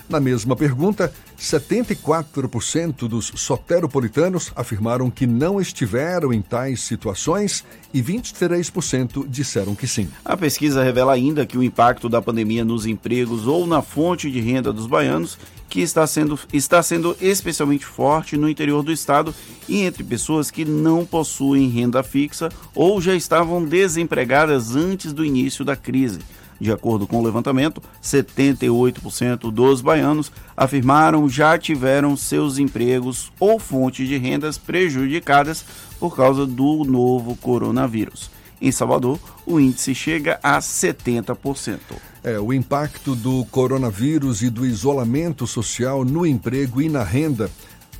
Na 0.08 0.20
mesma 0.20 0.54
pergunta, 0.54 1.12
74% 1.38 3.08
dos 3.08 3.32
soteropolitanos 3.36 4.52
afirmaram 4.56 5.10
que 5.10 5.26
não 5.26 5.60
estiveram 5.60 6.32
em 6.32 6.40
tais 6.40 6.80
situações 6.80 7.64
e 7.92 8.02
23% 8.02 9.26
disseram 9.28 9.74
que 9.74 9.86
sim. 9.86 10.08
A 10.24 10.36
pesquisa 10.36 10.82
revela 10.82 11.12
ainda 11.12 11.46
que 11.46 11.58
o 11.58 11.62
impacto 11.62 12.08
da 12.08 12.22
pandemia 12.22 12.64
nos 12.64 12.86
empregos 12.86 13.46
ou 13.46 13.66
na 13.66 13.82
fonte 13.82 14.30
de 14.30 14.40
renda 14.40 14.72
dos 14.72 14.86
baianos 14.86 15.38
que 15.68 15.80
está 15.80 16.06
sendo, 16.06 16.38
está 16.52 16.82
sendo 16.82 17.16
especialmente 17.20 17.84
forte 17.84 18.36
no 18.36 18.48
interior 18.48 18.82
do 18.82 18.92
estado 18.92 19.34
e 19.68 19.82
entre 19.82 20.04
pessoas 20.04 20.50
que 20.50 20.64
não 20.64 21.04
possuem 21.04 21.68
renda 21.68 22.02
fixa 22.02 22.48
ou 22.74 23.00
já 23.00 23.14
estavam 23.14 23.64
desempregadas 23.64 24.76
antes 24.76 25.12
do 25.12 25.24
início 25.24 25.64
da 25.64 25.76
crise. 25.76 26.20
De 26.60 26.72
acordo 26.72 27.06
com 27.06 27.18
o 27.18 27.24
levantamento, 27.24 27.82
78% 28.02 29.50
dos 29.50 29.80
baianos 29.80 30.32
afirmaram 30.56 31.28
já 31.28 31.58
tiveram 31.58 32.16
seus 32.16 32.58
empregos 32.58 33.30
ou 33.38 33.58
fontes 33.58 34.08
de 34.08 34.16
rendas 34.16 34.56
prejudicadas 34.56 35.64
por 36.00 36.16
causa 36.16 36.46
do 36.46 36.84
novo 36.84 37.36
coronavírus. 37.36 38.30
Em 38.60 38.72
Salvador, 38.72 39.18
o 39.44 39.60
índice 39.60 39.94
chega 39.94 40.40
a 40.42 40.58
70%. 40.58 41.78
É, 42.24 42.40
o 42.40 42.52
impacto 42.52 43.14
do 43.14 43.44
coronavírus 43.46 44.40
e 44.42 44.48
do 44.48 44.64
isolamento 44.64 45.46
social 45.46 46.04
no 46.04 46.26
emprego 46.26 46.80
e 46.80 46.88
na 46.88 47.04
renda 47.04 47.50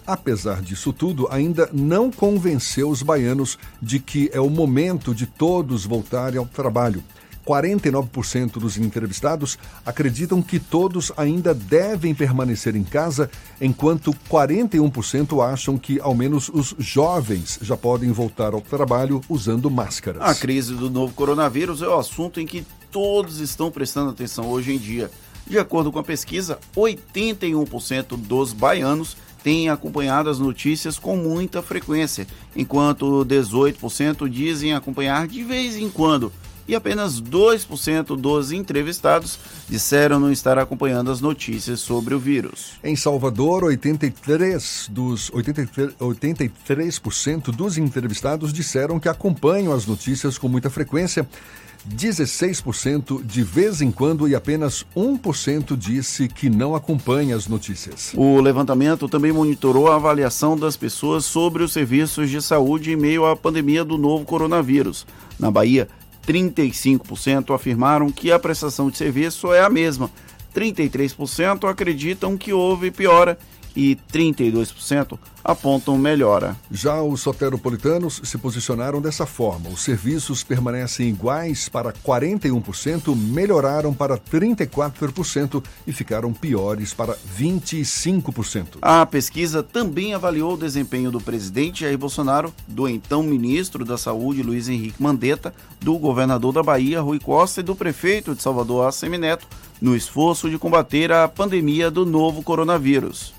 apesar 0.07 0.62
disso 0.62 0.93
tudo, 0.93 1.27
ainda 1.31 1.69
não 1.73 2.11
convenceu 2.11 2.89
os 2.89 3.03
baianos 3.03 3.59
de 3.83 3.99
que 3.99 4.31
é 4.33 4.41
o 4.41 4.49
momento 4.49 5.15
de 5.15 5.27
todos 5.27 5.85
voltarem 5.85 6.39
ao 6.39 6.47
trabalho. 6.47 7.03
49% 7.47 8.59
dos 8.59 8.77
entrevistados 8.77 9.56
acreditam 9.85 10.43
que 10.43 10.59
todos 10.59 11.12
ainda 11.16 11.55
devem 11.55 12.12
permanecer 12.12 12.74
em 12.74 12.82
casa, 12.82 13.31
enquanto 13.60 14.12
41% 14.28 15.44
acham 15.44 15.78
que 15.78 16.01
ao 16.01 16.14
menos 16.14 16.48
os 16.48 16.74
jovens 16.78 17.59
já 17.62 17.77
podem 17.77 18.10
voltar 18.10 18.52
ao 18.52 18.60
trabalho 18.60 19.20
usando 19.28 19.70
máscaras. 19.70 20.23
A 20.23 20.35
crise 20.35 20.74
do 20.74 20.90
novo 20.90 21.14
coronavírus 21.14 21.82
é 21.82 21.89
o 21.89 21.97
assunto 21.97 22.40
em 22.40 22.47
que 22.47 22.66
todos 22.90 23.39
estão 23.39 23.70
prestando 23.70 24.10
atenção 24.10 24.48
hoje 24.48 24.74
em 24.74 24.78
dia. 24.78 25.10
De 25.47 25.59
acordo 25.59 25.93
com 25.93 26.01
a 26.01 26.05
pesquisa, 26.05 26.59
81% 26.77 28.16
dos 28.16 28.52
baianos 28.52 29.16
têm 29.44 29.68
acompanhado 29.68 30.28
as 30.28 30.40
notícias 30.40 30.98
com 30.98 31.16
muita 31.16 31.62
frequência, 31.62 32.27
enquanto 32.56 33.24
18% 33.24 34.28
dizem 34.28 34.74
acompanhar 34.74 35.28
de 35.28 35.44
vez 35.44 35.77
em 35.77 35.89
quando 35.89 36.32
e 36.68 36.74
apenas 36.74 37.20
2% 37.20 38.16
dos 38.16 38.52
entrevistados 38.52 39.38
disseram 39.68 40.18
não 40.18 40.32
estar 40.32 40.59
acompanhando 40.59 41.10
as 41.10 41.20
notícias 41.20 41.80
sobre 41.80 42.14
o 42.14 42.18
vírus. 42.18 42.72
Em 42.82 42.97
Salvador, 42.97 43.64
83 43.64 44.88
dos 44.90 45.30
83%, 45.30 45.94
83 46.01 47.01
dos 47.55 47.78
entrevistados 47.78 48.52
disseram 48.52 48.98
que 48.98 49.09
acompanham 49.09 49.72
as 49.72 49.86
notícias 49.86 50.38
com 50.38 50.48
muita 50.48 50.70
frequência. 50.70 51.26
16% 51.88 53.24
de 53.24 53.43
vez 53.43 53.80
em 53.80 53.90
quando 53.90 54.26
e 54.26 54.34
apenas 54.34 54.84
1% 54.97 55.76
disse 55.76 56.26
que 56.26 56.51
não 56.51 56.74
acompanha 56.74 57.36
as 57.36 57.47
notícias. 57.47 58.12
O 58.14 58.40
levantamento 58.40 59.09
também 59.09 59.32
monitorou 59.32 59.90
a 59.90 59.94
avaliação 59.94 60.56
das 60.56 60.76
pessoas 60.76 61.24
sobre 61.24 61.62
os 61.62 61.72
serviços 61.72 62.28
de 62.28 62.43
saúde 62.43 62.90
em 62.90 62.97
meio 62.97 63.24
à 63.24 63.36
pandemia 63.36 63.84
do 63.84 63.97
novo 63.97 64.24
coronavírus. 64.24 65.06
Na 65.38 65.51
Bahia, 65.51 65.88
35% 66.27 67.55
afirmaram 67.55 68.11
que 68.11 68.32
a 68.32 68.39
prestação 68.39 68.90
de 68.90 68.97
serviço 68.97 69.53
é 69.53 69.61
a 69.61 69.70
mesma, 69.70 70.11
33% 70.55 71.69
acreditam 71.69 72.36
que 72.36 72.53
houve 72.53 72.90
piora 72.90 73.39
e 73.77 73.97
32% 74.12 75.19
apontam 75.44 75.97
melhora. 75.97 76.57
Já 76.73 77.01
os 77.01 77.20
soteropolitanos 77.20 78.20
se 78.24 78.36
posicionaram 78.36 79.01
dessa 79.01 79.24
forma. 79.24 79.69
Os 79.69 79.82
serviços 79.82 80.43
permanecem 80.43 81.09
iguais 81.09 81.69
para 81.69 81.93
41%, 81.93 83.15
melhoraram 83.15 83.94
para 83.94 84.19
34% 84.19 85.62
e 85.86 85.93
ficaram 85.93 86.32
piores 86.32 86.93
para 86.93 87.16
25%. 87.39 88.78
A 88.82 89.07
pesquisa 89.07 89.62
também 89.62 90.15
avaliou 90.15 90.55
o 90.55 90.59
desempenho 90.59 91.12
do 91.12 91.20
presidente 91.20 91.85
Jair 91.85 91.97
Bolsonaro, 91.97 92.53
do 92.66 92.89
então 92.89 93.23
ministro 93.23 93.85
da 93.85 93.97
Saúde 93.97 94.43
Luiz 94.43 94.69
Henrique 94.69 95.01
Mandetta, 95.01 95.55
do 95.81 95.97
governador 95.97 96.53
da 96.53 96.62
Bahia 96.62 97.01
Rui 97.01 97.20
Costa 97.20 97.61
e 97.61 97.62
do 97.62 97.77
prefeito 97.77 98.35
de 98.35 98.43
Salvador 98.43 98.89
Assemineto 98.89 99.47
no 99.81 99.94
esforço 99.94 100.51
de 100.51 100.59
combater 100.59 101.12
a 101.12 101.28
pandemia 101.28 101.90
do 101.90 102.07
novo 102.07 102.43
coronavírus. 102.43 103.35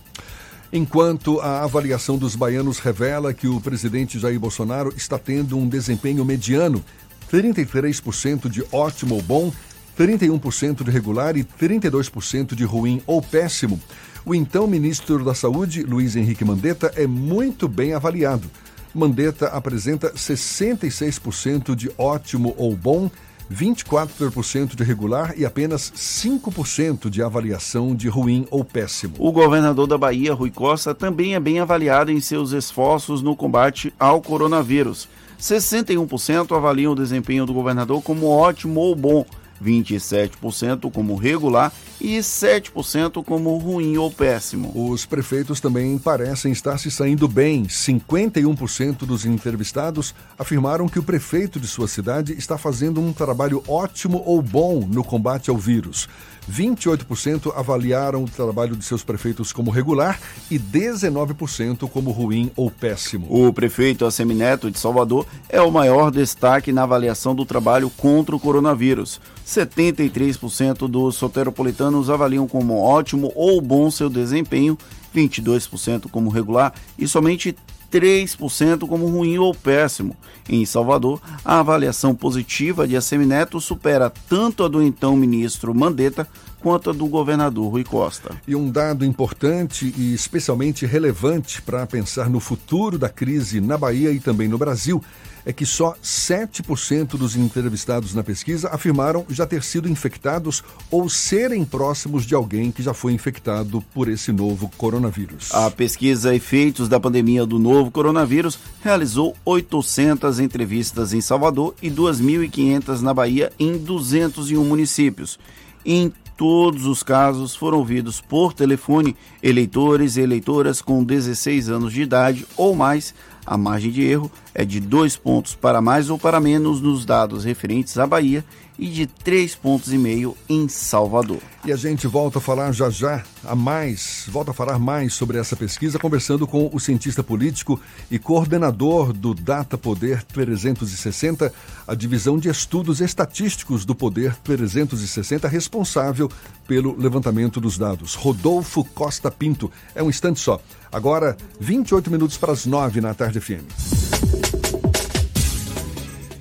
Enquanto 0.72 1.40
a 1.40 1.64
avaliação 1.64 2.18
dos 2.18 2.36
baianos 2.36 2.80
revela 2.80 3.34
que 3.34 3.48
o 3.48 3.62
presidente 3.62 4.20
Jair 4.20 4.40
Bolsonaro 4.40 4.94
está 4.98 5.18
tendo 5.18 5.58
um 5.58 5.68
desempenho 5.68 6.26
mediano, 6.26 6.84
33% 7.32 8.50
de 8.50 8.64
ótimo 8.72 9.16
ou 9.16 9.22
bom, 9.22 9.52
31% 9.98 10.84
de 10.84 10.92
regular 10.92 11.38
e 11.38 11.44
32% 11.44 12.54
de 12.54 12.66
ruim 12.66 13.02
ou 13.08 13.22
péssimo. 13.22 13.80
O 14.26 14.36
então 14.36 14.68
ministro 14.68 15.24
da 15.24 15.34
Saúde, 15.34 15.84
Luiz 15.84 16.16
Henrique 16.16 16.44
Mandetta, 16.44 16.92
é 16.96 17.08
muito 17.08 17.68
bem 17.68 17.94
avaliado. 17.94 18.50
Mandetta 18.94 19.48
apresenta 19.48 20.12
66% 20.12 21.76
de 21.76 21.90
ótimo 21.98 22.54
ou 22.58 22.76
bom, 22.76 23.10
24% 23.52 24.76
de 24.76 24.84
regular 24.84 25.34
e 25.38 25.46
apenas 25.46 25.92
5% 25.96 27.10
de 27.10 27.22
avaliação 27.22 27.96
de 27.96 28.08
ruim 28.08 28.48
ou 28.52 28.64
péssimo. 28.64 29.16
O 29.18 29.32
governador 29.32 29.88
da 29.88 29.98
Bahia, 29.98 30.34
Rui 30.34 30.52
Costa, 30.52 30.94
também 30.94 31.36
é 31.36 31.40
bem 31.40 31.60
avaliado 31.60 32.12
em 32.12 32.20
seus 32.20 32.52
esforços 32.52 33.22
no 33.22 33.36
combate 33.36 33.94
ao 34.00 34.22
coronavírus. 34.22 35.08
61% 35.40 36.56
avaliam 36.56 36.94
o 36.94 36.96
desempenho 36.96 37.46
do 37.46 37.54
governador 37.54 38.02
como 38.02 38.28
ótimo 38.28 38.80
ou 38.80 38.96
bom, 38.96 39.26
27% 39.64 40.92
como 40.92 41.16
regular 41.16 41.72
e 42.00 42.18
7% 42.20 43.24
como 43.24 43.58
ruim 43.58 43.98
ou 43.98 44.12
péssimo. 44.12 44.72
Os 44.76 45.06
prefeitos 45.06 45.60
também 45.60 45.98
parecem 45.98 46.52
estar 46.52 46.78
se 46.78 46.92
saindo 46.92 47.28
bem. 47.28 47.64
51% 47.64 49.00
dos 49.00 49.26
entrevistados 49.26 50.14
afirmaram 50.38 50.88
que 50.88 51.00
o 51.00 51.04
prefeito 51.04 51.60
de 51.60 51.68
sua 51.68 51.88
cidade 51.88 52.34
está 52.34 52.58
fazendo 52.58 53.02
um 53.02 53.12
trabalho 53.12 53.64
ótimo 53.68 54.22
ou 54.26 54.42
bom 54.42 54.88
no 54.88 55.04
combate 55.04 55.50
ao 55.50 55.58
vírus. 55.58 56.08
28% 56.52 57.54
avaliaram 57.56 58.24
o 58.24 58.30
trabalho 58.30 58.76
de 58.76 58.86
seus 58.86 59.04
prefeitos 59.04 59.52
como 59.52 59.72
regular 59.72 60.20
e 60.50 60.58
19% 60.58 61.90
como 61.90 62.12
ruim 62.12 62.52
ou 62.56 62.72
péssimo. 62.72 63.28
O 63.30 63.52
prefeito 63.52 64.06
Assemineto 64.06 64.72
de 64.72 64.80
Salvador 64.80 65.26
é 65.50 65.62
o 65.62 65.72
maior 65.72 66.10
destaque 66.10 66.72
na 66.72 66.84
avaliação 66.84 67.36
do 67.36 67.46
trabalho 67.46 67.90
contra 67.90 68.36
o 68.36 68.40
coronavírus. 68.40 69.20
73% 69.46 70.88
dos 70.88 71.16
soteropolitanos 71.16 72.10
avaliam 72.10 72.48
como 72.48 72.82
ótimo 72.82 73.32
ou 73.36 73.62
bom 73.62 73.92
seu 73.92 74.10
desempenho, 74.10 74.78
22% 75.16 76.10
como 76.10 76.30
regular 76.30 76.74
e 76.98 77.08
somente 77.08 77.56
3% 77.92 78.88
como 78.88 79.08
ruim 79.08 79.38
ou 79.38 79.54
péssimo. 79.54 80.16
Em 80.50 80.66
Salvador, 80.66 81.22
a 81.44 81.60
avaliação 81.60 82.16
positiva 82.16 82.88
de 82.88 82.96
Assemineto 82.96 83.60
supera 83.60 84.12
tanto 84.30 84.64
a 84.64 84.68
do 84.68 84.82
então 84.82 85.16
ministro 85.16 85.74
Mandetta 85.74 86.28
quanto 86.68 86.90
a 86.90 86.94
do 86.94 87.08
governador 87.08 87.72
Rui 87.72 87.86
Costa. 87.86 88.36
E 88.46 88.54
um 88.54 88.70
dado 88.70 89.06
importante 89.06 89.94
e 89.98 90.14
especialmente 90.14 90.86
relevante 90.86 91.62
para 91.62 91.88
pensar 91.88 92.30
no 92.30 92.42
futuro 92.42 93.00
da 93.00 93.08
crise 93.08 93.62
na 93.62 93.78
Bahia 93.78 94.12
e 94.12 94.20
também 94.20 94.50
no 94.50 94.58
Brasil 94.58 95.02
é 95.46 95.54
que 95.54 95.66
só 95.66 95.96
7% 96.04 97.12
dos 97.12 97.38
entrevistados 97.38 98.14
na 98.14 98.22
pesquisa 98.22 98.68
afirmaram 98.68 99.26
já 99.30 99.46
ter 99.46 99.64
sido 99.64 99.88
infectados 99.88 100.62
ou 100.92 101.08
serem 101.08 101.64
próximos 101.64 102.26
de 102.26 102.36
alguém 102.36 102.70
que 102.70 102.84
já 102.84 102.94
foi 102.94 103.14
infectado 103.14 103.82
por 103.94 104.10
esse 104.10 104.34
novo 104.34 104.70
coronavírus. 104.78 105.54
A 105.54 105.72
pesquisa 105.72 106.36
Efeitos 106.36 106.90
da 106.90 107.00
Pandemia 107.00 107.46
do 107.46 107.58
Novo 107.58 107.90
Coronavírus 107.92 108.60
realizou 108.84 109.38
800 109.46 110.42
entrevistas 110.42 111.14
em 111.14 111.22
Salvador 111.22 111.74
e 111.82 111.90
2.500 111.90 113.00
na 113.00 113.14
Bahia 113.14 113.54
em 113.58 113.78
201 113.78 114.62
municípios. 114.66 115.40
Em 115.86 116.12
todos 116.38 116.86
os 116.86 117.02
casos 117.02 117.56
foram 117.56 117.80
ouvidos 117.80 118.22
por 118.22 118.54
telefone. 118.54 119.16
Eleitores 119.42 120.16
e 120.16 120.22
eleitoras 120.22 120.82
com 120.82 121.04
16 121.04 121.70
anos 121.70 121.92
de 121.92 122.04
idade 122.04 122.46
ou 122.56 122.76
mais 122.76 123.14
a 123.46 123.58
margem 123.58 123.92
de 123.92 124.04
erro 124.04 124.32
é 124.54 124.64
de 124.64 124.80
dois 124.80 125.18
pontos 125.18 125.56
para 125.56 125.82
mais 125.82 126.10
ou 126.10 126.20
para 126.20 126.40
menos 126.40 126.80
nos 126.80 127.06
dados 127.06 127.44
referentes 127.44 127.98
à 127.98 128.06
Bahia 128.06 128.46
e 128.78 128.88
de 128.88 129.08
três 129.08 129.56
pontos 129.56 129.92
e 129.92 129.98
meio 129.98 130.36
em 130.48 130.68
Salvador. 130.68 131.40
E 131.66 131.72
a 131.72 131.76
gente 131.76 132.08
volta 132.08 132.38
a 132.38 132.42
falar 132.42 132.72
já 132.72 132.90
já 132.90 133.24
a 133.44 133.56
mais, 133.56 134.26
volta 134.30 134.52
a 134.52 134.54
falar 134.54 134.80
mais 134.80 135.14
sobre 135.14 135.38
essa 135.38 135.56
pesquisa, 135.56 136.00
conversando 136.00 136.48
com 136.48 136.70
o 136.72 136.80
cientista 136.80 137.24
político 137.24 137.80
e 138.10 138.18
coordenador 138.18 139.12
do 139.12 139.34
Data 139.34 139.78
Poder 139.78 140.24
360, 140.24 141.52
a 141.88 141.96
divisão 141.96 142.38
de 142.38 142.50
estudos 142.50 143.02
estatísticos 143.02 143.84
do 143.84 143.96
Poder 143.96 144.36
360, 144.44 145.48
responsável 145.48 146.32
pelo 146.68 146.98
levantamento 146.98 147.60
dos 147.60 147.78
dados. 147.78 148.16
Rodolfo 148.16 148.84
Costa 148.84 149.32
Pinto. 149.32 149.72
É 149.96 150.04
um 150.04 150.10
instante 150.10 150.40
só. 150.40 150.62
Agora, 150.92 151.36
28 151.60 152.10
minutos 152.10 152.38
para 152.38 152.54
as 152.54 152.66
9 152.66 153.02
na 153.02 153.14
tarde 153.14 153.40
FM. 153.40 154.57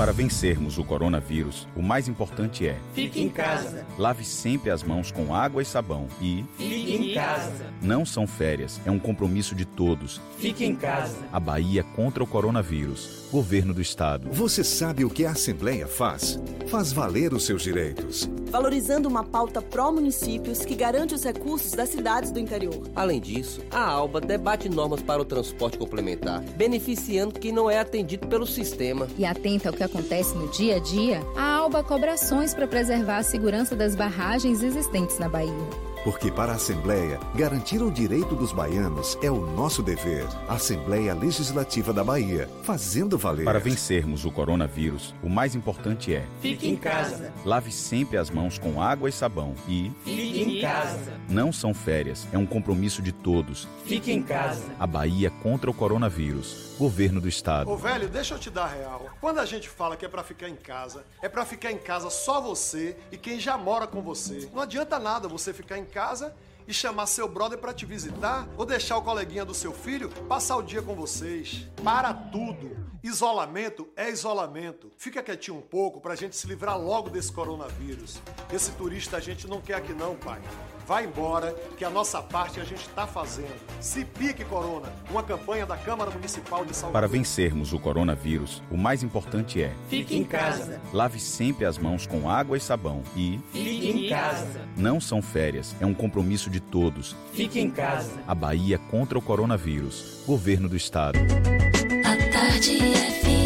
Para 0.00 0.14
vencermos 0.14 0.78
o 0.78 0.82
coronavírus, 0.82 1.68
o 1.76 1.82
mais 1.82 2.08
importante 2.08 2.66
é: 2.66 2.78
Fique 2.94 3.20
em 3.20 3.28
casa. 3.28 3.84
Lave 3.98 4.24
sempre 4.24 4.70
as 4.70 4.82
mãos 4.82 5.10
com 5.10 5.34
água 5.34 5.60
e 5.60 5.64
sabão 5.66 6.08
e 6.22 6.42
Fique 6.56 6.94
em 6.94 7.12
casa. 7.12 7.66
Não 7.82 8.06
são 8.06 8.26
férias, 8.26 8.80
é 8.86 8.90
um 8.90 8.98
compromisso 8.98 9.54
de 9.54 9.66
todos. 9.66 10.18
Fique 10.38 10.64
em 10.64 10.74
casa. 10.74 11.18
A 11.30 11.38
Bahia 11.38 11.84
contra 11.84 12.24
o 12.24 12.26
coronavírus. 12.26 13.28
Governo 13.30 13.74
do 13.74 13.82
Estado. 13.82 14.28
Você 14.32 14.64
sabe 14.64 15.04
o 15.04 15.10
que 15.10 15.26
a 15.26 15.32
Assembleia 15.32 15.86
faz? 15.86 16.40
Faz 16.68 16.92
valer 16.92 17.32
os 17.34 17.44
seus 17.44 17.62
direitos. 17.62 18.28
Valorizando 18.50 19.08
uma 19.08 19.22
pauta 19.22 19.62
pró-municípios 19.62 20.64
que 20.64 20.74
garante 20.74 21.14
os 21.14 21.22
recursos 21.22 21.70
das 21.70 21.90
cidades 21.90 22.32
do 22.32 22.40
interior. 22.40 22.90
Além 22.96 23.20
disso, 23.20 23.60
a 23.70 23.84
ALBA 23.84 24.20
debate 24.20 24.68
normas 24.68 25.00
para 25.00 25.22
o 25.22 25.24
transporte 25.24 25.78
complementar, 25.78 26.40
beneficiando 26.56 27.38
quem 27.38 27.52
não 27.52 27.70
é 27.70 27.78
atendido 27.78 28.26
pelo 28.26 28.46
sistema. 28.46 29.06
E 29.16 29.24
atenta 29.24 29.68
ao 29.68 29.74
que 29.74 29.84
acontece 29.90 30.34
no 30.36 30.48
dia 30.48 30.76
a 30.76 30.78
dia, 30.78 31.20
a 31.36 31.56
ALBA 31.56 31.82
cobra 31.82 32.14
ações 32.14 32.54
para 32.54 32.66
preservar 32.66 33.18
a 33.18 33.22
segurança 33.22 33.74
das 33.74 33.94
barragens 33.94 34.62
existentes 34.62 35.18
na 35.18 35.28
Bahia. 35.28 35.90
Porque 36.02 36.30
para 36.30 36.52
a 36.52 36.54
Assembleia, 36.54 37.20
garantir 37.34 37.82
o 37.82 37.90
direito 37.90 38.34
dos 38.34 38.52
baianos 38.52 39.18
é 39.22 39.30
o 39.30 39.44
nosso 39.54 39.82
dever. 39.82 40.26
Assembleia 40.48 41.12
Legislativa 41.12 41.92
da 41.92 42.02
Bahia, 42.02 42.48
fazendo 42.62 43.18
valer. 43.18 43.44
Para 43.44 43.58
vencermos 43.58 44.24
o 44.24 44.30
coronavírus, 44.30 45.14
o 45.22 45.28
mais 45.28 45.54
importante 45.54 46.14
é: 46.14 46.24
Fique 46.40 46.70
em 46.70 46.76
casa. 46.76 47.30
Lave 47.44 47.70
sempre 47.70 48.16
as 48.16 48.30
mãos 48.30 48.58
com 48.58 48.80
água 48.80 49.10
e 49.10 49.12
sabão 49.12 49.54
e 49.68 49.92
Fique 50.02 50.42
em 50.42 50.62
casa. 50.62 51.20
Não 51.28 51.52
são 51.52 51.74
férias, 51.74 52.26
é 52.32 52.38
um 52.38 52.46
compromisso 52.46 53.02
de 53.02 53.12
todos. 53.12 53.68
Fique 53.84 54.10
em 54.10 54.22
casa. 54.22 54.64
A 54.78 54.86
Bahia 54.86 55.30
contra 55.42 55.70
o 55.70 55.74
coronavírus. 55.74 56.69
Governo 56.80 57.20
do 57.20 57.28
Estado. 57.28 57.70
Ô 57.70 57.76
velho, 57.76 58.08
deixa 58.08 58.32
eu 58.32 58.38
te 58.38 58.48
dar 58.48 58.68
real. 58.68 59.10
Quando 59.20 59.38
a 59.38 59.44
gente 59.44 59.68
fala 59.68 59.98
que 59.98 60.06
é 60.06 60.08
para 60.08 60.24
ficar 60.24 60.48
em 60.48 60.56
casa, 60.56 61.04
é 61.20 61.28
para 61.28 61.44
ficar 61.44 61.70
em 61.70 61.76
casa 61.76 62.08
só 62.08 62.40
você 62.40 62.96
e 63.12 63.18
quem 63.18 63.38
já 63.38 63.58
mora 63.58 63.86
com 63.86 64.00
você. 64.00 64.48
Não 64.54 64.62
adianta 64.62 64.98
nada 64.98 65.28
você 65.28 65.52
ficar 65.52 65.76
em 65.76 65.84
casa 65.84 66.34
e 66.66 66.72
chamar 66.72 67.04
seu 67.04 67.28
brother 67.28 67.58
para 67.58 67.74
te 67.74 67.84
visitar 67.84 68.48
ou 68.56 68.64
deixar 68.64 68.96
o 68.96 69.02
coleguinha 69.02 69.44
do 69.44 69.52
seu 69.52 69.74
filho 69.74 70.08
passar 70.26 70.56
o 70.56 70.62
dia 70.62 70.80
com 70.80 70.94
vocês. 70.94 71.68
Para 71.84 72.14
tudo. 72.14 72.74
Isolamento 73.02 73.86
é 73.94 74.08
isolamento. 74.08 74.90
Fica 74.96 75.22
quietinho 75.22 75.58
um 75.58 75.62
pouco 75.62 76.00
pra 76.00 76.14
gente 76.14 76.34
se 76.34 76.46
livrar 76.46 76.80
logo 76.80 77.10
desse 77.10 77.30
coronavírus. 77.30 78.22
Esse 78.50 78.72
turista 78.72 79.18
a 79.18 79.20
gente 79.20 79.46
não 79.46 79.60
quer 79.60 79.74
aqui 79.74 79.92
não, 79.92 80.16
pai. 80.16 80.40
Vai 80.86 81.04
embora, 81.04 81.54
que 81.76 81.84
a 81.84 81.90
nossa 81.90 82.20
parte 82.22 82.60
a 82.60 82.64
gente 82.64 82.80
está 82.80 83.06
fazendo. 83.06 83.54
Se 83.80 84.04
pique, 84.04 84.44
Corona, 84.44 84.92
uma 85.10 85.22
campanha 85.22 85.64
da 85.66 85.76
Câmara 85.76 86.10
Municipal 86.10 86.64
de 86.64 86.74
Salvador. 86.74 86.92
Para 86.92 87.08
vencermos 87.08 87.72
o 87.72 87.78
coronavírus, 87.78 88.62
o 88.70 88.76
mais 88.76 89.02
importante 89.02 89.62
é: 89.62 89.72
Fique 89.88 90.16
em 90.16 90.24
casa. 90.24 90.80
Lave 90.92 91.20
sempre 91.20 91.64
as 91.64 91.78
mãos 91.78 92.06
com 92.06 92.28
água 92.28 92.56
e 92.56 92.60
sabão 92.60 93.02
e 93.16 93.40
Fique 93.52 93.90
em 93.90 94.08
casa. 94.08 94.60
Não 94.76 95.00
são 95.00 95.22
férias, 95.22 95.74
é 95.80 95.86
um 95.86 95.94
compromisso 95.94 96.50
de 96.50 96.60
todos. 96.60 97.16
Fique 97.32 97.60
em 97.60 97.70
casa. 97.70 98.12
A 98.26 98.34
Bahia 98.34 98.78
contra 98.90 99.18
o 99.18 99.22
coronavírus. 99.22 100.22
Governo 100.26 100.68
do 100.68 100.76
Estado. 100.76 101.18
A 101.18 102.32
tarde 102.32 102.78
FM. 102.78 103.39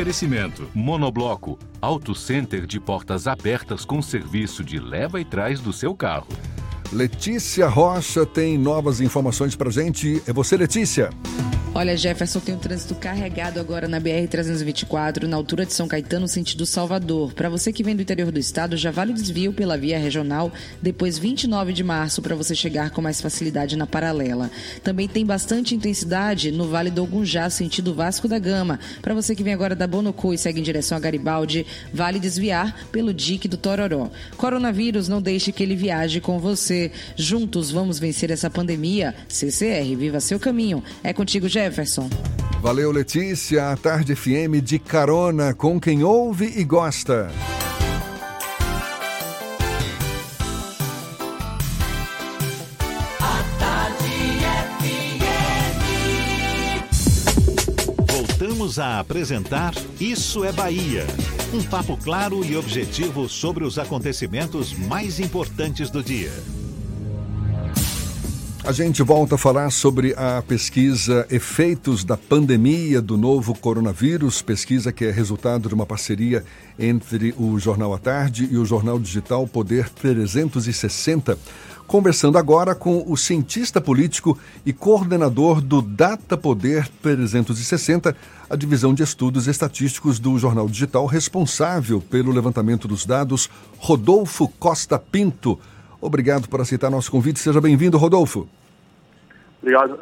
Oferecimento: 0.00 0.66
Monobloco, 0.74 1.58
Auto 1.78 2.14
Center 2.14 2.64
de 2.64 2.80
portas 2.80 3.26
abertas 3.26 3.84
com 3.84 4.00
serviço 4.00 4.64
de 4.64 4.78
leva 4.78 5.20
e 5.20 5.26
trás 5.26 5.60
do 5.60 5.74
seu 5.74 5.94
carro. 5.94 6.26
Letícia 6.90 7.68
Rocha 7.68 8.24
tem 8.24 8.56
novas 8.56 9.02
informações 9.02 9.54
pra 9.54 9.70
gente. 9.70 10.22
É 10.26 10.32
você, 10.32 10.56
Letícia? 10.56 11.10
Olha, 11.72 11.96
Jefferson, 11.96 12.40
tem 12.40 12.52
um 12.52 12.58
trânsito 12.58 12.96
carregado 12.96 13.60
agora 13.60 13.86
na 13.86 14.00
BR-324, 14.00 15.22
na 15.22 15.36
altura 15.36 15.64
de 15.64 15.72
São 15.72 15.86
Caetano, 15.86 16.26
sentido 16.26 16.66
Salvador. 16.66 17.32
Para 17.32 17.48
você 17.48 17.72
que 17.72 17.84
vem 17.84 17.94
do 17.94 18.02
interior 18.02 18.32
do 18.32 18.40
estado, 18.40 18.76
já 18.76 18.90
vale 18.90 19.12
o 19.12 19.14
desvio 19.14 19.52
pela 19.52 19.78
via 19.78 19.96
regional, 19.96 20.52
depois 20.82 21.16
29 21.16 21.72
de 21.72 21.84
março, 21.84 22.20
para 22.20 22.34
você 22.34 22.56
chegar 22.56 22.90
com 22.90 23.00
mais 23.00 23.20
facilidade 23.20 23.76
na 23.76 23.86
paralela. 23.86 24.50
Também 24.82 25.06
tem 25.06 25.24
bastante 25.24 25.72
intensidade 25.72 26.50
no 26.50 26.68
Vale 26.68 26.90
do 26.90 27.04
Ogunjá, 27.04 27.48
sentido 27.48 27.94
Vasco 27.94 28.26
da 28.26 28.40
Gama. 28.40 28.80
Para 29.00 29.14
você 29.14 29.36
que 29.36 29.44
vem 29.44 29.54
agora 29.54 29.76
da 29.76 29.86
Bonocô 29.86 30.34
e 30.34 30.38
segue 30.38 30.58
em 30.58 30.64
direção 30.64 30.98
a 30.98 31.00
Garibaldi, 31.00 31.64
vale 31.94 32.18
desviar 32.18 32.88
pelo 32.90 33.14
dique 33.14 33.46
do 33.46 33.56
Tororó. 33.56 34.10
Coronavírus, 34.36 35.06
não 35.06 35.22
deixe 35.22 35.52
que 35.52 35.62
ele 35.62 35.76
viaje 35.76 36.20
com 36.20 36.40
você. 36.40 36.90
Juntos 37.14 37.70
vamos 37.70 38.00
vencer 38.00 38.32
essa 38.32 38.50
pandemia. 38.50 39.14
CCR, 39.28 39.96
viva 39.96 40.18
seu 40.18 40.40
caminho. 40.40 40.82
É 41.04 41.12
contigo, 41.12 41.48
Jefferson. 41.48 41.59
Jefferson. 41.60 42.08
Valeu, 42.62 42.90
Letícia. 42.90 43.70
A 43.70 43.76
Tarde 43.76 44.16
FM 44.16 44.62
de 44.64 44.78
carona 44.78 45.52
com 45.52 45.78
quem 45.78 46.02
ouve 46.02 46.50
e 46.56 46.64
gosta. 46.64 47.30
Voltamos 58.08 58.78
a 58.78 58.98
apresentar 58.98 59.74
Isso 60.00 60.42
é 60.44 60.52
Bahia. 60.52 61.04
Um 61.52 61.62
papo 61.62 61.98
claro 61.98 62.42
e 62.42 62.56
objetivo 62.56 63.28
sobre 63.28 63.64
os 63.64 63.78
acontecimentos 63.78 64.72
mais 64.72 65.20
importantes 65.20 65.90
do 65.90 66.02
dia. 66.02 66.32
A 68.70 68.72
gente 68.72 69.02
volta 69.02 69.34
a 69.34 69.38
falar 69.38 69.68
sobre 69.72 70.14
a 70.16 70.40
pesquisa 70.46 71.26
Efeitos 71.28 72.04
da 72.04 72.16
Pandemia 72.16 73.02
do 73.02 73.16
Novo 73.16 73.52
Coronavírus, 73.52 74.42
pesquisa 74.42 74.92
que 74.92 75.04
é 75.04 75.10
resultado 75.10 75.68
de 75.68 75.74
uma 75.74 75.84
parceria 75.84 76.44
entre 76.78 77.34
o 77.36 77.58
Jornal 77.58 77.92
à 77.92 77.98
Tarde 77.98 78.48
e 78.48 78.56
o 78.56 78.64
Jornal 78.64 79.00
Digital 79.00 79.44
Poder 79.48 79.88
360. 79.88 81.36
Conversando 81.84 82.38
agora 82.38 82.72
com 82.72 83.02
o 83.08 83.16
cientista 83.16 83.80
político 83.80 84.38
e 84.64 84.72
coordenador 84.72 85.60
do 85.60 85.82
Data 85.82 86.36
Poder 86.36 86.86
360, 87.02 88.14
a 88.48 88.54
divisão 88.54 88.94
de 88.94 89.02
estudos 89.02 89.48
estatísticos 89.48 90.20
do 90.20 90.38
Jornal 90.38 90.68
Digital, 90.68 91.06
responsável 91.06 92.00
pelo 92.00 92.30
levantamento 92.30 92.86
dos 92.86 93.04
dados, 93.04 93.50
Rodolfo 93.78 94.46
Costa 94.60 94.96
Pinto. 94.96 95.58
Obrigado 96.00 96.48
por 96.48 96.60
aceitar 96.60 96.88
nosso 96.88 97.10
convite. 97.10 97.40
Seja 97.40 97.60
bem-vindo, 97.60 97.98
Rodolfo. 97.98 98.48
Obrigado. 99.60 99.98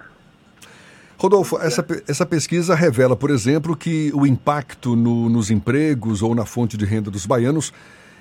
Rodolfo, 1.17 1.59
essa, 1.59 1.85
essa 2.07 2.25
pesquisa 2.25 2.77
revela, 2.77 3.17
por 3.17 3.31
exemplo, 3.31 3.77
que 3.77 4.13
o 4.15 4.25
impacto 4.25 4.95
no, 4.95 5.29
nos 5.29 5.51
empregos 5.51 6.23
ou 6.23 6.33
na 6.33 6.45
fonte 6.45 6.77
de 6.77 6.85
renda 6.85 7.11
dos 7.11 7.27
baianos 7.27 7.73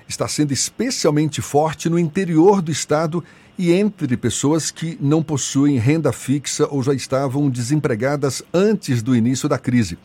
está 0.08 0.26
sendo 0.26 0.52
especialmente 0.52 1.40
forte 1.40 1.88
no 1.88 1.98
interior 1.98 2.60
do 2.60 2.72
estado 2.72 3.22
e 3.56 3.72
entre 3.72 4.16
pessoas 4.16 4.70
que 4.70 4.98
não 5.00 5.22
possuem 5.22 5.78
renda 5.78 6.12
fixa 6.12 6.66
ou 6.70 6.82
já 6.82 6.92
estavam 6.92 7.48
desempregadas 7.48 8.42
antes 8.52 9.02
do 9.02 9.14
início 9.14 9.48
da 9.48 9.58
crise. 9.58 9.96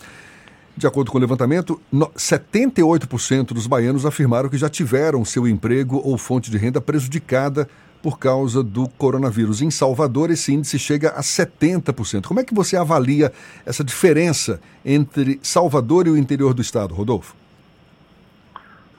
De 0.76 0.86
acordo 0.88 1.12
com 1.12 1.18
o 1.18 1.22
levantamento, 1.22 1.80
78% 1.94 3.54
dos 3.54 3.68
baianos 3.68 4.06
afirmaram 4.06 4.50
que 4.50 4.58
já 4.58 4.68
tiveram 4.68 5.24
seu 5.24 5.48
emprego 5.48 6.02
ou 6.04 6.18
fonte 6.18 6.52
de 6.52 6.58
renda 6.58 6.82
prejudicada 6.82 7.68
por 8.04 8.20
causa 8.20 8.62
do 8.62 8.88
coronavírus. 8.90 9.62
Em 9.62 9.72
Salvador, 9.72 10.30
esse 10.30 10.54
índice 10.54 10.78
chega 10.78 11.10
a 11.12 11.22
70%. 11.22 12.28
Como 12.28 12.40
é 12.40 12.44
que 12.44 12.54
você 12.54 12.78
avalia 12.78 13.32
essa 13.66 13.84
diferença 13.84 14.62
entre 14.86 15.40
Salvador 15.42 16.06
e 16.06 16.12
o 16.12 16.18
interior 16.18 16.54
do 16.54 16.62
estado, 16.62 16.94
Rodolfo? 16.94 17.36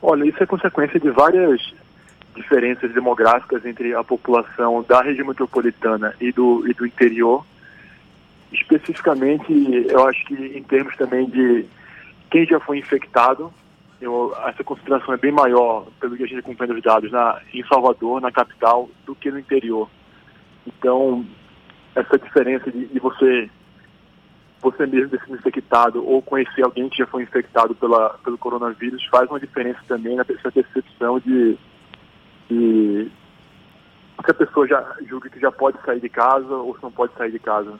Olha, 0.02 0.24
isso 0.24 0.42
é 0.42 0.46
consequência 0.46 0.98
de 0.98 1.10
várias 1.10 1.60
diferenças 2.34 2.92
demográficas 2.92 3.64
entre 3.64 3.94
a 3.94 4.02
população 4.02 4.84
da 4.88 5.02
região 5.02 5.28
metropolitana 5.28 6.14
e 6.20 6.32
do, 6.32 6.66
e 6.66 6.74
do 6.74 6.84
interior 6.84 7.44
especificamente, 8.54 9.52
eu 9.88 10.06
acho 10.06 10.24
que 10.26 10.34
em 10.34 10.62
termos 10.62 10.96
também 10.96 11.28
de 11.28 11.66
quem 12.30 12.46
já 12.46 12.60
foi 12.60 12.78
infectado, 12.78 13.52
eu, 14.04 14.34
essa 14.46 14.62
concentração 14.62 15.14
é 15.14 15.16
bem 15.16 15.32
maior, 15.32 15.86
pelo 15.98 16.16
que 16.16 16.24
a 16.24 16.26
gente 16.26 16.40
acompanha 16.40 16.74
os 16.74 16.82
dados, 16.82 17.10
na, 17.10 17.40
em 17.52 17.64
Salvador, 17.66 18.20
na 18.20 18.30
capital, 18.30 18.88
do 19.06 19.14
que 19.14 19.30
no 19.30 19.38
interior. 19.38 19.88
Então, 20.66 21.24
essa 21.94 22.18
diferença 22.18 22.70
de, 22.70 22.86
de 22.86 22.98
você 22.98 23.50
você 24.60 24.86
mesmo 24.86 25.10
ter 25.10 25.20
sido 25.20 25.36
infectado 25.36 26.06
ou 26.06 26.22
conhecer 26.22 26.62
alguém 26.62 26.88
que 26.88 26.96
já 26.96 27.06
foi 27.06 27.22
infectado 27.22 27.74
pela, 27.74 28.18
pelo 28.24 28.38
coronavírus 28.38 29.04
faz 29.10 29.28
uma 29.28 29.38
diferença 29.38 29.78
também 29.86 30.16
na 30.16 30.24
percepção 30.24 31.20
de, 31.20 31.58
de 32.48 33.10
se 34.24 34.30
a 34.30 34.34
pessoa 34.34 34.66
já 34.66 34.96
julga 35.06 35.28
que 35.28 35.38
já 35.38 35.52
pode 35.52 35.78
sair 35.84 36.00
de 36.00 36.08
casa 36.08 36.54
ou 36.54 36.74
se 36.74 36.82
não 36.82 36.90
pode 36.90 37.12
sair 37.12 37.30
de 37.30 37.38
casa. 37.38 37.78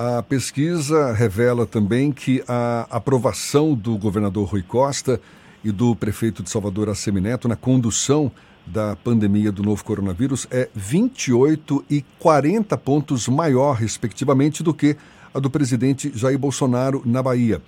A 0.00 0.22
pesquisa 0.22 1.12
revela 1.12 1.66
também 1.66 2.12
que 2.12 2.40
a 2.46 2.86
aprovação 2.88 3.74
do 3.74 3.98
governador 3.98 4.46
Rui 4.46 4.62
Costa 4.62 5.20
e 5.64 5.72
do 5.72 5.96
prefeito 5.96 6.40
de 6.40 6.48
Salvador, 6.48 6.88
Assemineto, 6.88 7.48
na 7.48 7.56
condução 7.56 8.30
da 8.64 8.94
pandemia 8.94 9.50
do 9.50 9.60
novo 9.60 9.82
coronavírus 9.82 10.46
é 10.52 10.68
28 10.72 11.84
e 11.90 12.04
40 12.20 12.78
pontos 12.78 13.26
maior, 13.26 13.72
respectivamente, 13.72 14.62
do 14.62 14.72
que 14.72 14.96
a 15.34 15.40
do 15.40 15.50
presidente 15.50 16.12
Jair 16.14 16.38
Bolsonaro 16.38 17.02
na 17.04 17.20
Bahia. 17.20 17.60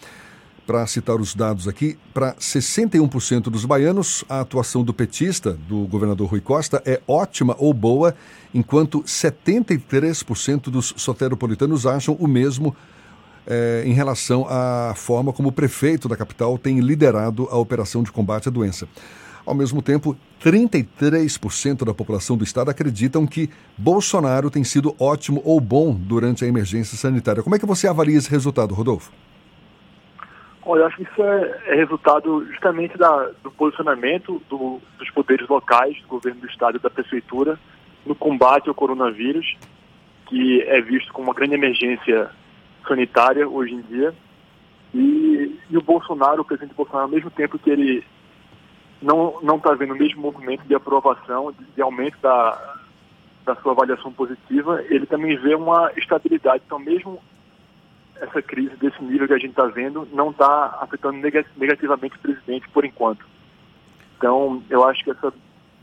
Para 0.70 0.86
citar 0.86 1.20
os 1.20 1.34
dados 1.34 1.66
aqui, 1.66 1.98
para 2.14 2.32
61% 2.34 3.50
dos 3.50 3.64
baianos, 3.64 4.24
a 4.28 4.38
atuação 4.38 4.84
do 4.84 4.94
petista, 4.94 5.58
do 5.68 5.84
governador 5.88 6.28
Rui 6.28 6.40
Costa, 6.40 6.80
é 6.86 7.00
ótima 7.08 7.56
ou 7.58 7.74
boa, 7.74 8.14
enquanto 8.54 9.02
73% 9.02 10.70
dos 10.70 10.94
soteropolitanos 10.96 11.86
acham 11.86 12.14
o 12.20 12.28
mesmo 12.28 12.76
é, 13.48 13.82
em 13.84 13.92
relação 13.92 14.46
à 14.48 14.94
forma 14.94 15.32
como 15.32 15.48
o 15.48 15.52
prefeito 15.52 16.08
da 16.08 16.16
capital 16.16 16.56
tem 16.56 16.78
liderado 16.78 17.48
a 17.50 17.56
operação 17.56 18.04
de 18.04 18.12
combate 18.12 18.46
à 18.46 18.52
doença. 18.52 18.86
Ao 19.44 19.56
mesmo 19.56 19.82
tempo, 19.82 20.16
33% 20.40 21.84
da 21.84 21.92
população 21.92 22.36
do 22.36 22.44
estado 22.44 22.70
acreditam 22.70 23.26
que 23.26 23.50
Bolsonaro 23.76 24.48
tem 24.48 24.62
sido 24.62 24.94
ótimo 25.00 25.42
ou 25.44 25.60
bom 25.60 25.92
durante 25.92 26.44
a 26.44 26.46
emergência 26.46 26.96
sanitária. 26.96 27.42
Como 27.42 27.56
é 27.56 27.58
que 27.58 27.66
você 27.66 27.88
avalia 27.88 28.16
esse 28.16 28.30
resultado, 28.30 28.72
Rodolfo? 28.72 29.10
Olha, 30.70 30.82
eu 30.82 30.86
acho 30.86 30.98
que 30.98 31.02
isso 31.02 31.20
é, 31.20 31.62
é 31.66 31.74
resultado 31.74 32.46
justamente 32.46 32.96
da, 32.96 33.32
do 33.42 33.50
posicionamento 33.50 34.40
do, 34.48 34.80
dos 35.00 35.10
poderes 35.10 35.48
locais, 35.48 36.00
do 36.02 36.06
governo 36.06 36.42
do 36.42 36.46
estado 36.46 36.76
e 36.76 36.80
da 36.80 36.88
prefeitura, 36.88 37.58
no 38.06 38.14
combate 38.14 38.68
ao 38.68 38.74
coronavírus, 38.76 39.56
que 40.26 40.62
é 40.62 40.80
visto 40.80 41.12
como 41.12 41.26
uma 41.26 41.34
grande 41.34 41.54
emergência 41.54 42.30
sanitária 42.86 43.48
hoje 43.48 43.74
em 43.74 43.80
dia. 43.80 44.14
E, 44.94 45.58
e 45.68 45.76
o 45.76 45.82
Bolsonaro, 45.82 46.42
o 46.42 46.44
presidente 46.44 46.76
Bolsonaro, 46.76 47.06
ao 47.06 47.10
mesmo 47.10 47.32
tempo 47.32 47.58
que 47.58 47.68
ele 47.68 48.04
não 49.02 49.56
está 49.56 49.74
vendo 49.74 49.92
o 49.92 49.98
mesmo 49.98 50.22
movimento 50.22 50.62
de 50.68 50.74
aprovação, 50.76 51.50
de, 51.50 51.64
de 51.64 51.82
aumento 51.82 52.16
da, 52.22 52.76
da 53.44 53.56
sua 53.56 53.72
avaliação 53.72 54.12
positiva, 54.12 54.84
ele 54.88 55.06
também 55.06 55.36
vê 55.36 55.52
uma 55.56 55.90
estabilidade. 55.96 56.62
Então, 56.64 56.78
mesmo 56.78 57.20
essa 58.20 58.42
crise 58.42 58.76
desse 58.76 59.02
nível 59.02 59.26
que 59.26 59.32
a 59.32 59.38
gente 59.38 59.50
está 59.50 59.66
vendo 59.66 60.06
não 60.12 60.30
está 60.30 60.78
afetando 60.80 61.18
negativamente 61.56 62.16
o 62.16 62.20
presidente 62.20 62.68
por 62.68 62.84
enquanto. 62.84 63.24
Então, 64.16 64.62
eu 64.68 64.84
acho 64.84 65.02
que 65.02 65.10
essa 65.10 65.32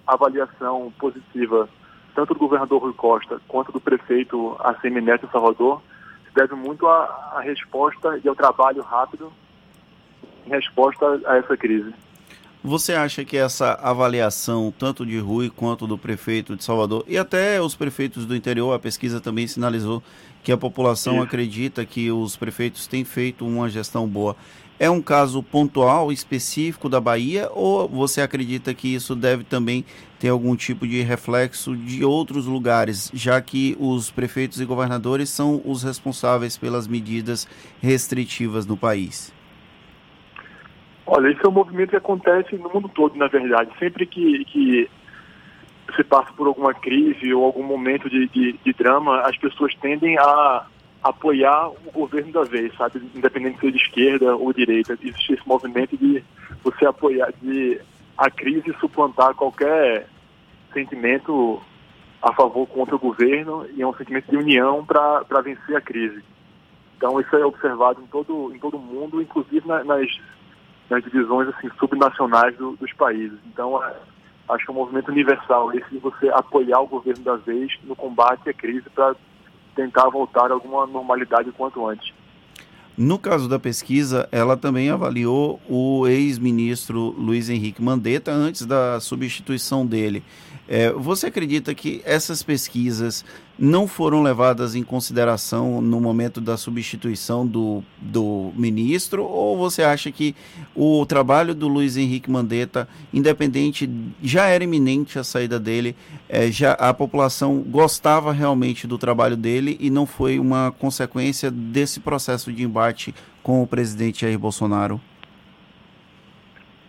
avaliação 0.06 0.94
positiva, 1.00 1.68
tanto 2.14 2.34
do 2.34 2.40
governador 2.40 2.82
Rui 2.82 2.94
Costa 2.94 3.42
quanto 3.48 3.72
do 3.72 3.82
prefeito 3.82 4.56
ACM 4.60 5.02
Neto 5.02 5.28
Salvador, 5.32 5.82
se 6.28 6.34
deve 6.36 6.54
muito 6.54 6.88
à, 6.88 7.34
à 7.36 7.42
resposta 7.42 8.20
e 8.24 8.28
ao 8.28 8.36
trabalho 8.36 8.82
rápido 8.84 9.34
em 10.46 10.50
resposta 10.52 11.20
a 11.26 11.38
essa 11.38 11.58
crise. 11.58 11.94
Você 12.64 12.94
acha 12.94 13.24
que 13.24 13.38
essa 13.38 13.74
avaliação, 13.74 14.74
tanto 14.78 15.06
de 15.06 15.18
Rui 15.20 15.50
quanto 15.50 15.86
do 15.88 15.98
prefeito 15.98 16.56
de 16.56 16.64
Salvador, 16.64 17.06
e 17.08 17.18
até 17.18 17.62
os 17.62 17.76
prefeitos 17.76 18.26
do 18.26 18.36
interior, 18.36 18.74
a 18.74 18.80
pesquisa 18.80 19.22
também 19.22 19.48
sinalizou 19.48 20.04
que 20.44 20.52
a 20.52 20.58
população 20.58 21.16
Isso. 21.16 21.24
acredita 21.24 21.86
que 21.86 22.12
os 22.12 22.36
prefeitos 22.36 22.88
têm 22.88 23.06
feito 23.06 23.46
uma 23.46 23.70
gestão 23.70 24.08
boa. 24.08 24.36
É 24.80 24.90
um 24.90 25.02
caso 25.02 25.42
pontual, 25.42 26.12
específico 26.12 26.88
da 26.88 27.02
Bahia, 27.02 27.50
ou 27.52 27.88
você 27.88 28.22
acredita 28.22 28.74
que 28.76 28.94
isso 28.94 29.16
deve 29.16 29.44
também 29.44 29.84
ter 30.20 30.30
algum 30.30 30.56
tipo 30.56 30.88
de 30.88 31.02
reflexo 31.02 31.76
de 31.76 32.06
outros 32.06 32.46
lugares, 32.46 33.10
já 33.14 33.42
que 33.42 33.76
os 33.80 34.12
prefeitos 34.12 34.62
e 34.62 34.66
governadores 34.66 35.30
são 35.30 35.62
os 35.66 35.82
responsáveis 35.82 36.58
pelas 36.58 36.88
medidas 36.88 37.48
restritivas 37.82 38.68
no 38.68 38.78
país? 38.78 39.37
Olha, 41.08 41.30
esse 41.30 41.44
é 41.44 41.48
um 41.48 41.54
movimento 41.54 41.92
que 41.92 41.96
acontece 41.96 42.58
no 42.58 42.70
mundo 42.70 42.90
todo, 42.90 43.16
na 43.16 43.28
verdade. 43.28 43.72
Sempre 43.80 44.06
que, 44.06 44.44
que 44.44 44.90
se 45.96 46.04
passa 46.04 46.32
por 46.34 46.48
alguma 46.48 46.74
crise 46.74 47.34
ou 47.34 47.46
algum 47.46 47.64
momento 47.64 48.10
de, 48.10 48.28
de, 48.28 48.54
de 48.54 48.74
drama, 48.74 49.22
as 49.22 49.38
pessoas 49.38 49.74
tendem 49.76 50.18
a 50.20 50.66
apoiar 51.02 51.70
o 51.70 51.92
governo 51.94 52.34
da 52.34 52.44
vez, 52.44 52.76
sabe? 52.76 53.02
Independente 53.16 53.56
de 53.56 53.62
ser 53.62 53.72
de 53.72 53.78
esquerda 53.78 54.36
ou 54.36 54.52
direita. 54.52 54.98
Existe 55.02 55.34
esse 55.34 55.48
movimento 55.48 55.96
de 55.96 56.22
você 56.62 56.86
apoiar, 56.86 57.32
de 57.42 57.80
a 58.18 58.30
crise 58.30 58.76
suplantar 58.80 59.34
qualquer 59.34 60.08
sentimento 60.74 61.62
a 62.22 62.34
favor 62.34 62.68
contra 62.68 62.96
o 62.96 63.00
governo 63.00 63.66
e 63.76 63.82
é 63.82 63.88
um 63.88 63.94
sentimento 63.94 64.30
de 64.30 64.36
união 64.36 64.84
para 64.84 65.42
vencer 65.42 65.78
a 65.78 65.82
crise. 65.82 66.22
Então 66.98 67.22
isso 67.22 67.34
é 67.36 67.46
observado 67.46 68.02
em 68.02 68.08
todo 68.08 68.52
em 68.54 68.60
todo 68.60 68.76
o 68.76 68.80
mundo, 68.80 69.22
inclusive 69.22 69.66
na, 69.68 69.84
nas, 69.84 70.10
nas 70.90 71.04
divisões 71.04 71.50
assim 71.50 71.70
subnacionais 71.80 72.56
do, 72.58 72.76
dos 72.76 72.92
países. 72.94 73.38
Então 73.48 73.82
acho 74.50 74.66
que 74.66 74.72
é 74.72 74.74
um 74.74 74.78
movimento 74.78 75.12
universal 75.12 75.74
esse 75.74 75.90
de 75.90 75.98
você 76.00 76.30
apoiar 76.30 76.80
o 76.80 76.88
governo 76.88 77.24
da 77.24 77.36
vez 77.36 77.72
no 77.84 77.96
combate 77.96 78.50
à 78.50 78.54
crise 78.54 78.90
para 78.90 79.16
tentar 79.76 80.10
voltar 80.10 80.50
a 80.50 80.54
alguma 80.54 80.88
normalidade 80.88 81.50
o 81.50 81.54
quanto 81.54 81.86
antes. 81.86 82.14
No 82.98 83.20
caso 83.20 83.48
da 83.48 83.60
pesquisa, 83.60 84.28
ela 84.32 84.58
também 84.58 84.90
avaliou 84.90 85.62
o 85.70 86.08
ex-ministro 86.08 87.14
Luiz 87.16 87.48
Henrique 87.48 87.80
Mandetta 87.80 88.32
antes 88.32 88.66
da 88.66 89.00
substituição 89.00 89.86
dele. 89.86 90.24
É, 90.68 90.92
você 90.92 91.28
acredita 91.28 91.76
que 91.76 92.02
essas 92.04 92.42
pesquisas 92.42 93.24
não 93.58 93.88
foram 93.88 94.22
levadas 94.22 94.76
em 94.76 94.84
consideração 94.84 95.82
no 95.82 96.00
momento 96.00 96.40
da 96.40 96.58
substituição 96.58 97.46
do, 97.46 97.84
do 97.98 98.52
ministro? 98.56 99.24
Ou 99.24 99.58
você 99.58 99.84
acha 99.84 100.12
que 100.12 100.36
o 100.76 101.06
trabalho 101.06 101.56
do 101.56 101.68
Luiz 101.68 101.98
Henrique 101.98 102.30
Mandetta, 102.30 102.88
independente, 103.14 103.90
já 104.22 104.46
era 104.46 104.64
iminente 104.64 105.18
a 105.18 105.24
saída 105.24 105.60
dele, 105.60 105.96
é, 106.30 106.52
já 106.52 106.74
a 106.74 106.94
população 106.94 107.60
gostava 107.62 108.32
realmente 108.32 108.86
do 108.86 108.98
trabalho 108.98 109.36
dele 109.36 109.78
e 109.80 109.90
não 109.90 110.06
foi 110.06 110.40
uma 110.40 110.72
consequência 110.72 111.50
desse 111.50 112.00
processo 112.00 112.52
de 112.52 112.64
embate 112.64 113.14
com 113.42 113.64
o 113.64 113.68
presidente 113.68 114.22
Jair 114.22 114.38
Bolsonaro? 114.38 115.02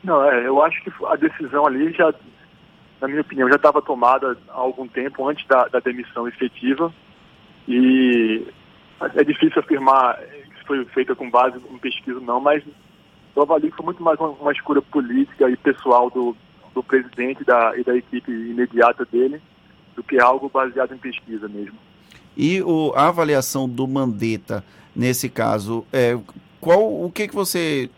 Não, 0.02 0.24
é, 0.24 0.46
eu 0.46 0.62
acho 0.62 0.82
que 0.82 0.92
a 1.06 1.16
decisão 1.16 1.66
ali 1.66 1.92
já 1.92 2.12
na 3.00 3.08
minha 3.08 3.20
opinião, 3.20 3.48
já 3.48 3.56
estava 3.56 3.80
tomada 3.80 4.36
há 4.48 4.54
algum 4.54 4.86
tempo 4.88 5.28
antes 5.28 5.46
da, 5.46 5.68
da, 5.68 5.80
demissão 5.80 6.26
efetiva 6.26 6.92
e 7.66 8.46
é 9.14 9.24
difícil 9.24 9.60
afirmar 9.60 10.18
que 10.18 10.66
foi 10.66 10.84
feita 10.86 11.14
com 11.14 11.30
base 11.30 11.58
em 11.70 11.78
pesquisa 11.78 12.20
não, 12.20 12.40
mas 12.40 12.62
eu 13.36 13.42
avalio 13.42 13.70
que 13.70 13.76
foi 13.76 13.86
muito 13.86 14.02
mais 14.02 14.18
uma, 14.18 14.30
uma 14.30 14.52
escolha 14.52 14.82
política 14.82 15.48
e 15.48 15.56
pessoal 15.56 16.10
do, 16.10 16.36
do 16.74 16.82
presidente 16.82 17.44
da, 17.44 17.76
e 17.76 17.84
da 17.84 17.96
equipe 17.96 18.30
imediata 18.30 19.04
dele 19.04 19.40
do 19.94 20.02
que 20.02 20.20
algo 20.20 20.48
baseado 20.48 20.94
em 20.94 20.98
pesquisa 20.98 21.48
mesmo. 21.48 21.76
E 22.36 22.62
o, 22.62 22.92
a 22.94 23.08
avaliação 23.08 23.68
do 23.68 23.86
Mandetta, 23.86 24.64
nesse 24.94 25.28
caso, 25.28 25.84
é, 25.92 26.16
qual 26.60 27.04
o 27.04 27.10
que, 27.10 27.28
que 27.28 27.34
você 27.34 27.90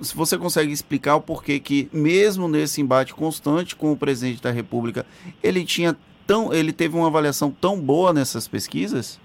se 0.00 0.16
você 0.16 0.36
consegue 0.36 0.72
explicar 0.72 1.16
o 1.16 1.20
porquê 1.20 1.58
que, 1.58 1.88
mesmo 1.92 2.48
nesse 2.48 2.80
embate 2.80 3.14
constante 3.14 3.76
com 3.76 3.92
o 3.92 3.96
presidente 3.96 4.42
da 4.42 4.50
República, 4.50 5.06
ele 5.42 5.64
tinha 5.64 5.96
tão, 6.26 6.52
ele 6.52 6.72
teve 6.72 6.96
uma 6.96 7.06
avaliação 7.06 7.50
tão 7.50 7.80
boa 7.80 8.12
nessas 8.12 8.48
pesquisas? 8.48 9.20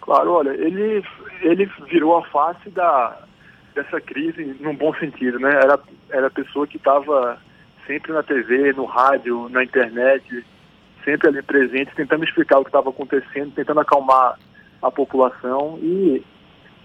Claro, 0.00 0.32
olha, 0.32 0.50
ele, 0.50 1.04
ele 1.42 1.70
virou 1.90 2.16
a 2.16 2.22
face 2.28 2.70
da, 2.70 3.20
dessa 3.74 4.00
crise 4.00 4.56
num 4.60 4.74
bom 4.74 4.94
sentido, 4.94 5.38
né? 5.38 5.50
Era, 5.50 5.78
era 6.10 6.26
a 6.28 6.30
pessoa 6.30 6.66
que 6.66 6.76
estava 6.76 7.38
sempre 7.86 8.12
na 8.12 8.22
TV, 8.22 8.72
no 8.72 8.84
rádio, 8.84 9.48
na 9.48 9.62
internet, 9.62 10.44
sempre 11.04 11.28
ali 11.28 11.42
presente, 11.42 11.94
tentando 11.94 12.24
explicar 12.24 12.58
o 12.58 12.64
que 12.64 12.68
estava 12.68 12.90
acontecendo, 12.90 13.52
tentando 13.54 13.80
acalmar 13.80 14.38
a 14.82 14.90
população 14.90 15.78
e 15.82 16.22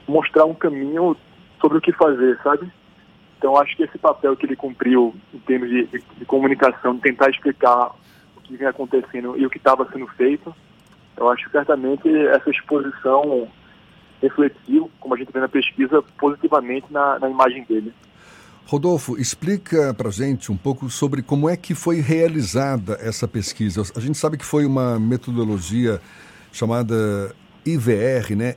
mostrar 0.07 0.45
um 0.45 0.53
caminho 0.53 1.15
sobre 1.61 1.77
o 1.77 1.81
que 1.81 1.93
fazer, 1.93 2.37
sabe? 2.43 2.69
Então 3.37 3.55
acho 3.57 3.75
que 3.77 3.83
esse 3.83 3.97
papel 3.97 4.35
que 4.35 4.45
ele 4.45 4.55
cumpriu 4.55 5.15
em 5.33 5.39
termos 5.39 5.69
de, 5.69 5.85
de, 5.87 6.03
de 6.17 6.25
comunicação, 6.25 6.95
de 6.95 7.01
tentar 7.01 7.29
explicar 7.29 7.91
o 8.35 8.41
que 8.41 8.57
vem 8.57 8.67
acontecendo 8.67 9.37
e 9.37 9.45
o 9.45 9.49
que 9.49 9.57
estava 9.57 9.87
sendo 9.91 10.07
feito, 10.07 10.53
eu 11.17 11.29
acho 11.29 11.45
que 11.45 11.51
certamente 11.51 12.07
essa 12.27 12.49
exposição 12.49 13.47
refletiu, 14.21 14.91
como 14.99 15.15
a 15.15 15.17
gente 15.17 15.31
vê 15.31 15.39
na 15.39 15.47
pesquisa, 15.47 16.01
positivamente 16.19 16.85
na, 16.91 17.17
na 17.19 17.29
imagem 17.29 17.63
dele. 17.63 17.93
Rodolfo, 18.65 19.17
explica 19.17 19.93
para 19.93 20.09
gente 20.11 20.51
um 20.51 20.57
pouco 20.57 20.89
sobre 20.89 21.21
como 21.21 21.49
é 21.49 21.57
que 21.57 21.73
foi 21.73 21.99
realizada 21.99 22.97
essa 23.01 23.27
pesquisa. 23.27 23.81
A 23.95 23.99
gente 23.99 24.17
sabe 24.17 24.37
que 24.37 24.45
foi 24.45 24.65
uma 24.65 24.99
metodologia 24.99 25.99
chamada 26.51 27.35
IVR, 27.65 28.35
né? 28.35 28.55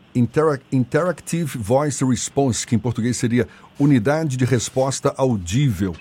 Interactive 0.73 1.59
Voice 1.59 2.05
Response, 2.05 2.67
que 2.67 2.75
em 2.75 2.79
português 2.79 3.17
seria 3.17 3.47
Unidade 3.79 4.37
de 4.37 4.45
Resposta 4.45 5.15
Audível. 5.17 5.95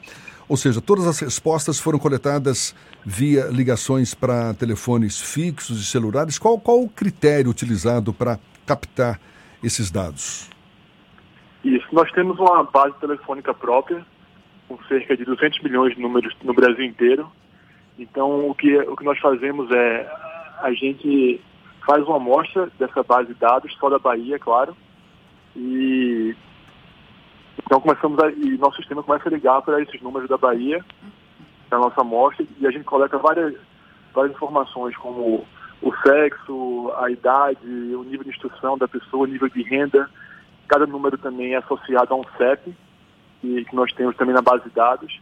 Ou 0.48 0.58
seja, 0.58 0.82
todas 0.82 1.08
as 1.08 1.20
respostas 1.20 1.80
foram 1.80 1.98
coletadas 1.98 2.76
via 3.06 3.46
ligações 3.46 4.14
para 4.14 4.54
telefones 4.54 5.20
fixos 5.20 5.80
e 5.80 5.86
celulares. 5.86 6.38
Qual, 6.38 6.60
qual 6.60 6.82
o 6.82 6.90
critério 6.90 7.50
utilizado 7.50 8.14
para 8.14 8.40
captar 8.66 9.20
esses 9.64 9.90
dados? 9.90 10.50
Isso, 11.64 11.88
nós 11.94 12.12
temos 12.12 12.38
uma 12.40 12.64
base 12.64 12.94
telefônica 13.00 13.54
própria, 13.54 14.06
com 14.68 14.78
cerca 14.84 15.16
de 15.16 15.24
200 15.24 15.62
milhões 15.64 15.96
de 15.96 16.02
números 16.02 16.36
no 16.44 16.54
Brasil 16.54 16.84
inteiro. 16.84 17.32
Então, 17.98 18.50
o 18.50 18.54
que, 18.54 18.78
o 18.80 18.96
que 18.96 19.06
nós 19.06 19.20
fazemos 19.20 19.72
é 19.72 20.08
a 20.62 20.72
gente 20.74 21.40
faz 21.85 22.03
uma 22.05 22.18
amostra 22.18 22.69
dessa 22.80 23.03
base 23.03 23.30
de 23.30 23.34
dados, 23.35 23.73
só 23.80 23.89
da 23.89 23.99
Bahia, 23.99 24.39
claro, 24.39 24.76
e 25.55 26.35
então 27.65 27.80
começamos 27.80 28.19
a, 28.19 28.30
e 28.31 28.57
nosso 28.57 28.77
sistema 28.77 29.03
começa 29.03 29.30
a 29.30 29.31
ligar 29.31 29.61
para 29.61 29.81
esses 29.81 30.01
números 30.01 30.30
da 30.30 30.38
Bahia, 30.38 30.84
da 31.69 31.77
nossa 31.77 32.01
amostra, 32.01 32.45
e 32.60 32.68
a 32.68 32.72
gente 32.72 32.84
coleta 32.84 33.18
várias, 33.18 33.55
várias 34.14 34.35
informações, 34.35 34.95
como 34.97 35.45
o 35.81 35.93
sexo, 36.07 36.91
a 36.97 37.10
idade, 37.10 37.65
o 37.65 38.03
nível 38.03 38.23
de 38.23 38.30
instrução 38.30 38.77
da 38.77 38.88
pessoa, 38.88 39.23
o 39.23 39.27
nível 39.27 39.49
de 39.49 39.61
renda. 39.64 40.10
Cada 40.68 40.85
número 40.85 41.18
também 41.18 41.53
é 41.53 41.57
associado 41.57 42.14
a 42.14 42.18
um 42.18 42.23
CEP, 42.38 42.73
que, 43.41 43.65
que 43.65 43.76
nós 43.76 43.91
temos 43.93 44.15
também 44.15 44.34
na 44.34 44.41
base 44.41 44.64
de 44.64 44.69
dados. 44.69 45.19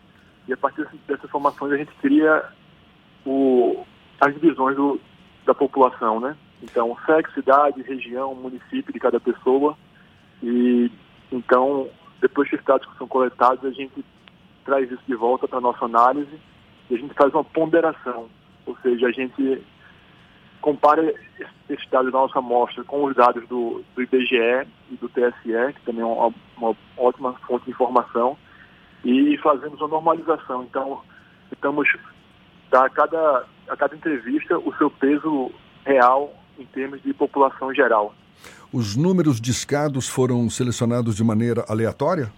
E 0.48 0.54
a 0.54 0.58
partir 0.58 0.88
dessas 1.08 1.26
informações 1.26 1.74
a 1.74 1.78
gente 1.78 1.92
cria 2.02 2.44
o, 3.26 3.86
as 4.20 4.34
divisões 4.34 4.76
do, 4.76 5.00
da 5.46 5.54
população, 5.54 6.20
né? 6.20 6.36
Então, 6.62 6.96
sexo, 7.06 7.40
idade, 7.40 7.82
região, 7.82 8.36
município 8.36 8.94
de 8.94 9.00
cada 9.00 9.20
pessoa. 9.20 9.76
E 10.44 10.92
então, 11.32 11.90
depois 12.20 12.50
que 12.50 12.56
os 12.56 12.64
dados 12.64 12.88
são 12.98 13.08
coletados, 13.08 13.66
a 13.66 13.72
gente 13.72 14.04
traz 14.66 14.92
isso 14.92 15.04
de 15.08 15.16
volta 15.16 15.48
para 15.48 15.58
a 15.58 15.62
nossa 15.62 15.86
análise 15.86 16.40
e 16.90 16.96
a 16.96 16.98
gente 16.98 17.14
faz 17.14 17.34
uma 17.34 17.44
ponderação. 17.44 18.30
Ou 18.66 18.78
seja, 18.84 19.08
a 19.08 19.12
gente 19.12 19.64
compara 20.62 21.14
esses 21.70 21.90
dados 21.90 22.12
da 22.12 22.20
nossa 22.20 22.38
amostra 22.38 22.84
com 22.84 23.06
os 23.06 23.16
dados 23.16 23.48
do, 23.48 23.84
do 23.96 24.02
IBGE 24.04 24.68
e 24.92 24.96
do 24.98 25.10
TSE, 25.10 25.74
que 25.74 25.82
também 25.86 26.02
é 26.02 26.06
uma, 26.06 26.32
uma 26.58 26.76
ótima 26.98 27.34
fonte 27.48 27.66
de 27.66 27.72
informação, 27.72 28.38
e 29.04 29.36
fazemos 29.38 29.80
uma 29.80 29.88
normalização. 29.88 30.64
Então, 30.64 31.02
tentamos 31.50 31.90
dar 32.70 32.86
a 32.86 32.90
cada, 32.90 33.46
a 33.68 33.76
cada 33.76 33.96
entrevista 33.96 34.60
o 34.60 34.76
seu 34.76 34.92
peso 34.92 35.52
real 35.84 36.32
em 36.60 36.66
termos 36.66 37.02
de 37.02 37.14
população 37.14 37.74
geral. 37.74 38.14
Os 38.74 38.96
números 38.96 39.42
discados 39.42 40.08
foram 40.08 40.50
selecionados 40.50 41.16
de 41.16 41.24
maneira 41.24 41.66
aleatória? 41.68 42.32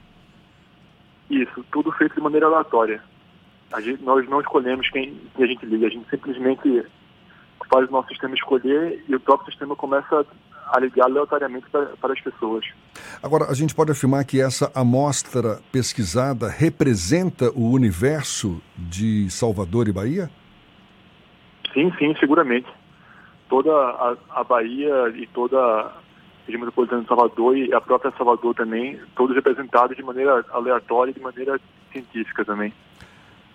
Isso, 1.29 1.63
tudo 1.71 1.91
feito 1.91 2.15
de 2.15 2.21
maneira 2.21 2.47
aleatória. 2.47 3.01
Gente, 3.79 4.03
nós 4.03 4.27
não 4.29 4.39
escolhemos 4.39 4.89
quem, 4.89 5.19
quem 5.35 5.45
a 5.45 5.47
gente 5.47 5.65
liga, 5.65 5.87
a 5.87 5.89
gente 5.89 6.07
simplesmente 6.09 6.85
faz 7.69 7.87
o 7.87 7.91
nosso 7.91 8.09
sistema 8.09 8.35
escolher 8.35 9.03
e 9.07 9.15
o 9.15 9.19
próprio 9.19 9.49
sistema 9.49 9.75
começa 9.75 10.25
a 10.71 10.79
ligar 10.79 11.05
aleatoriamente 11.05 11.67
para, 11.71 11.85
para 11.97 12.13
as 12.13 12.21
pessoas. 12.21 12.65
Agora, 13.21 13.45
a 13.49 13.53
gente 13.53 13.73
pode 13.73 13.91
afirmar 13.91 14.25
que 14.25 14.39
essa 14.39 14.71
amostra 14.75 15.59
pesquisada 15.71 16.49
representa 16.49 17.51
o 17.51 17.71
universo 17.71 18.61
de 18.75 19.29
Salvador 19.29 19.87
e 19.87 19.91
Bahia? 19.91 20.29
Sim, 21.73 21.91
sim, 21.97 22.15
seguramente 22.19 22.67
toda 23.53 23.71
a, 23.71 24.17
a 24.31 24.43
Bahia 24.43 25.13
e 25.15 25.27
toda 25.27 25.59
a 25.59 25.91
região 26.47 26.59
metropolitana 26.59 27.03
de 27.03 27.07
Salvador 27.07 27.55
e 27.55 27.71
a 27.71 27.79
própria 27.79 28.11
Salvador 28.17 28.55
também, 28.55 28.99
todos 29.15 29.35
representados 29.35 29.95
de 29.95 30.01
maneira 30.01 30.43
aleatória 30.49 31.11
e 31.11 31.13
de 31.13 31.19
maneira 31.19 31.59
científica 31.91 32.43
também. 32.43 32.73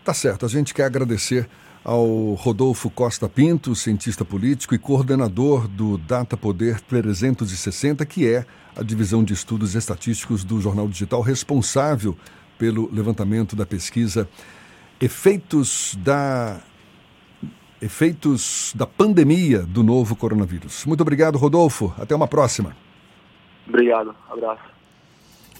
Tá 0.05 0.15
certo, 0.15 0.47
a 0.47 0.49
gente 0.49 0.73
quer 0.73 0.85
agradecer 0.85 1.49
ao 1.85 2.35
Rodolfo 2.35 2.89
Costa 2.89 3.29
Pinto, 3.29 3.75
cientista 3.75 4.25
político 4.25 4.73
e 4.73 4.79
coordenador 4.79 5.67
do 5.67 5.99
Data 5.99 6.37
Poder 6.37 6.81
360, 6.81 8.07
que 8.07 8.25
é 8.33 8.47
a 8.77 8.85
divisão 8.85 9.25
de 9.25 9.33
estudos 9.33 9.75
estatísticos 9.75 10.45
do 10.45 10.61
Jornal 10.61 10.87
Digital 10.87 11.23
responsável 11.23 12.17
pelo 12.57 12.89
levantamento 12.95 13.57
da 13.57 13.67
pesquisa 13.67 14.29
Efeitos 15.01 15.97
da 15.99 16.61
efeitos 17.81 18.73
da 18.75 18.87
pandemia 18.87 19.61
do 19.61 19.83
novo 19.83 20.17
coronavírus. 20.17 20.85
Muito 20.85 21.01
obrigado, 21.01 21.39
Rodolfo. 21.39 21.93
Até 21.99 22.15
uma 22.15 22.27
próxima. 22.27 22.77
Obrigado. 23.67 24.15
Abraço. 24.31 24.79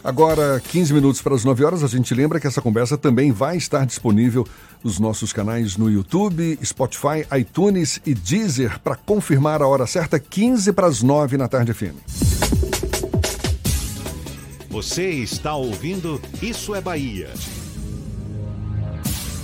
Agora, 0.03 0.61
15 0.61 0.95
minutos 0.95 1.21
para 1.21 1.35
as 1.35 1.45
9 1.45 1.65
horas, 1.65 1.83
a 1.83 1.89
gente 1.89 2.15
lembra 2.15 2.39
que 2.39 2.47
essa 2.47 2.63
conversa 2.63 2.97
também 2.97 3.33
vai 3.33 3.57
estar 3.57 3.85
disponível 3.85 4.47
nos 4.83 5.01
nossos 5.01 5.33
canais 5.33 5.77
no 5.77 5.91
YouTube, 5.91 6.59
Spotify, 6.65 7.27
iTunes 7.37 8.01
e 8.07 8.15
Deezer 8.15 8.79
para 8.79 8.95
confirmar 8.95 9.61
a 9.61 9.67
hora 9.67 9.87
certa, 9.87 10.19
15 10.19 10.73
para 10.73 10.87
as 10.87 11.03
9 11.03 11.37
na 11.37 11.49
tarde 11.49 11.75
FM. 11.75 11.97
Você 14.71 15.11
está 15.11 15.57
ouvindo 15.57 16.21
Isso 16.41 16.75
é 16.75 16.81
Bahia. 16.81 17.31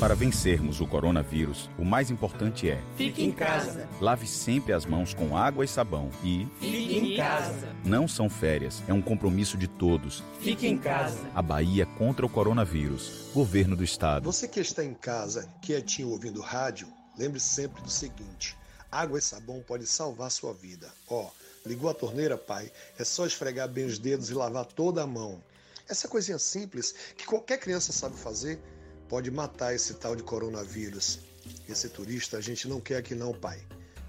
Para 0.05 0.15
vencermos 0.15 0.83
o 0.83 0.87
coronavírus, 0.87 1.71
o 1.79 1.85
mais 1.85 2.11
importante 2.11 2.69
é: 2.69 2.79
Fique 2.95 3.25
em 3.25 3.33
casa. 3.33 3.89
lave 4.03 4.27
sempre 4.27 4.75
as 4.75 4.85
mãos 4.85 5.15
com 5.15 5.35
água 5.35 5.65
e 5.65 5.69
sabão 5.69 6.11
e 6.23 6.47
Fique 6.61 6.99
em 6.99 7.17
casa. 7.17 7.75
não 7.87 8.07
são 8.07 8.29
férias, 8.29 8.83
é 8.87 8.93
um 8.93 9.01
compromisso 9.01 9.57
de 9.57 9.67
todos. 9.67 10.23
Fique 10.41 10.67
em 10.67 10.77
casa. 10.77 11.19
A 11.35 11.41
Bahia 11.41 11.87
contra 11.87 12.27
o 12.27 12.29
coronavírus. 12.29 13.31
Governo 13.33 13.75
do 13.75 13.83
Estado. 13.83 14.31
Você 14.31 14.47
que 14.47 14.61
está 14.61 14.85
em 14.85 14.93
casa, 14.93 15.49
quietinho 15.63 16.11
ouvindo 16.11 16.43
rádio, 16.43 16.87
lembre 17.17 17.41
sempre 17.41 17.83
do 17.83 17.89
seguinte: 17.89 18.59
água 18.93 19.19
e 19.19 19.23
sabão 19.23 19.65
podem 19.67 19.87
salvar 19.87 20.31
sua 20.31 20.53
vida. 20.53 20.93
Ó, 21.09 21.31
ligou 21.65 21.89
a 21.89 21.95
torneira, 21.95 22.37
pai? 22.37 22.71
É 22.99 23.05
só 23.05 23.25
esfregar 23.25 23.71
bem 23.71 23.87
os 23.87 23.99
dedos 23.99 24.29
e 24.29 24.35
lavar 24.35 24.67
toda 24.67 25.03
a 25.03 25.07
mão. 25.07 25.43
Essa 25.89 26.09
coisinha 26.09 26.39
simples 26.39 26.95
que 27.17 27.25
qualquer 27.25 27.59
criança 27.59 27.91
sabe 27.91 28.17
fazer 28.17 28.61
pode 29.09 29.31
matar 29.31 29.75
esse 29.75 29.95
tal 29.95 30.15
de 30.17 30.23
coronavírus. 30.23 31.21
Esse 31.69 31.89
turista 31.89 32.39
a 32.39 32.41
gente 32.41 32.69
não 32.69 32.81
quer 32.81 32.97
aqui 32.97 33.15
não, 33.15 33.33
pai. 33.33 33.61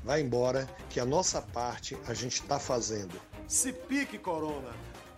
Vai 0.04 0.22
embora, 0.22 0.70
que 0.90 1.00
a 1.00 1.06
nossa 1.06 1.42
parte 1.42 1.98
a 2.08 2.14
gente 2.14 2.42
está 2.42 2.60
fazendo. 2.60 3.20
Se 3.48 3.74
pique, 3.74 4.18
Corona! 4.18 4.74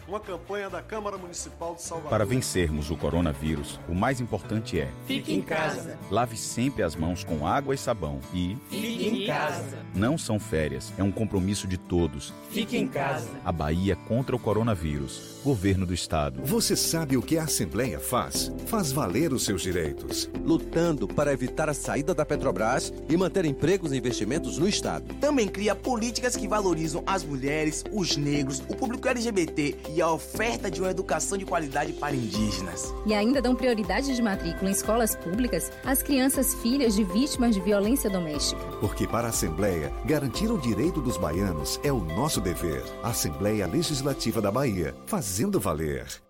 Uma 0.08 0.22
campanha 0.22 0.70
da 0.70 0.82
Câmara 0.82 1.18
Municipal 1.18 1.76
de 1.76 1.82
Salvador. 1.82 2.10
Para 2.10 2.26
vencermos 2.26 2.90
o 2.90 2.96
coronavírus, 2.96 3.78
o 3.90 3.94
mais 3.94 4.22
importante 4.22 4.80
é: 4.80 4.90
Fique 5.06 5.34
em 5.34 5.42
casa. 5.42 6.00
lave 6.10 6.38
sempre 6.38 6.82
as 6.82 6.96
mãos 6.96 7.26
com 7.26 7.46
água 7.46 7.76
e 7.76 7.78
sabão 7.78 8.20
e 8.34 8.56
Fique 8.70 9.08
em 9.10 9.28
casa. 9.28 9.80
não 9.94 10.18
são 10.18 10.40
férias, 10.40 10.94
é 10.98 11.04
um 11.04 11.12
compromisso 11.12 11.68
de 11.68 11.78
todos. 11.78 12.34
Fique 12.50 12.78
em 12.78 12.88
casa. 12.88 13.28
A 13.44 13.52
Bahia 13.52 13.98
contra 14.08 14.34
o 14.34 14.40
coronavírus. 14.40 15.36
Governo 15.44 15.86
do 15.86 15.94
Estado. 15.94 16.42
Você 16.44 16.76
sabe 16.76 17.16
o 17.16 17.22
que 17.22 17.38
a 17.38 17.44
Assembleia 17.44 18.00
faz? 18.00 18.52
Faz 18.66 18.92
valer 18.92 19.32
os 19.32 19.46
seus 19.46 19.62
direitos. 19.62 20.30
Lutando 20.44 21.08
para 21.08 21.32
evitar 21.32 21.70
a 21.70 21.74
saída 21.74 22.14
da 22.14 22.26
Petrobras 22.26 22.94
e 23.10 23.16
manter 23.16 23.46
empregos 23.46 23.92
e 23.94 23.98
investimentos 23.98 24.58
no 24.58 24.68
Estado. 24.68 25.14
Também 25.16 25.48
cria 25.48 25.74
políticas 25.76 26.36
que 26.36 26.48
valorizam 26.48 27.02
as 27.06 27.24
mulheres, 27.24 27.84
os 27.94 28.18
negros, 28.18 28.60
o 28.68 28.76
público 28.76 29.08
LGBT 29.08 29.76
e 29.96 29.97
a 30.02 30.12
oferta 30.12 30.70
de 30.70 30.82
uma 30.82 30.92
educação 30.92 31.38
de 31.38 31.46
qualidade 31.46 31.94
para 31.94 32.16
indígenas. 32.16 32.94
E 33.06 33.14
ainda 33.14 33.42
dão 33.42 33.56
prioridade 33.56 34.16
de 34.16 34.22
matrícula 34.22 34.70
em 34.70 34.74
escolas 34.74 35.16
públicas 35.16 35.72
às 35.86 36.02
crianças 36.02 36.54
filhas 36.56 36.96
de 36.96 37.04
vítimas 37.04 37.56
de 37.56 37.62
violência 37.62 38.10
doméstica. 38.10 38.62
Porque 38.80 39.08
para 39.08 39.28
a 39.28 39.30
Assembleia, 39.30 39.92
garantir 40.06 40.52
o 40.52 40.58
direito 40.58 41.02
dos 41.02 41.18
baianos 41.18 41.80
é 41.84 41.92
o 41.92 42.00
nosso 42.00 42.42
dever. 42.42 42.84
Assembleia 43.04 43.68
Legislativa 43.68 44.42
da 44.42 44.52
Bahia, 44.52 44.96
fazendo 45.06 45.60
valer. 45.60 46.27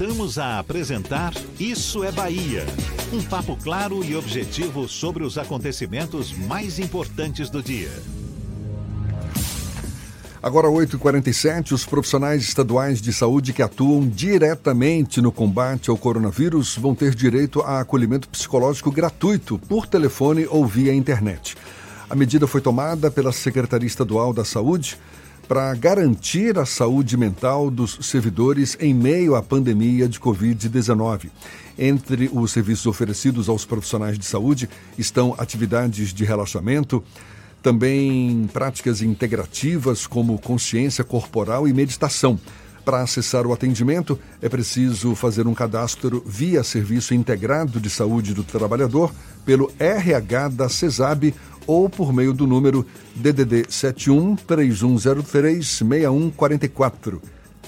Voltamos 0.00 0.38
a 0.38 0.58
apresentar 0.58 1.34
Isso 1.58 2.02
é 2.02 2.10
Bahia. 2.10 2.64
Um 3.12 3.22
papo 3.22 3.54
claro 3.54 4.02
e 4.02 4.16
objetivo 4.16 4.88
sobre 4.88 5.22
os 5.22 5.36
acontecimentos 5.36 6.32
mais 6.32 6.78
importantes 6.78 7.50
do 7.50 7.62
dia. 7.62 7.90
Agora, 10.42 10.68
8h47, 10.68 11.72
os 11.72 11.84
profissionais 11.84 12.42
estaduais 12.42 13.02
de 13.02 13.12
saúde 13.12 13.52
que 13.52 13.60
atuam 13.60 14.08
diretamente 14.08 15.20
no 15.20 15.30
combate 15.30 15.90
ao 15.90 15.98
coronavírus 15.98 16.78
vão 16.78 16.94
ter 16.94 17.14
direito 17.14 17.60
a 17.60 17.80
acolhimento 17.80 18.26
psicológico 18.26 18.90
gratuito 18.90 19.58
por 19.68 19.86
telefone 19.86 20.46
ou 20.48 20.66
via 20.66 20.94
internet. 20.94 21.58
A 22.08 22.14
medida 22.14 22.46
foi 22.46 22.62
tomada 22.62 23.10
pela 23.10 23.32
Secretaria 23.32 23.86
Estadual 23.86 24.32
da 24.32 24.46
Saúde 24.46 24.96
para 25.50 25.74
garantir 25.74 26.56
a 26.60 26.64
saúde 26.64 27.16
mental 27.16 27.72
dos 27.72 27.98
servidores 28.02 28.76
em 28.78 28.94
meio 28.94 29.34
à 29.34 29.42
pandemia 29.42 30.08
de 30.08 30.20
Covid-19. 30.20 31.28
Entre 31.76 32.30
os 32.32 32.52
serviços 32.52 32.86
oferecidos 32.86 33.48
aos 33.48 33.64
profissionais 33.64 34.16
de 34.16 34.24
saúde 34.24 34.70
estão 34.96 35.34
atividades 35.36 36.14
de 36.14 36.24
relaxamento, 36.24 37.02
também 37.60 38.48
práticas 38.52 39.02
integrativas 39.02 40.06
como 40.06 40.38
consciência 40.38 41.02
corporal 41.02 41.66
e 41.66 41.72
meditação. 41.72 42.38
Para 42.84 43.02
acessar 43.02 43.46
o 43.46 43.52
atendimento, 43.52 44.18
é 44.40 44.48
preciso 44.48 45.14
fazer 45.14 45.46
um 45.46 45.54
cadastro 45.54 46.22
via 46.26 46.64
Serviço 46.64 47.14
Integrado 47.14 47.78
de 47.78 47.90
Saúde 47.90 48.32
do 48.32 48.42
Trabalhador, 48.42 49.12
pelo 49.44 49.70
RH 49.78 50.48
da 50.48 50.68
CESAB 50.68 51.34
ou 51.66 51.88
por 51.88 52.12
meio 52.12 52.32
do 52.32 52.46
número 52.46 52.86
DDD 53.14 53.66
71 53.68 54.36
3103 54.36 55.66
6144. 55.66 57.22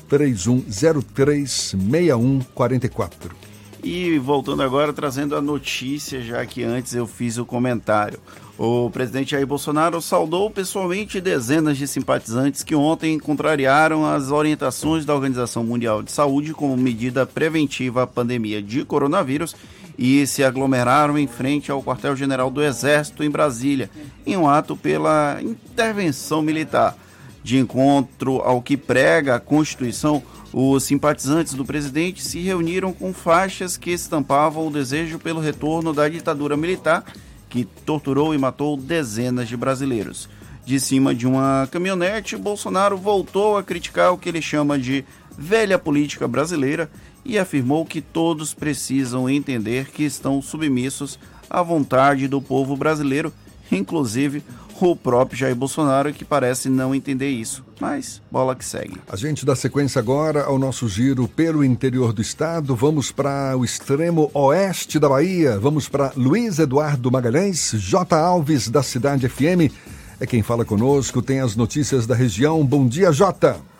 3103 0.08 1.50
6144. 1.50 3.36
E 3.84 4.16
voltando 4.18 4.62
agora, 4.62 4.92
trazendo 4.92 5.34
a 5.34 5.42
notícia, 5.42 6.20
já 6.22 6.44
que 6.46 6.62
antes 6.62 6.94
eu 6.94 7.06
fiz 7.06 7.36
o 7.36 7.44
comentário. 7.44 8.18
O 8.64 8.88
presidente 8.90 9.32
Jair 9.32 9.44
Bolsonaro 9.44 10.00
saudou 10.00 10.48
pessoalmente 10.48 11.20
dezenas 11.20 11.76
de 11.76 11.88
simpatizantes 11.88 12.62
que 12.62 12.76
ontem 12.76 13.18
contrariaram 13.18 14.06
as 14.06 14.30
orientações 14.30 15.04
da 15.04 15.12
Organização 15.12 15.64
Mundial 15.64 16.00
de 16.00 16.12
Saúde 16.12 16.54
como 16.54 16.76
medida 16.76 17.26
preventiva 17.26 18.04
à 18.04 18.06
pandemia 18.06 18.62
de 18.62 18.84
coronavírus 18.84 19.56
e 19.98 20.24
se 20.28 20.44
aglomeraram 20.44 21.18
em 21.18 21.26
frente 21.26 21.72
ao 21.72 21.82
quartel-general 21.82 22.52
do 22.52 22.62
Exército 22.62 23.24
em 23.24 23.30
Brasília, 23.30 23.90
em 24.24 24.36
um 24.36 24.48
ato 24.48 24.76
pela 24.76 25.40
intervenção 25.42 26.40
militar. 26.40 26.96
De 27.42 27.58
encontro 27.58 28.42
ao 28.42 28.62
que 28.62 28.76
prega 28.76 29.34
a 29.34 29.40
Constituição, 29.40 30.22
os 30.52 30.84
simpatizantes 30.84 31.54
do 31.54 31.64
presidente 31.64 32.22
se 32.22 32.38
reuniram 32.38 32.92
com 32.92 33.12
faixas 33.12 33.76
que 33.76 33.90
estampavam 33.90 34.68
o 34.68 34.70
desejo 34.70 35.18
pelo 35.18 35.40
retorno 35.40 35.92
da 35.92 36.08
ditadura 36.08 36.56
militar 36.56 37.04
que 37.52 37.66
torturou 37.84 38.34
e 38.34 38.38
matou 38.38 38.78
dezenas 38.78 39.46
de 39.46 39.58
brasileiros. 39.58 40.26
De 40.64 40.80
cima 40.80 41.14
de 41.14 41.26
uma 41.26 41.68
caminhonete, 41.70 42.34
Bolsonaro 42.34 42.96
voltou 42.96 43.58
a 43.58 43.62
criticar 43.62 44.10
o 44.10 44.16
que 44.16 44.30
ele 44.30 44.40
chama 44.40 44.78
de 44.78 45.04
velha 45.36 45.78
política 45.78 46.26
brasileira 46.26 46.90
e 47.22 47.38
afirmou 47.38 47.84
que 47.84 48.00
todos 48.00 48.54
precisam 48.54 49.28
entender 49.28 49.90
que 49.90 50.02
estão 50.02 50.40
submissos 50.40 51.18
à 51.50 51.62
vontade 51.62 52.26
do 52.26 52.40
povo 52.40 52.74
brasileiro, 52.74 53.30
inclusive 53.70 54.42
o 54.90 54.96
próprio 54.96 55.38
Jair 55.38 55.54
Bolsonaro, 55.54 56.12
que 56.12 56.24
parece 56.24 56.68
não 56.68 56.94
entender 56.94 57.30
isso. 57.30 57.64
Mas 57.80 58.20
bola 58.30 58.54
que 58.54 58.64
segue. 58.64 58.96
A 59.08 59.16
gente 59.16 59.44
dá 59.44 59.56
sequência 59.56 59.98
agora 59.98 60.44
ao 60.44 60.58
nosso 60.58 60.88
giro 60.88 61.26
pelo 61.28 61.64
interior 61.64 62.12
do 62.12 62.22
estado. 62.22 62.74
Vamos 62.74 63.10
para 63.10 63.56
o 63.56 63.64
extremo 63.64 64.30
oeste 64.34 64.98
da 64.98 65.08
Bahia. 65.08 65.58
Vamos 65.58 65.88
para 65.88 66.12
Luiz 66.16 66.58
Eduardo 66.58 67.10
Magalhães, 67.10 67.72
J. 67.74 68.16
Alves, 68.16 68.68
da 68.68 68.82
Cidade 68.82 69.28
FM. 69.28 69.72
É 70.20 70.26
quem 70.26 70.42
fala 70.42 70.64
conosco, 70.64 71.20
tem 71.20 71.40
as 71.40 71.56
notícias 71.56 72.06
da 72.06 72.14
região. 72.14 72.64
Bom 72.64 72.86
dia, 72.86 73.10
Jota. 73.12 73.71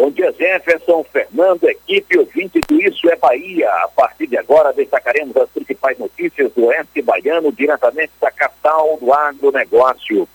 Bom 0.00 0.12
dia, 0.12 0.32
Jefferson, 0.38 1.04
Fernando, 1.12 1.64
equipe 1.64 2.16
ouvinte 2.16 2.60
do 2.68 2.80
Isso 2.80 3.10
é 3.10 3.16
Bahia. 3.16 3.68
A 3.82 3.88
partir 3.88 4.28
de 4.28 4.38
agora, 4.38 4.72
destacaremos 4.72 5.36
as 5.36 5.50
principais 5.50 5.98
notícias 5.98 6.52
do 6.52 6.66
Oeste 6.66 7.02
Baiano, 7.02 7.50
diretamente 7.50 8.12
da 8.20 8.30
capital 8.30 8.96
do 9.00 9.12
agronegócio. 9.12 10.28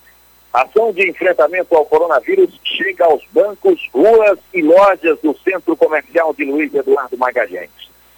Ação 0.51 0.91
de 0.91 1.09
enfrentamento 1.09 1.73
ao 1.77 1.85
coronavírus 1.85 2.59
chega 2.61 3.05
aos 3.05 3.23
bancos, 3.31 3.79
ruas 3.93 4.37
e 4.53 4.61
lojas 4.61 5.17
do 5.23 5.33
Centro 5.37 5.77
Comercial 5.77 6.33
de 6.33 6.43
Luiz 6.43 6.73
Eduardo 6.73 7.17
Magalhães. 7.17 7.71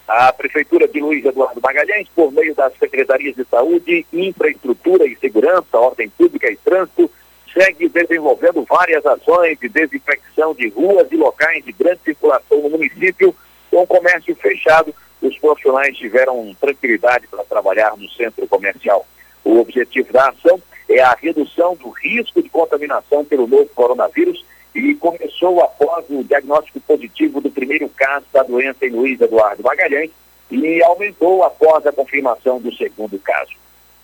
A 0.08 0.34
Prefeitura 0.34 0.88
de 0.88 1.00
Luiz 1.00 1.24
Eduardo 1.24 1.62
Magalhães, 1.62 2.08
por 2.16 2.32
meio 2.32 2.56
das 2.56 2.76
Secretarias 2.80 3.36
de 3.36 3.46
Saúde, 3.46 4.04
Infraestrutura 4.12 5.06
e 5.06 5.16
Segurança, 5.18 5.78
Ordem 5.78 6.10
Pública 6.10 6.52
e 6.52 6.56
Trânsito, 6.58 7.08
segue 7.56 7.88
desenvolvendo 7.88 8.64
várias 8.64 9.06
ações 9.06 9.58
de 9.60 9.70
desinfecção 9.70 10.54
de 10.54 10.68
ruas 10.68 11.10
e 11.10 11.16
locais 11.16 11.64
de 11.64 11.72
grande 11.72 12.02
circulação 12.04 12.62
no 12.62 12.70
município, 12.70 13.34
com 13.72 13.84
o 13.84 13.88
comércio 13.88 14.36
fechado. 14.36 14.94
Os 15.22 15.38
profissionais 15.40 15.96
tiveram 15.98 16.54
tranquilidade 16.60 17.28
para 17.28 17.46
trabalhar 17.46 17.96
no 17.96 18.08
centro 18.10 18.46
comercial. 18.48 19.08
O 19.44 19.60
objetivo 19.60 20.12
da 20.12 20.30
ação 20.30 20.62
é 20.90 21.02
a 21.02 21.16
redução 21.16 21.76
do 21.76 21.90
risco 21.90 22.44
de 22.44 22.50
contaminação 22.50 23.24
pelo 23.24 23.48
novo 23.48 23.70
coronavírus 23.74 24.46
e 24.76 24.94
começou 24.96 25.62
após 25.64 26.06
o 26.10 26.24
diagnóstico 26.24 26.82
positivo 26.82 27.40
do 27.40 27.50
primeiro 27.50 27.88
caso 27.90 28.26
da 28.34 28.44
doença 28.44 28.86
em 28.86 28.90
Luiz 28.90 29.20
Eduardo 29.22 29.64
Magalhães 29.64 30.12
e 30.52 30.84
aumentou 30.84 31.44
após 31.44 31.88
a 31.88 31.94
confirmação 31.94 32.60
do 32.60 32.76
segundo 32.76 33.18
caso. 33.20 33.54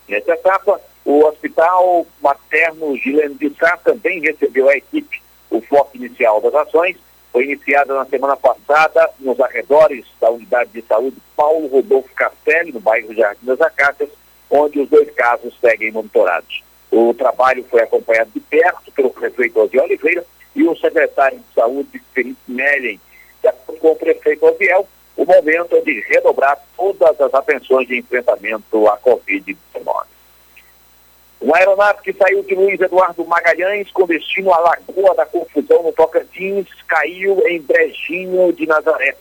Nessa 0.08 0.32
etapa, 0.32 0.82
o 1.04 1.26
Hospital 1.26 2.06
Materno 2.22 2.96
Gilene 2.98 3.36
de 3.36 3.50
Sá 3.58 3.78
também 3.78 4.20
recebeu 4.20 4.70
a 4.70 4.78
equipe. 4.78 5.22
O 5.50 5.62
foco 5.62 5.98
inicial 5.98 6.40
das 6.42 6.54
ações 6.54 6.96
foi 7.32 7.46
iniciada 7.46 7.94
na 7.94 8.06
semana 8.06 8.36
passada 8.36 9.10
nos 9.20 9.40
arredores 9.40 10.06
da 10.20 10.30
unidade 10.30 10.70
de 10.72 10.82
saúde 10.84 11.18
Paulo 11.36 11.68
Rodolfo 11.68 12.14
Castelli, 12.14 12.72
no 12.72 12.80
bairro 12.80 13.14
Jardim 13.14 13.46
das 13.46 13.62
Acácias, 13.62 14.10
onde 14.50 14.80
os 14.80 14.90
dois 14.90 15.10
casos 15.12 15.58
seguem 15.60 15.92
monitorados. 15.92 16.64
O 16.92 17.14
trabalho 17.14 17.66
foi 17.70 17.82
acompanhado 17.82 18.32
de 18.32 18.40
perto 18.42 18.92
pelo 18.92 19.10
prefeito 19.10 19.60
Osiel 19.60 19.86
Oliveira 19.86 20.26
e 20.56 20.64
o 20.64 20.76
secretário 20.76 21.40
de 21.40 21.54
Saúde, 21.56 22.02
Felipe 22.14 22.40
Mellen. 22.48 23.00
Com 23.80 23.92
o 23.94 23.96
prefeito 23.96 24.46
Osiel, 24.46 24.88
o 25.16 25.26
momento 25.26 25.76
é 25.76 25.82
de 25.82 26.02
redobrar 26.02 26.60
todas 26.76 27.20
as 27.20 27.34
atenções 27.34 27.88
de 27.88 27.98
enfrentamento 27.98 28.88
à 28.88 28.98
Covid-19. 28.98 30.11
Uma 31.42 31.58
aeronave 31.58 32.04
que 32.04 32.14
saiu 32.14 32.44
de 32.44 32.54
Luiz 32.54 32.80
Eduardo 32.80 33.26
Magalhães 33.26 33.90
com 33.92 34.06
destino 34.06 34.54
à 34.54 34.60
Lagoa 34.60 35.16
da 35.16 35.26
Confusão 35.26 35.82
no 35.82 35.92
Tocantins 35.92 36.68
caiu 36.88 37.42
em 37.48 37.60
Brejinho 37.60 38.54
de 38.54 38.68
Nazaré. 38.68 39.16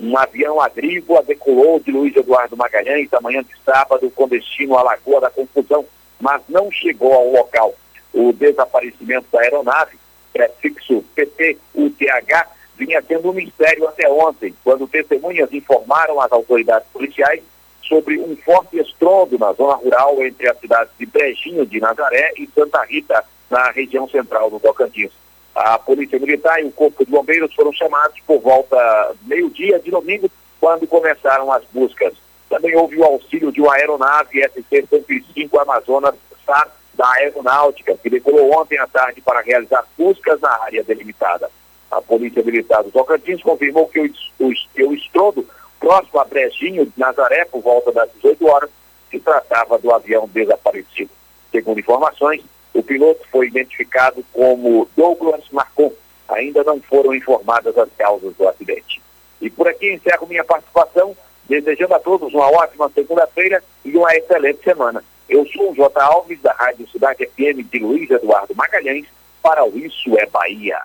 Um 0.00 0.16
avião 0.16 0.58
agrícola 0.58 1.22
decolou 1.22 1.78
de 1.78 1.92
Luiz 1.92 2.16
Eduardo 2.16 2.56
Magalhães 2.56 3.12
amanhã 3.12 3.42
de 3.42 3.54
sábado 3.62 4.10
com 4.16 4.26
destino 4.26 4.78
à 4.78 4.82
Lagoa 4.82 5.20
da 5.20 5.28
Confusão, 5.28 5.84
mas 6.18 6.40
não 6.48 6.70
chegou 6.72 7.12
ao 7.12 7.30
local. 7.30 7.74
O 8.14 8.32
desaparecimento 8.32 9.26
da 9.30 9.42
aeronave, 9.42 9.98
prefixo 10.32 11.04
PT-UTH, 11.14 12.48
vinha 12.78 13.02
sendo 13.02 13.28
um 13.30 13.34
mistério 13.34 13.86
até 13.86 14.08
ontem, 14.10 14.54
quando 14.64 14.88
testemunhas 14.88 15.52
informaram 15.52 16.22
às 16.22 16.32
autoridades 16.32 16.88
policiais 16.90 17.42
sobre 17.88 18.18
um 18.18 18.36
forte 18.36 18.78
estrondo 18.78 19.38
na 19.38 19.52
zona 19.52 19.74
rural 19.74 20.22
entre 20.22 20.48
as 20.48 20.58
cidades 20.58 20.92
de 20.98 21.06
Brejinho 21.06 21.66
de 21.66 21.80
Nazaré 21.80 22.32
e 22.36 22.48
Santa 22.54 22.82
Rita, 22.84 23.24
na 23.50 23.70
região 23.70 24.08
central 24.08 24.50
do 24.50 24.60
Tocantins. 24.60 25.12
A 25.54 25.78
Polícia 25.78 26.18
Militar 26.18 26.60
e 26.60 26.64
o 26.64 26.72
Corpo 26.72 27.04
de 27.04 27.10
Bombeiros 27.10 27.54
foram 27.54 27.72
chamados 27.72 28.18
por 28.26 28.40
volta 28.40 29.14
meio-dia 29.22 29.78
de 29.78 29.90
domingo, 29.90 30.30
quando 30.60 30.86
começaram 30.86 31.50
as 31.52 31.64
buscas. 31.72 32.14
Também 32.48 32.76
houve 32.76 32.98
o 32.98 33.04
auxílio 33.04 33.52
de 33.52 33.60
uma 33.60 33.74
aeronave 33.74 34.40
SC-105 34.40 35.60
Amazonas 35.60 36.14
SAR 36.44 36.68
da 36.94 37.08
Aeronáutica, 37.14 37.96
que 38.02 38.10
decolou 38.10 38.58
ontem 38.58 38.78
à 38.78 38.86
tarde 38.86 39.20
para 39.20 39.40
realizar 39.40 39.84
buscas 39.96 40.40
na 40.40 40.50
área 40.62 40.82
delimitada. 40.82 41.50
A 41.90 42.00
Polícia 42.00 42.42
Militar 42.42 42.82
do 42.82 42.90
Tocantins 42.90 43.42
confirmou 43.42 43.86
que 43.88 44.00
o, 44.00 44.04
o, 44.40 44.52
que 44.74 44.82
o 44.82 44.94
estrondo 44.94 45.46
próximo 45.78 46.20
a 46.20 46.24
Brejinho 46.24 46.86
de 46.86 46.92
Nazaré, 46.96 47.44
por 47.44 47.60
volta 47.62 47.92
das 47.92 48.10
18 48.14 48.46
horas, 48.46 48.70
se 49.10 49.20
tratava 49.20 49.78
do 49.78 49.92
avião 49.92 50.28
desaparecido. 50.28 51.10
Segundo 51.50 51.80
informações, 51.80 52.42
o 52.74 52.82
piloto 52.82 53.26
foi 53.30 53.46
identificado 53.46 54.24
como 54.32 54.88
Douglas 54.96 55.44
Marcon. 55.50 55.92
Ainda 56.28 56.62
não 56.64 56.80
foram 56.80 57.14
informadas 57.14 57.76
as 57.78 57.88
causas 57.96 58.34
do 58.34 58.48
acidente. 58.48 59.00
E 59.40 59.48
por 59.48 59.68
aqui 59.68 59.92
encerro 59.92 60.26
minha 60.26 60.44
participação, 60.44 61.16
desejando 61.48 61.94
a 61.94 62.00
todos 62.00 62.34
uma 62.34 62.50
ótima 62.50 62.90
segunda-feira 62.90 63.62
e 63.84 63.96
uma 63.96 64.14
excelente 64.14 64.62
semana. 64.62 65.02
Eu 65.28 65.46
sou 65.46 65.70
o 65.70 65.74
J. 65.74 66.00
Alves, 66.00 66.40
da 66.40 66.52
Rádio 66.52 66.88
Cidade 66.88 67.26
FM 67.26 67.70
de 67.70 67.78
Luiz 67.78 68.10
Eduardo 68.10 68.54
Magalhães, 68.54 69.06
para 69.42 69.64
o 69.64 69.76
Isso 69.76 70.18
é 70.18 70.26
Bahia. 70.26 70.80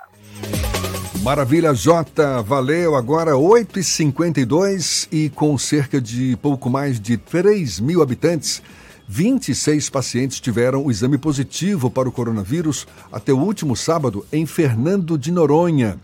Maravilha, 1.22 1.72
Jota, 1.72 2.41
valeu. 2.41 2.95
Agora 2.95 3.34
8h52 3.34 5.07
e 5.11 5.30
com 5.30 5.56
cerca 5.56 6.02
de 6.02 6.35
pouco 6.41 6.68
mais 6.68 6.99
de 6.99 7.15
3 7.15 7.80
mil 7.80 8.02
habitantes, 8.02 8.60
26 9.07 9.88
pacientes 9.91 10.39
tiveram 10.39 10.84
o 10.84 10.89
exame 10.89 11.19
positivo 11.19 11.91
para 11.91 12.10
o 12.10 12.11
coronavírus 12.11 12.88
até 13.11 13.31
o 13.31 13.38
último 13.38 13.76
sábado 13.76 14.26
em 14.34 14.48
Fernando 14.48 15.15
de 15.15 15.31
Noronha, 15.31 15.95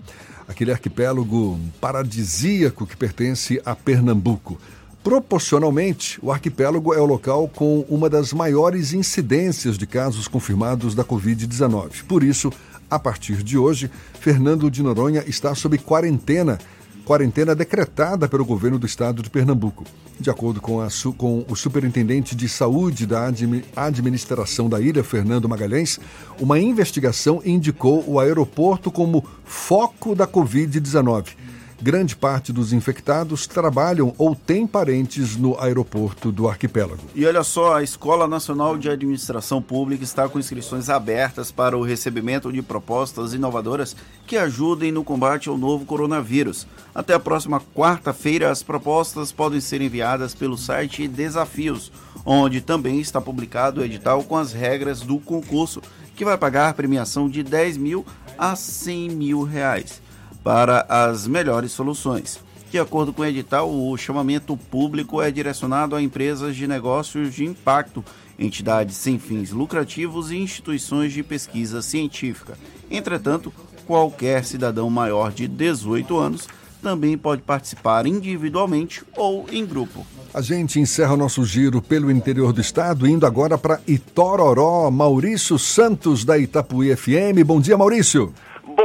aquele 0.48 0.72
arquipélago 0.72 1.60
paradisíaco 1.82 2.86
que 2.86 2.96
pertence 2.96 3.60
a 3.66 3.76
Pernambuco. 3.76 4.60
Proporcionalmente, 5.04 6.20
o 6.22 6.32
arquipélago 6.32 6.94
é 6.94 7.00
o 7.00 7.06
local 7.06 7.48
com 7.48 7.80
uma 7.90 8.08
das 8.08 8.34
maiores 8.34 8.94
incidências 8.94 9.80
de 9.80 9.88
casos 9.88 10.28
confirmados 10.28 10.94
da 10.94 11.04
Covid-19. 11.04 12.04
Por 12.08 12.24
isso, 12.24 12.52
a 12.90 12.98
partir 12.98 13.44
de 13.44 13.58
hoje, 13.58 13.90
Fernando 14.20 14.70
de 14.72 14.82
Noronha 14.82 15.24
está 15.28 15.54
sob 15.54 15.78
quarentena, 15.78 16.58
quarentena 17.06 17.54
decretada 17.54 18.28
pelo 18.28 18.46
governo 18.46 18.80
do 18.80 18.86
estado 18.86 19.22
de 19.22 19.30
Pernambuco. 19.30 19.84
De 20.20 20.30
acordo 20.30 20.60
com, 20.60 20.82
a, 20.82 20.88
com 21.16 21.46
o 21.48 21.56
superintendente 21.56 22.36
de 22.36 22.50
saúde 22.50 23.06
da 23.06 23.32
administração 23.76 24.68
da 24.68 24.82
ilha, 24.82 25.04
Fernando 25.04 25.48
Magalhães, 25.48 26.00
uma 26.40 26.60
investigação 26.60 27.42
indicou 27.46 28.04
o 28.08 28.20
aeroporto 28.20 28.90
como 28.90 29.24
foco 29.46 30.16
da 30.16 30.28
Covid-19 30.28 31.36
grande 31.82 32.16
parte 32.16 32.52
dos 32.52 32.74
infectados 32.74 33.46
trabalham 33.46 34.14
ou 34.18 34.36
têm 34.36 34.66
parentes 34.66 35.36
no 35.36 35.60
aeroporto 35.60 36.32
do 36.32 36.48
arquipélago. 36.48 37.04
E 37.14 37.26
olha 37.26 37.44
só, 37.44 37.76
a 37.76 37.84
Escola 37.84 38.28
Nacional 38.28 38.78
de 38.78 38.90
Administração 38.90 39.62
Pública 39.62 40.04
está 40.04 40.28
com 40.28 40.40
inscrições 40.40 40.90
abertas 40.90 41.52
para 41.52 41.78
o 41.78 41.84
recebimento 41.84 42.52
de 42.52 42.62
propostas 42.62 43.34
inovadoras 43.34 43.96
que 44.26 44.38
ajudem 44.38 44.92
no 44.92 45.04
combate 45.04 45.50
ao 45.50 45.58
novo 45.58 45.86
coronavírus. 45.86 46.68
Até 46.96 47.14
a 47.14 47.20
próxima 47.20 47.62
quarta-feira, 47.76 48.50
as 48.50 48.64
propostas 48.64 49.32
podem 49.32 49.62
ser 49.62 49.82
enviadas 49.82 50.34
pelo 50.34 50.58
site 50.58 51.08
Desafios, 51.08 51.92
onde 52.26 52.60
também 52.60 53.00
está 53.00 53.22
publicado 53.22 53.82
o 53.82 53.84
edital 53.84 54.24
com 54.24 54.36
as 54.36 54.52
regras 54.52 55.02
do 55.02 55.20
concurso, 55.20 55.82
que 56.16 56.26
vai 56.26 56.38
pagar 56.38 56.74
premiação 56.74 57.30
de 57.30 57.44
10 57.44 57.78
mil 57.78 58.06
a 58.38 58.56
100 58.56 59.10
mil 59.10 59.44
reais 59.44 60.07
para 60.48 60.86
as 60.88 61.28
melhores 61.28 61.74
soluções. 61.74 62.40
De 62.72 62.80
acordo 62.80 63.12
com 63.12 63.22
o 63.22 63.26
edital, 63.26 63.70
o 63.70 63.98
chamamento 63.98 64.56
público 64.56 65.22
é 65.22 65.30
direcionado 65.30 65.94
a 65.94 66.02
empresas 66.02 66.56
de 66.56 66.66
negócios 66.66 67.34
de 67.34 67.44
impacto, 67.44 68.02
entidades 68.40 68.96
sem 68.96 69.20
fins 69.20 69.52
lucrativos 69.52 70.32
e 70.32 70.38
instituições 70.38 71.12
de 71.12 71.22
pesquisa 71.22 71.82
científica. 71.82 72.58
Entretanto, 72.90 73.52
qualquer 73.86 74.46
cidadão 74.46 74.90
maior 74.90 75.34
de 75.34 75.50
18 75.50 76.18
anos 76.18 76.48
também 76.82 77.18
pode 77.18 77.42
participar 77.42 78.08
individualmente 78.08 79.04
ou 79.18 79.48
em 79.52 79.66
grupo. 79.66 80.08
A 80.34 80.40
gente 80.40 80.80
encerra 80.80 81.16
o 81.16 81.18
nosso 81.18 81.44
giro 81.44 81.82
pelo 81.82 82.10
interior 82.10 82.54
do 82.54 82.62
estado, 82.62 83.06
indo 83.06 83.26
agora 83.26 83.58
para 83.58 83.82
Itororó. 83.86 84.90
Maurício 84.90 85.60
Santos, 85.60 86.24
da 86.24 86.38
Itapuí 86.38 86.96
FM. 86.96 87.44
Bom 87.46 87.60
dia, 87.60 87.78
Maurício. 87.78 88.34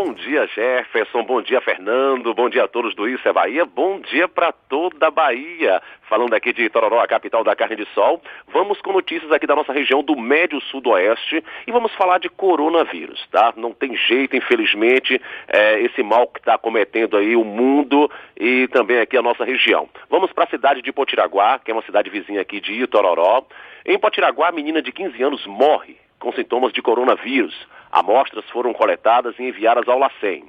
Bom 0.05 0.15
dia, 0.15 0.49
Jefferson. 0.49 1.23
Bom 1.23 1.41
dia, 1.41 1.61
Fernando. 1.61 2.35
Bom 2.35 2.51
dia 2.51 2.65
a 2.65 2.69
todos 2.69 2.93
do 2.97 3.09
Isso 3.09 3.27
é 3.29 3.33
Bahia. 3.33 3.65
Bom 3.65 4.01
dia 4.01 4.27
para 4.27 4.51
toda 4.51 5.07
a 5.07 5.11
Bahia. 5.13 5.81
Falando 6.09 6.35
aqui 6.35 6.53
de 6.53 6.69
Tororó, 6.69 6.99
a 6.99 7.07
capital 7.07 7.45
da 7.45 7.55
carne 7.55 7.77
de 7.77 7.87
sol, 7.95 8.21
vamos 8.49 8.81
com 8.81 8.93
notícias 8.93 9.31
aqui 9.31 9.47
da 9.47 9.55
nossa 9.55 9.73
região 9.73 10.03
do 10.03 10.19
Médio 10.19 10.61
Sudoeste 10.61 11.45
e 11.69 11.71
vamos 11.71 11.95
falar 11.95 12.19
de 12.19 12.29
coronavírus, 12.29 13.25
tá? 13.31 13.55
Não 13.57 13.73
tem 13.73 13.97
jeito, 13.97 14.35
infelizmente, 14.35 15.23
é, 15.47 15.81
esse 15.83 16.03
mal 16.03 16.27
que 16.27 16.41
está 16.41 16.59
cometendo 16.59 17.17
aí 17.17 17.37
o 17.37 17.45
mundo 17.45 18.11
e 18.37 18.67
também 18.73 18.99
aqui 18.99 19.17
a 19.17 19.23
nossa 19.23 19.45
região. 19.45 19.89
Vamos 20.11 20.33
para 20.33 20.45
a 20.45 20.51
cidade 20.51 20.83
de 20.83 20.91
Potiraguá, 20.91 21.61
que 21.61 21.71
é 21.71 21.75
uma 21.75 21.85
cidade 21.85 22.11
vizinha 22.11 22.41
aqui 22.41 22.61
de 22.61 22.73
Itororó. 22.73 23.47
Em 23.87 23.97
Potiraguá, 24.01 24.49
a 24.49 24.53
menina 24.53 24.83
de 24.83 24.91
15 24.91 25.23
anos 25.23 25.47
morre 25.47 26.02
com 26.23 26.33
sintomas 26.33 26.73
de 26.73 26.81
coronavírus. 26.81 27.53
Amostras 27.91 28.49
foram 28.51 28.73
coletadas 28.73 29.37
e 29.39 29.43
enviadas 29.43 29.89
ao 29.89 29.99
LACEN. 29.99 30.45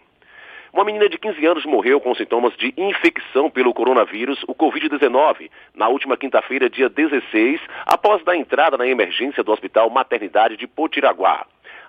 Uma 0.72 0.86
menina 0.86 1.10
de 1.10 1.18
15 1.18 1.46
anos 1.46 1.66
morreu 1.66 2.00
com 2.00 2.14
sintomas 2.14 2.56
de 2.58 2.74
infecção 2.78 3.50
pelo 3.50 3.74
coronavírus, 3.74 4.44
o 4.48 4.54
Covid-19, 4.54 5.50
na 5.74 5.88
última 5.88 6.16
quinta-feira, 6.16 6.70
dia 6.70 6.90
16, 6.90 7.60
após 7.88 8.24
dar 8.24 8.36
entrada 8.36 8.78
na 8.78 8.88
emergência 8.88 9.44
do 9.44 9.52
Hospital 9.52 9.90
Maternidade 9.90 10.58
de 10.58 10.68
Potiraguá. 10.68 11.46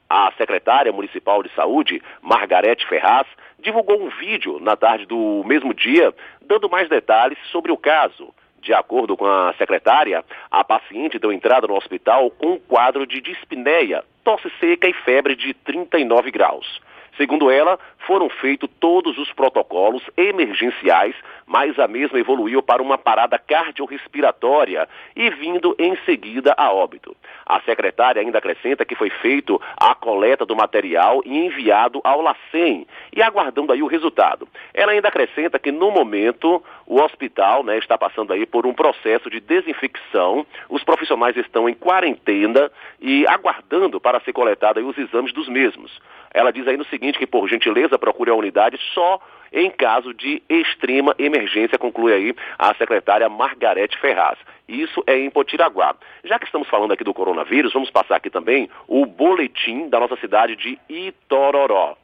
A 0.09 0.32
secretária 0.36 0.93
municipal 0.93 1.43
de 1.43 1.51
saúde, 1.55 2.02
Margarete 2.23 2.86
Ferraz, 2.86 3.27
divulgou 3.59 4.02
um 4.02 4.09
vídeo 4.09 4.59
na 4.61 4.77
tarde 4.77 5.06
do 5.06 5.43
mesmo 5.47 5.73
dia, 5.74 6.12
dando 6.43 6.69
mais 6.69 6.89
detalhes 6.89 7.39
sobre 7.51 7.73
o 7.73 7.77
caso. 7.77 8.35
De 8.65 8.73
acordo 8.73 9.15
com 9.15 9.27
a 9.27 9.53
secretária, 9.59 10.24
a 10.51 10.65
paciente 10.65 11.19
deu 11.19 11.31
entrada 11.31 11.66
no 11.66 11.77
hospital 11.77 12.31
com 12.31 12.53
um 12.53 12.59
quadro 12.59 13.07
de 13.07 13.20
dispneia, 13.20 14.03
tosse 14.24 14.51
seca 14.59 14.89
e 14.89 14.93
febre 14.95 15.36
de 15.36 15.53
39 15.53 16.31
graus. 16.31 16.81
Segundo 17.19 17.51
ela, 17.51 17.78
foram 18.07 18.31
feitos 18.31 18.70
todos 18.81 19.19
os 19.19 19.31
protocolos 19.35 20.03
emergenciais, 20.16 21.15
mas 21.47 21.79
a 21.79 21.87
mesma 21.87 22.19
evoluiu 22.19 22.62
para 22.62 22.83
uma 22.83 22.97
parada 22.97 23.39
cardiorrespiratória 23.39 24.89
e 25.15 25.31
vindo 25.31 25.75
em 25.79 25.97
seguida 26.05 26.55
a 26.57 26.73
óbito. 26.73 27.16
A 27.45 27.61
secretária 27.61 28.21
ainda 28.21 28.39
acrescenta 28.39 28.85
que 28.85 28.95
foi 28.95 29.11
feito 29.11 29.61
a 29.77 29.95
coleta 29.95 30.47
do 30.47 30.57
material 30.57 31.23
e 31.25 31.37
enviado 31.37 32.01
ao 32.05 32.21
LACEN 32.21 32.87
e 33.15 33.23
aguardando 33.23 33.73
aí 33.73 33.83
o 33.83 33.87
resultado. 33.87 34.49
Ela 34.73 34.93
ainda 34.93 35.09
acrescenta 35.09 35.59
que 35.59 35.71
no 35.71 35.91
momento 35.91 36.62
o 36.87 37.01
hospital 37.01 37.62
né, 37.62 37.79
está 37.79 37.97
passando 37.97 38.33
aí 38.33 38.47
por 38.47 38.66
um 38.66 38.75
processo 38.75 39.31
de 39.31 39.41
desinfecção, 39.41 40.47
os 40.69 40.83
profissionais 40.83 41.37
estão 41.37 41.69
em 41.69 41.75
quarentena 41.75 42.71
e 43.01 43.27
aguardando 43.27 44.01
para 44.01 44.21
ser 44.21 44.33
coletado 44.33 44.87
os 44.87 44.97
exames 44.99 45.33
dos 45.33 45.49
mesmos. 45.49 46.01
Ela 46.33 46.53
diz 46.53 46.66
aí 46.66 46.77
no 46.77 46.85
seguinte 46.87 47.19
que 47.19 47.27
por 47.27 47.49
gentileza 47.49 47.99
procure 47.99 48.31
a 48.31 48.35
unidade 48.35 48.79
só 48.93 49.21
em 49.55 49.70
caso 49.70 50.12
de 50.12 50.43
extrema 50.48 51.14
emergência, 51.16 51.78
conclui 51.78 52.12
aí 52.12 52.35
a 52.59 52.74
secretária 52.74 53.28
Margarete 53.28 53.97
Ferraz. 54.01 54.36
Isso 54.68 55.05
é 55.06 55.16
em 55.16 55.31
Potiraguá. 55.31 55.94
Já 56.24 56.40
que 56.40 56.47
estamos 56.47 56.68
falando 56.68 56.93
aqui 56.93 57.05
do 57.05 57.14
coronavírus, 57.14 57.72
vamos 57.72 57.89
passar 57.89 58.16
aqui 58.16 58.28
também 58.28 58.68
o 58.89 59.06
boletim 59.06 59.89
da 59.89 60.01
nossa 60.01 60.16
cidade 60.16 60.56
de 60.56 60.76
Itororó. 60.89 61.97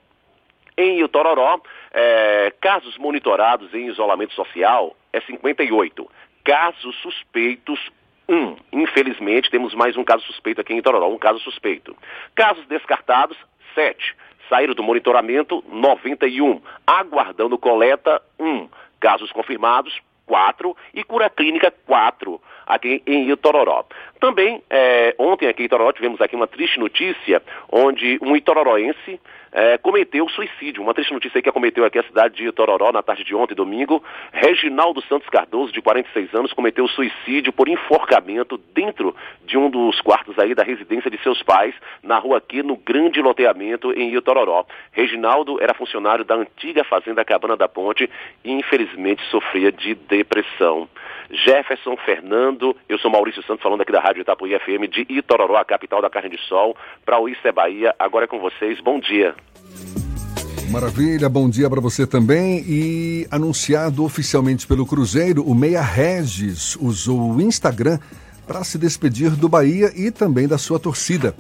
Em 0.79 1.03
Itororó, 1.03 1.61
é, 1.93 2.53
casos 2.61 2.97
monitorados 2.97 3.75
em 3.75 3.89
isolamento 3.89 4.33
social 4.35 4.97
é 5.13 5.21
58. 5.21 6.09
Casos 6.45 6.97
suspeitos, 7.03 7.81
1. 8.29 8.57
Infelizmente, 8.73 9.51
temos 9.51 9.75
mais 9.75 9.97
um 9.97 10.05
caso 10.05 10.25
suspeito 10.25 10.61
aqui 10.61 10.73
em 10.73 10.79
Itororó, 10.79 11.09
um 11.09 11.19
caso 11.19 11.41
suspeito. 11.41 11.97
Casos 12.37 12.65
descartados, 12.69 13.37
7. 13.75 14.15
Saíram 14.51 14.75
do 14.75 14.83
monitoramento 14.83 15.65
91, 15.71 16.61
aguardando 16.85 17.57
coleta 17.57 18.21
1. 18.37 18.69
Casos 18.99 19.31
confirmados 19.31 19.97
4 20.27 20.77
e 20.93 21.05
cura 21.05 21.31
clínica 21.31 21.73
4 21.87 22.41
aqui 22.67 23.01
em 23.07 23.31
Itororó. 23.31 23.85
Também, 24.19 24.61
é, 24.69 25.15
ontem 25.19 25.49
aqui 25.49 25.63
em 25.63 25.67
Itororó 25.67 25.93
tivemos 25.93 26.21
aqui 26.21 26.35
uma 26.35 26.49
triste 26.49 26.81
notícia, 26.81 27.41
onde 27.71 28.19
um 28.21 28.37
itororoense 28.37 29.21
é, 29.53 29.79
cometeu 29.79 30.29
suicídio. 30.29 30.83
Uma 30.83 30.95
triste 30.95 31.13
notícia 31.13 31.43
que 31.43 31.49
acometeu 31.49 31.85
aqui 31.85 31.99
a 31.99 32.05
cidade 32.05 32.37
de 32.37 32.47
Itororó 32.47 32.93
na 32.93 33.03
tarde 33.03 33.25
de 33.25 33.35
ontem, 33.35 33.55
domingo. 33.55 34.03
Reginaldo 34.33 35.03
Santos 35.03 35.29
Cardoso, 35.29 35.73
de 35.73 35.83
46 35.83 36.35
anos, 36.35 36.53
cometeu 36.53 36.87
suicídio 36.89 37.53
por 37.53 37.69
enforcamento 37.69 38.59
dentro 38.75 39.15
de 39.45 39.59
um 39.59 39.69
dos 39.69 40.01
quartos 40.01 40.39
aí 40.39 40.55
da 40.55 40.63
residência 40.63 41.11
de 41.11 41.19
seus 41.23 41.43
pais, 41.43 41.75
na 42.03 42.19
rua 42.19 42.39
aqui, 42.39 42.63
no 42.63 42.77
grande 42.77 43.21
loteamento 43.21 43.93
em 43.93 44.15
Itororó. 44.15 44.65
Reginaldo 44.93 45.61
era 45.61 45.75
funcionário 45.75 46.25
da 46.25 46.37
antiga 46.37 46.85
fazenda 46.85 47.25
Cabana 47.25 47.57
da 47.57 47.69
Ponte 47.69 48.09
e 48.45 48.53
infelizmente 48.53 49.23
sofria 49.31 49.73
de 49.73 49.95
depressão. 49.95 50.89
Jefferson 51.31 51.97
Fernando, 51.97 52.77
eu 52.89 52.99
sou 52.99 53.11
Maurício 53.11 53.43
Santos 53.45 53.63
falando 53.63 53.83
aqui 53.83 53.93
da 53.93 54.01
Rádio 54.01 54.23
Itapuí 54.23 54.57
FM 54.59 54.91
de 54.91 55.07
Itororó, 55.09 55.57
a 55.57 55.65
capital 55.65 56.03
da 56.03 56.11
carne 56.11 56.29
de 56.29 56.39
sol, 56.39 56.77
para 57.05 57.21
o 57.21 57.29
é 57.29 57.53
Bahia. 57.53 57.95
Agora 57.99 58.25
é 58.25 58.29
com 58.29 58.39
vocês. 58.39 58.81
Bom 58.81 58.99
dia. 58.99 59.35
Maravilha, 60.71 61.29
bom 61.29 61.51
dia 61.51 61.69
para 61.69 61.81
você 61.81 62.07
também. 62.07 62.65
E 62.67 63.27
anunciado 63.31 64.05
oficialmente 64.05 64.67
pelo 64.67 64.87
Cruzeiro, 64.87 65.43
o 65.43 65.55
Meia 65.55 65.83
Regis 65.83 66.77
usou 66.81 67.33
o 67.33 67.43
Instagram 67.43 67.99
para 68.47 68.63
se 68.63 68.79
despedir 68.79 69.31
do 69.31 69.49
Bahia 69.49 69.93
e 69.97 70.11
também 70.11 70.47
da 70.47 70.59
sua 70.59 70.79
torcida. 70.79 71.35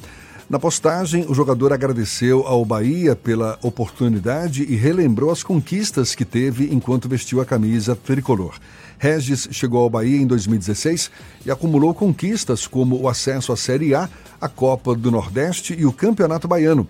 Na 0.51 0.59
postagem, 0.59 1.27
o 1.29 1.35
jogador 1.35 1.73
agradeceu 1.73 2.45
ao 2.45 2.65
Bahia 2.65 3.15
pela 3.15 3.57
oportunidade 3.63 4.65
e 4.65 4.75
relembrou 4.75 5.31
as 5.31 5.45
conquistas 5.45 6.13
que 6.13 6.25
teve 6.25 6.69
enquanto 6.75 7.09
vestiu 7.09 7.41
a 7.41 7.47
camisa 7.47 7.95
tricolor. 7.95 8.59
Regis 8.99 9.47
chegou 9.53 9.81
ao 9.81 9.89
Bahia 9.89 10.21
em 10.21 10.27
2016 10.27 11.09
e 11.47 11.53
acumulou 11.53 11.95
conquistas 11.95 12.67
como 12.67 13.01
o 13.01 13.09
acesso 13.09 13.53
à 13.53 13.57
Série 13.57 13.95
A, 13.95 14.11
a 14.41 14.49
Copa 14.49 14.93
do 14.93 15.09
Nordeste 15.09 15.77
e 15.79 15.87
o 15.87 15.93
Campeonato 15.93 16.49
Baiano. 16.49 16.89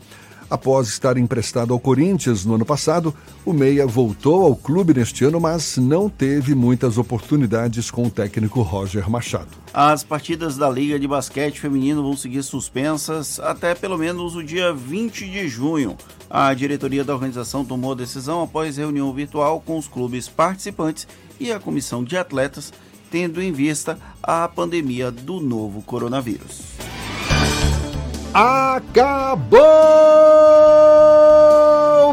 Após 0.51 0.89
estar 0.89 1.17
emprestado 1.17 1.73
ao 1.73 1.79
Corinthians 1.79 2.45
no 2.45 2.57
ano 2.57 2.67
passado, 2.67 3.15
o 3.47 3.53
Meia 3.53 3.87
voltou 3.87 4.45
ao 4.45 4.57
clube 4.57 4.93
neste 4.93 5.25
ano, 5.25 5.39
mas 5.39 5.77
não 5.77 6.09
teve 6.09 6.57
muitas 6.57 6.99
oportunidades 6.99 7.89
com 7.89 8.07
o 8.07 8.11
técnico 8.11 8.61
Roger 8.61 9.09
Machado. 9.09 9.47
As 9.73 10.03
partidas 10.03 10.57
da 10.57 10.69
Liga 10.69 10.99
de 10.99 11.07
Basquete 11.07 11.61
Feminino 11.61 12.03
vão 12.03 12.17
seguir 12.17 12.43
suspensas 12.43 13.39
até 13.39 13.77
pelo 13.77 13.97
menos 13.97 14.35
o 14.35 14.43
dia 14.43 14.73
20 14.73 15.31
de 15.31 15.49
junho. 15.49 15.97
A 16.29 16.53
diretoria 16.53 17.05
da 17.05 17.15
organização 17.15 17.65
tomou 17.65 17.93
a 17.93 17.97
decisão 17.97 18.43
após 18.43 18.77
reunião 18.77 19.13
virtual 19.13 19.61
com 19.61 19.79
os 19.79 19.87
clubes 19.87 20.29
participantes 20.29 21.07
e 21.39 21.53
a 21.53 21.61
comissão 21.61 22.03
de 22.03 22.17
atletas, 22.17 22.73
tendo 23.09 23.41
em 23.41 23.53
vista 23.53 23.97
a 24.21 24.49
pandemia 24.49 25.13
do 25.13 25.41
novo 25.41 25.81
coronavírus. 25.81 26.63
Acabou, 28.33 29.59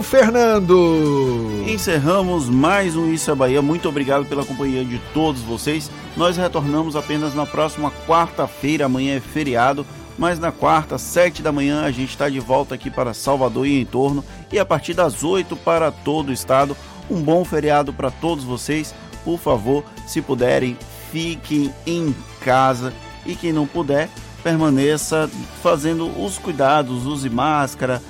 Fernando! 0.01 1.63
Encerramos 1.67 2.49
mais 2.49 2.95
um 2.95 3.13
Isso 3.13 3.29
é 3.29 3.35
Bahia. 3.35 3.61
Muito 3.61 3.87
obrigado 3.87 4.25
pela 4.25 4.43
companhia 4.43 4.83
de 4.83 4.97
todos 5.13 5.43
vocês. 5.43 5.91
Nós 6.15 6.35
retornamos 6.35 6.95
apenas 6.95 7.35
na 7.35 7.45
próxima 7.45 7.91
quarta-feira. 8.07 8.85
Amanhã 8.85 9.17
é 9.17 9.19
feriado, 9.19 9.85
mas 10.17 10.39
na 10.39 10.51
quarta, 10.51 10.97
sete 10.97 11.43
da 11.43 11.51
manhã, 11.51 11.83
a 11.83 11.91
gente 11.91 12.09
está 12.09 12.27
de 12.27 12.39
volta 12.39 12.73
aqui 12.73 12.89
para 12.89 13.13
Salvador 13.13 13.67
e 13.67 13.79
em 13.79 13.85
torno. 13.85 14.25
E 14.51 14.57
a 14.57 14.65
partir 14.65 14.95
das 14.95 15.23
oito 15.23 15.55
para 15.55 15.91
todo 15.91 16.29
o 16.29 16.33
estado. 16.33 16.75
Um 17.11 17.21
bom 17.21 17.45
feriado 17.45 17.93
para 17.93 18.09
todos 18.09 18.43
vocês. 18.43 18.91
Por 19.23 19.37
favor, 19.37 19.83
se 20.07 20.19
puderem, 20.19 20.75
fiquem 21.11 21.71
em 21.85 22.15
casa. 22.41 22.91
E 23.23 23.35
quem 23.35 23.53
não 23.53 23.67
puder, 23.67 24.09
permaneça 24.43 25.29
fazendo 25.61 26.07
os 26.23 26.37
cuidados, 26.37 27.05
use 27.05 27.29
máscara, 27.29 28.01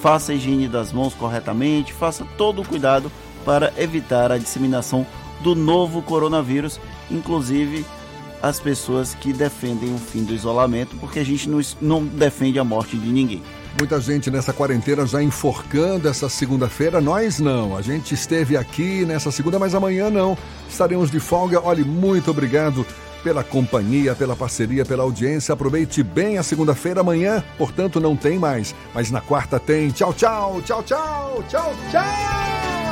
faça 0.00 0.32
a 0.32 0.34
higiene 0.34 0.68
das 0.68 0.92
mãos 0.92 1.14
corretamente, 1.14 1.92
faça 1.92 2.24
todo 2.36 2.62
o 2.62 2.68
cuidado 2.68 3.10
para 3.44 3.72
evitar 3.76 4.30
a 4.30 4.38
disseminação 4.38 5.06
do 5.40 5.54
novo 5.54 6.02
coronavírus, 6.02 6.80
inclusive 7.10 7.84
as 8.42 8.60
pessoas 8.60 9.14
que 9.14 9.32
defendem 9.32 9.92
o 9.94 9.98
fim 9.98 10.22
do 10.22 10.32
isolamento, 10.32 10.96
porque 10.96 11.18
a 11.18 11.24
gente 11.24 11.48
não, 11.48 11.60
não 11.80 12.04
defende 12.04 12.58
a 12.58 12.64
morte 12.64 12.96
de 12.96 13.08
ninguém. 13.08 13.42
Muita 13.78 14.00
gente 14.00 14.30
nessa 14.30 14.52
quarentena 14.52 15.06
já 15.06 15.22
enforcando 15.22 16.08
essa 16.08 16.28
segunda-feira, 16.28 17.00
nós 17.00 17.38
não. 17.38 17.76
A 17.76 17.82
gente 17.82 18.14
esteve 18.14 18.56
aqui 18.56 19.04
nessa 19.04 19.30
segunda, 19.30 19.58
mas 19.58 19.74
amanhã 19.74 20.10
não. 20.10 20.36
Estaremos 20.68 21.10
de 21.10 21.20
folga. 21.20 21.60
Olhe, 21.60 21.84
muito 21.84 22.30
obrigado 22.30 22.84
pela 23.22 23.44
companhia, 23.44 24.14
pela 24.14 24.36
parceria, 24.36 24.84
pela 24.84 25.02
audiência. 25.02 25.52
Aproveite 25.52 26.02
bem 26.02 26.38
a 26.38 26.42
segunda-feira. 26.42 27.00
Amanhã, 27.00 27.42
portanto, 27.56 28.00
não 28.00 28.16
tem 28.16 28.38
mais. 28.38 28.74
Mas 28.94 29.10
na 29.10 29.20
quarta 29.20 29.58
tem. 29.58 29.90
Tchau, 29.90 30.12
tchau, 30.12 30.60
tchau, 30.62 30.82
tchau, 30.82 31.44
tchau, 31.48 31.74
tchau. 31.90 32.87